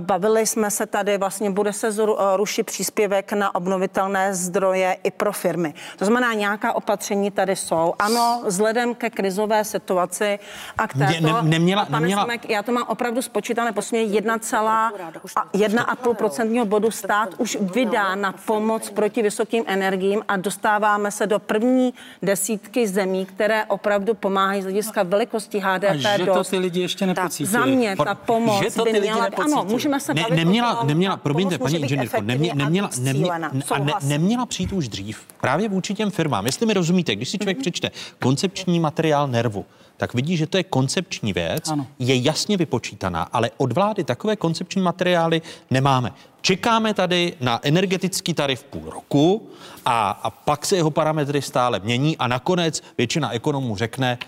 Bavili 0.00 0.46
jsme 0.46 0.70
se 0.70 0.86
tady, 0.86 1.18
vlastně 1.18 1.50
bude 1.50 1.72
se 1.72 1.88
rušit 2.36 2.62
příspěvek 2.66 3.32
na 3.32 3.54
obnovitelné 3.54 4.34
zdroje 4.34 4.96
i 5.02 5.10
pro 5.10 5.32
firmy. 5.32 5.74
To 5.98 6.04
znamená, 6.04 6.32
nějaká 6.34 6.72
opatření 6.72 7.30
tady 7.30 7.56
jsou. 7.56 7.94
Ano, 7.98 8.42
vzhledem 8.46 8.94
ke 8.94 9.10
krizové 9.10 9.64
situaci 9.64 10.38
a 10.78 10.86
k 10.88 10.94
Ne- 10.94 11.06
této... 11.06 11.26
ne- 11.42 11.42
neměla- 11.42 11.82
a 11.82 11.84
pane 11.84 12.00
neměla- 12.00 12.22
Simek, 12.22 12.50
já 12.50 12.62
to 12.62 12.72
mám 12.72 12.84
opravdu 12.88 13.22
spočítané, 13.22 13.72
posmě 13.72 14.00
1,5 14.02 16.14
procentního 16.14 16.66
bodu 16.66 16.90
stát 16.90 17.28
už 17.38 17.58
vydá 17.60 18.14
na 18.14 18.32
pomoc 18.32 18.90
proti 18.90 19.22
vysokým 19.22 19.64
energiím 19.66 20.22
a 20.28 20.36
dostáváme 20.36 21.10
se 21.10 21.26
do 21.26 21.38
první 21.38 21.94
desítky 22.22 22.88
zemí, 22.88 23.11
které 23.26 23.64
opravdu 23.64 24.14
pomáhají 24.14 24.62
z 24.62 24.64
hlediska 24.64 25.02
velikosti 25.02 25.58
HDP. 25.58 25.84
A 25.90 25.96
že 25.96 26.18
to 26.18 26.24
dost. 26.24 26.48
ty 26.48 26.58
lidi 26.58 26.80
ještě 26.80 27.06
Tak 27.06 27.16
nepocítili. 27.16 27.50
Za 27.50 27.66
mě 27.66 27.96
ta 27.96 28.14
pomoc 28.14 28.64
Že 28.64 28.70
to 28.70 28.84
by 28.84 28.90
ty 28.90 28.98
lidi 28.98 29.12
měla... 29.12 29.28
Ano, 29.44 29.64
můžeme 29.68 30.00
se 30.00 30.14
ne, 30.14 30.22
bavit 30.22 30.36
neměla, 30.36 30.72
o 30.72 30.76
tom, 30.76 30.88
neměla, 30.88 31.16
promiňte, 31.16 31.58
paní 31.58 31.76
inženýrko, 31.76 32.20
neměla, 32.20 32.86
víc 32.88 32.98
nemě, 32.98 33.22
cílená. 33.22 33.52
a 33.70 33.78
ne, 33.78 33.92
neměla 34.02 34.46
přijít 34.46 34.72
už 34.72 34.88
dřív 34.88 35.20
právě 35.40 35.68
vůči 35.68 35.94
těm 35.94 36.10
firmám. 36.10 36.46
Jestli 36.46 36.66
mi 36.66 36.74
rozumíte, 36.74 37.16
když 37.16 37.28
si 37.28 37.38
člověk 37.38 37.58
přečte 37.58 37.90
koncepční 38.18 38.80
materiál 38.80 39.28
nervu, 39.28 39.64
tak 39.96 40.14
vidí, 40.14 40.36
že 40.36 40.46
to 40.46 40.56
je 40.56 40.62
koncepční 40.62 41.32
věc, 41.32 41.68
ano. 41.68 41.86
je 41.98 42.16
jasně 42.16 42.56
vypočítaná, 42.56 43.22
ale 43.22 43.50
od 43.56 43.72
vlády 43.72 44.04
takové 44.04 44.36
koncepční 44.36 44.82
materiály 44.82 45.42
nemáme. 45.70 46.12
Čekáme 46.40 46.94
tady 46.94 47.32
na 47.40 47.60
energetický 47.62 48.34
tarif 48.34 48.64
půl 48.64 48.90
roku 48.90 49.50
a, 49.84 50.10
a 50.10 50.30
pak 50.30 50.66
se 50.66 50.76
jeho 50.76 50.90
parametry 50.90 51.42
stále 51.42 51.80
mění 51.80 52.16
a 52.16 52.28
nakonec 52.28 52.82
většina 52.98 53.32
ekonomů 53.32 53.76
řekne, 53.76 54.18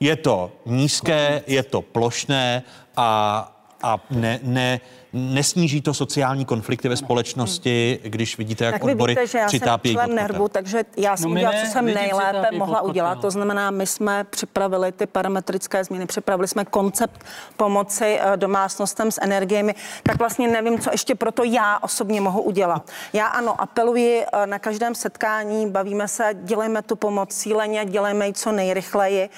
je 0.00 0.16
to 0.16 0.52
nízké, 0.66 1.42
je 1.46 1.62
to 1.62 1.82
plošné 1.82 2.62
a, 2.96 3.52
a 3.82 4.00
ne, 4.10 4.40
ne, 4.42 4.80
nesníží 5.14 5.80
to 5.80 5.94
sociální 5.94 6.44
konflikty 6.44 6.88
ve 6.88 6.96
společnosti, 6.96 7.98
když 8.02 8.38
vidíte, 8.38 8.64
jak 8.64 8.74
Tak 8.74 8.84
vy 8.84 8.92
odbory 8.92 9.12
víte, 9.12 9.26
že 9.26 9.38
já 9.38 9.44
jsem 9.48 9.48
přitápějí 9.48 9.94
člen 9.94 10.14
nervu, 10.14 10.48
takže 10.48 10.84
já 10.96 11.16
jsem 11.16 11.30
No 11.30 11.36
udělala, 11.36 11.56
ne, 11.58 11.66
co 11.66 11.72
jsem 11.72 11.84
nejlépe 11.84 12.48
mohla 12.58 12.80
udělat. 12.80 13.08
kotem. 13.08 13.22
To 13.22 13.30
znamená, 13.30 13.70
my 13.70 13.86
jsme 13.86 14.24
připravili 14.24 14.92
ty 14.92 15.06
parametrické 15.06 15.84
změny, 15.84 16.06
připravili 16.06 16.48
jsme 16.48 16.64
koncept 16.64 17.24
pomoci 17.56 18.18
eh, 18.20 18.36
domácnostem 18.36 19.10
s 19.10 19.20
energiemi, 19.22 19.74
tak 20.02 20.18
vlastně 20.18 20.48
nevím, 20.48 20.78
co 20.80 20.90
ještě 20.92 21.14
proto 21.14 21.44
já 21.44 21.78
osobně 21.78 22.20
mohu 22.20 22.42
udělat. 22.42 22.90
Já 23.12 23.26
ano, 23.26 23.60
apeluji 23.60 24.22
eh, 24.32 24.46
na 24.46 24.58
každém 24.58 24.94
setkání, 24.94 25.70
bavíme 25.70 26.08
se, 26.08 26.30
dělejme 26.42 26.82
tu 26.82 26.96
pomoc 26.96 27.34
cíleně, 27.34 27.84
dělejme 27.84 28.26
ji 28.26 28.32
co 28.32 28.52
nejrychleji, 28.52 29.28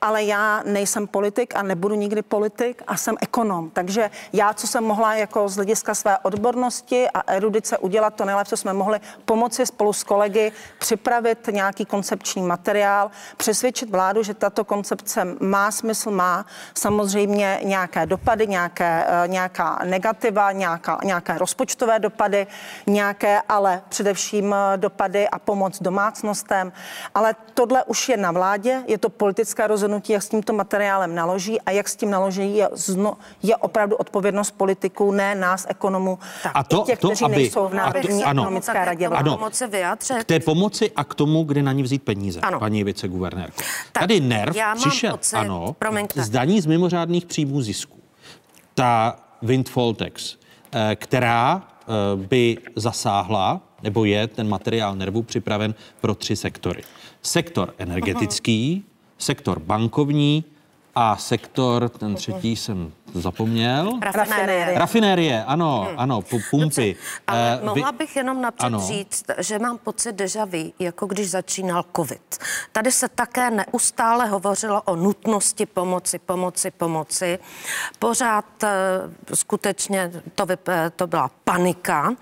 ale 0.00 0.24
já 0.24 0.62
nejsem 0.66 1.06
politik 1.06 1.56
a 1.56 1.62
nebudu 1.62 1.94
nikdy 1.94 2.22
politik 2.22 2.82
a 2.86 2.96
jsem 2.96 3.16
ekonom. 3.20 3.70
Takže 3.70 4.10
já, 4.32 4.52
co 4.54 4.66
jsem 4.66 4.84
mohla 4.84 5.14
jako 5.26 5.48
z 5.48 5.56
hlediska 5.56 5.94
své 5.94 6.18
odbornosti 6.18 7.10
a 7.10 7.22
erudice 7.26 7.78
udělat, 7.78 8.14
to 8.14 8.24
nejlépe, 8.24 8.48
co 8.48 8.56
jsme 8.56 8.72
mohli, 8.72 9.00
pomoci 9.24 9.66
spolu 9.66 9.92
s 9.92 10.04
kolegy 10.04 10.52
připravit 10.78 11.48
nějaký 11.50 11.84
koncepční 11.84 12.42
materiál, 12.42 13.10
přesvědčit 13.36 13.90
vládu, 13.90 14.22
že 14.22 14.34
tato 14.34 14.64
koncepce 14.64 15.26
má 15.40 15.70
smysl, 15.70 16.10
má 16.10 16.46
samozřejmě 16.74 17.60
nějaké 17.62 18.06
dopady, 18.06 18.46
nějaké, 18.46 19.06
eh, 19.08 19.28
nějaká 19.28 19.78
negativa, 19.84 20.52
nějaká, 20.52 20.98
nějaké 21.04 21.38
rozpočtové 21.38 21.98
dopady, 21.98 22.46
nějaké 22.86 23.42
ale 23.48 23.82
především 23.88 24.54
eh, 24.54 24.76
dopady 24.76 25.28
a 25.28 25.38
pomoc 25.38 25.82
domácnostem. 25.82 26.72
Ale 27.14 27.34
tohle 27.54 27.84
už 27.84 28.08
je 28.08 28.16
na 28.16 28.30
vládě, 28.30 28.82
je 28.86 28.98
to 28.98 29.08
politické 29.08 29.66
rozhodnutí, 29.66 30.12
jak 30.12 30.22
s 30.22 30.28
tímto 30.28 30.52
materiálem 30.52 31.14
naloží 31.14 31.60
a 31.60 31.70
jak 31.70 31.88
s 31.88 31.96
tím 31.96 32.10
naloží 32.10 32.56
je, 32.56 32.68
zno, 32.72 33.16
je 33.42 33.56
opravdu 33.56 33.96
odpovědnost 33.96 34.50
politiků 34.50 35.12
ne 35.16 35.34
nás, 35.34 35.66
ekonomů, 35.68 36.18
A 36.54 36.64
to, 36.64 36.82
těch, 36.86 36.98
to 36.98 37.08
kteří 37.08 37.24
aby, 37.24 37.36
nejsou 37.36 37.68
v 37.68 37.72
a 37.72 37.76
Národní 37.76 38.22
to- 38.22 38.28
ano. 38.28 38.42
ekonomické 38.42 38.84
radě. 38.84 39.06
Ano. 39.06 39.36
Pomoci. 39.36 39.64
K 40.20 40.24
té 40.24 40.40
pomoci 40.40 40.90
a 40.96 41.04
k 41.04 41.14
tomu, 41.14 41.44
kde 41.44 41.62
na 41.62 41.72
ní 41.72 41.82
vzít 41.82 42.02
peníze, 42.02 42.40
Ano. 42.40 42.58
paní 42.58 42.84
viceguvernérko. 42.84 43.62
Tady 43.92 44.20
NERV 44.20 44.56
přišel, 44.76 45.10
pocit- 45.16 45.36
ano, 45.36 45.76
promiňte. 45.78 46.22
z 46.22 46.30
daní 46.30 46.60
z 46.60 46.66
mimořádných 46.66 47.26
příjmů 47.26 47.62
zisku. 47.62 47.98
Ta 48.74 49.16
windfall 49.42 49.94
tax, 49.94 50.36
eh, 50.72 50.96
která 50.96 51.62
eh, 51.88 52.16
by 52.16 52.58
zasáhla, 52.76 53.60
nebo 53.82 54.04
je 54.04 54.26
ten 54.26 54.48
materiál 54.48 54.96
NERVu 54.96 55.22
připraven 55.22 55.74
pro 56.00 56.14
tři 56.14 56.36
sektory. 56.36 56.82
Sektor 57.22 57.74
energetický, 57.78 58.84
sektor 59.18 59.58
bankovní 59.60 60.44
a 60.94 61.16
sektor, 61.16 61.88
ten 61.88 62.14
třetí 62.14 62.56
jsem 62.56 62.92
zapomněl. 63.20 63.92
Rafinérie. 64.02 64.78
Rafinérie, 64.78 65.44
ano, 65.44 65.88
ano, 65.96 66.20
pu- 66.20 66.42
pumpy. 66.50 66.96
Ale 67.26 67.52
Eh, 67.54 67.58
vy- 67.60 67.64
mohla 67.66 67.92
bych 67.92 68.16
jenom 68.16 68.40
napřed 68.40 68.66
Ano. 68.66 68.80
říct, 68.80 69.24
že 69.38 69.58
mám 69.58 69.78
pocit 69.78 70.12
deja 70.12 70.44
vu, 70.44 70.72
jako 70.78 71.06
když 71.06 71.30
začínal 71.30 71.84
covid. 71.96 72.38
Tady 72.72 72.92
se 72.92 73.08
také 73.08 73.50
neustále 73.50 74.26
hovořilo 74.26 74.82
o 74.82 74.96
nutnosti 74.96 75.66
pomoci, 75.66 76.18
pomoci, 76.18 76.70
pomoci. 76.70 77.38
Pořád 77.98 78.44
eh, 78.64 78.68
skutečně 79.34 80.10
to, 80.34 80.46
vyp- 80.46 80.68
eh, 80.86 80.90
to 80.96 81.06
byla 81.06 81.30
panika. 81.44 82.12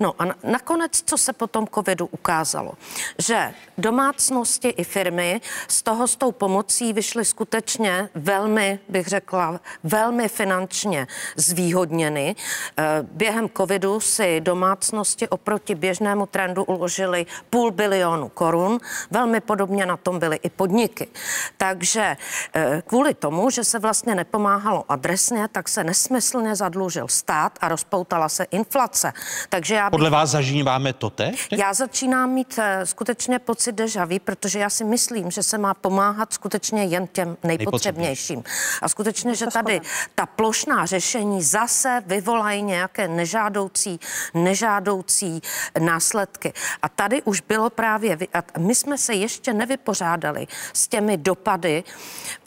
No 0.00 0.14
a 0.18 0.24
na- 0.24 0.34
nakonec, 0.44 1.02
co 1.06 1.18
se 1.18 1.32
po 1.32 1.46
tom 1.46 1.66
covidu 1.74 2.06
ukázalo? 2.06 2.72
Že 3.18 3.54
domácnosti 3.78 4.68
i 4.68 4.84
firmy 4.84 5.40
z 5.68 5.82
toho 5.82 6.08
s 6.08 6.16
tou 6.16 6.32
pomocí 6.32 6.92
vyšly 6.92 7.24
skutečně 7.24 8.08
velmi, 8.14 8.78
bych 8.88 9.06
řekla, 9.06 9.60
velmi 9.84 10.27
finančně 10.28 11.06
zvýhodněny. 11.36 12.36
Eh, 12.76 12.84
Během 13.02 13.48
covidu 13.56 14.00
si 14.00 14.40
domácnosti 14.40 15.28
oproti 15.28 15.74
běžnému 15.74 16.26
trendu 16.26 16.64
uložili 16.64 17.26
půl 17.50 17.70
bilionu 17.70 18.28
korun. 18.28 18.78
Velmi 19.10 19.40
podobně 19.40 19.86
na 19.86 19.96
tom 19.96 20.18
byly 20.18 20.36
i 20.42 20.50
podniky. 20.50 21.08
Takže 21.56 22.16
eh, 22.54 22.82
kvůli 22.86 23.14
tomu, 23.14 23.50
že 23.50 23.64
se 23.64 23.78
vlastně 23.78 24.14
nepomáhalo 24.14 24.84
adresně, 24.88 25.48
tak 25.48 25.68
se 25.68 25.84
nesmyslně 25.84 26.56
zadlužil 26.56 27.08
stát 27.08 27.58
a 27.60 27.68
rozpoutala 27.68 28.28
se 28.28 28.44
inflace. 28.44 29.12
Takže 29.48 29.74
já 29.74 29.84
bych 29.86 29.90
Podle 29.90 30.10
vás 30.10 30.30
zažíváme 30.30 30.92
to 30.92 31.10
teď? 31.10 31.46
já 31.52 31.74
začínám 31.74 32.30
mít 32.30 32.58
eh, 32.58 32.86
skutečně 32.86 33.38
pocit 33.38 33.72
deja 33.72 34.04
vu, 34.04 34.18
protože 34.24 34.58
já 34.58 34.70
si 34.70 34.84
myslím, 34.84 35.30
že 35.30 35.42
se 35.42 35.58
má 35.58 35.74
pomáhat 35.74 36.32
skutečně 36.32 36.84
jen 36.84 37.06
těm 37.06 37.36
nejpotřebnějším. 37.42 38.42
A 38.82 38.88
skutečně, 38.88 39.34
že 39.34 39.46
tady 39.46 39.80
ta 40.18 40.26
plošná 40.26 40.86
řešení 40.86 41.42
zase 41.42 42.02
vyvolají 42.06 42.62
nějaké 42.62 43.08
nežádoucí, 43.08 44.00
nežádoucí 44.34 45.42
následky. 45.78 46.52
A 46.82 46.88
tady 46.88 47.22
už 47.22 47.40
bylo 47.40 47.70
právě, 47.70 48.18
a 48.34 48.58
my 48.58 48.74
jsme 48.74 48.98
se 48.98 49.14
ještě 49.14 49.54
nevypořádali 49.54 50.46
s 50.72 50.88
těmi 50.88 51.16
dopady, 51.16 51.84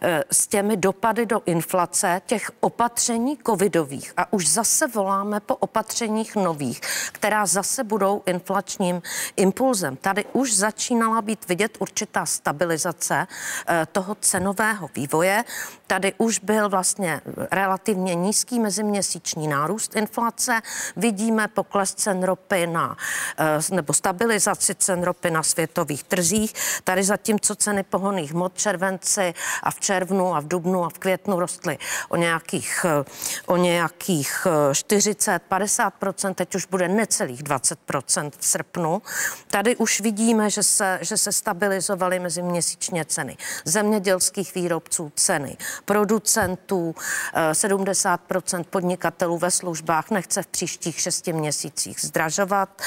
eh, 0.01 0.23
s 0.31 0.47
těmi 0.47 0.77
dopady 0.77 1.25
do 1.25 1.41
inflace 1.45 2.21
těch 2.25 2.51
opatření 2.59 3.37
covidových. 3.45 4.13
A 4.17 4.33
už 4.33 4.47
zase 4.47 4.87
voláme 4.87 5.39
po 5.39 5.55
opatřeních 5.55 6.35
nových, 6.35 6.81
která 7.11 7.45
zase 7.45 7.83
budou 7.83 8.23
inflačním 8.25 9.01
impulzem. 9.35 9.95
Tady 9.95 10.25
už 10.33 10.55
začínala 10.55 11.21
být 11.21 11.47
vidět 11.47 11.77
určitá 11.79 12.25
stabilizace 12.25 13.27
eh, 13.67 13.87
toho 13.91 14.15
cenového 14.15 14.89
vývoje. 14.95 15.43
Tady 15.87 16.13
už 16.17 16.39
byl 16.39 16.69
vlastně 16.69 17.21
relativně 17.51 18.15
nízký 18.15 18.59
meziměsíční 18.59 19.47
nárůst 19.47 19.95
inflace. 19.95 20.61
Vidíme 20.95 21.47
pokles 21.47 21.93
cen 21.93 22.23
ropy 22.23 22.67
na, 22.67 22.97
eh, 23.37 23.75
nebo 23.75 23.93
stabilizaci 23.93 24.75
cen 24.75 25.03
ropy 25.03 25.31
na 25.31 25.43
světových 25.43 26.03
trzích. 26.03 26.53
Tady 26.83 27.03
zatímco 27.03 27.55
ceny 27.55 27.83
pohonných 27.83 28.33
hmot 28.33 28.53
v 28.53 28.57
červenci 28.57 29.33
a 29.63 29.71
v 29.71 29.79
červnu 29.79 30.35
a 30.35 30.39
v 30.39 30.47
dubnu 30.47 30.85
a 30.85 30.89
v 30.89 30.99
květnu 30.99 31.39
rostly 31.39 31.77
o 32.09 32.15
nějakých, 32.15 32.85
eh, 32.89 33.03
o 33.45 33.57
nějakých 33.57 34.47
eh, 34.71 34.73
40-50%, 34.73 36.33
teď 36.33 36.55
už 36.55 36.65
bude 36.65 36.87
necelých 36.87 37.43
20% 37.43 38.31
v 38.39 38.45
srpnu. 38.45 39.01
Tady 39.47 39.75
už 39.75 40.01
vidíme, 40.01 40.49
že 40.49 40.63
se, 40.63 40.99
že 41.01 41.17
se 41.17 41.31
stabilizovaly 41.31 42.19
meziměsíčně 42.19 43.05
ceny 43.05 43.37
zemědělských 43.65 44.55
výrobců, 44.55 45.11
ceny 45.15 45.57
producentů, 45.85 46.95
eh, 47.33 47.40
70% 47.51 48.63
podnikatelů 48.63 49.37
ve 49.37 49.51
službách 49.51 50.11
nechce 50.11 50.43
v 50.43 50.47
příštích 50.47 50.99
šesti 50.99 51.33
měsících 51.33 52.01
zdražovat. 52.01 52.81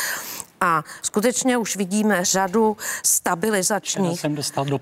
A 0.65 0.85
skutečně 1.03 1.57
už 1.57 1.77
vidíme 1.77 2.25
řadu 2.25 2.77
stabilizačních, 3.03 4.25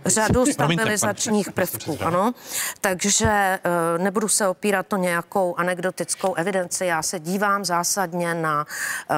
řadu 0.07 0.47
stabilizačních 0.47 1.53
prvků, 1.53 1.99
ano. 2.05 2.33
Takže 2.81 3.29
eh, 3.29 3.59
nebudu 3.99 4.29
se 4.29 4.49
opírat 4.49 4.93
o 4.93 4.97
nějakou 4.97 5.55
anekdotickou 5.57 6.35
evidenci. 6.35 6.87
Já 6.87 7.03
se 7.03 7.19
dívám 7.19 7.65
zásadně 7.65 8.35
na 8.35 8.67
eh, 9.11 9.15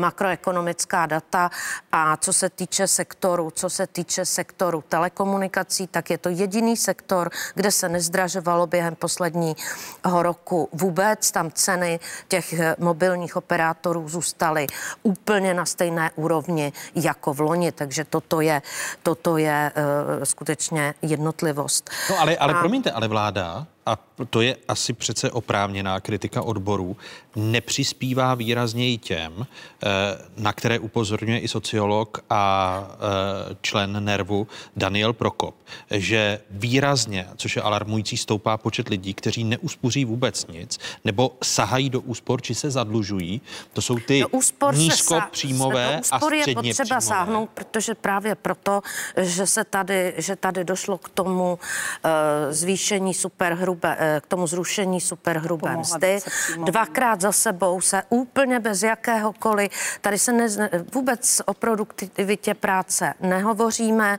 makroekonomická 0.00 1.06
data 1.06 1.50
a 1.92 2.16
co 2.16 2.32
se 2.32 2.50
týče 2.50 2.86
sektoru, 2.86 3.50
co 3.50 3.70
se 3.70 3.86
týče 3.86 4.24
sektoru 4.24 4.84
telekomunikací, 4.88 5.86
tak 5.86 6.10
je 6.10 6.18
to 6.18 6.28
jediný 6.28 6.76
sektor, 6.76 7.30
kde 7.54 7.72
se 7.72 7.88
nezdražovalo 7.88 8.66
během 8.66 8.94
posledního 8.96 10.22
roku 10.22 10.68
vůbec. 10.72 11.30
Tam 11.30 11.50
ceny 11.50 12.00
těch 12.28 12.52
eh, 12.52 12.76
mobilních 12.78 13.36
operátorů 13.36 14.08
zůstaly 14.08 14.66
úplně 15.02 15.54
na 15.54 15.66
stejné 15.66 16.07
úrovni 16.16 16.72
jako 16.94 17.34
v 17.34 17.40
loni, 17.40 17.72
takže 17.72 18.04
toto 18.04 18.40
je, 18.40 18.62
toto 19.02 19.36
je 19.36 19.72
uh, 19.76 20.24
skutečně 20.24 20.94
jednotlivost. 21.02 21.90
No 22.10 22.20
ale, 22.20 22.36
ale 22.36 22.54
A- 22.54 22.58
promiňte, 22.60 22.90
ale 22.90 23.08
vláda, 23.08 23.66
a 23.88 23.98
to 24.30 24.40
je 24.40 24.56
asi 24.68 24.92
přece 24.92 25.30
oprávněná 25.30 26.00
kritika 26.00 26.42
odborů, 26.42 26.96
nepřispívá 27.36 28.34
výrazněji 28.34 28.98
těm, 28.98 29.46
eh, 29.46 29.88
na 30.36 30.52
které 30.52 30.78
upozorňuje 30.78 31.38
i 31.38 31.48
sociolog 31.48 32.24
a 32.30 32.82
eh, 32.92 33.56
člen 33.60 34.04
NERVu 34.04 34.46
Daniel 34.76 35.12
Prokop, 35.12 35.54
že 35.90 36.40
výrazně, 36.50 37.28
což 37.36 37.56
je 37.56 37.62
alarmující, 37.62 38.16
stoupá 38.16 38.56
počet 38.56 38.88
lidí, 38.88 39.14
kteří 39.14 39.44
neuspoří 39.44 40.04
vůbec 40.04 40.46
nic, 40.46 40.78
nebo 41.04 41.36
sahají 41.42 41.90
do 41.90 42.00
úspor, 42.00 42.42
či 42.42 42.54
se 42.54 42.70
zadlužují. 42.70 43.40
To 43.72 43.82
jsou 43.82 43.98
ty 43.98 44.20
Do 44.20 44.28
úspor 44.28 44.74
nízkopříjmové 44.76 45.92
do 45.92 46.00
úspor 46.00 46.32
a 46.32 46.36
je 46.36 46.42
středně 46.42 46.70
potřeba 46.70 46.84
příjmové. 46.84 47.00
sáhnout, 47.00 47.50
protože 47.54 47.94
právě 47.94 48.34
proto, 48.34 48.80
že 49.16 49.46
se 49.46 49.64
tady, 49.64 50.14
že 50.16 50.36
tady 50.36 50.64
došlo 50.64 50.98
k 50.98 51.08
tomu 51.08 51.58
uh, 52.04 52.10
zvýšení 52.50 53.14
superhrubé, 53.14 53.77
uh, 53.84 54.20
k 54.20 54.26
tomu 54.26 54.46
zrušení 54.46 55.00
superhrubé 55.00 55.76
mzdy. 55.76 56.18
Dvakrát 56.64 57.20
za 57.20 57.32
sebou 57.32 57.80
se 57.80 58.02
úplně 58.08 58.60
bez 58.60 58.82
jakéhokoliv, 58.82 59.70
tady 60.00 60.18
se 60.18 60.32
ne, 60.32 60.48
vůbec 60.94 61.42
o 61.46 61.54
produktivitě 61.54 62.54
práce 62.54 63.14
nehovoříme, 63.20 64.18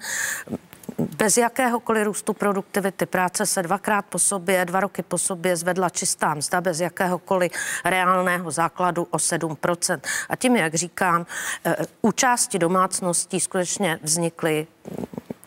bez 1.18 1.38
jakéhokoliv 1.38 2.06
růstu 2.06 2.34
produktivity 2.34 3.06
práce 3.06 3.45
se 3.45 3.64
dvakrát 3.64 4.06
po 4.06 4.19
sobě, 4.19 4.65
dva 4.65 4.80
roky 4.80 5.03
po 5.03 5.18
sobě 5.18 5.56
zvedla 5.56 5.90
čistá 5.90 6.34
mzda 6.34 6.61
bez 6.61 6.80
jakéhokoliv 6.80 7.52
reálného 7.86 8.52
základu 8.52 9.07
o 9.11 9.18
7%. 9.18 9.99
A 10.30 10.36
tím, 10.36 10.56
jak 10.56 10.76
říkám, 10.76 11.26
eh, 11.65 11.76
u 12.02 12.11
části 12.11 12.60
domácností 12.60 13.40
skutečně 13.40 13.99
vznikly 14.03 14.68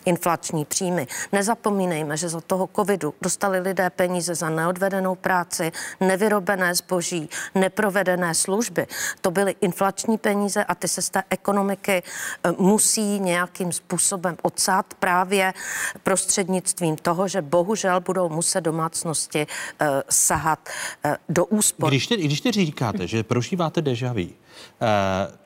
inflační 0.04 0.64
příjmy. 0.64 1.06
Nezapomínejme, 1.32 2.16
že 2.16 2.28
za 2.28 2.40
toho 2.40 2.68
covidu 2.76 3.14
dostali 3.22 3.60
lidé 3.60 3.90
peníze 3.90 4.34
za 4.34 4.48
neodvedenou 4.48 5.14
práci, 5.14 5.72
nevyrobené 6.00 6.74
zboží, 6.74 7.28
neprovedené 7.54 8.34
služby. 8.34 8.86
To 9.20 9.30
byly 9.30 9.54
inflační 9.60 10.18
peníze 10.18 10.64
a 10.64 10.74
ty 10.74 10.88
se 10.88 11.02
z 11.02 11.10
té 11.10 11.22
ekonomiky 11.30 12.02
eh, 12.02 12.52
musí 12.58 13.20
nějakým 13.20 13.72
způsobem 13.72 14.36
odsát 14.42 14.94
právě 14.94 15.54
prostřednictvím 16.02 16.96
toho, 16.96 17.28
že 17.28 17.42
bohužel 17.42 18.00
budou 18.00 18.28
muset 18.28 18.60
domácnosti 18.60 19.46
eh, 19.80 20.02
sahat 20.10 20.68
eh, 21.04 21.16
do 21.28 21.44
úspor. 21.46 21.90
Když 21.90 22.06
teď, 22.06 22.20
když 22.20 22.40
teď 22.40 22.54
říkáte, 22.54 23.06
že 23.06 23.22
prožíváte 23.22 23.82
deja 23.82 24.12
vu, 24.12 24.28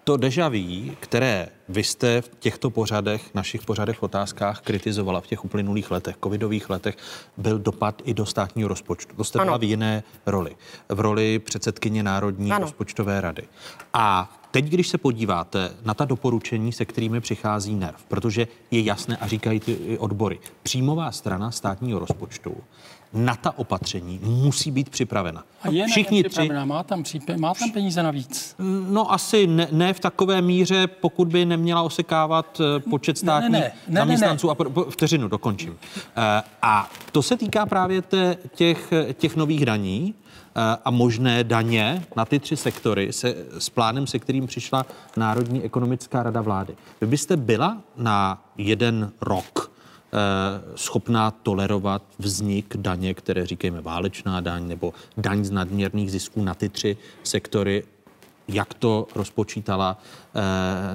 to 0.04 0.16
deja 0.16 0.48
vu, 0.48 0.94
které 1.00 1.48
vy 1.68 1.84
jste 1.84 2.20
v 2.22 2.30
těchto 2.38 2.70
pořadech, 2.70 3.34
našich 3.34 3.62
pořadech 3.62 3.98
v 3.98 4.02
otázkách 4.02 4.60
kritizovala 4.60 5.20
v 5.20 5.26
těch 5.26 5.44
uplynulých 5.44 5.90
letech, 5.90 6.16
covidových 6.24 6.70
letech, 6.70 6.96
byl 7.36 7.58
dopad 7.58 8.02
i 8.04 8.14
do 8.14 8.26
státního 8.26 8.68
rozpočtu. 8.68 9.16
To 9.16 9.24
jste 9.24 9.38
Ano. 9.38 9.46
byla 9.46 9.56
v 9.58 9.64
jiné 9.64 10.02
roli. 10.26 10.56
V 10.88 11.00
roli 11.00 11.38
předsedkyně 11.38 12.02
Národní 12.02 12.52
Ano. 12.52 12.64
rozpočtové 12.64 13.20
rady. 13.20 13.42
A 13.92 14.36
teď, 14.56 14.64
když 14.64 14.88
se 14.88 14.98
podíváte 14.98 15.70
na 15.84 15.94
ta 15.94 16.04
doporučení, 16.04 16.72
se 16.72 16.84
kterými 16.84 17.20
přichází 17.20 17.74
NERV, 17.74 18.04
protože 18.08 18.48
je 18.70 18.80
jasné 18.80 19.16
a 19.16 19.26
říkají 19.26 19.60
ty 19.60 19.98
odbory, 19.98 20.38
příjmová 20.62 21.12
strana 21.12 21.50
státního 21.50 21.98
rozpočtu 21.98 22.56
na 23.12 23.36
ta 23.36 23.58
opatření 23.58 24.20
musí 24.22 24.70
být 24.70 24.90
připravena. 24.90 25.44
A 25.62 25.70
je 25.70 25.86
Všichni 25.86 26.24
tři. 26.24 26.50
Má 26.64 26.82
tam, 26.82 27.02
přípe, 27.02 27.36
má 27.36 27.54
tam 27.54 27.70
peníze 27.70 28.02
navíc? 28.02 28.54
No 28.90 29.12
asi 29.12 29.46
ne, 29.46 29.68
ne 29.72 29.94
v 29.94 30.00
takové 30.00 30.42
míře, 30.42 30.86
pokud 30.86 31.28
by 31.28 31.44
neměla 31.44 31.82
osekávat 31.82 32.60
eh, 32.60 32.80
počet 32.90 33.18
státních 33.18 33.52
ne, 33.52 33.58
ne, 33.58 33.72
ne, 33.88 34.00
zaměstnanců. 34.00 34.46
Ne, 34.46 34.50
ne. 34.50 34.52
A 34.52 34.54
po, 34.54 34.70
po, 34.70 34.90
vteřinu 34.90 35.28
dokončím. 35.28 35.70
Uh, 35.70 35.76
a 36.62 36.90
to 37.12 37.22
se 37.22 37.36
týká 37.36 37.66
právě 37.66 38.02
te, 38.02 38.36
těch, 38.54 38.92
těch 39.14 39.36
nových 39.36 39.66
daní 39.66 40.14
a 40.84 40.90
možné 40.90 41.44
daně 41.44 42.06
na 42.16 42.24
ty 42.24 42.38
tři 42.38 42.56
sektory 42.56 43.12
se, 43.12 43.34
s 43.58 43.68
plánem, 43.68 44.06
se 44.06 44.18
kterým 44.18 44.46
přišla 44.46 44.86
Národní 45.16 45.62
ekonomická 45.62 46.22
rada 46.22 46.40
vlády. 46.40 46.76
Vy 47.00 47.06
byste 47.06 47.36
byla 47.36 47.78
na 47.96 48.44
jeden 48.56 49.12
rok 49.20 49.76
Eh, 50.12 50.60
schopná 50.76 51.30
tolerovat 51.30 52.02
vznik 52.18 52.76
daně, 52.76 53.14
které 53.14 53.46
říkáme 53.46 53.80
válečná 53.80 54.40
daň 54.40 54.68
nebo 54.68 54.94
daň 55.16 55.44
z 55.44 55.50
nadměrných 55.50 56.10
zisků 56.10 56.44
na 56.44 56.54
ty 56.54 56.68
tři 56.68 56.96
sektory, 57.22 57.84
jak 58.48 58.74
to 58.74 59.06
rozpočítala 59.14 59.98
eh, 60.34 60.40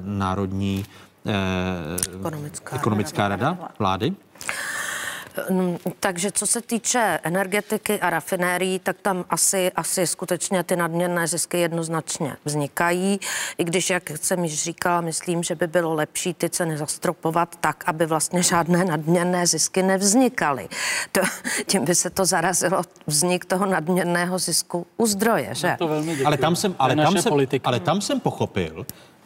Národní 0.01 0.85
eh, 1.25 2.15
ekonomická, 2.19 2.75
ekonomická 2.75 3.27
rada, 3.27 3.49
rada 3.49 3.69
vlády? 3.79 4.09
Mm, 4.09 4.15
takže 5.99 6.31
co 6.31 6.47
se 6.47 6.61
týče 6.61 7.19
energetiky 7.23 7.99
a 7.99 8.09
rafinérií, 8.09 8.79
tak 8.79 8.97
tam 9.01 9.25
asi, 9.29 9.71
asi 9.75 10.07
skutečně 10.07 10.63
ty 10.63 10.75
nadměrné 10.75 11.27
zisky 11.27 11.59
jednoznačně 11.59 12.35
vznikají. 12.45 13.19
I 13.57 13.63
když, 13.63 13.89
jak 13.89 14.09
jsem 14.09 14.43
již 14.43 14.63
říkala, 14.63 15.01
myslím, 15.01 15.43
že 15.43 15.55
by 15.55 15.67
bylo 15.67 15.93
lepší 15.93 16.33
ty 16.33 16.49
ceny 16.49 16.77
zastropovat 16.77 17.55
tak, 17.61 17.83
aby 17.87 18.05
vlastně 18.05 18.43
žádné 18.43 18.85
nadměrné 18.85 19.47
zisky 19.47 19.83
nevznikaly. 19.83 20.69
To, 21.11 21.21
tím 21.65 21.85
by 21.85 21.95
se 21.95 22.09
to 22.09 22.25
zarazilo 22.25 22.81
vznik 23.07 23.45
toho 23.45 23.65
nadměrného 23.65 24.39
zisku 24.39 24.87
u 24.97 25.05
zdroje, 25.05 25.49
že? 25.51 25.77
No 25.79 25.87
ale 26.25 26.37
tam 26.37 26.55
jsem, 26.55 26.75
ale 26.79 26.95
tam 26.95 27.17
jsem, 27.17 27.33
ale 27.63 27.79
tam 27.79 28.01
jsem 28.01 28.19
pochopil, 28.19 28.85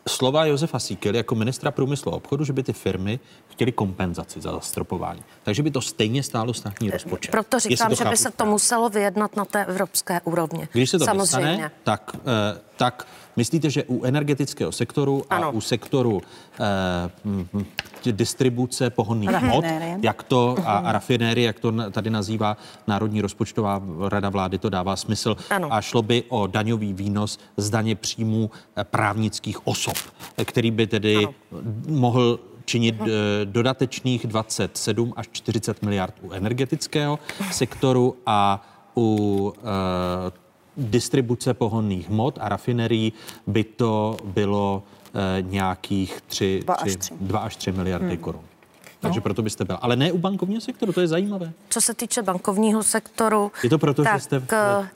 slova 0.10 0.45
Josefa 0.45 0.80
Síkely 0.80 1.18
jako 1.18 1.36
ministra 1.36 1.72
průmyslu 1.72 2.14
a 2.14 2.15
obchodu, 2.15 2.44
že 2.45 2.53
by 2.53 2.64
ty 2.64 2.73
firmy 2.73 3.19
chtěli 3.48 3.72
kompenzaci 3.72 4.41
za 4.41 4.52
zastropování. 4.52 5.23
Takže 5.44 5.64
by 5.64 5.72
to 5.72 5.82
stejně 5.82 6.23
stálo 6.23 6.53
státní 6.53 6.90
rozpočet. 6.91 7.32
Proto 7.32 7.60
říkám, 7.60 7.95
že 7.95 8.06
by 8.06 8.18
se 8.18 8.32
to 8.32 8.45
muselo 8.45 8.90
vyjednat 8.90 9.36
na 9.36 9.45
té 9.45 9.65
evropské 9.65 10.22
úrovni. 10.22 10.68
Když 10.72 10.90
se 10.90 10.99
to 10.99 11.06
Samozřejmě. 11.06 11.48
Nestane, 11.48 11.72
tak, 11.84 12.15
eh, 12.15 12.61
tak 12.77 13.07
myslíte, 13.36 13.70
že 13.70 13.84
u 13.84 14.03
energetického 14.03 14.72
sektoru 14.72 15.24
ano. 15.30 15.48
a 15.48 15.49
u 15.49 15.62
sektoru 15.62 16.22
eh, 16.22 18.12
distribuce 18.12 18.90
pohonných 18.90 19.30
hmot, 19.30 19.66
jak 20.02 20.24
to 20.24 20.56
a, 20.66 20.78
a 20.78 20.91
rafinérie, 20.91 21.45
jak 21.45 21.60
to 21.60 21.74
tady 21.91 22.10
nazývá 22.10 22.57
Národní 22.88 23.22
rozpočtová 23.22 23.82
rada 24.10 24.30
vlády, 24.30 24.57
to 24.57 24.70
dává 24.70 24.95
smysl. 24.95 25.36
Ano. 25.49 25.74
A 25.74 25.82
šlo 25.82 26.02
by 26.02 26.24
o 26.30 26.48
daňový 26.48 26.94
výnos 26.94 27.40
z 27.57 27.70
daně 27.70 27.95
příjmů 27.95 28.52
eh, 28.76 28.84
právnických 28.84 29.68
osob, 29.68 29.98
který 30.45 30.72
by 30.72 30.88
tedy 30.88 31.16
ano. 31.16 31.34
mohl 31.88 32.40
činit 32.66 33.02
uh, 33.02 33.07
dodatečných 33.44 34.28
27 34.28 35.14
až 35.16 35.30
40 35.32 35.82
miliard 35.82 36.14
u 36.22 36.32
energetického 36.32 37.20
sektoru 37.52 38.18
a 38.26 38.68
u 38.98 39.53
uh, 39.57 40.45
distribuce 40.78 41.54
pohonných 41.54 42.10
hmot 42.10 42.38
a 42.42 42.50
rafinerií 42.50 43.14
by 43.48 43.64
to 43.64 44.18
bylo 44.24 44.84
uh, 44.84 45.52
nějakých 45.52 46.22
3, 46.28 46.60
2, 46.64 46.76
3, 46.76 46.84
až 46.86 46.96
3. 46.96 47.14
2 47.22 47.40
až 47.40 47.56
3 47.56 47.72
miliardy 47.72 48.08
hmm. 48.08 48.18
korun. 48.18 48.42
Takže 49.06 49.19
no. 49.19 49.23
proto 49.23 49.41
byste 49.41 49.65
byl. 49.65 49.77
Ale 49.82 49.95
ne 49.95 50.11
u 50.11 50.18
bankovního 50.18 50.61
sektoru, 50.61 50.94
to 50.94 51.02
je 51.02 51.07
zajímavé. 51.07 51.52
Co 51.69 51.82
se 51.82 51.94
týče 51.94 52.22
bankovního 52.22 52.84
sektoru. 52.84 53.52
Je 53.64 53.69
to 53.69 53.77
proto, 53.77 54.03
tak, 54.03 54.14
že 54.14 54.19
jste 54.19 54.40
v 54.40 54.45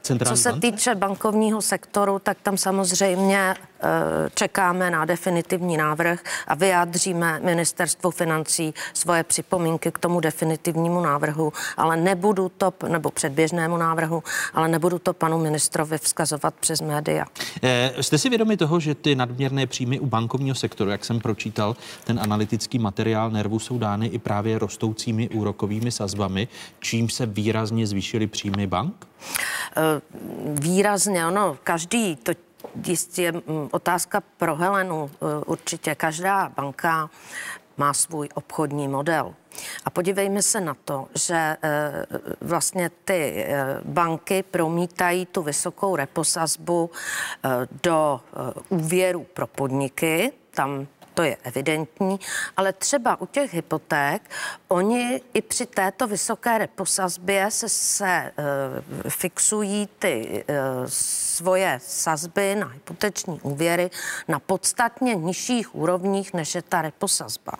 centrální 0.01 0.37
Co 0.37 0.43
se 0.43 0.49
bance? 0.49 0.71
týče 0.71 0.95
bankovního 0.95 1.61
sektoru, 1.61 2.19
tak 2.19 2.37
tam 2.43 2.57
samozřejmě 2.57 3.55
Eh, 3.81 4.29
čekáme 4.35 4.91
na 4.91 5.05
definitivní 5.05 5.77
návrh 5.77 6.23
a 6.47 6.55
vyjádříme 6.55 7.39
ministerstvu 7.43 8.11
financí 8.11 8.73
svoje 8.93 9.23
připomínky 9.23 9.91
k 9.91 9.99
tomu 9.99 10.19
definitivnímu 10.19 11.01
návrhu, 11.01 11.53
ale 11.77 11.97
nebudu 11.97 12.51
to, 12.57 12.73
nebo 12.87 13.11
předběžnému 13.11 13.77
návrhu, 13.77 14.23
ale 14.53 14.67
nebudu 14.67 14.99
to 14.99 15.13
panu 15.13 15.37
ministrovi 15.37 15.97
vzkazovat 15.97 16.53
přes 16.59 16.81
média. 16.81 17.25
E, 17.63 18.03
jste 18.03 18.17
si 18.17 18.29
vědomi 18.29 18.57
toho, 18.57 18.79
že 18.79 18.95
ty 18.95 19.15
nadměrné 19.15 19.67
příjmy 19.67 19.99
u 19.99 20.05
bankovního 20.05 20.55
sektoru, 20.55 20.91
jak 20.91 21.05
jsem 21.05 21.19
pročítal, 21.19 21.75
ten 22.03 22.19
analytický 22.19 22.79
materiál 22.79 23.31
nervu 23.31 23.59
jsou 23.59 23.77
dány 23.77 23.98
i 24.07 24.19
právě 24.19 24.59
rostoucími 24.59 25.29
úrokovými 25.29 25.91
sazbami, 25.91 26.47
čím 26.79 27.09
se 27.09 27.25
výrazně 27.25 27.87
zvýšily 27.87 28.27
příjmy 28.27 28.67
bank? 28.67 29.07
E, 29.77 30.01
výrazně, 30.61 31.27
ono, 31.27 31.57
každý 31.63 32.15
to 32.15 32.31
jistě 32.87 33.31
mm, 33.31 33.41
otázka 33.71 34.23
pro 34.37 34.55
Helenu. 34.55 35.11
E, 35.13 35.45
určitě 35.45 35.95
každá 35.95 36.49
banka 36.49 37.09
má 37.77 37.93
svůj 37.93 38.29
obchodní 38.33 38.87
model. 38.87 39.33
A 39.85 39.89
podívejme 39.89 40.41
se 40.41 40.61
na 40.61 40.75
to, 40.85 41.07
že 41.15 41.35
e, 41.35 41.57
vlastně 42.41 42.91
ty 43.05 43.45
banky 43.83 44.43
promítají 44.43 45.25
tu 45.25 45.41
vysokou 45.41 45.95
reposazbu 45.95 46.91
do 47.83 48.21
úvěru 48.69 49.25
pro 49.33 49.47
podniky. 49.47 50.31
Tam 50.51 50.87
to 51.19 51.23
je 51.23 51.37
evidentní, 51.43 52.19
ale 52.57 52.73
třeba 52.73 53.21
u 53.21 53.25
těch 53.25 53.53
hypoték, 53.53 54.21
oni 54.67 55.21
i 55.33 55.41
při 55.41 55.65
této 55.65 56.07
vysoké 56.07 56.57
reposazbě 56.57 57.51
se, 57.51 57.69
se 57.69 58.31
uh, 58.37 59.09
fixují 59.09 59.89
ty 59.99 60.43
uh, 60.49 60.55
svoje 61.39 61.79
sazby 61.83 62.55
na 62.55 62.67
hypoteční 62.67 63.39
úvěry 63.41 63.89
na 64.27 64.39
podstatně 64.39 65.15
nižších 65.15 65.75
úrovních, 65.75 66.33
než 66.33 66.55
je 66.55 66.61
ta 66.61 66.81
reposazba. 66.81 67.53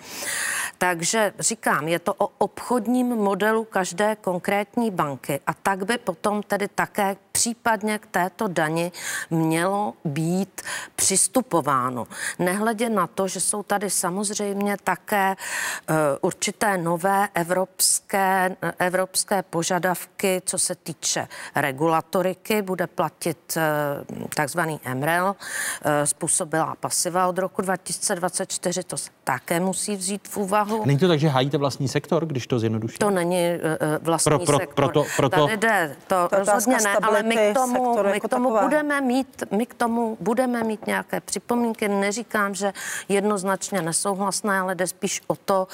Takže 0.78 1.34
říkám, 1.40 1.88
je 1.88 2.00
to 2.00 2.14
o 2.14 2.28
obchodním 2.38 3.08
modelu 3.08 3.64
každé 3.64 4.16
konkrétní 4.16 4.92
banky 4.92 5.40
a 5.48 5.54
tak 5.54 5.86
by 5.86 5.98
potom 5.98 6.44
tedy 6.44 6.68
také 6.68 7.16
případně 7.32 8.00
k 8.00 8.06
této 8.06 8.48
dani 8.48 8.92
mělo 9.30 9.94
být 10.06 10.62
přistupováno. 10.96 12.08
Nehledě 12.40 12.90
na 12.90 13.08
to, 13.08 13.28
že 13.28 13.40
jsou 13.40 13.64
tady 13.64 13.90
samozřejmě 13.90 14.78
také 14.84 15.36
uh, 15.36 15.96
určité 16.22 16.78
nové 16.78 17.30
evropské, 17.34 18.56
evropské 18.80 19.44
požadavky, 19.44 20.42
co 20.46 20.58
se 20.58 20.76
týče 20.76 21.28
regulatoriky. 21.56 22.62
Bude 22.62 22.88
platit 22.88 23.58
uh, 23.58 23.64
takzvaný 24.36 24.80
MREL, 24.94 25.26
uh, 25.26 25.92
způsobila 26.04 26.76
pasiva 26.80 27.28
od 27.28 27.38
roku 27.38 27.62
2024, 27.62 28.84
to 28.84 28.98
se 28.98 29.10
také 29.24 29.60
musí 29.60 29.96
vzít 29.96 30.28
v 30.28 30.38
úvahu. 30.38 30.86
Není 30.86 31.00
to 31.00 31.08
tak, 31.08 31.20
že 31.20 31.28
hájíte 31.28 31.58
vlastní 31.58 31.88
sektor, 31.88 32.26
když 32.26 32.48
to 32.48 32.60
zjednoduší? 32.60 32.98
To 32.98 33.10
není 33.10 33.38
uh, 33.38 34.06
vlastní 34.06 34.30
pro, 34.30 34.40
pro, 34.40 34.58
sektor. 34.58 34.76
Proto, 34.76 35.06
proto... 35.18 35.48
Tady 35.48 35.58
jde, 35.58 35.96
to, 36.08 36.16
to 36.30 36.36
rozhodně 36.36 36.78
ne, 36.84 36.98
ale 37.02 37.24
my 37.24 37.36
k 37.36 37.54
tomu, 37.54 38.04
my 38.04 38.10
jako 38.14 38.28
k 38.28 38.30
tomu 38.30 38.60
budeme 38.62 39.02
mít, 39.02 39.44
my 39.52 39.66
k 39.66 39.74
tomu 39.74 40.18
budeme 40.20 40.64
mít 40.64 40.88
nějaké 40.88 41.22
připomínky. 41.22 41.88
Neříkám, 41.88 42.56
že 42.56 42.74
jednoznačně 43.10 43.82
nesouhlasné, 43.82 44.60
ale 44.60 44.76
jde 44.76 44.88
spíš 44.88 45.22
o 45.28 45.36
to, 45.36 45.68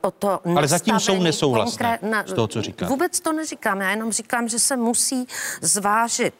o 0.00 0.10
to 0.10 0.40
Ale 0.56 0.68
zatím 0.68 1.00
jsou 1.00 1.22
nesouhlasné 1.22 1.98
konkré... 2.00 2.24
z 2.26 2.32
toho, 2.32 2.48
co 2.48 2.62
říkám. 2.62 2.88
Vůbec 2.88 3.20
to 3.20 3.32
neříkám, 3.32 3.80
já 3.80 3.90
jenom 3.90 4.12
říkám, 4.12 4.48
že 4.48 4.58
se 4.58 4.76
musí 4.76 5.26
zvážit 5.60 6.34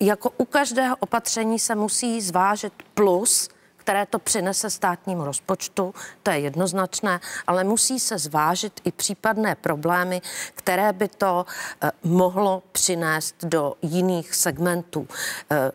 jako 0.00 0.30
u 0.36 0.44
každého 0.44 0.96
opatření 1.00 1.58
se 1.58 1.74
musí 1.74 2.20
zvážit 2.20 2.72
plus, 2.94 3.48
které 3.86 4.06
to 4.06 4.18
přinese 4.18 4.70
státnímu 4.70 5.24
rozpočtu, 5.24 5.94
to 6.22 6.30
je 6.30 6.38
jednoznačné, 6.38 7.20
ale 7.46 7.64
musí 7.64 8.00
se 8.00 8.18
zvážit 8.18 8.80
i 8.84 8.92
případné 8.92 9.54
problémy, 9.54 10.22
které 10.54 10.92
by 10.92 11.08
to 11.08 11.46
eh, 11.82 11.90
mohlo 12.02 12.62
přinést 12.72 13.44
do 13.44 13.74
jiných 13.82 14.34
segmentů. 14.34 15.08
Eh, 15.50 15.72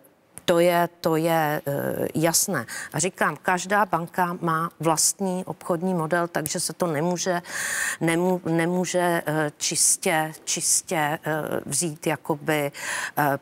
to 0.52 0.60
je, 0.60 0.90
to 1.02 1.16
je 1.16 1.62
uh, 1.66 1.74
jasné. 2.16 2.66
A 2.94 3.00
říkám, 3.00 3.38
každá 3.42 3.86
banka 3.86 4.38
má 4.42 4.70
vlastní 4.80 5.46
obchodní 5.46 5.94
model, 5.94 6.28
takže 6.28 6.60
se 6.60 6.74
to 6.74 6.88
nemůže, 6.88 7.42
nemů, 8.02 8.42
nemůže 8.46 9.24
uh, 9.28 9.34
čistě, 9.58 10.34
čistě 10.44 11.20
uh, 11.26 11.60
vzít 11.66 12.08
jakoby 12.08 12.72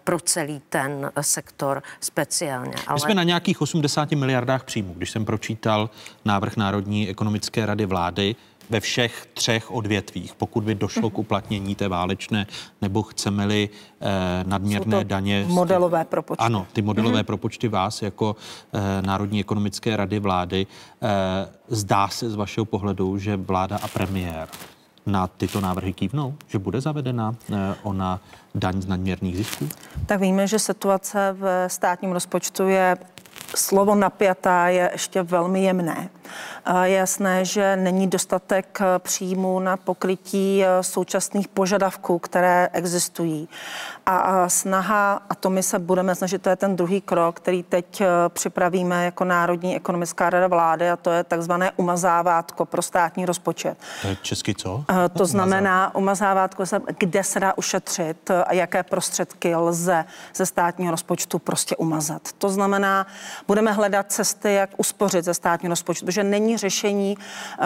pro 0.03 0.19
celý 0.19 0.61
ten 0.69 1.11
sektor 1.21 1.83
speciálně. 1.99 2.73
Ale... 2.87 2.95
My 2.95 2.99
jsme 2.99 3.15
na 3.15 3.23
nějakých 3.23 3.61
80 3.61 4.11
miliardách 4.11 4.63
příjmů. 4.63 4.93
Když 4.93 5.11
jsem 5.11 5.25
pročítal 5.25 5.89
návrh 6.25 6.57
Národní 6.57 7.09
ekonomické 7.09 7.65
rady 7.65 7.85
vlády, 7.85 8.35
ve 8.69 8.79
všech 8.79 9.27
třech 9.33 9.71
odvětvích, 9.71 10.35
pokud 10.35 10.63
by 10.63 10.75
došlo 10.75 11.09
k 11.09 11.17
uplatnění 11.17 11.75
té 11.75 11.87
válečné, 11.87 12.47
nebo 12.81 13.03
chceme-li 13.03 13.69
eh, 14.01 14.07
nadměrné 14.47 15.03
daně. 15.03 15.45
Modelové 15.47 16.05
propočty. 16.05 16.43
Ano, 16.45 16.67
ty 16.73 16.81
modelové 16.81 17.21
mm-hmm. 17.21 17.23
propočty 17.23 17.67
vás 17.67 18.01
jako 18.01 18.35
eh, 18.73 19.01
Národní 19.01 19.39
ekonomické 19.39 19.97
rady 19.97 20.19
vlády. 20.19 20.67
Eh, 21.01 21.07
zdá 21.67 22.07
se 22.07 22.29
z 22.29 22.35
vašeho 22.35 22.65
pohledu, 22.65 23.17
že 23.17 23.37
vláda 23.37 23.77
a 23.81 23.87
premiér 23.87 24.47
na 25.05 25.27
tyto 25.27 25.61
návrhy 25.61 25.93
kývnou, 25.93 26.33
že 26.47 26.59
bude 26.59 26.81
zavedena 26.81 27.35
eh, 27.53 27.75
ona 27.83 28.19
daň 28.55 28.81
z 28.81 28.87
nadměrných 28.87 29.37
zisků? 29.37 29.69
Tak 30.05 30.19
víme, 30.19 30.47
že 30.47 30.59
situace 30.59 31.35
v 31.39 31.69
státním 31.69 32.11
rozpočtu 32.11 32.67
je 32.67 32.97
slovo 33.55 33.95
napjatá 33.95 34.67
je 34.67 34.89
ještě 34.93 35.23
velmi 35.23 35.63
jemné. 35.63 36.09
Je 36.83 36.95
jasné, 36.95 37.45
že 37.45 37.75
není 37.75 38.07
dostatek 38.07 38.79
eh, 38.81 38.99
příjmů 38.99 39.59
na 39.59 39.77
pokrytí 39.77 40.63
eh, 40.63 40.83
současných 40.83 41.47
požadavků, 41.47 42.19
které 42.19 42.69
existují. 42.73 43.49
A 44.05 44.49
snaha, 44.49 45.21
a 45.29 45.35
to 45.35 45.49
my 45.49 45.63
se 45.63 45.79
budeme 45.79 46.15
snažit, 46.15 46.41
to 46.41 46.49
je 46.49 46.55
ten 46.55 46.75
druhý 46.75 47.01
krok, 47.01 47.35
který 47.35 47.63
teď 47.63 48.01
eh, 48.01 48.07
připravíme 48.29 49.05
jako 49.05 49.23
Národní 49.23 49.75
ekonomická 49.75 50.29
rada 50.29 50.47
vlády, 50.47 50.89
a 50.89 50.95
to 50.95 51.11
je 51.11 51.23
takzvané 51.23 51.71
umazávátko 51.75 52.65
pro 52.65 52.81
státní 52.81 53.25
rozpočet. 53.25 53.77
To 54.01 54.07
je 54.07 54.15
česky 54.21 54.55
co? 54.55 54.85
To 55.17 55.25
znamená 55.25 55.95
umazávátko, 55.95 56.63
kde 56.97 57.23
se 57.23 57.39
dá 57.39 57.57
ušetřit 57.57 58.31
a 58.45 58.53
jaké 58.53 58.83
prostředky 58.83 59.55
lze 59.55 60.05
ze 60.35 60.45
státního 60.45 60.91
rozpočtu 60.91 61.39
prostě 61.39 61.75
umazat. 61.75 62.21
To 62.37 62.49
znamená, 62.49 63.07
budeme 63.47 63.71
hledat 63.71 64.11
cesty, 64.11 64.53
jak 64.53 64.69
uspořit 64.77 65.25
ze 65.25 65.33
státního 65.33 65.69
rozpočtu, 65.69 66.05
protože 66.05 66.18
není 66.23 66.57
řešení 66.57 67.17
uh, 67.17 67.65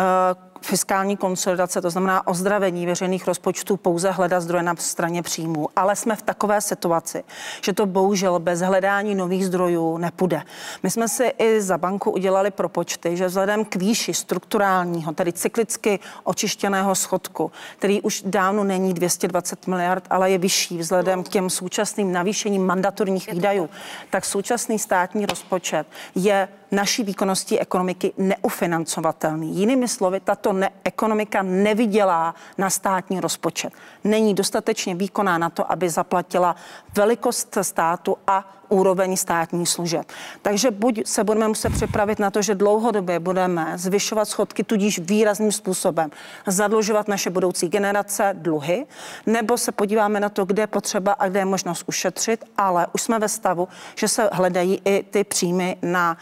fiskální 0.64 1.18
konsolidace, 1.18 1.81
to 1.81 1.90
znamená 1.90 2.27
ozdravení 2.27 2.85
veřejných 2.85 3.27
rozpočtů, 3.27 3.77
pouze 3.77 4.11
hledat 4.11 4.40
zdroje 4.40 4.64
na 4.64 4.76
straně 4.80 5.22
příjmů. 5.22 5.69
Ale 5.76 5.95
jsme 5.95 6.15
v 6.15 6.22
takové 6.22 6.61
situaci, 6.61 7.23
že 7.61 7.73
to 7.73 7.85
bohužel 7.85 8.40
bez 8.40 8.60
hledání 8.60 9.15
nových 9.15 9.45
zdrojů 9.45 9.98
nepůjde. 9.98 10.41
My 10.84 10.90
jsme 10.90 11.07
si 11.07 11.23
i 11.38 11.61
za 11.61 11.77
banku 11.77 12.11
udělali 12.11 12.52
propočty, 12.52 13.18
že 13.18 13.27
vzhledem 13.27 13.65
k 13.65 13.76
výši 13.76 14.14
strukturálního, 14.14 15.14
tedy 15.14 15.34
cyklicky 15.34 15.99
očištěného 16.23 16.95
schodku, 16.95 17.52
který 17.77 18.02
už 18.02 18.23
dávno 18.26 18.64
není 18.64 18.94
220 18.94 19.68
miliard, 19.68 20.03
ale 20.10 20.31
je 20.31 20.38
vyšší 20.38 20.77
vzhledem 20.77 21.23
k 21.23 21.30
těm 21.30 21.49
současným 21.49 22.11
navýšením 22.11 22.65
mandatorních 22.65 23.31
výdajů, 23.31 23.69
tak 24.10 24.26
současný 24.26 24.80
státní 24.80 25.26
rozpočet 25.26 25.88
je 26.15 26.48
naší 26.72 27.03
výkonností 27.03 27.60
ekonomiky 27.60 28.14
neufinancovatelný. 28.18 29.57
Jinými 29.57 29.88
slovy, 29.88 30.19
tato 30.19 30.53
ne- 30.54 30.72
ekonomika 30.84 31.44
nevydělá 31.44 32.36
na 32.58 32.70
státní 32.70 33.20
rozpočet. 33.20 33.74
Není 34.04 34.34
dostatečně 34.34 34.96
výkonná 34.96 35.38
na 35.38 35.50
to, 35.50 35.72
aby 35.72 35.90
zaplatila 35.90 36.56
velikost 36.96 37.58
státu 37.62 38.18
a 38.28 38.62
úroveň 38.69 39.18
státní 39.18 39.65
služeb. 39.65 40.06
Takže 40.41 40.72
buď 40.72 41.07
se 41.07 41.23
budeme 41.23 41.48
muset 41.48 41.73
připravit 41.73 42.19
na 42.19 42.31
to, 42.31 42.41
že 42.41 42.56
dlouhodobě 42.56 43.19
budeme 43.19 43.73
zvyšovat 43.76 44.26
schodky, 44.26 44.64
tudíž 44.64 44.99
výrazným 44.99 45.52
způsobem 45.52 46.11
zadlužovat 46.48 47.07
naše 47.07 47.30
budoucí 47.30 47.69
generace 47.69 48.34
dluhy, 48.34 48.85
nebo 49.26 49.57
se 49.57 49.72
podíváme 49.72 50.19
na 50.19 50.30
to, 50.30 50.45
kde 50.45 50.64
je 50.64 50.68
potřeba 50.68 51.11
a 51.11 51.27
kde 51.27 51.40
je 51.40 51.45
možnost 51.45 51.84
ušetřit, 51.88 52.45
ale 52.57 52.88
už 52.94 53.02
jsme 53.02 53.19
ve 53.19 53.30
stavu, 53.30 53.68
že 53.95 54.07
se 54.07 54.30
hledají 54.31 54.81
i 54.85 55.03
ty 55.03 55.23
příjmy 55.23 55.77
na, 55.81 56.18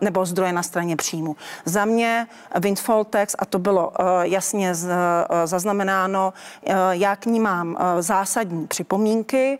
nebo 0.00 0.26
zdroje 0.26 0.52
na 0.52 0.62
straně 0.62 0.96
příjmu. 0.96 1.36
Za 1.64 1.84
mě 1.84 2.26
windfall 2.60 3.04
tax, 3.04 3.36
a 3.38 3.44
to 3.44 3.58
bylo 3.58 3.92
jasně 4.22 4.74
zaznamenáno, 5.44 6.32
já 6.90 7.16
k 7.16 7.26
ní 7.26 7.40
mám 7.40 7.76
zásadní 8.00 8.66
připomínky, 8.66 9.58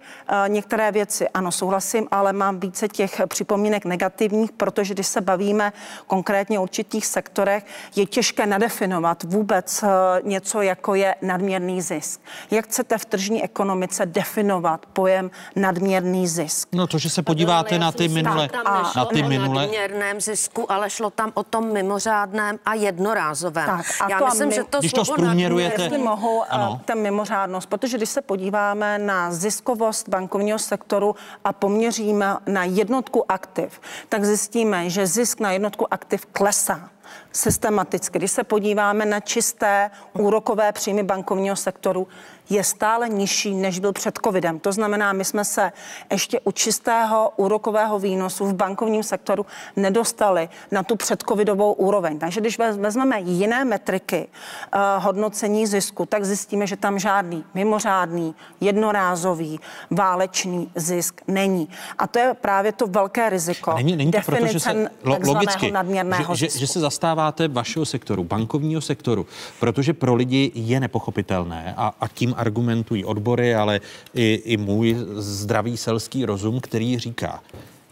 některé 0.48 0.92
věci, 0.92 1.28
ano, 1.28 1.52
souhlasím, 1.52 2.08
ale 2.14 2.32
mám 2.32 2.60
více 2.60 2.88
těch 2.88 3.20
připomínek 3.28 3.84
negativních, 3.84 4.52
protože 4.52 4.94
když 4.94 5.06
se 5.06 5.20
bavíme 5.20 5.72
konkrétně 6.06 6.58
o 6.58 6.62
určitých 6.62 7.06
sektorech, 7.06 7.66
je 7.96 8.06
těžké 8.06 8.46
nadefinovat 8.46 9.22
vůbec 9.22 9.82
eh, 9.82 9.88
něco, 10.22 10.62
jako 10.62 10.94
je 10.94 11.14
nadměrný 11.22 11.82
zisk. 11.82 12.20
Jak 12.50 12.64
chcete 12.64 12.98
v 12.98 13.04
tržní 13.04 13.44
ekonomice 13.44 14.06
definovat 14.06 14.86
pojem 14.92 15.30
nadměrný 15.56 16.28
zisk? 16.28 16.68
No 16.72 16.86
to, 16.86 16.98
že 16.98 17.10
se 17.10 17.22
podíváte 17.22 17.78
na 17.78 17.92
ty 17.92 18.08
minule, 18.08 18.48
na 18.96 19.04
ty 19.04 19.22
minule. 19.22 19.62
nadměrném 19.62 20.20
zisku, 20.20 20.72
ale 20.72 20.90
šlo 20.90 21.10
tam 21.10 21.30
o 21.34 21.42
tom 21.42 21.72
mimořádném 21.72 22.58
a 22.66 22.74
jednorázovém. 22.74 23.66
Tak, 23.66 23.86
a 24.00 24.10
Já 24.10 24.18
to 24.18 24.24
myslím, 24.24 24.48
my, 24.48 24.54
že 24.54 24.64
to 24.64 24.78
když 24.78 24.92
to 24.92 25.04
slovo 25.04 25.22
zprůměrujete- 25.22 25.82
Jestli 25.82 25.98
mohu, 25.98 26.42
ano. 26.48 26.80
ten 26.84 26.98
mimořádnost, 26.98 27.68
protože 27.68 27.96
když 27.96 28.08
se 28.08 28.22
podíváme 28.22 28.98
na 28.98 29.32
ziskovost 29.32 30.08
bankovního 30.08 30.58
sektoru 30.58 31.16
a 31.44 31.52
poměříme 31.94 32.36
na 32.46 32.64
jednotku 32.64 33.32
aktiv, 33.32 33.80
tak 34.08 34.24
zjistíme, 34.24 34.90
že 34.90 35.06
zisk 35.06 35.40
na 35.40 35.52
jednotku 35.52 35.94
aktiv 35.94 36.26
klesá 36.26 36.90
systematicky. 37.34 38.18
Když 38.18 38.30
se 38.30 38.44
podíváme 38.44 39.06
na 39.06 39.20
čisté 39.20 39.90
úrokové 40.12 40.72
příjmy 40.72 41.02
bankovního 41.02 41.56
sektoru, 41.56 42.06
je 42.50 42.64
stále 42.64 43.08
nižší, 43.08 43.54
než 43.54 43.78
byl 43.78 43.92
před 43.92 44.18
covidem. 44.24 44.58
To 44.58 44.72
znamená, 44.72 45.12
my 45.12 45.24
jsme 45.24 45.44
se 45.44 45.72
ještě 46.12 46.40
u 46.40 46.52
čistého 46.52 47.32
úrokového 47.36 47.98
výnosu 47.98 48.46
v 48.46 48.54
bankovním 48.54 49.02
sektoru 49.02 49.46
nedostali 49.76 50.48
na 50.70 50.82
tu 50.82 50.96
předcovidovou 50.96 51.72
úroveň. 51.72 52.18
Takže 52.18 52.40
když 52.40 52.58
vezmeme 52.58 53.20
jiné 53.20 53.64
metriky 53.64 54.28
uh, 54.28 54.80
hodnocení 55.04 55.66
zisku, 55.66 56.06
tak 56.06 56.24
zjistíme, 56.24 56.66
že 56.66 56.76
tam 56.76 56.98
žádný 56.98 57.44
mimořádný, 57.54 58.34
jednorázový, 58.60 59.60
válečný 59.90 60.70
zisk 60.74 61.20
není. 61.28 61.68
A 61.98 62.06
to 62.06 62.18
je 62.18 62.34
právě 62.34 62.72
to 62.72 62.86
velké 62.86 63.30
riziko. 63.30 63.70
A 63.70 63.74
není, 63.74 63.96
není 63.96 64.12
to 64.12 64.20
proto, 64.26 64.46
že 64.46 64.60
se 64.60 64.90
lo, 65.02 65.18
logicky, 65.26 65.70
nadměrného 65.70 66.34
že, 66.34 66.48
že, 66.48 66.58
že 66.58 66.66
se 66.66 66.80
zastáváte 67.24 67.48
vašeho 67.48 67.84
sektoru, 67.84 68.24
bankovního 68.24 68.80
sektoru, 68.80 69.26
protože 69.60 69.92
pro 69.92 70.14
lidi 70.14 70.52
je 70.54 70.80
nepochopitelné 70.80 71.74
a, 71.76 71.94
a 72.00 72.08
tím 72.08 72.34
argumentují 72.36 73.04
odbory, 73.04 73.54
ale 73.54 73.80
i, 74.14 74.42
i 74.44 74.56
můj 74.56 74.96
zdravý 75.16 75.76
selský 75.76 76.24
rozum, 76.24 76.60
který 76.60 76.98
říká, 76.98 77.42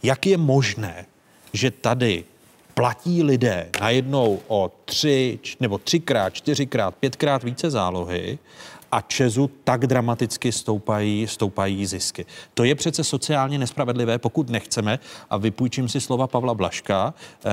jak 0.03 0.25
je 0.25 0.37
možné, 0.37 1.05
že 1.53 1.71
tady 1.71 2.23
platí 2.73 3.23
lidé 3.23 3.69
najednou 3.81 4.39
o 4.47 4.71
tři 4.85 5.39
nebo 5.59 5.77
třikrát, 5.77 6.33
čtyřikrát, 6.33 6.95
pětkrát 6.95 7.43
více 7.43 7.69
zálohy 7.71 8.39
a 8.93 9.01
Česu 9.01 9.49
tak 9.63 9.87
dramaticky 9.87 10.51
stoupají, 10.51 11.27
stoupají 11.27 11.85
zisky. 11.85 12.25
To 12.53 12.63
je 12.63 12.75
přece 12.75 13.03
sociálně 13.03 13.57
nespravedlivé, 13.57 14.17
pokud 14.17 14.49
nechceme, 14.49 14.99
a 15.29 15.37
vypůjčím 15.37 15.89
si 15.89 16.01
slova 16.01 16.27
Pavla 16.27 16.53
Blaška, 16.53 17.13
eh, 17.13 17.49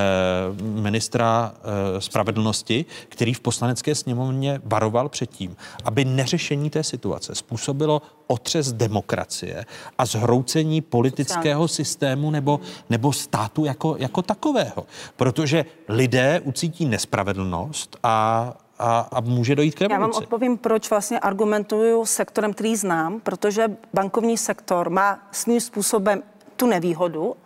ministra 0.63 1.55
eh, 1.55 2.01
spravedlnosti, 2.01 2.85
který 3.09 3.35
v 3.35 3.41
poslanecké 3.41 3.95
sněmovně 3.95 4.61
varoval 4.65 5.09
před 5.09 5.31
tím, 5.31 5.57
aby 5.85 6.05
neřešení 6.05 6.71
té 6.71 6.85
situace 6.85 7.35
způsobilo 7.35 8.03
otřes 8.27 8.73
demokracie 8.73 9.65
a 9.99 10.07
zhroucení 10.07 10.81
politického 10.81 11.69
systému 11.69 12.31
nebo, 12.31 12.61
nebo 12.91 13.13
státu 13.13 13.65
jako, 13.65 13.97
jako 13.99 14.23
takového. 14.23 14.87
Protože 15.17 15.65
lidé 15.89 16.41
ucítí 16.45 16.85
nespravedlnost 16.87 17.97
a 18.03 18.55
a, 18.81 19.09
a 19.13 19.21
může 19.21 19.55
dojít 19.55 19.75
k 19.75 19.81
Já 19.81 19.89
vám 19.89 19.97
revoluci. 19.97 20.19
odpovím, 20.19 20.59
proč 20.59 20.91
vlastně 20.91 21.21
argumentuju 21.21 22.07
sektorem, 22.07 22.53
který 22.53 22.77
znám, 22.77 23.21
protože 23.21 23.77
bankovní 23.95 24.39
sektor 24.39 24.91
má 24.91 25.29
svým 25.33 25.61
způsobem 25.61 26.23
tu 26.57 26.67
nevýhodu, 26.67 27.37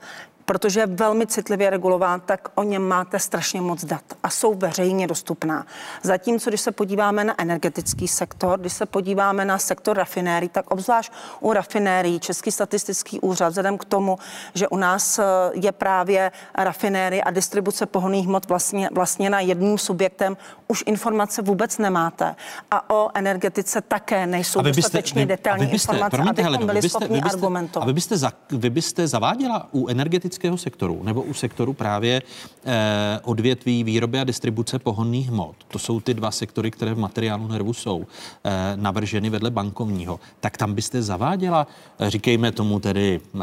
protože 0.45 0.81
je 0.81 0.87
velmi 0.87 1.27
citlivě 1.27 1.71
regulován, 1.71 2.21
tak 2.21 2.49
o 2.55 2.63
něm 2.63 2.83
máte 2.89 3.19
strašně 3.19 3.61
moc 3.61 3.85
dat 3.85 4.03
a 4.23 4.31
jsou 4.31 4.55
veřejně 4.55 5.07
dostupná. 5.07 5.67
Zatímco, 6.03 6.51
když 6.51 6.61
se 6.61 6.73
podíváme 6.73 7.25
na 7.25 7.35
energetický 7.39 8.09
sektor, 8.09 8.61
když 8.61 8.73
se 8.73 8.87
podíváme 8.87 9.45
na 9.45 9.59
sektor 9.59 9.97
rafinérií, 9.97 10.49
tak 10.49 10.71
obzvlášť 10.71 11.13
u 11.41 11.53
rafinérií 11.53 12.21
Český 12.21 12.53
statistický 12.53 13.21
úřad, 13.21 13.49
vzhledem 13.49 13.79
k 13.79 13.85
tomu, 13.85 14.19
že 14.55 14.69
u 14.69 14.77
nás 14.77 15.19
eh, 15.19 15.23
je 15.55 15.73
právě 15.73 16.33
rafinérie 16.59 17.23
a 17.23 17.31
distribuce 17.31 17.87
pohonných 17.87 18.27
hmot 18.27 18.49
vlastně, 18.49 18.89
vlastně 18.93 19.31
na 19.31 19.41
jedním 19.41 19.79
subjektem, 19.79 20.37
už 20.69 20.83
informace 20.87 21.43
vůbec 21.43 21.79
nemáte. 21.79 22.35
A 22.71 22.91
o 22.95 23.11
energetice 23.15 23.81
také 23.81 24.27
nejsou 24.27 24.63
byste- 24.63 24.81
dostatečně 24.83 25.23
vy- 25.23 25.27
detailní 25.27 25.67
byste- 25.67 25.93
informace, 25.93 26.17
promiňte, 26.17 26.43
abychom 26.43 26.67
byli 26.67 26.89
schopni 26.89 27.23
argumentovat. 27.23 27.83
A 27.83 27.87
vy 27.87 27.93
byste, 27.93 28.17
za, 28.17 28.33
vy 28.51 28.71
byste 28.71 29.09
zaváděla 29.09 29.69
u 29.73 29.89
energetického 30.35 30.57
sektoru 30.57 31.03
nebo 31.03 31.23
u 31.23 31.35
sektoru 31.35 31.73
právě 31.73 32.23
eh, 32.65 33.21
odvětví 33.23 33.85
výroby 33.85 34.21
a 34.21 34.25
distribuce 34.25 34.79
pohonných 34.79 35.31
hmot, 35.31 35.57
to 35.69 35.79
jsou 35.79 36.01
ty 36.01 36.15
dva 36.15 36.31
sektory, 36.31 36.71
které 36.71 36.95
v 36.95 36.99
materiálu 36.99 37.49
nervu 37.49 37.73
jsou 37.73 38.07
eh, 38.45 38.77
navrženy 38.77 39.31
vedle 39.31 39.51
bankovního, 39.51 40.21
tak 40.41 40.57
tam 40.57 40.75
byste 40.75 41.03
zaváděla, 41.03 41.67
eh, 41.99 42.11
říkejme 42.11 42.53
tomu 42.53 42.81
tedy 42.81 43.21
eh, 43.21 43.39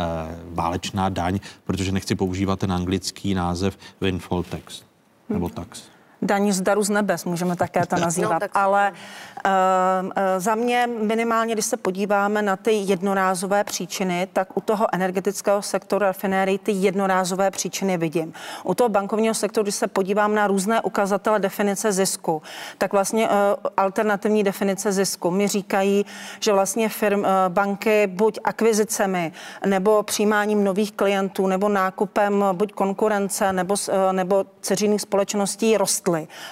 válečná 0.53 1.09
daň, 1.09 1.39
protože 1.63 1.91
nechci 1.91 2.15
používat 2.15 2.59
ten 2.59 2.71
anglický 2.71 3.33
název 3.33 3.77
windfall 4.01 4.43
tax 4.43 4.83
nebo 5.29 5.49
tax. 5.49 5.90
Daň 6.21 6.51
z 6.51 6.61
daru 6.61 6.83
z 6.83 6.89
nebes, 6.89 7.25
můžeme 7.25 7.55
také 7.55 7.85
to 7.85 7.95
nazývat. 7.95 8.33
No, 8.33 8.39
tak... 8.39 8.51
Ale 8.53 8.91
uh, 8.91 10.05
uh, 10.05 10.11
za 10.37 10.55
mě 10.55 10.87
minimálně, 11.01 11.53
když 11.53 11.65
se 11.65 11.77
podíváme 11.77 12.41
na 12.41 12.55
ty 12.55 12.71
jednorázové 12.71 13.63
příčiny, 13.63 14.27
tak 14.33 14.57
u 14.57 14.61
toho 14.61 14.87
energetického 14.93 15.61
sektoru 15.61 16.05
rafinérií 16.05 16.57
ty 16.57 16.71
jednorázové 16.71 17.51
příčiny 17.51 17.97
vidím. 17.97 18.33
U 18.63 18.73
toho 18.73 18.89
bankovního 18.89 19.33
sektoru, 19.33 19.63
když 19.63 19.75
se 19.75 19.87
podívám 19.87 20.35
na 20.35 20.47
různé 20.47 20.81
ukazatele 20.81 21.39
definice 21.39 21.91
zisku, 21.91 22.41
tak 22.77 22.93
vlastně 22.93 23.29
uh, 23.29 23.33
alternativní 23.77 24.43
definice 24.43 24.91
zisku 24.91 25.31
mi 25.31 25.47
říkají, 25.47 26.05
že 26.39 26.53
vlastně 26.53 26.89
firm, 26.89 27.19
uh, 27.19 27.25
banky 27.47 28.07
buď 28.07 28.39
akvizicemi 28.43 29.31
nebo 29.65 30.03
přijímáním 30.03 30.63
nových 30.63 30.91
klientů 30.91 31.47
nebo 31.47 31.69
nákupem 31.69 32.45
buď 32.53 32.73
konkurence 32.73 33.53
nebo, 33.53 33.73
uh, 33.73 34.13
nebo 34.13 34.45
ceřinných 34.61 35.01
společností 35.01 35.77
rostly. 35.77 36.10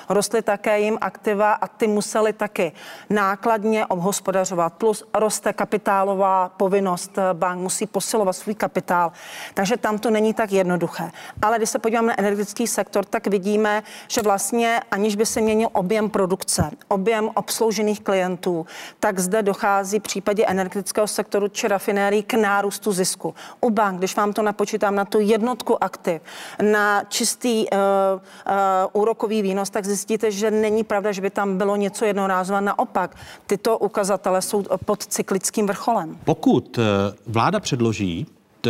Rostly 0.10 0.42
také 0.42 0.80
jim 0.80 0.98
aktiva 1.02 1.54
a 1.54 1.68
ty 1.68 1.88
museli 1.88 2.34
taky 2.34 2.72
nákladně 3.10 3.86
obhospodařovat. 3.86 4.74
Plus 4.74 5.04
roste 5.14 5.54
kapitálová 5.54 6.50
povinnost 6.58 7.20
bank, 7.34 7.62
musí 7.62 7.88
posilovat 7.88 8.36
svůj 8.36 8.56
kapitál. 8.56 9.12
Takže 9.54 9.78
tam 9.78 10.00
to 10.00 10.10
není 10.10 10.34
tak 10.34 10.52
jednoduché. 10.52 11.12
Ale 11.42 11.58
když 11.58 11.70
se 11.70 11.80
podíváme 11.80 12.08
na 12.08 12.20
energetický 12.20 12.68
sektor, 12.68 13.06
tak 13.06 13.28
vidíme, 13.28 13.84
že 14.08 14.22
vlastně 14.22 14.82
aniž 14.92 15.16
by 15.16 15.26
se 15.26 15.42
měnil 15.42 15.70
objem 15.72 16.10
produkce, 16.10 16.72
objem 16.88 17.30
obsloužených 17.34 18.02
klientů, 18.02 18.66
tak 19.00 19.20
zde 19.20 19.44
dochází 19.44 20.00
v 20.00 20.04
případě 20.04 20.46
energetického 20.46 21.08
sektoru 21.08 21.48
či 21.48 21.68
rafinérií 21.68 22.24
k 22.24 22.34
nárůstu 22.34 22.92
zisku. 22.92 23.36
U 23.62 23.70
bank, 23.70 23.98
když 23.98 24.16
vám 24.16 24.34
to 24.34 24.42
napočítám 24.42 24.96
na 24.96 25.06
tu 25.06 25.20
jednotku 25.20 25.84
aktiv, 25.84 26.22
na 26.62 27.04
čistý 27.04 27.66
uh, 27.70 27.78
uh, 27.80 29.02
úrokový 29.02 29.42
výnos, 29.50 29.70
tak 29.70 29.86
zjistíte, 29.86 30.32
že 30.32 30.52
není 30.52 30.84
pravda, 30.84 31.12
že 31.12 31.22
by 31.22 31.30
tam 31.30 31.58
bylo 31.58 31.76
něco 31.76 32.06
jednorázové. 32.06 32.62
Naopak, 32.62 33.16
tyto 33.48 33.78
ukazatele 33.78 34.42
jsou 34.42 34.64
pod 34.86 35.06
cyklickým 35.06 35.68
vrcholem. 35.68 36.18
Pokud 36.26 36.78
eh, 36.78 36.84
vláda 37.28 37.60
předloží 37.60 38.28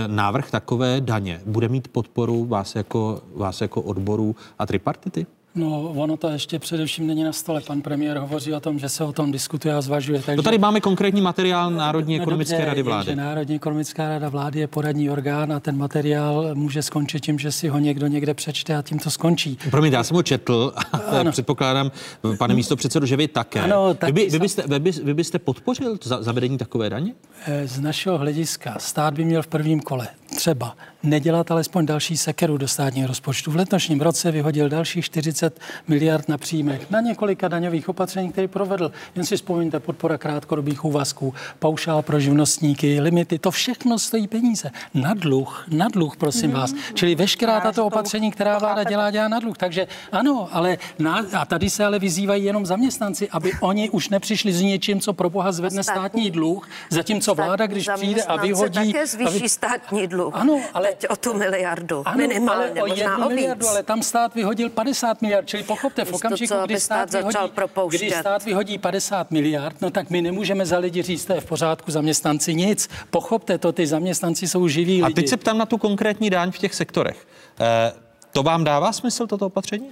návrh 0.07 0.51
takové 0.51 1.01
daně, 1.01 1.41
bude 1.45 1.67
mít 1.67 1.87
podporu 1.87 2.45
vás 2.45 2.75
jako, 2.75 3.21
vás 3.35 3.61
jako 3.61 3.81
odboru 3.81 4.35
a 4.59 4.65
tripartity? 4.65 5.25
No, 5.55 5.81
ono 5.81 6.17
to 6.17 6.29
ještě 6.29 6.59
především 6.59 7.07
není 7.07 7.23
na 7.23 7.33
stole. 7.33 7.61
Pan 7.61 7.81
premiér 7.81 8.17
hovoří 8.17 8.53
o 8.53 8.59
tom, 8.59 8.79
že 8.79 8.89
se 8.89 9.03
o 9.03 9.11
tom 9.11 9.31
diskutuje 9.31 9.73
a 9.73 9.81
zvažuje. 9.81 10.21
Takže... 10.21 10.37
No 10.37 10.43
tady 10.43 10.57
máme 10.57 10.81
konkrétní 10.81 11.21
materiál 11.21 11.71
Národní 11.71 12.17
no, 12.17 12.21
ekonomické 12.21 12.55
dobře, 12.55 12.65
rady 12.65 12.81
vlády. 12.81 13.15
Národní 13.15 13.55
ekonomická 13.55 14.09
rada 14.09 14.29
vlády 14.29 14.59
je 14.59 14.67
poradní 14.67 15.09
orgán 15.09 15.53
a 15.53 15.59
ten 15.59 15.77
materiál 15.77 16.49
může 16.53 16.81
skončit 16.81 17.19
tím, 17.19 17.39
že 17.39 17.51
si 17.51 17.67
ho 17.67 17.79
někdo 17.79 18.07
někde 18.07 18.33
přečte 18.33 18.75
a 18.75 18.81
tím 18.81 18.99
to 18.99 19.09
skončí. 19.09 19.57
Promiň, 19.69 19.93
já 19.93 20.03
jsem 20.03 20.15
ho 20.15 20.23
četl 20.23 20.73
a 20.75 21.31
předpokládám, 21.31 21.91
pane 22.37 22.53
místo 22.53 22.75
předsedu, 22.75 23.05
že 23.05 23.17
vy 23.17 23.27
také. 23.27 23.61
Ano, 23.61 23.93
taky 23.93 24.11
vy, 24.11 24.25
by, 24.25 24.29
vy, 24.29 24.39
byste, 24.39 24.63
vy, 24.67 24.79
by, 24.79 24.91
vy 24.91 25.13
byste 25.13 25.39
podpořil 25.39 25.97
zavedení 26.01 26.57
takové 26.57 26.89
daně? 26.89 27.13
Eh, 27.45 27.67
z 27.67 27.79
našeho 27.79 28.17
hlediska 28.17 28.75
stát 28.79 29.13
by 29.13 29.25
měl 29.25 29.41
v 29.41 29.47
prvním 29.47 29.79
kole 29.79 30.07
třeba 30.35 30.75
nedělat 31.03 31.51
alespoň 31.51 31.85
další 31.85 32.17
sekeru 32.17 32.57
do 32.57 32.67
státního 32.67 33.07
rozpočtu. 33.07 33.51
V 33.51 33.55
letošním 33.55 34.01
roce 34.01 34.31
vyhodil 34.31 34.69
dalších 34.69 35.05
40 35.05 35.59
miliard 35.87 36.29
na 36.29 36.37
příjmech 36.37 36.91
na 36.91 37.01
několika 37.01 37.47
daňových 37.47 37.89
opatření, 37.89 38.31
které 38.31 38.47
provedl. 38.47 38.91
Jen 39.15 39.25
si 39.25 39.35
vzpomeňte 39.35 39.79
podpora 39.79 40.17
krátkodobých 40.17 40.85
úvazků, 40.85 41.33
paušál 41.59 42.01
pro 42.01 42.19
živnostníky, 42.19 42.99
limity, 42.99 43.39
to 43.39 43.51
všechno 43.51 43.99
stojí 43.99 44.27
peníze. 44.27 44.71
Na 44.93 45.13
dluh, 45.13 45.65
na 45.71 45.87
dluh, 45.87 46.17
prosím 46.17 46.51
mm-hmm. 46.51 46.53
vás. 46.53 46.73
Čili 46.93 47.15
veškerá 47.15 47.61
tato 47.61 47.85
opatření, 47.85 48.31
která 48.31 48.59
vláda 48.59 48.83
dělá, 48.83 49.11
dělá 49.11 49.27
na 49.27 49.39
dluh. 49.39 49.57
Takže 49.57 49.87
ano, 50.11 50.49
ale 50.51 50.77
na, 50.99 51.25
a 51.33 51.45
tady 51.45 51.69
se 51.69 51.85
ale 51.85 51.99
vyzývají 51.99 52.43
jenom 52.43 52.65
zaměstnanci, 52.65 53.29
aby 53.29 53.51
oni 53.61 53.89
už 53.89 54.09
nepřišli 54.09 54.53
s 54.53 54.61
něčím, 54.61 54.99
co 54.99 55.13
pro 55.13 55.29
boha 55.29 55.51
zvedne 55.51 55.83
státní 55.83 56.31
dluh, 56.31 56.69
zatímco 56.89 57.35
vláda, 57.35 57.67
když 57.67 57.89
přijde 57.95 58.23
a 58.23 58.35
vyhodí... 58.35 58.93
také 58.93 59.07
zvýší 59.07 59.49
státní 59.49 60.07
dluh. 60.07 60.18
Ano, 60.33 60.61
ale 60.73 60.87
teď 60.87 61.09
o 61.09 61.15
tu 61.15 61.33
miliardu. 61.33 62.03
Ano, 62.05 62.17
minimálně, 62.17 62.71
ale 62.71 62.83
o 62.83 62.87
možná 62.87 63.11
jednu 63.11 63.25
o 63.25 63.29
miliardu, 63.29 63.67
ale 63.67 63.83
tam 63.83 64.03
stát 64.03 64.35
vyhodil 64.35 64.69
50 64.69 65.21
miliard, 65.21 65.47
čili 65.47 65.63
pochopte, 65.63 66.05
v 66.05 66.13
okamžiku, 66.13 66.53
kdy 66.65 66.79
stát, 66.79 67.09
stát 67.09 67.23
vyhodí, 67.23 67.51
když 67.89 68.15
stát 68.15 68.45
vyhodí 68.45 68.77
50 68.77 69.31
miliard, 69.31 69.81
no 69.81 69.91
tak 69.91 70.09
my 70.09 70.21
nemůžeme 70.21 70.65
za 70.65 70.77
lidi 70.77 71.01
říct, 71.01 71.25
to 71.25 71.33
je 71.33 71.41
v 71.41 71.45
pořádku, 71.45 71.91
zaměstnanci 71.91 72.55
nic. 72.55 72.89
Pochopte 73.09 73.57
to, 73.57 73.71
ty 73.71 73.87
zaměstnanci 73.87 74.47
jsou 74.47 74.67
živí 74.67 75.03
lidi. 75.03 75.13
A 75.13 75.15
teď 75.15 75.27
se 75.27 75.37
ptám 75.37 75.57
na 75.57 75.65
tu 75.65 75.77
konkrétní 75.77 76.29
daň 76.29 76.51
v 76.51 76.57
těch 76.57 76.75
sektorech. 76.75 77.27
Eh, 77.59 77.93
to 78.31 78.43
vám 78.43 78.63
dává 78.63 78.91
smysl, 78.91 79.27
toto 79.27 79.45
opatření? 79.45 79.89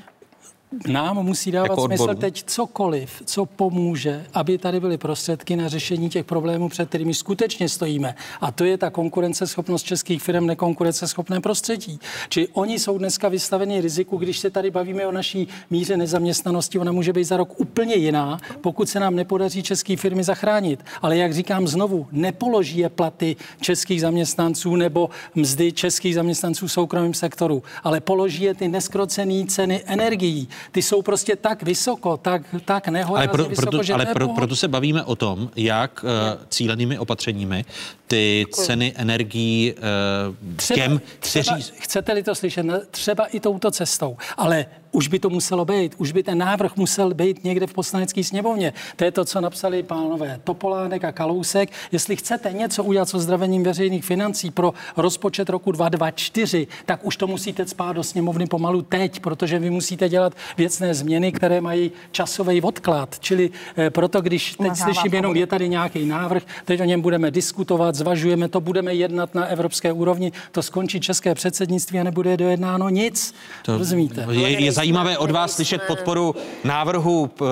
Nám 0.88 1.26
musí 1.26 1.52
dávat 1.52 1.70
jako 1.70 1.86
smysl 1.86 2.16
teď 2.16 2.44
cokoliv, 2.44 3.22
co 3.26 3.46
pomůže, 3.46 4.26
aby 4.34 4.58
tady 4.58 4.80
byly 4.80 4.98
prostředky 4.98 5.56
na 5.56 5.68
řešení 5.68 6.10
těch 6.10 6.26
problémů, 6.26 6.70
před 6.70 6.90
kterými 6.90 7.14
skutečně 7.14 7.70
stojíme. 7.70 8.16
A 8.42 8.52
to 8.52 8.64
je 8.64 8.78
ta 8.78 8.90
konkurenceschopnost 8.90 9.86
českých 9.86 10.22
firm, 10.24 10.46
nekonkurenceschopné 10.46 11.42
prostředí. 11.42 12.00
Či 12.30 12.48
oni 12.48 12.80
jsou 12.80 12.98
dneska 12.98 13.30
vystaveni 13.30 13.82
riziku, 13.82 14.18
když 14.18 14.40
se 14.40 14.50
tady 14.50 14.72
bavíme 14.72 15.08
o 15.08 15.12
naší 15.12 15.48
míře 15.70 15.98
nezaměstnanosti, 15.98 16.80
ona 16.80 16.92
může 16.92 17.14
být 17.14 17.24
za 17.24 17.38
rok 17.38 17.60
úplně 17.60 17.96
jiná, 17.96 18.40
pokud 18.62 18.90
se 18.90 19.00
nám 19.00 19.16
nepodaří 19.16 19.64
české 19.64 19.98
firmy 19.98 20.24
zachránit. 20.24 20.86
Ale 21.02 21.18
jak 21.18 21.34
říkám 21.34 21.68
znovu, 21.68 22.08
nepoloží 22.12 22.78
je 22.78 22.90
platy 22.90 23.36
českých 23.62 24.02
zaměstnanců 24.02 24.76
nebo 24.76 25.10
mzdy 25.36 25.72
českých 25.72 26.16
zaměstnanců 26.16 26.68
v 26.68 26.72
soukromém 26.72 27.14
sektoru, 27.14 27.64
ale 27.84 28.00
položí 28.00 28.44
je 28.44 28.54
ty 28.54 28.68
neskrocené 28.68 29.46
ceny 29.46 29.84
energií 29.86 30.48
ty 30.72 30.82
jsou 30.82 31.02
prostě 31.02 31.36
tak 31.36 31.64
vysoko, 31.64 32.18
tak, 32.18 32.42
tak 32.66 32.88
nehorázně 32.88 33.28
ale 33.28 33.38
pro, 33.38 33.50
vysoko, 33.50 33.72
proto, 33.72 33.84
že 33.84 33.94
Ale 33.94 34.06
pro, 34.06 34.28
proto 34.28 34.56
se 34.56 34.68
bavíme 34.68 35.04
o 35.04 35.16
tom, 35.16 35.50
jak 35.56 36.04
uh, 36.04 36.10
cílenými 36.50 37.00
opatřeními 37.00 37.66
ty 38.08 38.46
Děkuji. 38.48 38.66
ceny 38.66 38.94
energií 38.96 39.74
uh, 39.74 40.56
třeba, 40.56 40.76
těm, 40.76 41.02
kteří... 41.20 41.52
Chcete-li 41.80 42.24
to 42.24 42.36
slyšet, 42.36 42.66
třeba 42.92 43.26
i 43.26 43.40
touto 43.40 43.72
cestou, 43.72 44.18
ale 44.38 44.66
už 44.98 45.08
by 45.08 45.20
to 45.20 45.30
muselo 45.30 45.66
být, 45.66 45.96
už 45.98 46.12
by 46.12 46.24
ten 46.24 46.38
návrh 46.38 46.76
musel 46.76 47.14
být 47.14 47.44
někde 47.44 47.68
v 47.68 47.74
poslanecké 47.74 48.24
sněmovně. 48.24 48.74
To 48.96 49.04
je 49.04 49.12
to, 49.12 49.26
co 49.26 49.42
napsali 49.42 49.84
pánové 49.84 50.40
Topolánek 50.44 51.04
a 51.04 51.12
Kalousek. 51.12 51.70
Jestli 51.92 52.16
chcete 52.16 52.54
něco 52.54 52.84
udělat 52.84 53.10
so 53.10 53.24
zdravením 53.24 53.64
veřejných 53.64 54.06
financí 54.06 54.52
pro 54.52 54.74
rozpočet 54.98 55.50
roku 55.50 55.72
2024, 55.72 56.68
tak 56.86 57.06
už 57.06 57.18
to 57.18 57.28
musíte 57.28 57.68
spát 57.68 57.94
do 57.94 58.04
sněmovny 58.04 58.48
pomalu 58.48 58.82
teď, 58.82 59.20
protože 59.20 59.60
vy 59.60 59.70
musíte 59.70 60.10
dělat 60.10 60.34
věcné 60.58 60.94
změny, 60.94 61.32
které 61.32 61.62
mají 61.62 61.92
časový 62.12 62.62
odklad. 62.62 63.20
Čili 63.20 63.50
eh, 63.78 63.90
proto, 63.90 64.22
když 64.22 64.56
teď 64.56 64.76
slyším 64.76 65.14
jenom, 65.14 65.36
je 65.36 65.48
tady 65.48 65.70
nějaký 65.70 66.06
návrh, 66.06 66.44
teď 66.66 66.82
o 66.82 66.84
něm 66.84 67.02
budeme 67.02 67.32
diskutovat, 67.32 67.96
zvažujeme 67.96 68.48
to, 68.48 68.62
budeme 68.62 68.94
jednat 68.94 69.36
na 69.36 69.46
evropské 69.46 69.92
úrovni, 69.92 70.32
to 70.52 70.64
skončí 70.64 71.00
české 71.00 71.36
předsednictví 71.36 72.00
a 72.00 72.04
nebude 72.04 72.38
dojednáno 72.38 72.90
nic. 72.90 73.34
To, 73.66 73.78
Rozumíte? 73.78 74.28
Je, 74.32 74.64
je 74.64 74.72
zajímavé 74.88 75.18
od 75.18 75.32
vás 75.32 75.52
slyšet 75.52 75.82
podporu 75.88 76.36
návrhu 76.64 77.30
uh, 77.42 77.48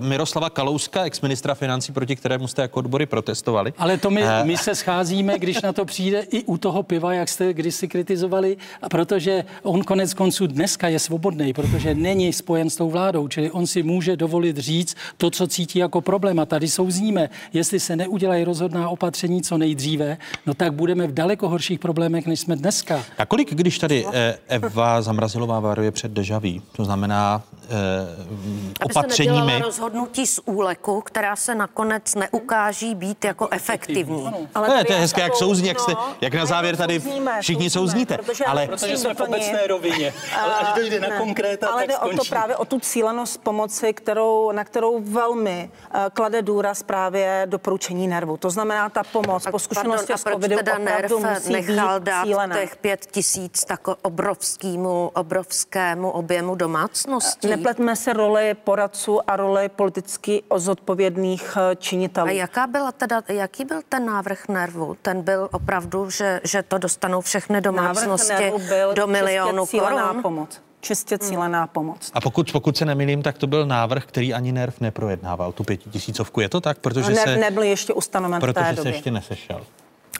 Miroslava 0.00 0.50
Kalouska, 0.50 1.04
ex-ministra 1.04 1.54
financí, 1.54 1.92
proti 1.92 2.16
kterému 2.16 2.48
jste 2.48 2.62
jako 2.62 2.78
odbory 2.78 3.06
protestovali. 3.06 3.72
Ale 3.78 3.98
to 3.98 4.10
my, 4.10 4.22
uh, 4.22 4.28
my 4.44 4.56
se 4.56 4.74
scházíme, 4.74 5.38
když 5.38 5.62
na 5.62 5.72
to 5.72 5.84
přijde 5.84 6.20
i 6.20 6.44
u 6.44 6.56
toho 6.56 6.82
piva, 6.82 7.14
jak 7.14 7.28
jste 7.28 7.54
kdysi 7.54 7.88
kritizovali, 7.88 8.56
a 8.82 8.88
protože 8.88 9.44
on 9.62 9.84
konec 9.84 10.14
konců 10.14 10.46
dneska 10.46 10.88
je 10.88 10.98
svobodný, 10.98 11.52
protože 11.52 11.94
není 11.94 12.32
spojen 12.32 12.70
s 12.70 12.76
tou 12.76 12.90
vládou, 12.90 13.28
čili 13.28 13.50
on 13.50 13.66
si 13.66 13.82
může 13.82 14.16
dovolit 14.16 14.58
říct 14.58 14.96
to, 15.16 15.30
co 15.30 15.46
cítí 15.46 15.78
jako 15.78 16.00
problém. 16.00 16.40
A 16.40 16.46
tady 16.46 16.68
souzníme, 16.68 17.30
jestli 17.52 17.80
se 17.80 17.96
neudělají 17.96 18.44
rozhodná 18.44 18.88
opatření 18.88 19.42
co 19.42 19.58
nejdříve, 19.58 20.18
no 20.46 20.54
tak 20.54 20.72
budeme 20.72 21.06
v 21.06 21.14
daleko 21.14 21.48
horších 21.48 21.78
problémech, 21.78 22.26
než 22.26 22.40
jsme 22.40 22.56
dneska. 22.56 23.04
A 23.18 23.26
kolik, 23.26 23.54
když 23.54 23.78
tady 23.78 24.06
eh, 24.12 24.38
Eva 24.48 25.02
Zamrazilová 25.02 25.60
varuje 25.60 25.90
před 25.90 26.12
dežaví, 26.40 26.62
to 26.72 26.84
znamená 26.84 27.42
eh, 27.70 28.84
opatřeními... 28.84 29.52
Aby 29.52 29.52
se 29.52 29.58
rozhodnutí 29.58 30.26
z 30.26 30.40
úleku, 30.44 31.00
která 31.00 31.36
se 31.36 31.54
nakonec 31.54 32.14
neukáží 32.14 32.94
být 32.94 33.24
jako 33.24 33.48
efektivní. 33.50 34.48
Ale 34.54 34.68
to, 34.68 34.74
je, 34.74 34.84
to 34.84 34.92
je 34.92 34.98
hezké, 34.98 35.20
jak 35.20 35.36
souzní, 35.36 35.68
jak, 35.68 35.80
jste, 35.80 35.92
jak 36.20 36.34
na 36.34 36.46
závěr 36.46 36.76
tady 36.76 37.02
všichni 37.40 37.70
souzníte. 37.70 38.18
Protože, 38.18 38.44
ale... 38.44 38.66
protože 38.66 38.96
jsme 38.96 39.14
v 39.14 39.20
obecné 39.20 39.66
rovině. 39.66 40.14
Ale 40.42 40.54
až 40.54 40.74
dojde 40.76 41.00
na 41.00 41.18
konkréta, 41.18 41.68
ale 41.68 41.86
jde 41.86 41.98
o 41.98 42.16
to 42.16 42.24
právě 42.28 42.56
o 42.56 42.64
tu 42.64 42.80
cílenost 42.80 43.40
pomoci, 43.42 43.92
kterou, 43.92 44.52
na 44.52 44.64
kterou 44.64 45.00
velmi 45.00 45.70
uh, 45.94 46.00
klade 46.12 46.42
důraz 46.42 46.82
právě 46.82 47.42
doporučení 47.46 48.08
nervu. 48.08 48.36
To 48.36 48.50
znamená, 48.50 48.88
ta 48.88 49.02
pomoc 49.04 49.46
po 49.50 49.58
zkušenosti 49.58 50.12
s 50.12 50.22
covidem 50.22 50.58
opravdu 50.82 51.18
musí 51.18 51.52
nechal 51.52 52.00
být 52.00 52.04
dát 52.04 52.24
cílená. 52.24 52.56
těch 52.56 52.76
pět 52.76 53.06
tisíc 53.06 53.64
tak 53.64 53.88
obrovskému, 54.02 55.10
obrovskému 55.14 56.10
objemu 56.10 56.54
domácností? 56.54 57.48
Nepletme 57.60 57.96
se 57.96 58.12
roli 58.12 58.54
poradců 58.64 59.30
a 59.30 59.36
roli 59.36 59.68
politicky 59.68 60.42
zodpovědných 60.56 61.56
eh, 61.56 61.76
činitelů. 61.76 62.26
A 62.28 62.30
jaká 62.30 62.66
byla 62.66 62.92
teda, 62.92 63.22
jaký 63.28 63.64
byl 63.64 63.80
ten 63.88 64.06
návrh 64.06 64.48
nervu? 64.48 64.96
Ten 65.02 65.22
byl 65.22 65.48
opravdu, 65.52 66.10
že, 66.10 66.40
že 66.44 66.62
to 66.62 66.78
dostanou 66.78 67.20
všechny 67.20 67.60
domácnosti 67.60 68.52
byl 68.68 68.94
do 68.94 69.06
milionu 69.06 69.66
korun? 69.66 70.22
pomoc. 70.22 70.60
čistě 70.80 71.18
cílená 71.18 71.66
pomoc. 71.66 72.10
A 72.14 72.20
pokud, 72.20 72.52
pokud 72.52 72.76
se 72.76 72.84
nemýlím, 72.84 73.22
tak 73.22 73.38
to 73.38 73.46
byl 73.46 73.66
návrh, 73.66 74.04
který 74.06 74.34
ani 74.34 74.52
NERV 74.52 74.80
neprojednával, 74.80 75.52
tu 75.52 75.64
pětitisícovku. 75.64 76.40
Je 76.40 76.48
to 76.48 76.60
tak? 76.60 76.78
Protože 76.78 77.10
Ne, 77.12 77.16
se, 77.22 77.36
nebyl 77.36 77.62
ještě 77.62 77.92
ustanoven 77.92 78.40
v 78.40 78.46
té 78.46 78.52
protože 78.52 78.68
se 78.70 78.74
době. 78.74 78.92
ještě 78.92 79.10
nesešel. 79.10 79.60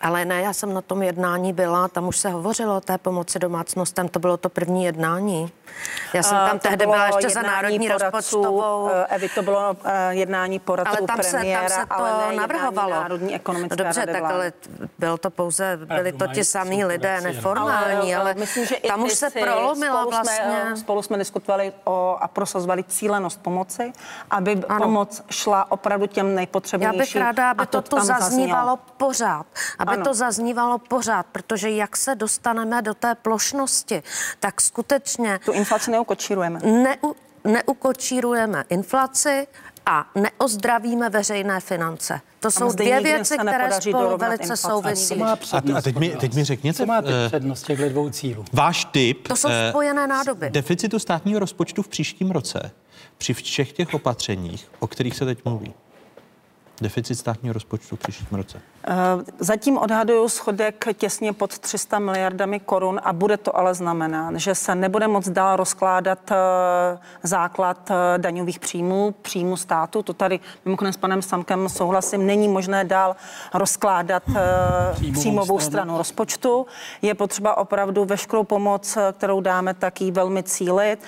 Ale 0.00 0.24
ne, 0.24 0.40
já 0.42 0.52
jsem 0.52 0.74
na 0.74 0.80
tom 0.80 1.02
jednání 1.02 1.52
byla, 1.52 1.88
tam 1.88 2.08
už 2.08 2.16
se 2.16 2.28
hovořilo 2.28 2.76
o 2.76 2.80
té 2.80 2.98
pomoci 2.98 3.38
domácnostem, 3.38 4.08
to 4.08 4.18
bylo 4.18 4.36
to 4.36 4.48
první 4.48 4.84
jednání. 4.84 5.52
Já 6.14 6.22
jsem 6.22 6.36
tam 6.36 6.58
to 6.58 6.68
tehdy 6.68 6.76
bylo 6.76 6.92
byla 6.92 7.06
ještě 7.06 7.30
za 7.30 7.42
národní 7.42 7.88
poradců, 7.88 8.04
rozpočtovou. 8.36 8.88
eh, 8.88 9.06
Evy, 9.08 9.28
to 9.28 9.42
bylo 9.42 9.76
eh, 9.84 10.14
jednání 10.14 10.58
poradců 10.58 10.90
Ale 10.98 11.06
tam 11.06 11.22
se, 11.22 11.22
tam 11.32 11.40
premiéra, 11.40 11.68
se 11.68 11.86
to 11.86 11.94
ale 11.94 12.10
ne 12.10 12.16
jednání 12.18 12.36
navrhovalo. 12.38 12.90
Národní 12.90 13.34
ekonomické 13.34 13.76
no 13.76 13.84
dobře, 13.84 14.06
tak 14.06 14.20
vlády. 14.20 14.34
ale 14.34 14.52
byl 14.98 15.18
to 15.18 15.30
pouze, 15.30 15.76
byli 15.84 16.12
to 16.12 16.26
ti 16.26 16.44
samí 16.44 16.84
lidé, 16.84 17.20
neformální, 17.20 18.14
ale, 18.14 18.30
eh, 18.30 18.34
myslím, 18.34 18.66
že 18.66 18.76
tam 18.88 19.02
už 19.02 19.12
se 19.12 19.30
prolomilo 19.30 19.96
spolu 19.96 20.10
vlastně. 20.10 20.60
Jsme, 20.64 20.76
spolu 20.76 21.02
jsme 21.02 21.18
diskutovali 21.18 21.72
o, 21.84 22.16
a 22.20 22.28
prosazovali 22.28 22.84
cílenost 22.84 23.42
pomoci, 23.42 23.92
aby 24.30 24.62
ano. 24.68 24.80
pomoc 24.84 25.22
šla 25.30 25.72
opravdu 25.72 26.06
těm 26.06 26.26
Já 26.28 26.32
nejpotřebnějším. 26.34 26.98
bych 26.98 27.16
ráda, 27.16 27.50
aby 27.50 27.62
a 27.62 27.66
to 27.66 27.82
tu 27.82 28.00
zaznívalo 28.00 28.78
pořád. 28.96 29.46
Aby 29.78 29.89
Ano. 29.92 30.04
to 30.04 30.14
zaznívalo 30.14 30.78
pořád, 30.78 31.26
protože 31.32 31.70
jak 31.70 31.96
se 31.96 32.14
dostaneme 32.14 32.82
do 32.82 32.94
té 32.94 33.14
plošnosti, 33.14 34.02
tak 34.40 34.60
skutečně... 34.60 35.40
Tu 35.44 35.52
inflaci 35.52 35.90
neukočírujeme. 35.90 36.60
Neu, 36.64 37.12
neukočírujeme 37.44 38.64
inflaci 38.68 39.46
a 39.86 40.10
neozdravíme 40.14 41.10
veřejné 41.10 41.60
finance. 41.60 42.20
To 42.40 42.50
jsou 42.50 42.72
dvě 42.72 43.00
věci, 43.00 43.38
které 43.38 43.80
spolu 43.80 44.16
velice 44.16 44.56
souvisí. 44.56 45.22
A, 45.22 45.38
a 45.76 45.82
teď, 45.82 45.96
mi, 45.96 46.08
teď 46.10 46.34
mi 46.34 46.44
řekněte, 46.44 46.76
Co 46.76 46.86
máte 46.86 47.24
eh, 47.24 47.28
přednost 47.28 47.62
těchto 47.62 47.88
dvou 47.88 48.10
cílů? 48.10 48.44
váš 48.52 48.84
tip 48.84 49.28
To 49.28 49.36
jsou 49.36 49.48
eh, 49.50 49.70
spojené 49.70 50.06
nádoby. 50.06 50.50
deficitu 50.50 50.98
státního 50.98 51.40
rozpočtu 51.40 51.82
v 51.82 51.88
příštím 51.88 52.30
roce 52.30 52.70
při 53.18 53.34
všech 53.34 53.72
těch 53.72 53.94
opatřeních, 53.94 54.68
o 54.78 54.86
kterých 54.86 55.16
se 55.16 55.24
teď 55.24 55.44
mluví. 55.44 55.74
Deficit 56.80 57.14
státního 57.14 57.52
rozpočtu 57.52 57.96
v 57.96 57.98
příštím 57.98 58.28
roce. 58.32 58.60
Eh, 58.84 58.94
Zatím 59.38 59.78
odhaduju 59.78 60.28
schodek 60.28 60.84
těsně 60.96 61.32
pod 61.32 61.58
300 61.58 61.98
miliardami 61.98 62.60
korun 62.60 63.00
a 63.04 63.12
bude 63.12 63.36
to 63.36 63.56
ale 63.56 63.74
znamenat, 63.74 64.34
že 64.34 64.54
se 64.54 64.74
nebude 64.74 65.08
moc 65.08 65.28
dál 65.28 65.56
rozkládat 65.56 66.18
eh, 66.30 66.36
základ 67.22 67.90
eh, 67.90 68.18
daňových 68.18 68.58
příjmů, 68.58 69.14
příjmu 69.22 69.56
státu. 69.56 70.02
To 70.02 70.12
tady 70.12 70.40
mimochodem 70.64 70.92
s 70.92 70.96
panem 70.96 71.22
Samkem 71.22 71.68
souhlasím, 71.68 72.26
není 72.26 72.48
možné 72.48 72.84
dál 72.84 73.16
rozkládat 73.54 74.22
Příjmovou 74.92 75.20
příjmovou 75.20 75.58
stranu. 75.58 75.70
stranu 75.70 75.98
rozpočtu. 75.98 76.66
Je 77.02 77.14
potřeba 77.14 77.56
opravdu 77.56 78.04
veškerou 78.04 78.44
pomoc, 78.44 78.98
kterou 79.12 79.40
dáme, 79.40 79.74
tak 79.74 80.00
ji 80.00 80.10
velmi 80.10 80.42
cílit. 80.42 81.00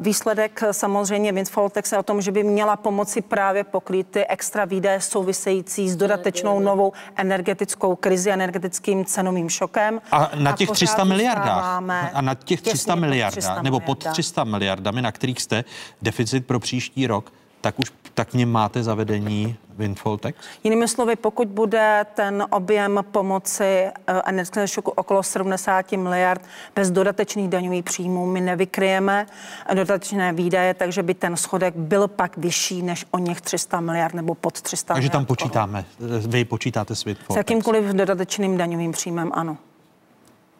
Výsledek 0.00 0.62
samozřejmě 0.70 1.32
windfall 1.32 1.70
je 1.92 1.98
o 1.98 2.02
tom, 2.02 2.20
že 2.20 2.32
by 2.32 2.44
měla 2.44 2.76
pomoci 2.76 3.22
právě 3.22 3.64
pokrýt 3.64 4.06
ty 4.10 4.26
extra 4.26 4.64
výdaje 4.64 5.00
související 5.00 5.90
s 5.90 5.96
dodatečnou 5.96 6.60
novou 6.60 6.75
energetickou 7.16 7.96
krizi, 7.96 8.30
energetickým 8.30 9.04
cenovým 9.04 9.48
šokem. 9.48 10.00
A 10.12 10.30
na 10.34 10.52
těch 10.52 10.68
pořád 10.68 10.76
300 10.76 11.04
miliardách, 11.04 11.82
a 12.14 12.20
na 12.20 12.34
těch 12.34 12.60
300 12.60 12.72
těsně 12.72 12.92
pod 12.92 13.00
miliardách, 13.00 13.32
300 13.32 13.62
nebo 13.62 13.80
pod 13.80 13.98
miliardách. 13.98 14.12
300 14.12 14.44
miliardami, 14.44 15.02
na 15.02 15.12
kterých 15.12 15.42
jste 15.42 15.64
deficit 16.02 16.46
pro 16.46 16.60
příští 16.60 17.06
rok, 17.06 17.32
tak 17.60 17.78
už 17.78 17.92
tak 18.16 18.34
něm 18.34 18.52
máte 18.52 18.82
zavedení 18.82 19.56
windfall 19.78 20.16
tax? 20.18 20.38
Jinými 20.64 20.88
slovy, 20.88 21.16
pokud 21.16 21.48
bude 21.48 22.06
ten 22.14 22.46
objem 22.50 23.04
pomoci 23.10 23.64
eh, 23.64 23.92
energetického 24.06 24.66
šoku 24.66 24.90
okolo 24.90 25.22
70 25.22 25.92
miliard 25.92 26.42
bez 26.74 26.90
dodatečných 26.90 27.48
daňových 27.48 27.84
příjmů, 27.84 28.26
my 28.26 28.40
nevykryjeme 28.40 29.26
dodatečné 29.74 30.32
výdaje, 30.32 30.74
takže 30.74 31.02
by 31.02 31.14
ten 31.14 31.36
schodek 31.36 31.76
byl 31.76 32.08
pak 32.08 32.36
vyšší 32.36 32.82
než 32.82 33.04
o 33.10 33.18
něch 33.18 33.40
300 33.40 33.80
miliard 33.80 34.14
nebo 34.14 34.34
pod 34.34 34.60
300 34.60 34.94
Takže 34.94 35.00
miliard. 35.08 35.12
tam 35.12 35.26
počítáme, 35.26 35.84
vy 36.28 36.44
počítáte 36.44 36.94
s 36.94 36.98
S 37.00 37.04
windfall 37.04 37.26
tax. 37.26 37.36
jakýmkoliv 37.36 37.84
dodatečným 37.84 38.56
daňovým 38.56 38.92
příjmem, 38.92 39.30
ano. 39.34 39.56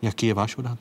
Jaký 0.03 0.27
je 0.27 0.35
váš 0.35 0.57
odhad? 0.57 0.79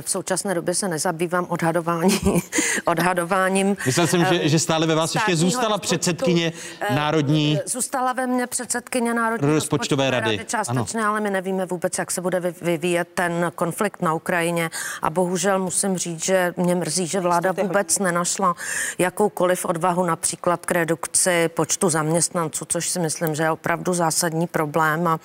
V 0.00 0.10
současné 0.10 0.54
době 0.54 0.74
se 0.74 0.88
nezabývám 0.88 1.46
odhadování, 1.48 2.20
odhadováním. 2.84 3.76
Myslel 3.86 4.06
jsem, 4.06 4.24
že, 4.24 4.40
eh, 4.42 4.48
že 4.48 4.58
stále 4.58 4.86
ve 4.86 4.94
vás 4.94 5.14
ještě 5.14 5.36
zůstala 5.36 5.68
rozpočtu. 5.68 5.86
předsedkyně 5.88 6.52
Eh, 6.80 6.94
Národní 6.94 7.60
Zůstala 7.66 8.12
ve 8.12 8.26
mně 8.26 8.46
předsedkyně 8.46 9.14
Národní 9.14 9.48
rozpočtové 9.54 10.10
rady. 10.10 10.40
částečně, 10.46 11.04
ale 11.04 11.20
my 11.20 11.30
nevíme 11.30 11.66
vůbec, 11.66 11.98
jak 11.98 12.10
se 12.10 12.20
bude 12.20 12.40
vy- 12.40 12.54
vyvíjet 12.62 13.08
ten 13.14 13.52
konflikt 13.54 14.02
na 14.02 14.14
Ukrajině. 14.14 14.70
A 15.02 15.10
bohužel 15.10 15.58
musím 15.58 15.98
říct, 15.98 16.24
že 16.24 16.54
mě 16.56 16.74
mrzí, 16.74 17.06
že 17.06 17.20
vláda 17.20 17.52
vůbec 17.52 17.98
nenašla 17.98 18.54
jakoukoliv 18.98 19.64
odvahu 19.64 20.04
například 20.04 20.66
k 20.66 20.70
redukci 20.70 21.48
počtu 21.54 21.90
zaměstnanců, 21.90 22.64
což 22.68 22.88
si 22.88 23.00
myslím, 23.00 23.34
že 23.34 23.42
je 23.42 23.50
opravdu 23.50 23.94
zásadní 23.94 24.46
problém 24.46 25.06
a, 25.08 25.18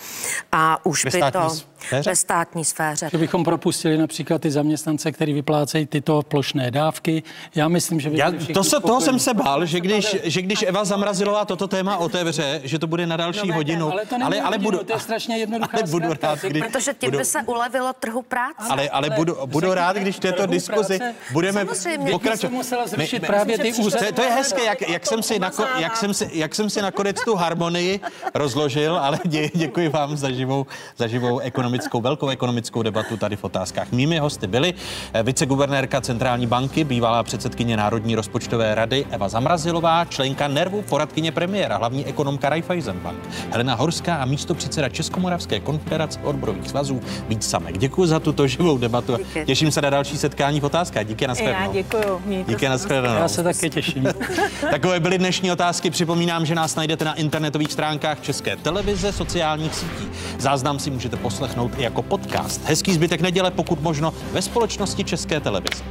a 0.52 0.86
už 0.86 1.06
by 1.06 1.12
to 1.32 1.50
sféře? 1.88 2.10
ve 2.10 2.16
státní 2.16 2.66
sféře. 2.66 3.10
Že 3.12 3.18
bychom 3.18 3.44
propustili 3.44 3.98
například 3.98 4.42
ty 4.42 4.52
zaměstnance, 4.52 5.12
kteří 5.12 5.34
vyplácejí 5.34 5.86
tyto 5.86 6.22
plošné 6.22 6.72
dávky. 6.72 7.24
Já 7.56 7.68
myslím, 7.68 8.00
že 8.00 8.10
by 8.10 8.18
Já, 8.18 8.32
to 8.54 8.64
se, 8.64 8.80
toho 8.80 9.02
jsem 9.02 9.20
se 9.20 9.34
bál, 9.34 9.66
že 9.66 9.80
když, 9.80 10.16
že 10.24 10.42
když 10.42 10.62
Eva 10.68 10.86
Zamrazilová 10.86 11.46
toto 11.46 11.68
téma 11.68 11.98
otevře, 11.98 12.62
že 12.64 12.80
to 12.80 12.88
bude 12.88 13.08
na 13.08 13.18
další 13.18 13.48
No, 13.48 13.54
hodinu. 13.56 13.92
ale 13.92 14.06
to 14.06 14.18
není 14.18 14.24
ale, 14.24 14.42
ale 14.42 14.58
hodinu, 14.58 14.72
budu, 14.72 14.84
to 14.84 14.94
je 14.94 15.00
strašně 15.00 15.38
jednoduchá 15.38 15.78
ale 15.78 15.84
budu 15.84 16.06
zkratka. 16.06 16.28
rád, 16.28 16.40
když, 16.52 16.64
Protože 16.64 16.94
tím 16.94 17.08
budu, 17.10 17.18
by 17.18 17.26
se 17.26 17.40
ulevilo 17.46 17.94
trhu 18.00 18.22
práce. 18.22 18.54
ale, 18.70 18.90
ale 18.90 19.10
budu, 19.10 19.38
budu 19.46 19.74
rád, 19.74 19.96
když 19.98 20.20
této 20.20 20.46
diskuzi 20.46 20.98
práce- 20.98 21.16
budeme 21.32 21.66
pokračovat. 21.66 22.32
By 22.32 22.38
se 22.38 22.50
musela 22.50 22.88
zrušit 22.88 23.16
My- 23.16 23.20
my- 23.22 23.28
právě 23.28 23.58
ty 23.58 23.74
úřady. 23.74 24.08
To, 24.08 24.14
to 24.14 24.22
je 24.22 24.30
hezké, 24.32 24.64
jak, 24.64 24.90
jak, 24.90 25.06
jsem 25.06 25.24
si 25.24 25.40
nako, 25.40 25.66
jak, 25.78 25.98
jsem 25.98 26.14
si, 26.14 26.30
jak 26.34 26.56
jsem 26.56 26.70
si 26.70 26.82
nakonec 26.82 27.24
tu 27.24 27.36
harmonii 27.36 28.00
rozložil, 28.34 28.98
ale 28.98 29.20
dě, 29.26 29.50
děkuji 29.54 29.90
vám 29.90 30.18
za 30.18 30.32
živou, 30.32 30.68
za 30.98 31.08
živou 31.08 31.40
ekonomickou, 31.74 32.02
velkou 32.02 32.28
ekonomickou 32.30 32.84
debatu 32.84 33.18
tady 33.18 33.36
v 33.36 33.44
otázkách. 33.44 33.92
Mými 33.92 34.20
hosty 34.20 34.48
byly 34.48 34.74
eh, 35.14 35.24
viceguvernérka 35.24 36.02
Centrální 36.02 36.48
banky, 36.48 36.84
bývalá 36.84 37.24
předsedkyně 37.24 37.78
Národní 37.78 38.16
rozpočtové 38.16 38.76
rady 38.76 39.06
Eva 39.12 39.30
Zamrazilová, 39.30 40.06
členka 40.06 40.48
NERVu, 40.48 40.82
poradkyně 40.82 41.32
premiéra, 41.32 41.78
hlavní 41.78 42.06
ekonomka 42.06 42.50
Raiffeisenbank, 42.50 43.20
Helena 43.52 43.76
Horská 43.76 44.16
a 44.16 44.26
místo 44.26 44.54
předseda 44.54 44.90
Českomoravské 44.90 45.60
konfederace 45.60 46.20
odborových 46.24 46.70
svazů 46.70 47.02
Vít 47.28 47.44
Samek. 47.44 47.78
Děkuji 47.78 48.06
za 48.06 48.20
tuto 48.20 48.48
živou 48.48 48.78
debatu. 48.78 49.18
Díky. 49.18 49.46
Těším 49.46 49.72
se 49.72 49.82
na 49.82 49.90
další 49.90 50.18
setkání 50.18 50.60
v 50.60 50.64
otázkách. 50.64 51.06
Díky 51.06 51.28
na 51.28 51.34
I 51.34 51.46
já 51.46 51.68
děkuju. 51.68 52.22
Mějte 52.26 52.52
Díky 52.52 52.66
se 52.66 52.70
na 52.70 52.78
shledanou. 52.78 53.20
Já 53.20 53.28
se 53.28 53.44
taky 53.44 53.70
těším. 53.70 54.08
Takové 54.72 55.00
byly 55.00 55.18
dnešní 55.18 55.52
otázky. 55.52 55.90
Připomínám, 55.90 56.46
že 56.46 56.56
nás 56.56 56.76
najdete 56.76 57.06
na 57.06 57.14
internetových 57.14 57.72
stránkách 57.72 58.22
České 58.22 58.56
televize, 58.56 59.12
sociálních 59.12 59.76
sítí. 59.76 60.08
Záznam 60.40 60.80
si 60.80 60.92
můžete 60.92 61.18
poslechnout 61.64 61.80
i 61.80 61.84
jako 61.84 62.02
podcast. 62.02 62.62
Hezký 62.66 62.94
zbytek 62.94 63.22
neděle, 63.22 63.52
pokud 63.52 63.82
možno, 63.82 64.14
ve 64.32 64.42
společnosti 64.42 65.04
České 65.04 65.40
televize. 65.40 65.84